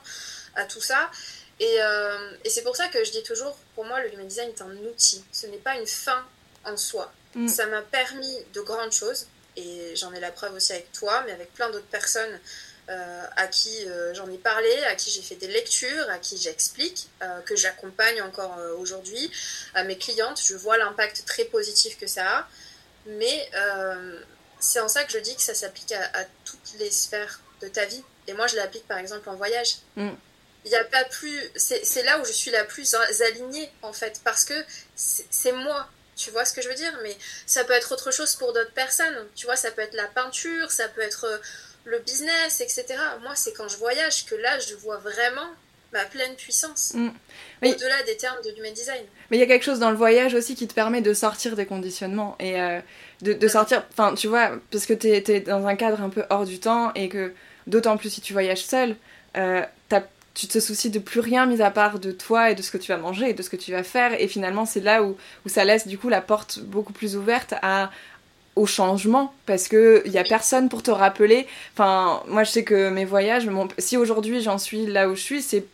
à 0.55 0.65
tout 0.67 0.81
ça. 0.81 1.11
Et, 1.59 1.77
euh, 1.81 2.37
et 2.45 2.51
c'est 2.51 2.63
pour 2.63 2.77
ça 2.77 2.87
que 2.87 3.03
je 3.03 3.11
dis 3.11 3.25
toujours, 3.25 3.59
pour 3.75 3.85
moi, 3.85 4.01
le 4.03 4.15
human 4.15 4.29
design 4.29 4.51
est 4.51 4.63
un 4.63 4.71
outil. 4.89 5.25
Ce 5.33 5.49
n'est 5.49 5.59
pas 5.59 5.75
une 5.75 5.87
fin 5.87 6.25
en 6.65 6.77
soi. 6.77 7.13
Mm. 7.35 7.49
Ça 7.49 7.67
m'a 7.67 7.83
permis 7.83 8.39
de 8.55 8.61
grandes 8.61 8.93
choses. 8.93 9.27
Et 9.57 9.97
j'en 9.97 10.13
ai 10.13 10.21
la 10.21 10.31
preuve 10.31 10.55
aussi 10.55 10.75
avec 10.75 10.93
toi, 10.93 11.25
mais 11.27 11.33
avec 11.33 11.53
plein 11.55 11.71
d'autres 11.71 11.87
personnes 11.87 12.41
euh, 12.89 13.27
à 13.35 13.49
qui 13.49 13.85
euh, 13.89 14.15
j'en 14.15 14.31
ai 14.31 14.39
parlé, 14.39 14.73
à 14.85 14.95
qui 14.95 15.11
j'ai 15.11 15.21
fait 15.21 15.35
des 15.35 15.49
lectures, 15.49 16.09
à 16.09 16.19
qui 16.19 16.39
j'explique, 16.39 17.09
euh, 17.21 17.41
que 17.41 17.57
j'accompagne 17.57 18.23
encore 18.23 18.57
aujourd'hui, 18.79 19.29
à 19.75 19.83
mes 19.83 19.99
clientes. 19.99 20.41
Je 20.41 20.55
vois 20.55 20.79
l'impact 20.79 21.25
très 21.27 21.47
positif 21.47 21.99
que 21.99 22.07
ça 22.07 22.39
a. 22.39 22.49
Mais 23.07 23.51
c'est 24.61 24.81
en 24.81 24.89
ça 24.89 25.05
que 25.05 25.13
je 25.13 25.19
dis 25.19 25.35
que 25.35 25.43
ça 25.43 25.55
s'applique 25.55 25.93
à, 25.93 26.25
toutes 26.45 26.79
les 26.79 26.91
sphères 26.93 27.41
de 27.61 27.67
ta 27.67 27.85
vie. 27.87 28.05
Et 28.29 28.35
moi, 28.35 28.47
je 28.47 28.55
l'applique 28.55 28.87
par 28.87 28.99
exemple 28.99 29.29
en 29.29 29.35
voyage. 29.35 29.79
Mm. 29.97 30.11
Il 30.65 30.71
n'y 30.71 30.77
a 30.77 30.85
pas 30.85 31.05
plus. 31.05 31.41
C'est 31.57 32.03
là 32.05 32.21
où 32.21 32.25
je 32.25 32.33
suis 32.33 32.53
la 32.53 32.65
plus 32.65 32.95
alignée, 32.95 33.69
en 33.83 33.93
fait, 33.93 34.21
parce 34.23 34.45
que 34.45 34.55
c'est 34.95 35.53
moi. 35.53 35.89
Tu 36.15 36.31
vois 36.31 36.45
ce 36.45 36.53
que 36.53 36.63
je 36.63 36.69
veux 36.69 36.75
dire? 36.75 36.97
Mais 37.03 37.17
ça 37.47 37.65
peut 37.65 37.75
être 37.75 37.93
autre 37.93 38.11
chose 38.13 38.37
pour 38.37 38.53
d'autres 38.53 38.73
personnes. 38.73 39.27
Tu 39.35 39.45
vois, 39.45 39.57
ça 39.57 39.71
peut 39.73 39.83
être 39.83 39.95
la 39.95 40.07
peinture, 40.07 40.71
ça 40.71 40.89
peut 40.89 41.03
être 41.03 41.41
le 41.87 41.99
business, 42.01 42.61
etc. 42.61 42.85
Moi, 43.23 43.33
c'est 43.35 43.53
quand 43.53 43.69
je 43.69 43.79
voyage 43.79 44.27
que 44.27 44.35
là, 44.35 44.59
je 44.59 44.75
vois 44.75 44.99
vraiment 44.99 45.49
ma 45.93 46.05
pleine 46.05 46.35
puissance. 46.35 46.93
Mm. 46.95 47.09
Au-delà 47.63 48.03
des 48.05 48.17
termes 48.17 48.43
de 48.45 48.51
human 48.59 48.75
design. 48.75 49.03
Mais 49.31 49.39
il 49.39 49.41
y 49.41 49.43
a 49.43 49.47
quelque 49.47 49.65
chose 49.65 49.79
dans 49.79 49.91
le 49.91 49.97
voyage 49.97 50.35
aussi 50.35 50.55
qui 50.55 50.67
te 50.67 50.75
permet 50.75 51.01
de 51.01 51.15
sortir 51.15 51.57
des 51.57 51.65
conditionnements 51.65 52.37
et 52.39 52.61
euh, 52.61 52.81
de, 53.23 53.49
sortir. 53.49 53.85
Enfin, 53.93 54.15
tu 54.15 54.27
vois, 54.27 54.51
parce 54.71 54.85
que 54.85 54.93
tu 54.93 55.09
es, 55.09 55.41
dans 55.41 55.67
un 55.67 55.77
cadre 55.77 56.03
un 56.03 56.11
peu 56.11 56.25
hors 56.29 56.45
du 56.45 56.59
temps 56.59 56.93
et 56.95 57.09
que 57.09 57.33
d'autant 57.67 57.97
plus 57.97 58.11
si 58.11 58.21
tu 58.21 58.33
voyages 58.33 58.65
seul, 58.65 58.97
euh, 59.37 59.63
tu 60.35 60.49
te 60.49 60.61
soucies 60.61 60.91
de 60.91 60.99
plus 60.99 61.21
rien 61.21 61.47
mis 61.47 61.63
à 61.63 61.71
part 61.71 61.99
de 61.99 62.13
toi 62.13 62.51
et 62.51 62.55
de 62.55 62.61
ce 62.61 62.71
que 62.71 62.77
tu 62.77 62.93
vas 62.93 62.99
manger 62.99 63.31
et 63.31 63.33
de 63.33 63.43
ce 63.43 63.49
que 63.49 63.57
tu 63.57 63.73
vas 63.73 63.83
faire. 63.83 64.21
Et 64.21 64.29
finalement, 64.29 64.67
c'est 64.67 64.81
là 64.81 65.03
où, 65.03 65.17
où 65.47 65.49
ça 65.49 65.65
laisse 65.65 65.87
du 65.87 65.97
coup 65.97 66.11
la 66.11 66.21
porte 66.21 66.59
beaucoup 66.59 66.93
plus 66.93 67.17
ouverte 67.17 67.55
à, 67.63 67.91
au 68.57 68.67
changement 68.67 69.33
parce 69.45 69.69
que 69.69 70.03
il 70.07 70.13
y 70.13 70.19
a 70.19 70.25
personne 70.25 70.69
pour 70.69 70.83
te 70.83 70.91
rappeler. 70.91 71.47
Enfin, 71.75 72.23
moi 72.27 72.43
je 72.43 72.51
sais 72.51 72.65
que 72.65 72.89
mes 72.89 73.05
voyages, 73.05 73.49
si 73.79 73.97
aujourd'hui 73.97 74.41
j'en 74.43 74.59
suis 74.59 74.87
là 74.87 75.09
où 75.09 75.15
je 75.15 75.21
suis, 75.21 75.43
c'est 75.43 75.65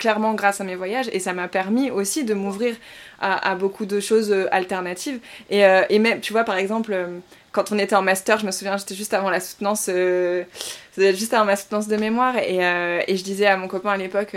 clairement 0.00 0.34
grâce 0.34 0.60
à 0.60 0.64
mes 0.64 0.74
voyages 0.74 1.08
et 1.12 1.20
ça 1.20 1.32
m'a 1.32 1.46
permis 1.46 1.90
aussi 1.90 2.24
de 2.24 2.34
m'ouvrir 2.34 2.74
à, 3.20 3.54
beaucoup 3.54 3.84
de 3.84 4.00
choses 4.00 4.32
euh, 4.32 4.48
alternatives. 4.50 5.20
Et, 5.50 5.64
euh, 5.64 5.82
et, 5.90 5.98
même, 5.98 6.20
tu 6.20 6.32
vois, 6.32 6.42
par 6.42 6.56
exemple, 6.56 6.92
euh, 6.94 7.18
quand 7.52 7.70
on 7.70 7.78
était 7.78 7.94
en 7.94 8.00
master, 8.00 8.38
je 8.38 8.46
me 8.46 8.50
souviens, 8.50 8.78
j'étais 8.78 8.94
juste 8.94 9.12
avant 9.12 9.28
la 9.28 9.40
soutenance, 9.40 9.90
juste 10.96 11.34
avant 11.34 11.44
ma 11.44 11.56
soutenance 11.56 11.86
de 11.86 11.96
mémoire 11.96 12.38
et, 12.38 12.56
et, 13.06 13.16
je 13.16 13.22
disais 13.22 13.46
à 13.46 13.56
mon 13.56 13.68
copain 13.68 13.90
à 13.90 13.96
l'époque 13.96 14.36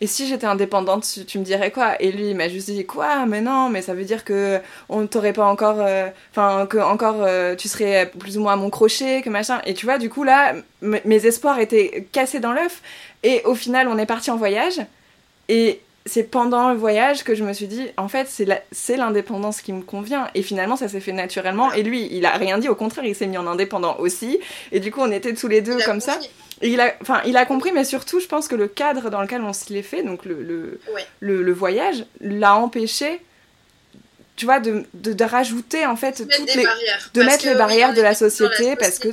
et 0.00 0.06
si 0.06 0.28
j'étais 0.28 0.46
indépendante, 0.46 1.04
tu, 1.26 1.38
me 1.38 1.44
dirais 1.44 1.72
quoi? 1.72 2.00
Et 2.00 2.12
lui, 2.12 2.30
il 2.30 2.36
m'a 2.36 2.48
juste 2.48 2.70
dit 2.70 2.86
quoi? 2.86 3.26
Mais 3.26 3.40
non, 3.40 3.68
mais 3.68 3.82
ça 3.82 3.94
veut 3.94 4.04
dire 4.04 4.24
que 4.24 4.60
on 4.88 5.06
t'aurait 5.08 5.32
pas 5.32 5.46
encore, 5.46 5.80
euh, 5.80 6.08
enfin 6.30 6.66
que 6.66 6.78
encore 6.78 7.16
euh, 7.20 7.56
tu 7.56 7.66
serais 7.66 8.10
plus 8.18 8.38
ou 8.38 8.42
moins 8.42 8.52
à 8.52 8.56
mon 8.56 8.70
crochet, 8.70 9.22
que 9.22 9.30
machin. 9.30 9.60
Et 9.66 9.74
tu 9.74 9.86
vois, 9.86 9.98
du 9.98 10.08
coup 10.08 10.22
là, 10.22 10.54
mes 10.82 11.26
espoirs 11.26 11.58
étaient 11.58 12.06
cassés 12.12 12.38
dans 12.38 12.52
l'œuf. 12.52 12.80
Et 13.24 13.42
au 13.44 13.56
final, 13.56 13.88
on 13.88 13.98
est 13.98 14.06
parti 14.06 14.30
en 14.30 14.36
voyage. 14.36 14.80
Et 15.48 15.80
c'est 16.06 16.22
pendant 16.22 16.70
le 16.70 16.76
voyage 16.76 17.24
que 17.24 17.34
je 17.34 17.42
me 17.42 17.52
suis 17.52 17.66
dit, 17.66 17.88
en 17.96 18.06
fait, 18.06 18.28
c'est 18.70 18.96
l'indépendance 18.96 19.60
qui 19.60 19.72
me 19.72 19.82
convient. 19.82 20.28
Et 20.36 20.42
finalement, 20.42 20.76
ça 20.76 20.86
s'est 20.88 21.00
fait 21.00 21.12
naturellement. 21.12 21.72
Et 21.72 21.82
lui, 21.82 22.08
il 22.12 22.24
a 22.24 22.36
rien 22.36 22.58
dit. 22.58 22.68
Au 22.68 22.76
contraire, 22.76 23.04
il 23.04 23.16
s'est 23.16 23.26
mis 23.26 23.36
en 23.36 23.48
indépendant 23.48 23.96
aussi. 23.98 24.38
Et 24.70 24.78
du 24.78 24.92
coup, 24.92 25.00
on 25.00 25.10
était 25.10 25.34
tous 25.34 25.48
les 25.48 25.60
deux 25.60 25.78
comme 25.84 26.00
ça 26.00 26.18
il 26.62 26.80
a, 26.80 26.94
enfin, 27.00 27.20
il 27.26 27.36
a 27.36 27.44
compris, 27.44 27.72
mais 27.72 27.84
surtout, 27.84 28.20
je 28.20 28.26
pense 28.26 28.48
que 28.48 28.54
le 28.54 28.68
cadre 28.68 29.10
dans 29.10 29.22
lequel 29.22 29.42
on 29.42 29.52
se 29.52 29.72
l'est 29.72 29.82
fait, 29.82 30.02
donc 30.02 30.24
le, 30.24 30.42
le, 31.20 31.42
le, 31.42 31.52
voyage, 31.52 32.04
l'a 32.20 32.56
empêché, 32.56 33.20
tu 34.36 34.44
vois, 34.44 34.60
de, 34.60 34.84
de, 34.94 35.24
rajouter 35.24 35.86
en 35.86 35.96
fait 35.96 36.12
toutes 36.28 36.54
les, 36.54 36.66
de 37.14 37.22
mettre 37.22 37.46
les 37.46 37.54
barrières 37.54 37.94
de 37.94 38.02
la 38.02 38.14
société, 38.14 38.76
parce 38.76 38.98
que 38.98 39.08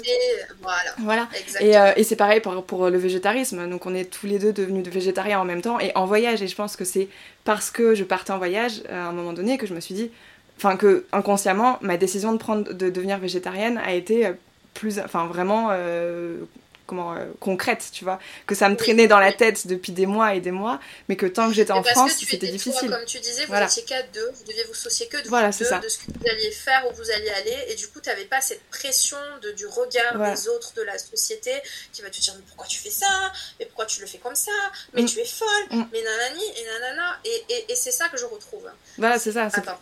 voilà, 0.62 0.89
voilà. 1.00 1.28
et, 1.60 1.78
euh, 1.78 1.93
et 1.96 2.04
c'est 2.04 2.16
pareil 2.16 2.41
pour, 2.41 2.64
pour 2.64 2.89
le 2.89 2.98
végétarisme. 2.98 3.68
Donc 3.70 3.86
on 3.86 3.93
est 3.96 4.06
tous 4.06 4.28
les 4.28 4.39
deux 4.39 4.54
devenus 4.54 4.88
végétariens 4.88 5.39
en 5.39 5.46
même 5.46 5.62
temps 5.62 5.80
et 5.80 5.91
en 5.96 6.06
voyage. 6.06 6.41
Et 6.41 6.48
je 6.48 6.56
pense 6.56 6.76
que 6.76 6.86
c'est 6.86 7.10
parce 7.43 7.72
que 7.72 7.96
je 7.96 8.04
partais 8.04 8.32
en 8.32 8.38
voyage 8.38 8.84
à 8.89 9.08
un 9.08 9.12
moment 9.12 9.34
donné 9.34 9.58
que 9.58 9.66
je 9.66 9.74
me 9.74 9.80
suis 9.80 9.96
dit, 9.96 10.12
enfin 10.58 10.78
que 10.78 11.06
inconsciemment, 11.12 11.80
ma 11.82 11.98
décision 11.98 12.32
de 12.34 12.38
prendre 12.38 12.72
de 12.72 12.89
devenir 12.89 13.18
végétarienne 13.18 13.80
a 13.84 13.93
été 13.93 14.32
plus, 14.76 15.00
enfin 15.00 15.26
vraiment 15.26 15.70
euh, 15.72 16.38
comment 16.86 17.14
euh, 17.14 17.26
concrète, 17.40 17.90
tu 17.92 18.04
vois, 18.04 18.20
que 18.46 18.56
ça 18.56 18.70
me 18.70 18.76
traînait 18.76 19.08
dans 19.08 19.20
la 19.20 19.34
tête 19.34 19.68
depuis 19.68 19.92
des 19.92 20.06
mois 20.06 20.36
et 20.36 20.42
des 20.42 20.52
mois, 20.52 20.80
mais 21.10 21.16
que 21.16 21.26
tant 21.26 21.48
que 21.48 21.54
j'étais 21.54 21.72
en 21.72 21.84
France, 21.84 22.14
c'était 22.18 22.48
difficile. 22.48 22.90
comme 22.90 23.06
tu 23.06 23.20
disais, 23.20 23.46
vous 23.46 23.56
étiez 23.56 23.84
qu'à 23.84 24.04
deux, 24.04 24.30
vous 24.34 24.44
deviez 24.44 24.64
vous 24.66 24.74
soucier 24.74 25.08
que 25.08 25.22
de, 25.22 25.28
voilà, 25.28 25.50
deux, 25.50 25.66
de 25.82 25.90
ce 25.90 25.98
que 26.00 26.06
vous 26.08 26.28
alliez 26.30 26.52
faire, 26.52 26.86
où 26.90 26.96
vous 26.96 27.12
alliez 27.12 27.30
aller, 27.30 27.58
et 27.70 27.76
du 27.76 27.88
coup, 27.88 28.00
tu 28.02 28.10
n'avais 28.10 28.26
pas 28.26 28.42
cette 28.42 28.64
pression 28.70 29.18
de, 29.42 29.52
du 29.52 29.66
regard 29.66 30.18
des 30.34 30.48
autres 30.48 30.74
de 30.76 30.82
la 30.82 30.98
société 30.98 31.52
qui 31.92 32.02
va 32.02 32.10
te 32.10 32.20
dire 32.20 32.34
mais 32.36 32.44
pourquoi 32.48 32.68
tu 32.68 32.80
fais 32.80 32.92
ça, 32.92 33.32
mais 33.60 33.66
pourquoi 33.66 33.86
tu 33.86 34.02
le 34.02 34.08
fais 34.08 34.18
comme 34.18 34.36
ça, 34.36 34.52
mais 34.94 35.02
mm. 35.02 35.06
tu 35.06 35.20
es 35.20 35.26
folle, 35.26 35.48
mm. 35.72 35.84
mais 35.92 36.02
nanani 36.02 36.44
et 36.58 36.66
nanana, 36.66 37.20
et, 37.26 37.44
et, 37.50 37.72
et 37.72 37.76
c'est 37.76 37.92
ça 37.92 38.10
que 38.10 38.18
je 38.18 38.26
retrouve. 38.26 38.70
Voilà, 38.98 39.20
c'est 39.20 39.32
ça. 39.32 39.46
Attends. 39.46 39.80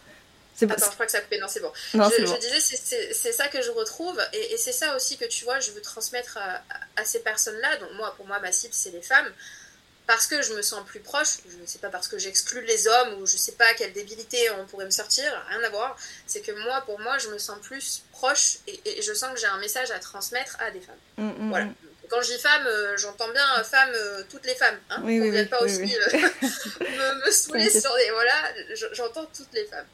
Attends, 0.61 0.85
je 0.85 0.93
crois 0.93 1.05
que 1.05 1.11
ça 1.11 1.17
a 1.17 1.21
coupé. 1.21 1.39
Non, 1.39 1.47
c'est 1.47 1.59
bon. 1.59 1.71
je, 1.93 2.39
disais, 2.39 3.13
c'est 3.13 3.31
ça 3.31 3.47
que 3.47 3.61
je 3.61 3.71
retrouve. 3.71 4.19
Et, 4.33 4.57
c'est 4.57 4.71
ça 4.71 4.95
aussi 4.95 5.17
que 5.17 5.25
tu 5.25 5.45
vois, 5.45 5.59
je 5.59 5.71
veux 5.71 5.81
transmettre 5.81 6.37
à, 6.95 7.05
ces 7.05 7.19
personnes-là. 7.19 7.77
Donc, 7.77 7.91
moi, 7.93 8.13
pour 8.15 8.27
moi, 8.27 8.39
ma 8.39 8.51
cible, 8.51 8.73
c'est 8.73 8.91
les 8.91 9.01
femmes. 9.01 9.31
Parce 10.05 10.27
que 10.27 10.41
je 10.41 10.53
me 10.53 10.61
sens 10.61 10.85
plus 10.85 10.99
proche. 10.99 11.37
Je 11.49 11.57
ne 11.57 11.65
sais 11.65 11.79
pas 11.79 11.89
parce 11.89 12.09
que 12.09 12.17
j'exclus 12.17 12.61
les 12.65 12.87
hommes 12.87 13.21
ou 13.21 13.25
je 13.25 13.33
ne 13.33 13.37
sais 13.37 13.53
pas 13.53 13.73
quelle 13.73 13.93
débilité 13.93 14.49
on 14.51 14.65
pourrait 14.65 14.85
me 14.85 14.91
sortir. 14.91 15.23
Rien 15.49 15.63
à 15.63 15.69
voir. 15.69 15.97
C'est 16.27 16.41
que 16.41 16.51
moi, 16.63 16.81
pour 16.81 16.99
moi, 16.99 17.17
je 17.19 17.29
me 17.29 17.37
sens 17.37 17.57
plus 17.61 18.03
proche 18.11 18.57
et, 18.67 19.01
je 19.01 19.13
sens 19.13 19.33
que 19.33 19.39
j'ai 19.39 19.47
un 19.47 19.59
message 19.59 19.91
à 19.91 19.99
transmettre 19.99 20.57
à 20.59 20.71
des 20.71 20.81
femmes. 20.81 20.95
Mm, 21.17 21.45
mm, 21.45 21.49
voilà. 21.49 21.65
Mm. 21.65 21.75
Quand 22.09 22.21
je 22.21 22.33
dis 22.33 22.39
femme, 22.39 22.67
euh, 22.67 22.97
j'entends 22.97 23.29
bien 23.29 23.45
euh, 23.57 23.63
femme, 23.63 23.89
euh, 23.95 24.23
toutes 24.29 24.45
les 24.45 24.55
femmes. 24.55 24.77
Hein, 24.89 25.01
oui, 25.03 25.19
oui, 25.19 25.45
pas 25.45 25.61
aussi 25.61 25.79
me, 25.81 27.25
me 27.25 27.31
saouler 27.31 27.69
sur 27.69 27.95
des. 27.95 28.11
Voilà, 28.11 28.53
j'entends 28.91 29.25
toutes 29.35 29.53
les 29.53 29.65
femmes. 29.65 29.87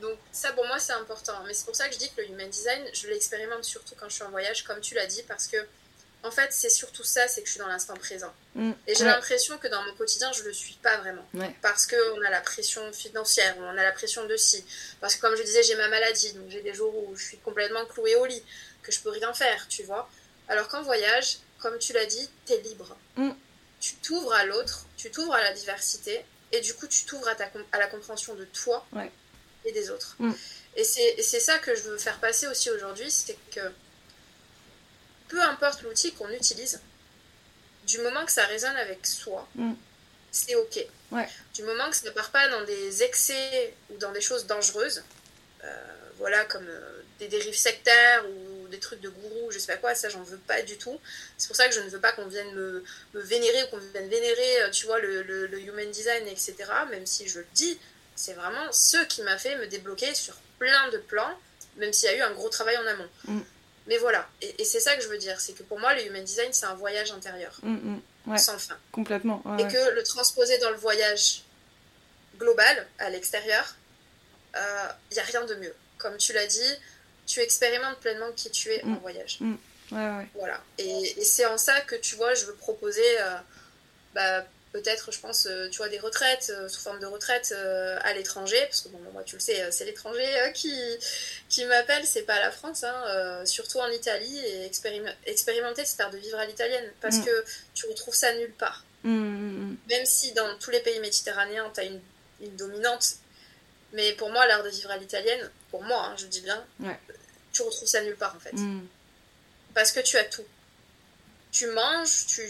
Donc 0.00 0.18
ça 0.32 0.52
pour 0.52 0.66
moi 0.66 0.78
c'est 0.78 0.92
important. 0.92 1.42
Mais 1.46 1.54
c'est 1.54 1.64
pour 1.64 1.76
ça 1.76 1.88
que 1.88 1.94
je 1.94 1.98
dis 1.98 2.10
que 2.10 2.20
le 2.20 2.28
human 2.28 2.48
design, 2.48 2.82
je 2.92 3.08
l'expérimente 3.08 3.64
surtout 3.64 3.94
quand 3.98 4.08
je 4.08 4.14
suis 4.14 4.24
en 4.24 4.30
voyage, 4.30 4.64
comme 4.64 4.80
tu 4.80 4.94
l'as 4.94 5.06
dit, 5.06 5.22
parce 5.22 5.46
que 5.46 5.56
en 6.22 6.30
fait 6.30 6.52
c'est 6.52 6.70
surtout 6.70 7.04
ça, 7.04 7.28
c'est 7.28 7.40
que 7.40 7.46
je 7.46 7.52
suis 7.52 7.60
dans 7.60 7.68
l'instant 7.68 7.94
présent. 7.94 8.32
Mm. 8.54 8.72
Et 8.86 8.94
j'ai 8.94 9.04
l'impression 9.04 9.56
que 9.58 9.68
dans 9.68 9.82
mon 9.82 9.94
quotidien 9.94 10.30
je 10.32 10.42
le 10.42 10.52
suis 10.52 10.74
pas 10.74 10.98
vraiment. 10.98 11.26
Parce 11.62 11.86
qu'on 11.86 12.22
a 12.22 12.30
la 12.30 12.40
pression 12.40 12.92
financière, 12.92 13.56
on 13.58 13.68
a 13.68 13.82
la 13.82 13.92
pression 13.92 14.26
de 14.26 14.36
si. 14.36 14.64
Parce 15.00 15.16
que 15.16 15.20
comme 15.22 15.36
je 15.36 15.42
disais 15.42 15.62
j'ai 15.62 15.76
ma 15.76 15.88
maladie, 15.88 16.32
donc 16.34 16.50
j'ai 16.50 16.62
des 16.62 16.74
jours 16.74 16.94
où 16.94 17.16
je 17.16 17.24
suis 17.24 17.38
complètement 17.38 17.84
clouée 17.86 18.16
au 18.16 18.26
lit, 18.26 18.42
que 18.82 18.92
je 18.92 19.00
peux 19.00 19.10
rien 19.10 19.32
faire, 19.32 19.66
tu 19.68 19.82
vois. 19.84 20.08
Alors 20.48 20.68
qu'en 20.68 20.82
voyage, 20.82 21.38
comme 21.58 21.78
tu 21.78 21.92
l'as 21.92 22.06
dit, 22.06 22.30
tu 22.46 22.52
es 22.52 22.60
libre. 22.60 22.96
Mm. 23.16 23.30
Tu 23.80 23.94
t'ouvres 23.96 24.32
à 24.32 24.44
l'autre, 24.44 24.86
tu 24.96 25.10
t'ouvres 25.10 25.34
à 25.34 25.42
la 25.42 25.52
diversité, 25.52 26.24
et 26.52 26.60
du 26.60 26.74
coup 26.74 26.86
tu 26.86 27.04
t'ouvres 27.04 27.28
à, 27.28 27.36
à 27.72 27.78
la 27.78 27.86
compréhension 27.86 28.34
de 28.34 28.44
toi 28.46 28.86
et 29.66 29.72
des 29.72 29.90
autres. 29.90 30.16
Mm. 30.18 30.32
Et 30.76 30.84
c'est 30.84 31.40
ça 31.40 31.58
que 31.58 31.74
je 31.74 31.82
veux 31.82 31.98
faire 31.98 32.18
passer 32.18 32.46
aussi 32.46 32.70
aujourd'hui, 32.70 33.10
c'est 33.10 33.38
que 33.50 33.60
peu 35.28 35.40
importe 35.42 35.82
l'outil 35.82 36.12
qu'on 36.12 36.28
utilise, 36.30 36.80
du 37.86 37.98
moment 37.98 38.24
que 38.24 38.32
ça 38.32 38.44
résonne 38.44 38.76
avec 38.76 39.06
soi, 39.06 39.48
mm. 39.54 39.72
c'est 40.30 40.54
ok. 40.54 40.86
Du 41.54 41.62
moment 41.62 41.88
que 41.90 41.96
ça 41.96 42.06
ne 42.06 42.10
part 42.10 42.30
pas 42.30 42.48
dans 42.48 42.64
des 42.64 43.02
excès 43.02 43.74
ou 43.90 43.96
dans 43.96 44.12
des 44.12 44.20
choses 44.20 44.46
dangereuses, 44.46 45.02
euh, 45.64 45.68
voilà, 46.18 46.44
comme 46.44 46.66
euh, 46.68 47.02
des 47.18 47.28
dérives 47.28 47.56
sectaires 47.56 48.24
ou 48.28 48.68
des 48.68 48.78
trucs 48.78 49.00
de 49.00 49.08
gourou, 49.08 49.50
je 49.50 49.58
sais 49.58 49.72
pas 49.72 49.78
quoi, 49.78 49.94
ça 49.94 50.08
j'en 50.08 50.22
veux 50.22 50.38
pas 50.38 50.62
du 50.62 50.76
tout. 50.76 50.98
C'est 51.38 51.46
pour 51.46 51.56
ça 51.56 51.68
que 51.68 51.74
je 51.74 51.80
ne 51.80 51.88
veux 51.88 52.00
pas 52.00 52.12
qu'on 52.12 52.26
vienne 52.26 52.52
me, 52.54 52.84
vénérer 53.14 53.64
ou 53.64 53.66
qu'on 53.68 53.78
vienne 53.78 54.08
vénérer, 54.08 54.62
euh, 54.62 54.70
tu 54.70 54.86
vois, 54.86 54.98
le, 54.98 55.22
le, 55.22 55.60
human 55.60 55.90
design, 55.90 56.26
etc. 56.26 56.54
Même 56.90 57.06
si 57.06 57.28
je 57.28 57.40
le 57.40 57.46
dis, 57.54 57.78
c'est 58.16 58.32
vraiment 58.32 58.72
ce 58.72 58.96
qui 59.04 59.22
m'a 59.22 59.38
fait 59.38 59.56
me 59.56 59.66
débloquer 59.66 60.14
sur 60.14 60.34
plein 60.58 60.88
de 60.90 60.98
plans, 60.98 61.38
même 61.76 61.92
s'il 61.92 62.10
y 62.10 62.12
a 62.12 62.16
eu 62.16 62.22
un 62.22 62.32
gros 62.32 62.48
travail 62.48 62.76
en 62.78 62.86
amont. 62.86 63.08
Mm. 63.24 63.40
Mais 63.88 63.98
voilà, 63.98 64.28
et, 64.42 64.64
c'est 64.64 64.80
ça 64.80 64.96
que 64.96 65.02
je 65.02 65.08
veux 65.08 65.18
dire, 65.18 65.40
c'est 65.40 65.52
que 65.52 65.62
pour 65.62 65.78
moi, 65.78 65.94
le 65.94 66.04
human 66.04 66.24
design, 66.24 66.52
c'est 66.52 66.66
un 66.66 66.74
voyage 66.74 67.12
intérieur, 67.12 67.56
mm, 67.62 68.00
mm. 68.26 68.38
sans 68.38 68.58
fin. 68.58 68.76
Complètement. 68.90 69.42
et 69.58 69.68
que 69.68 69.94
le 69.94 70.02
transposer 70.02 70.58
dans 70.58 70.70
le 70.70 70.76
voyage 70.76 71.42
global, 72.38 72.86
à 72.98 73.10
l'extérieur, 73.10 73.76
il 74.54 74.58
euh, 74.58 74.88
n'y 75.12 75.18
a 75.20 75.24
rien 75.24 75.44
de 75.44 75.54
mieux. 75.56 75.74
Comme 75.98 76.16
tu 76.16 76.32
l'as 76.32 76.46
dit, 76.46 76.74
tu 77.26 77.40
expérimentes 77.40 77.98
pleinement 77.98 78.32
qui 78.34 78.50
tu 78.50 78.70
es 78.70 78.82
en 78.84 78.94
voyage. 78.96 79.38
Voilà. 79.90 80.62
Et, 80.78 81.22
c'est 81.22 81.46
en 81.46 81.58
ça 81.58 81.80
que 81.82 81.94
tu 81.96 82.16
vois, 82.16 82.34
je 82.34 82.46
veux 82.46 82.54
proposer. 82.54 83.20
Euh, 83.20 83.36
bah, 84.14 84.44
peut-être, 84.76 85.10
je 85.10 85.20
pense, 85.20 85.46
euh, 85.46 85.68
tu 85.70 85.78
vois, 85.78 85.88
des 85.88 85.98
retraites, 85.98 86.52
euh, 86.54 86.68
sous 86.68 86.80
forme 86.80 86.98
de 86.98 87.06
retraite 87.06 87.54
euh, 87.56 87.98
à 88.02 88.12
l'étranger, 88.12 88.60
parce 88.66 88.82
que 88.82 88.88
bon, 88.88 88.98
moi, 89.12 89.22
tu 89.22 89.36
le 89.36 89.40
sais, 89.40 89.70
c'est 89.72 89.86
l'étranger 89.86 90.52
qui, 90.54 90.74
qui 91.48 91.64
m'appelle, 91.64 92.04
c'est 92.06 92.22
pas 92.22 92.38
la 92.38 92.50
France, 92.50 92.84
hein, 92.84 93.42
surtout 93.46 93.78
en 93.78 93.88
Italie, 93.88 94.38
et 94.38 94.70
expérimenter 95.26 95.84
cet 95.84 96.00
art 96.00 96.10
de 96.10 96.18
vivre 96.18 96.38
à 96.38 96.44
l'italienne, 96.44 96.92
parce 97.00 97.16
mm. 97.16 97.24
que 97.24 97.44
tu 97.74 97.86
retrouves 97.86 98.14
ça 98.14 98.34
nulle 98.34 98.52
part. 98.52 98.84
Mm, 99.02 99.10
mm, 99.10 99.76
Même 99.88 100.06
si 100.06 100.32
dans 100.32 100.58
tous 100.58 100.70
les 100.70 100.80
pays 100.80 101.00
méditerranéens, 101.00 101.70
tu 101.74 101.80
as 101.80 101.84
une, 101.84 102.00
une, 102.40 102.56
dominante, 102.56 103.16
mais 103.92 104.12
pour 104.12 104.30
moi, 104.30 104.46
l'art 104.46 104.62
de 104.62 104.68
vivre 104.68 104.90
à 104.90 104.98
l'italienne, 104.98 105.50
pour 105.70 105.82
moi, 105.84 106.04
hein, 106.04 106.14
je 106.18 106.26
dis 106.26 106.42
bien, 106.42 106.62
tu 107.52 107.62
retrouves 107.62 107.88
ça 107.88 108.02
nulle 108.02 108.16
part 108.16 108.36
en 108.36 108.40
fait. 108.40 108.54
Parce 109.72 109.92
que 109.92 110.00
tu 110.00 110.18
as 110.18 110.24
tout. 110.24 110.44
Tu 111.50 111.66
manges, 111.68 112.26
tu 112.26 112.42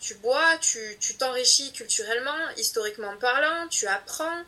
tu 0.00 0.14
bois, 0.16 0.56
tu 0.60 0.96
t'enrichis 1.18 1.72
culturellement, 1.72 2.48
historiquement 2.56 3.16
parlant, 3.16 3.68
tu 3.68 3.86
apprends. 3.86 4.44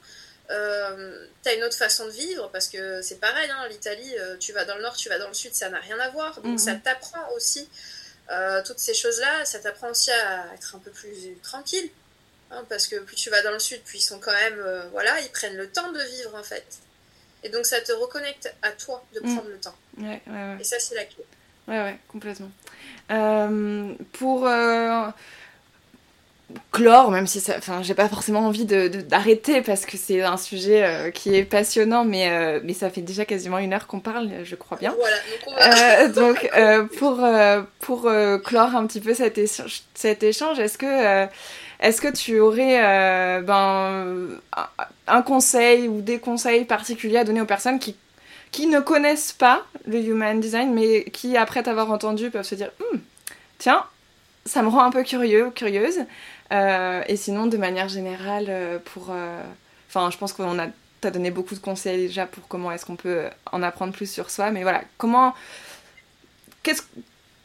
Euh, 0.50 1.26
tu 1.44 1.48
as 1.48 1.54
une 1.54 1.62
autre 1.62 1.76
façon 1.76 2.06
de 2.06 2.10
vivre 2.10 2.50
parce 2.50 2.68
que 2.68 3.02
c'est 3.02 3.20
pareil, 3.20 3.48
hein, 3.50 3.68
l'Italie, 3.68 4.14
euh, 4.18 4.36
tu 4.38 4.52
vas 4.52 4.64
dans 4.64 4.74
le 4.74 4.82
nord, 4.82 4.96
tu 4.96 5.08
vas 5.08 5.18
dans 5.18 5.28
le 5.28 5.34
sud, 5.34 5.54
ça 5.54 5.70
n'a 5.70 5.78
rien 5.78 5.98
à 6.00 6.10
voir. 6.10 6.40
Donc 6.40 6.52
mhm. 6.52 6.58
ça 6.58 6.74
t'apprend 6.74 7.30
aussi 7.36 7.68
euh, 8.30 8.62
toutes 8.64 8.80
ces 8.80 8.94
choses-là. 8.94 9.44
Ça 9.44 9.60
t'apprend 9.60 9.90
aussi 9.90 10.10
à 10.10 10.52
être 10.54 10.74
un 10.74 10.80
peu 10.80 10.90
plus 10.90 11.36
tranquille. 11.42 11.88
Hein, 12.50 12.64
parce 12.68 12.88
que 12.88 12.96
plus 12.96 13.14
tu 13.14 13.30
vas 13.30 13.42
dans 13.42 13.52
le 13.52 13.60
sud, 13.60 13.80
plus 13.82 13.98
ils 13.98 14.02
sont 14.02 14.18
quand 14.18 14.32
même. 14.32 14.60
voilà, 14.90 15.20
ils 15.20 15.30
prennent 15.30 15.56
le 15.56 15.70
temps 15.70 15.92
de 15.92 16.00
vivre 16.00 16.34
en 16.34 16.42
fait. 16.42 16.66
Et 17.44 17.48
donc 17.48 17.64
ça 17.64 17.80
te 17.80 17.92
reconnecte 17.92 18.52
à 18.62 18.72
toi 18.72 19.04
de 19.14 19.20
mhm. 19.20 19.34
prendre 19.34 19.50
le 19.50 19.60
temps. 19.60 19.76
Et 20.58 20.64
ça, 20.64 20.80
c'est 20.80 20.96
la 20.96 21.04
clé. 21.04 21.24
Ouais, 21.68 21.80
ouais, 21.80 21.98
complètement. 22.08 22.50
pour 24.12 24.48
clore, 26.72 27.10
même 27.10 27.26
si 27.26 27.40
ça, 27.40 27.54
enfin, 27.58 27.82
j'ai 27.82 27.94
pas 27.94 28.08
forcément 28.08 28.40
envie 28.40 28.64
d'arrêter 28.64 29.62
parce 29.62 29.86
que 29.86 29.96
c'est 29.96 30.22
un 30.22 30.36
sujet 30.36 30.84
euh, 30.84 31.10
qui 31.10 31.34
est 31.34 31.44
passionnant, 31.44 32.04
mais, 32.04 32.30
euh, 32.30 32.60
mais 32.64 32.74
ça 32.74 32.90
fait 32.90 33.00
déjà 33.00 33.24
quasiment 33.24 33.58
une 33.58 33.72
heure 33.72 33.86
qu'on 33.86 34.00
parle, 34.00 34.30
je 34.44 34.54
crois 34.56 34.78
bien. 34.78 34.94
Voilà, 35.56 36.08
donc, 36.08 36.48
euh, 36.56 36.84
pour, 36.98 37.26
pour 37.80 38.10
clore 38.44 38.76
un 38.76 38.86
petit 38.86 39.00
peu 39.00 39.14
cet 39.14 39.38
échange, 39.38 39.82
cet 39.94 40.22
échange 40.22 40.58
est-ce 40.58 40.78
que, 40.78 41.26
est-ce 41.80 42.00
que 42.00 42.12
tu 42.12 42.40
aurais 42.40 43.42
ben, 43.42 44.28
un 45.06 45.22
conseil 45.22 45.88
ou 45.88 46.00
des 46.00 46.18
conseils 46.18 46.64
particuliers 46.64 47.18
à 47.18 47.24
donner 47.24 47.40
aux 47.40 47.46
personnes 47.46 47.78
qui, 47.78 47.96
qui 48.52 48.66
ne 48.66 48.80
connaissent 48.80 49.32
pas 49.32 49.64
le 49.86 49.98
human 49.98 50.40
design, 50.40 50.72
mais 50.72 51.04
qui, 51.04 51.36
après 51.36 51.62
t'avoir 51.62 51.90
entendu, 51.90 52.30
peuvent 52.30 52.44
se 52.44 52.54
dire, 52.54 52.70
hmm, 52.78 52.98
tiens, 53.58 53.84
ça 54.46 54.62
me 54.62 54.68
rend 54.68 54.82
un 54.82 54.90
peu 54.90 55.02
curieux, 55.02 55.50
curieuse. 55.54 56.00
Euh, 56.52 57.02
et 57.06 57.16
sinon, 57.16 57.46
de 57.46 57.56
manière 57.56 57.88
générale, 57.88 58.46
euh, 58.48 58.78
pour. 58.78 59.08
Euh, 59.10 59.42
enfin, 59.88 60.10
je 60.10 60.18
pense 60.18 60.32
qu'on 60.32 60.58
a. 60.58 60.68
T'as 61.00 61.10
donné 61.10 61.30
beaucoup 61.30 61.54
de 61.54 61.60
conseils 61.60 62.08
déjà 62.08 62.26
pour 62.26 62.46
comment 62.46 62.70
est-ce 62.72 62.84
qu'on 62.84 62.96
peut 62.96 63.24
en 63.52 63.62
apprendre 63.62 63.94
plus 63.94 64.10
sur 64.10 64.30
soi. 64.30 64.50
Mais 64.50 64.62
voilà, 64.62 64.82
comment. 64.98 65.34
Qu'est-ce 66.62 66.82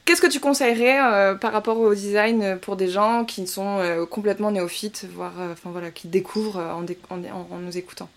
Qu'est-ce 0.03 0.21
que 0.21 0.27
tu 0.27 0.39
conseillerais 0.39 0.99
par 1.41 1.51
rapport 1.51 1.79
au 1.79 1.95
design 1.95 2.59
pour 2.59 2.75
des 2.75 2.89
gens 2.89 3.25
qui 3.25 3.47
sont 3.47 4.05
complètement 4.11 4.51
néophytes, 4.51 5.05
voire 5.05 5.33
enfin 5.51 5.71
voilà, 5.71 5.89
qui 5.89 6.07
découvrent 6.07 6.59
en, 6.59 6.85
en, 7.09 7.57
nous 7.57 7.75
écoutant? 7.75 8.07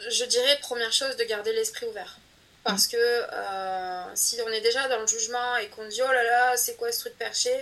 Je 0.00 0.24
dirais 0.24 0.58
première 0.60 0.92
chose 0.92 1.16
de 1.16 1.22
garder 1.22 1.52
l'esprit 1.52 1.86
ouvert. 1.86 2.18
Parce 2.64 2.88
mm. 2.88 2.90
que 2.90 2.96
si 4.14 4.38
on 4.44 4.50
est 4.50 4.62
déjà 4.62 4.88
dans 4.88 4.98
le 4.98 5.06
jugement 5.06 5.58
et 5.62 5.68
qu'on 5.68 5.86
dit 5.86 6.00
oh 6.02 6.12
là 6.12 6.24
là, 6.24 6.56
c'est 6.56 6.76
quoi 6.76 6.90
ce 6.90 6.98
truc 6.98 7.16
perché? 7.16 7.52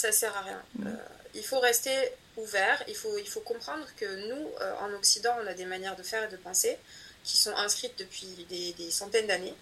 Ça 0.00 0.12
sert 0.12 0.36
à 0.36 0.40
rien. 0.42 0.62
Mm. 0.76 0.86
Euh, 0.86 0.90
il 1.34 1.44
faut 1.44 1.60
rester 1.60 1.94
ouvert, 2.36 2.82
il 2.88 2.96
faut, 2.96 3.16
il 3.18 3.28
faut 3.28 3.40
comprendre 3.40 3.86
que 3.96 4.28
nous, 4.28 4.48
euh, 4.60 4.74
en 4.80 4.92
Occident, 4.94 5.36
on 5.42 5.46
a 5.46 5.54
des 5.54 5.66
manières 5.66 5.96
de 5.96 6.02
faire 6.02 6.24
et 6.24 6.28
de 6.28 6.36
penser 6.36 6.78
qui 7.22 7.36
sont 7.36 7.54
inscrites 7.54 7.98
depuis 7.98 8.46
des, 8.48 8.90
centaines 8.90 9.26
d'années, 9.26 9.54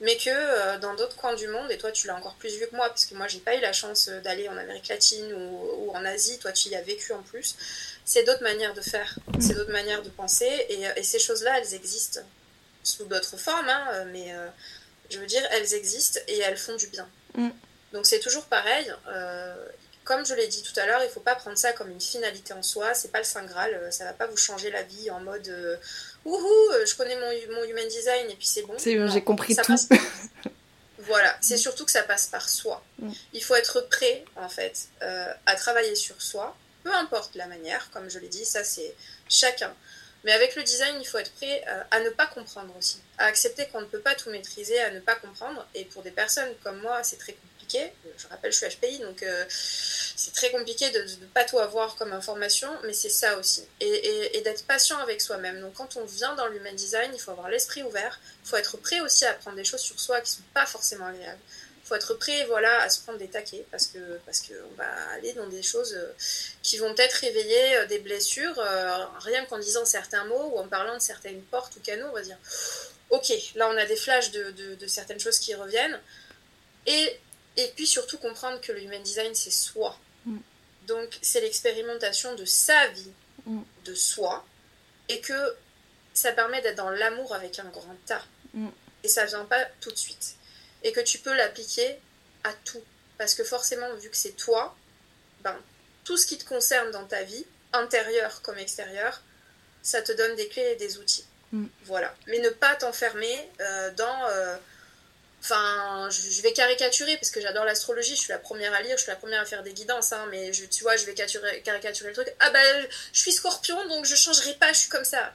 mais 0.00 0.16
que 0.16 0.30
euh, 0.30 0.78
dans 0.78 0.94
d'autres 0.94 1.16
coins 1.16 1.34
du 1.34 1.48
monde, 1.48 1.68
et 1.72 1.76
toi 1.76 1.90
tu 1.90 2.06
l'as 2.06 2.14
encore 2.14 2.36
plus 2.36 2.56
vu 2.56 2.68
que 2.68 2.76
moi, 2.76 2.88
parce 2.88 3.04
que 3.04 3.16
moi 3.16 3.26
j'ai 3.26 3.40
pas 3.40 3.56
eu 3.56 3.60
la 3.60 3.72
chance 3.72 4.08
d'aller 4.22 4.48
en 4.48 4.56
Amérique 4.56 4.86
latine 4.86 5.32
ou, 5.34 5.90
en 5.90 6.04
Asie, 6.04 6.38
toi 6.38 6.52
tu 6.52 6.68
y 6.68 6.76
as 6.76 6.82
vécu 6.82 7.12
en 7.12 7.22
plus, 7.22 7.56
c'est 8.04 8.22
d'autres 8.22 8.44
manières 8.44 8.74
de 8.74 8.80
faire, 8.80 9.18
mm. 9.26 9.40
c'est 9.40 9.54
d'autres 9.54 9.72
manières 9.72 10.02
de 10.02 10.10
penser, 10.10 10.66
et, 10.68 11.02
ces 11.02 11.18
choses-là, 11.18 11.58
elles 11.58 11.74
existent 11.74 12.20
sous 12.84 13.04
d'autres 13.06 13.36
formes, 13.36 13.68
hein, 13.68 14.04
mais 14.12 14.32
je 15.10 15.18
veux 15.18 15.26
dire, 15.26 15.42
elles 15.50 15.74
existent 15.74 16.20
et 16.28 16.38
elles 16.38 16.56
font 16.56 16.76
du 16.76 16.86
bien. 16.86 17.08
Mm. 17.34 17.50
Donc 17.92 18.06
c'est 18.06 18.20
toujours 18.20 18.44
pareil. 18.44 18.92
Euh, 19.08 19.54
comme 20.04 20.24
je 20.24 20.34
l'ai 20.34 20.46
dit 20.46 20.62
tout 20.62 20.78
à 20.78 20.86
l'heure, 20.86 21.00
il 21.02 21.06
ne 21.06 21.10
faut 21.10 21.20
pas 21.20 21.34
prendre 21.34 21.58
ça 21.58 21.72
comme 21.72 21.90
une 21.90 22.00
finalité 22.00 22.52
en 22.52 22.62
soi. 22.62 22.94
C'est 22.94 23.12
pas 23.12 23.18
le 23.18 23.24
saint 23.24 23.44
graal. 23.44 23.74
Euh, 23.74 23.90
ça 23.90 24.04
va 24.04 24.12
pas 24.12 24.26
vous 24.26 24.36
changer 24.36 24.70
la 24.70 24.82
vie 24.82 25.10
en 25.10 25.20
mode 25.20 25.48
euh, 25.48 25.76
wouhou, 26.24 26.72
je 26.86 26.94
connais 26.96 27.16
mon, 27.16 27.54
mon, 27.54 27.64
human 27.64 27.88
design 27.88 28.30
et 28.30 28.34
puis 28.34 28.46
c'est 28.46 28.62
bon. 28.62 28.74
j'ai 28.78 29.22
compris 29.22 29.56
tout. 29.56 29.76
voilà, 30.98 31.36
c'est 31.40 31.56
surtout 31.56 31.84
que 31.84 31.90
ça 31.90 32.02
passe 32.02 32.28
par 32.28 32.48
soi. 32.48 32.84
Mm. 32.98 33.10
Il 33.32 33.42
faut 33.42 33.54
être 33.54 33.80
prêt 33.88 34.24
en 34.36 34.48
fait 34.48 34.88
à 35.00 35.54
travailler 35.56 35.94
sur 35.94 36.20
soi, 36.20 36.56
peu 36.84 36.92
importe 36.94 37.34
la 37.34 37.46
manière. 37.46 37.90
Comme 37.90 38.08
je 38.10 38.18
l'ai 38.18 38.28
dit, 38.28 38.44
ça 38.44 38.64
c'est 38.64 38.94
chacun. 39.28 39.74
Mais 40.22 40.32
avec 40.32 40.54
le 40.54 40.62
design, 40.62 40.96
il 41.00 41.06
faut 41.06 41.16
être 41.16 41.32
prêt 41.32 41.64
à 41.90 42.00
ne 42.00 42.10
pas 42.10 42.26
comprendre 42.26 42.74
aussi, 42.76 42.98
à 43.16 43.24
accepter 43.24 43.66
qu'on 43.68 43.80
ne 43.80 43.86
peut 43.86 44.00
pas 44.00 44.14
tout 44.14 44.28
maîtriser, 44.28 44.78
à 44.80 44.90
ne 44.90 45.00
pas 45.00 45.14
comprendre. 45.14 45.66
Et 45.74 45.86
pour 45.86 46.02
des 46.02 46.10
personnes 46.10 46.52
comme 46.62 46.78
moi, 46.82 47.02
c'est 47.02 47.16
très 47.16 47.32
compliqué 47.32 47.49
je 48.16 48.26
rappelle, 48.28 48.52
je 48.52 48.58
suis 48.58 48.66
HPI, 48.68 48.98
donc 48.98 49.22
euh, 49.22 49.44
c'est 49.48 50.32
très 50.32 50.50
compliqué 50.50 50.90
de 50.90 51.00
ne 51.02 51.26
pas 51.26 51.44
tout 51.44 51.58
avoir 51.58 51.96
comme 51.96 52.12
information, 52.12 52.68
mais 52.84 52.92
c'est 52.92 53.10
ça 53.10 53.38
aussi. 53.38 53.64
Et, 53.80 54.40
d'être 54.42 54.64
patient 54.64 54.98
avec 54.98 55.20
soi-même. 55.20 55.60
Donc 55.60 55.74
quand 55.74 55.96
on 55.96 56.04
vient 56.04 56.34
dans 56.34 56.46
l'human 56.46 56.74
design, 56.74 57.10
il 57.14 57.20
faut 57.20 57.30
avoir 57.30 57.50
l'esprit 57.50 57.82
ouvert, 57.82 58.18
il 58.44 58.48
faut 58.48 58.56
être 58.56 58.78
prêt 58.78 59.00
aussi 59.00 59.26
à 59.26 59.34
prendre 59.34 59.56
des 59.56 59.64
choses 59.64 59.80
sur 59.80 60.00
soi 60.00 60.20
qui 60.22 60.32
ne 60.32 60.36
sont 60.36 60.48
pas 60.54 60.64
forcément 60.64 61.06
agréables. 61.06 61.40
Il 61.84 61.86
faut 61.86 61.94
être 61.94 62.14
prêt 62.14 62.46
voilà, 62.46 62.82
à 62.82 62.88
se 62.88 63.02
prendre 63.02 63.18
des 63.18 63.28
taquets 63.28 63.66
parce 63.70 63.88
que 63.88 63.98
parce 64.24 64.40
qu'on 64.40 64.74
va 64.76 64.88
aller 65.14 65.34
dans 65.34 65.46
des 65.48 65.62
choses 65.62 65.92
euh, 65.94 66.12
qui 66.62 66.78
vont 66.78 66.94
peut-être 66.94 67.14
réveiller 67.14 67.76
euh, 67.76 67.86
des 67.86 67.98
blessures, 67.98 68.56
rien 69.18 69.44
qu'en 69.44 69.58
disant 69.58 69.84
certains 69.84 70.24
mots 70.24 70.52
ou 70.54 70.58
en 70.58 70.68
parlant 70.68 70.94
de 70.94 71.02
certaines 71.02 71.42
portes 71.42 71.76
ou 71.76 71.80
canaux, 71.80 72.06
on 72.08 72.14
va 72.14 72.22
dire 72.22 72.38
ok, 73.10 73.30
là 73.56 73.68
on 73.68 73.76
a 73.76 73.84
des 73.84 73.96
flashs 73.96 74.30
de, 74.30 74.50
de 74.52 74.86
certaines 74.86 75.20
choses 75.20 75.38
qui 75.38 75.54
reviennent. 75.54 76.00
Et 76.86 77.20
et 77.56 77.72
puis 77.76 77.86
surtout 77.86 78.18
comprendre 78.18 78.60
que 78.60 78.72
le 78.72 78.82
human 78.82 79.02
design, 79.02 79.34
c'est 79.34 79.50
soi. 79.50 79.98
Mm. 80.24 80.38
Donc 80.86 81.18
c'est 81.22 81.40
l'expérimentation 81.40 82.34
de 82.34 82.44
sa 82.44 82.88
vie, 82.88 83.12
mm. 83.46 83.60
de 83.84 83.94
soi, 83.94 84.44
et 85.08 85.20
que 85.20 85.54
ça 86.14 86.32
permet 86.32 86.60
d'être 86.62 86.76
dans 86.76 86.90
l'amour 86.90 87.34
avec 87.34 87.58
un 87.58 87.64
grand 87.64 87.96
tas. 88.06 88.24
Mm. 88.54 88.68
Et 89.04 89.08
ça 89.08 89.24
vient 89.24 89.44
pas 89.44 89.64
tout 89.80 89.90
de 89.90 89.96
suite. 89.96 90.36
Et 90.82 90.92
que 90.92 91.00
tu 91.00 91.18
peux 91.18 91.34
l'appliquer 91.34 91.98
à 92.44 92.52
tout. 92.64 92.82
Parce 93.18 93.34
que 93.34 93.44
forcément, 93.44 93.92
vu 93.96 94.08
que 94.08 94.16
c'est 94.16 94.36
toi, 94.36 94.74
ben, 95.42 95.56
tout 96.04 96.16
ce 96.16 96.26
qui 96.26 96.38
te 96.38 96.44
concerne 96.44 96.90
dans 96.90 97.04
ta 97.04 97.22
vie, 97.22 97.44
intérieure 97.72 98.42
comme 98.42 98.58
extérieure, 98.58 99.20
ça 99.82 100.02
te 100.02 100.12
donne 100.12 100.36
des 100.36 100.48
clés 100.48 100.72
et 100.72 100.76
des 100.76 100.98
outils. 100.98 101.26
Voilà. 101.84 102.14
Mais 102.28 102.38
ne 102.38 102.50
pas 102.50 102.76
t'enfermer 102.76 103.50
euh, 103.60 103.90
dans... 103.94 104.26
Euh, 104.28 104.56
Enfin, 105.42 106.08
je 106.10 106.42
vais 106.42 106.52
caricaturer 106.52 107.16
parce 107.16 107.30
que 107.30 107.40
j'adore 107.40 107.64
l'astrologie, 107.64 108.14
je 108.14 108.20
suis 108.20 108.32
la 108.32 108.38
première 108.38 108.74
à 108.74 108.82
lire, 108.82 108.96
je 108.98 109.02
suis 109.02 109.10
la 109.10 109.16
première 109.16 109.40
à 109.40 109.46
faire 109.46 109.62
des 109.62 109.72
guidances, 109.72 110.12
hein, 110.12 110.26
mais 110.30 110.52
je, 110.52 110.66
tu 110.66 110.82
vois, 110.82 110.96
je 110.96 111.06
vais 111.06 111.14
caricaturer, 111.14 112.08
le 112.08 112.12
truc. 112.12 112.28
Ah 112.40 112.50
bah, 112.50 112.58
je 113.12 113.20
suis 113.20 113.32
scorpion 113.32 113.88
donc 113.88 114.04
je 114.04 114.14
changerai 114.14 114.54
pas, 114.54 114.72
je 114.72 114.80
suis 114.80 114.90
comme 114.90 115.04
ça. 115.04 115.32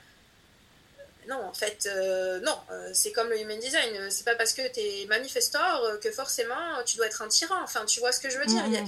Non, 1.28 1.44
en 1.44 1.54
fait, 1.54 1.88
euh, 1.88 2.40
non, 2.42 2.56
euh, 2.70 2.92
c'est 2.94 3.12
comme 3.12 3.30
le 3.30 3.40
human 3.40 3.60
design. 3.60 4.12
C'est 4.12 4.26
pas 4.26 4.36
parce 4.36 4.54
que 4.54 4.68
t'es 4.68 5.08
manifestor 5.10 6.00
que 6.00 6.12
forcément 6.12 6.84
tu 6.86 6.98
dois 6.98 7.08
être 7.08 7.24
un 7.24 7.28
tyran. 7.28 7.60
Enfin, 7.64 7.84
tu 7.86 8.00
vois 8.00 8.12
ce 8.12 8.20
que 8.20 8.30
je 8.30 8.38
veux 8.38 8.46
dire. 8.46 8.64
Mm-hmm. 8.64 8.88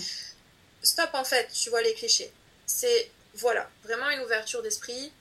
Stop, 0.84 1.10
en 1.14 1.24
fait, 1.24 1.50
tu 1.52 1.72
vois 1.72 1.82
les 1.82 1.96
clichés. 1.96 2.32
C'est, 2.68 3.10
voilà, 3.34 3.68
vraiment 3.84 4.08
une 4.12 4.20
ouverture 4.20 4.62
d'esprit 4.62 5.12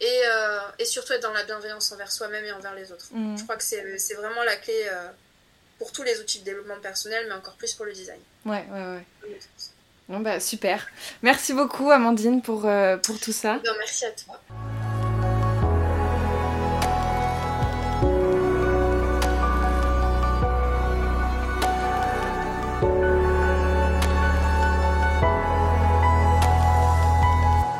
et, 0.00 0.22
euh, 0.26 0.60
et, 0.78 0.84
surtout 0.84 1.12
être 1.12 1.22
dans 1.22 1.32
la 1.32 1.42
bienveillance 1.42 1.90
envers 1.90 2.12
soi-même 2.12 2.44
et 2.44 2.52
envers 2.52 2.74
les 2.76 2.92
autres. 2.92 3.08
Mm. 3.10 3.36
Je 3.36 3.42
crois 3.42 3.56
que 3.56 3.64
c'est 3.64 4.14
vraiment 4.14 4.44
la 4.44 4.54
clé 4.54 4.88
pour 5.80 5.92
tous 5.92 6.02
les 6.02 6.20
outils 6.20 6.40
de 6.40 6.44
développement 6.44 6.78
personnel, 6.82 7.24
mais 7.26 7.34
encore 7.34 7.54
plus 7.54 7.72
pour 7.72 7.86
le 7.86 7.92
design. 7.94 8.20
Ouais, 8.44 8.66
ouais, 8.70 8.96
ouais. 9.24 9.38
Bon, 10.10 10.20
bah, 10.20 10.38
super. 10.38 10.86
Merci 11.22 11.54
beaucoup, 11.54 11.90
Amandine, 11.90 12.42
pour, 12.42 12.66
euh, 12.66 12.98
pour 12.98 13.18
tout 13.18 13.32
ça. 13.32 13.58
Eh 13.64 13.68
merci 13.78 14.04
à 14.04 14.10
toi. 14.10 14.38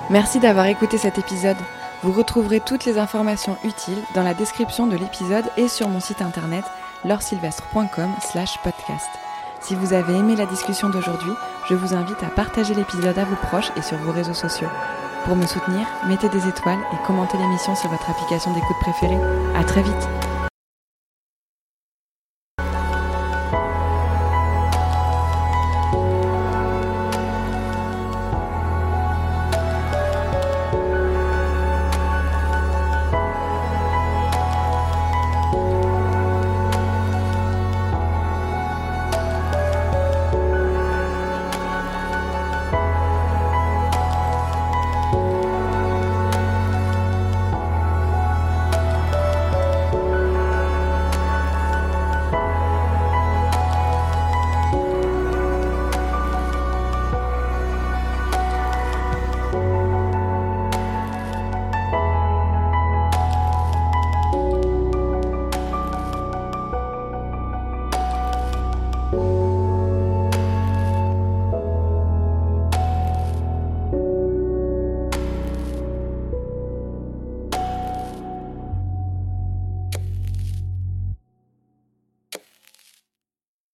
Merci 0.08 0.40
d'avoir 0.40 0.66
écouté 0.66 0.96
cet 0.96 1.18
épisode. 1.18 1.58
Vous 2.02 2.12
retrouverez 2.12 2.60
toutes 2.60 2.86
les 2.86 2.96
informations 2.96 3.58
utiles 3.62 4.02
dans 4.14 4.22
la 4.22 4.32
description 4.32 4.86
de 4.86 4.96
l'épisode 4.96 5.44
et 5.58 5.68
sur 5.68 5.88
mon 5.88 6.00
site 6.00 6.22
internet 6.22 6.64
lorsilvestre.com 7.04 8.10
slash 8.20 8.58
podcast. 8.62 9.08
Si 9.60 9.74
vous 9.74 9.92
avez 9.92 10.14
aimé 10.14 10.36
la 10.36 10.46
discussion 10.46 10.88
d'aujourd'hui, 10.88 11.32
je 11.68 11.74
vous 11.74 11.94
invite 11.94 12.22
à 12.22 12.28
partager 12.28 12.74
l'épisode 12.74 13.18
à 13.18 13.24
vos 13.24 13.36
proches 13.36 13.70
et 13.76 13.82
sur 13.82 13.98
vos 13.98 14.12
réseaux 14.12 14.34
sociaux. 14.34 14.68
Pour 15.24 15.36
me 15.36 15.46
soutenir, 15.46 15.86
mettez 16.08 16.28
des 16.30 16.48
étoiles 16.48 16.80
et 16.92 17.06
commentez 17.06 17.36
l'émission 17.36 17.74
sur 17.76 17.90
votre 17.90 18.08
application 18.08 18.52
d'écoute 18.54 18.78
préférée. 18.80 19.20
À 19.54 19.64
très 19.64 19.82
vite! 19.82 20.39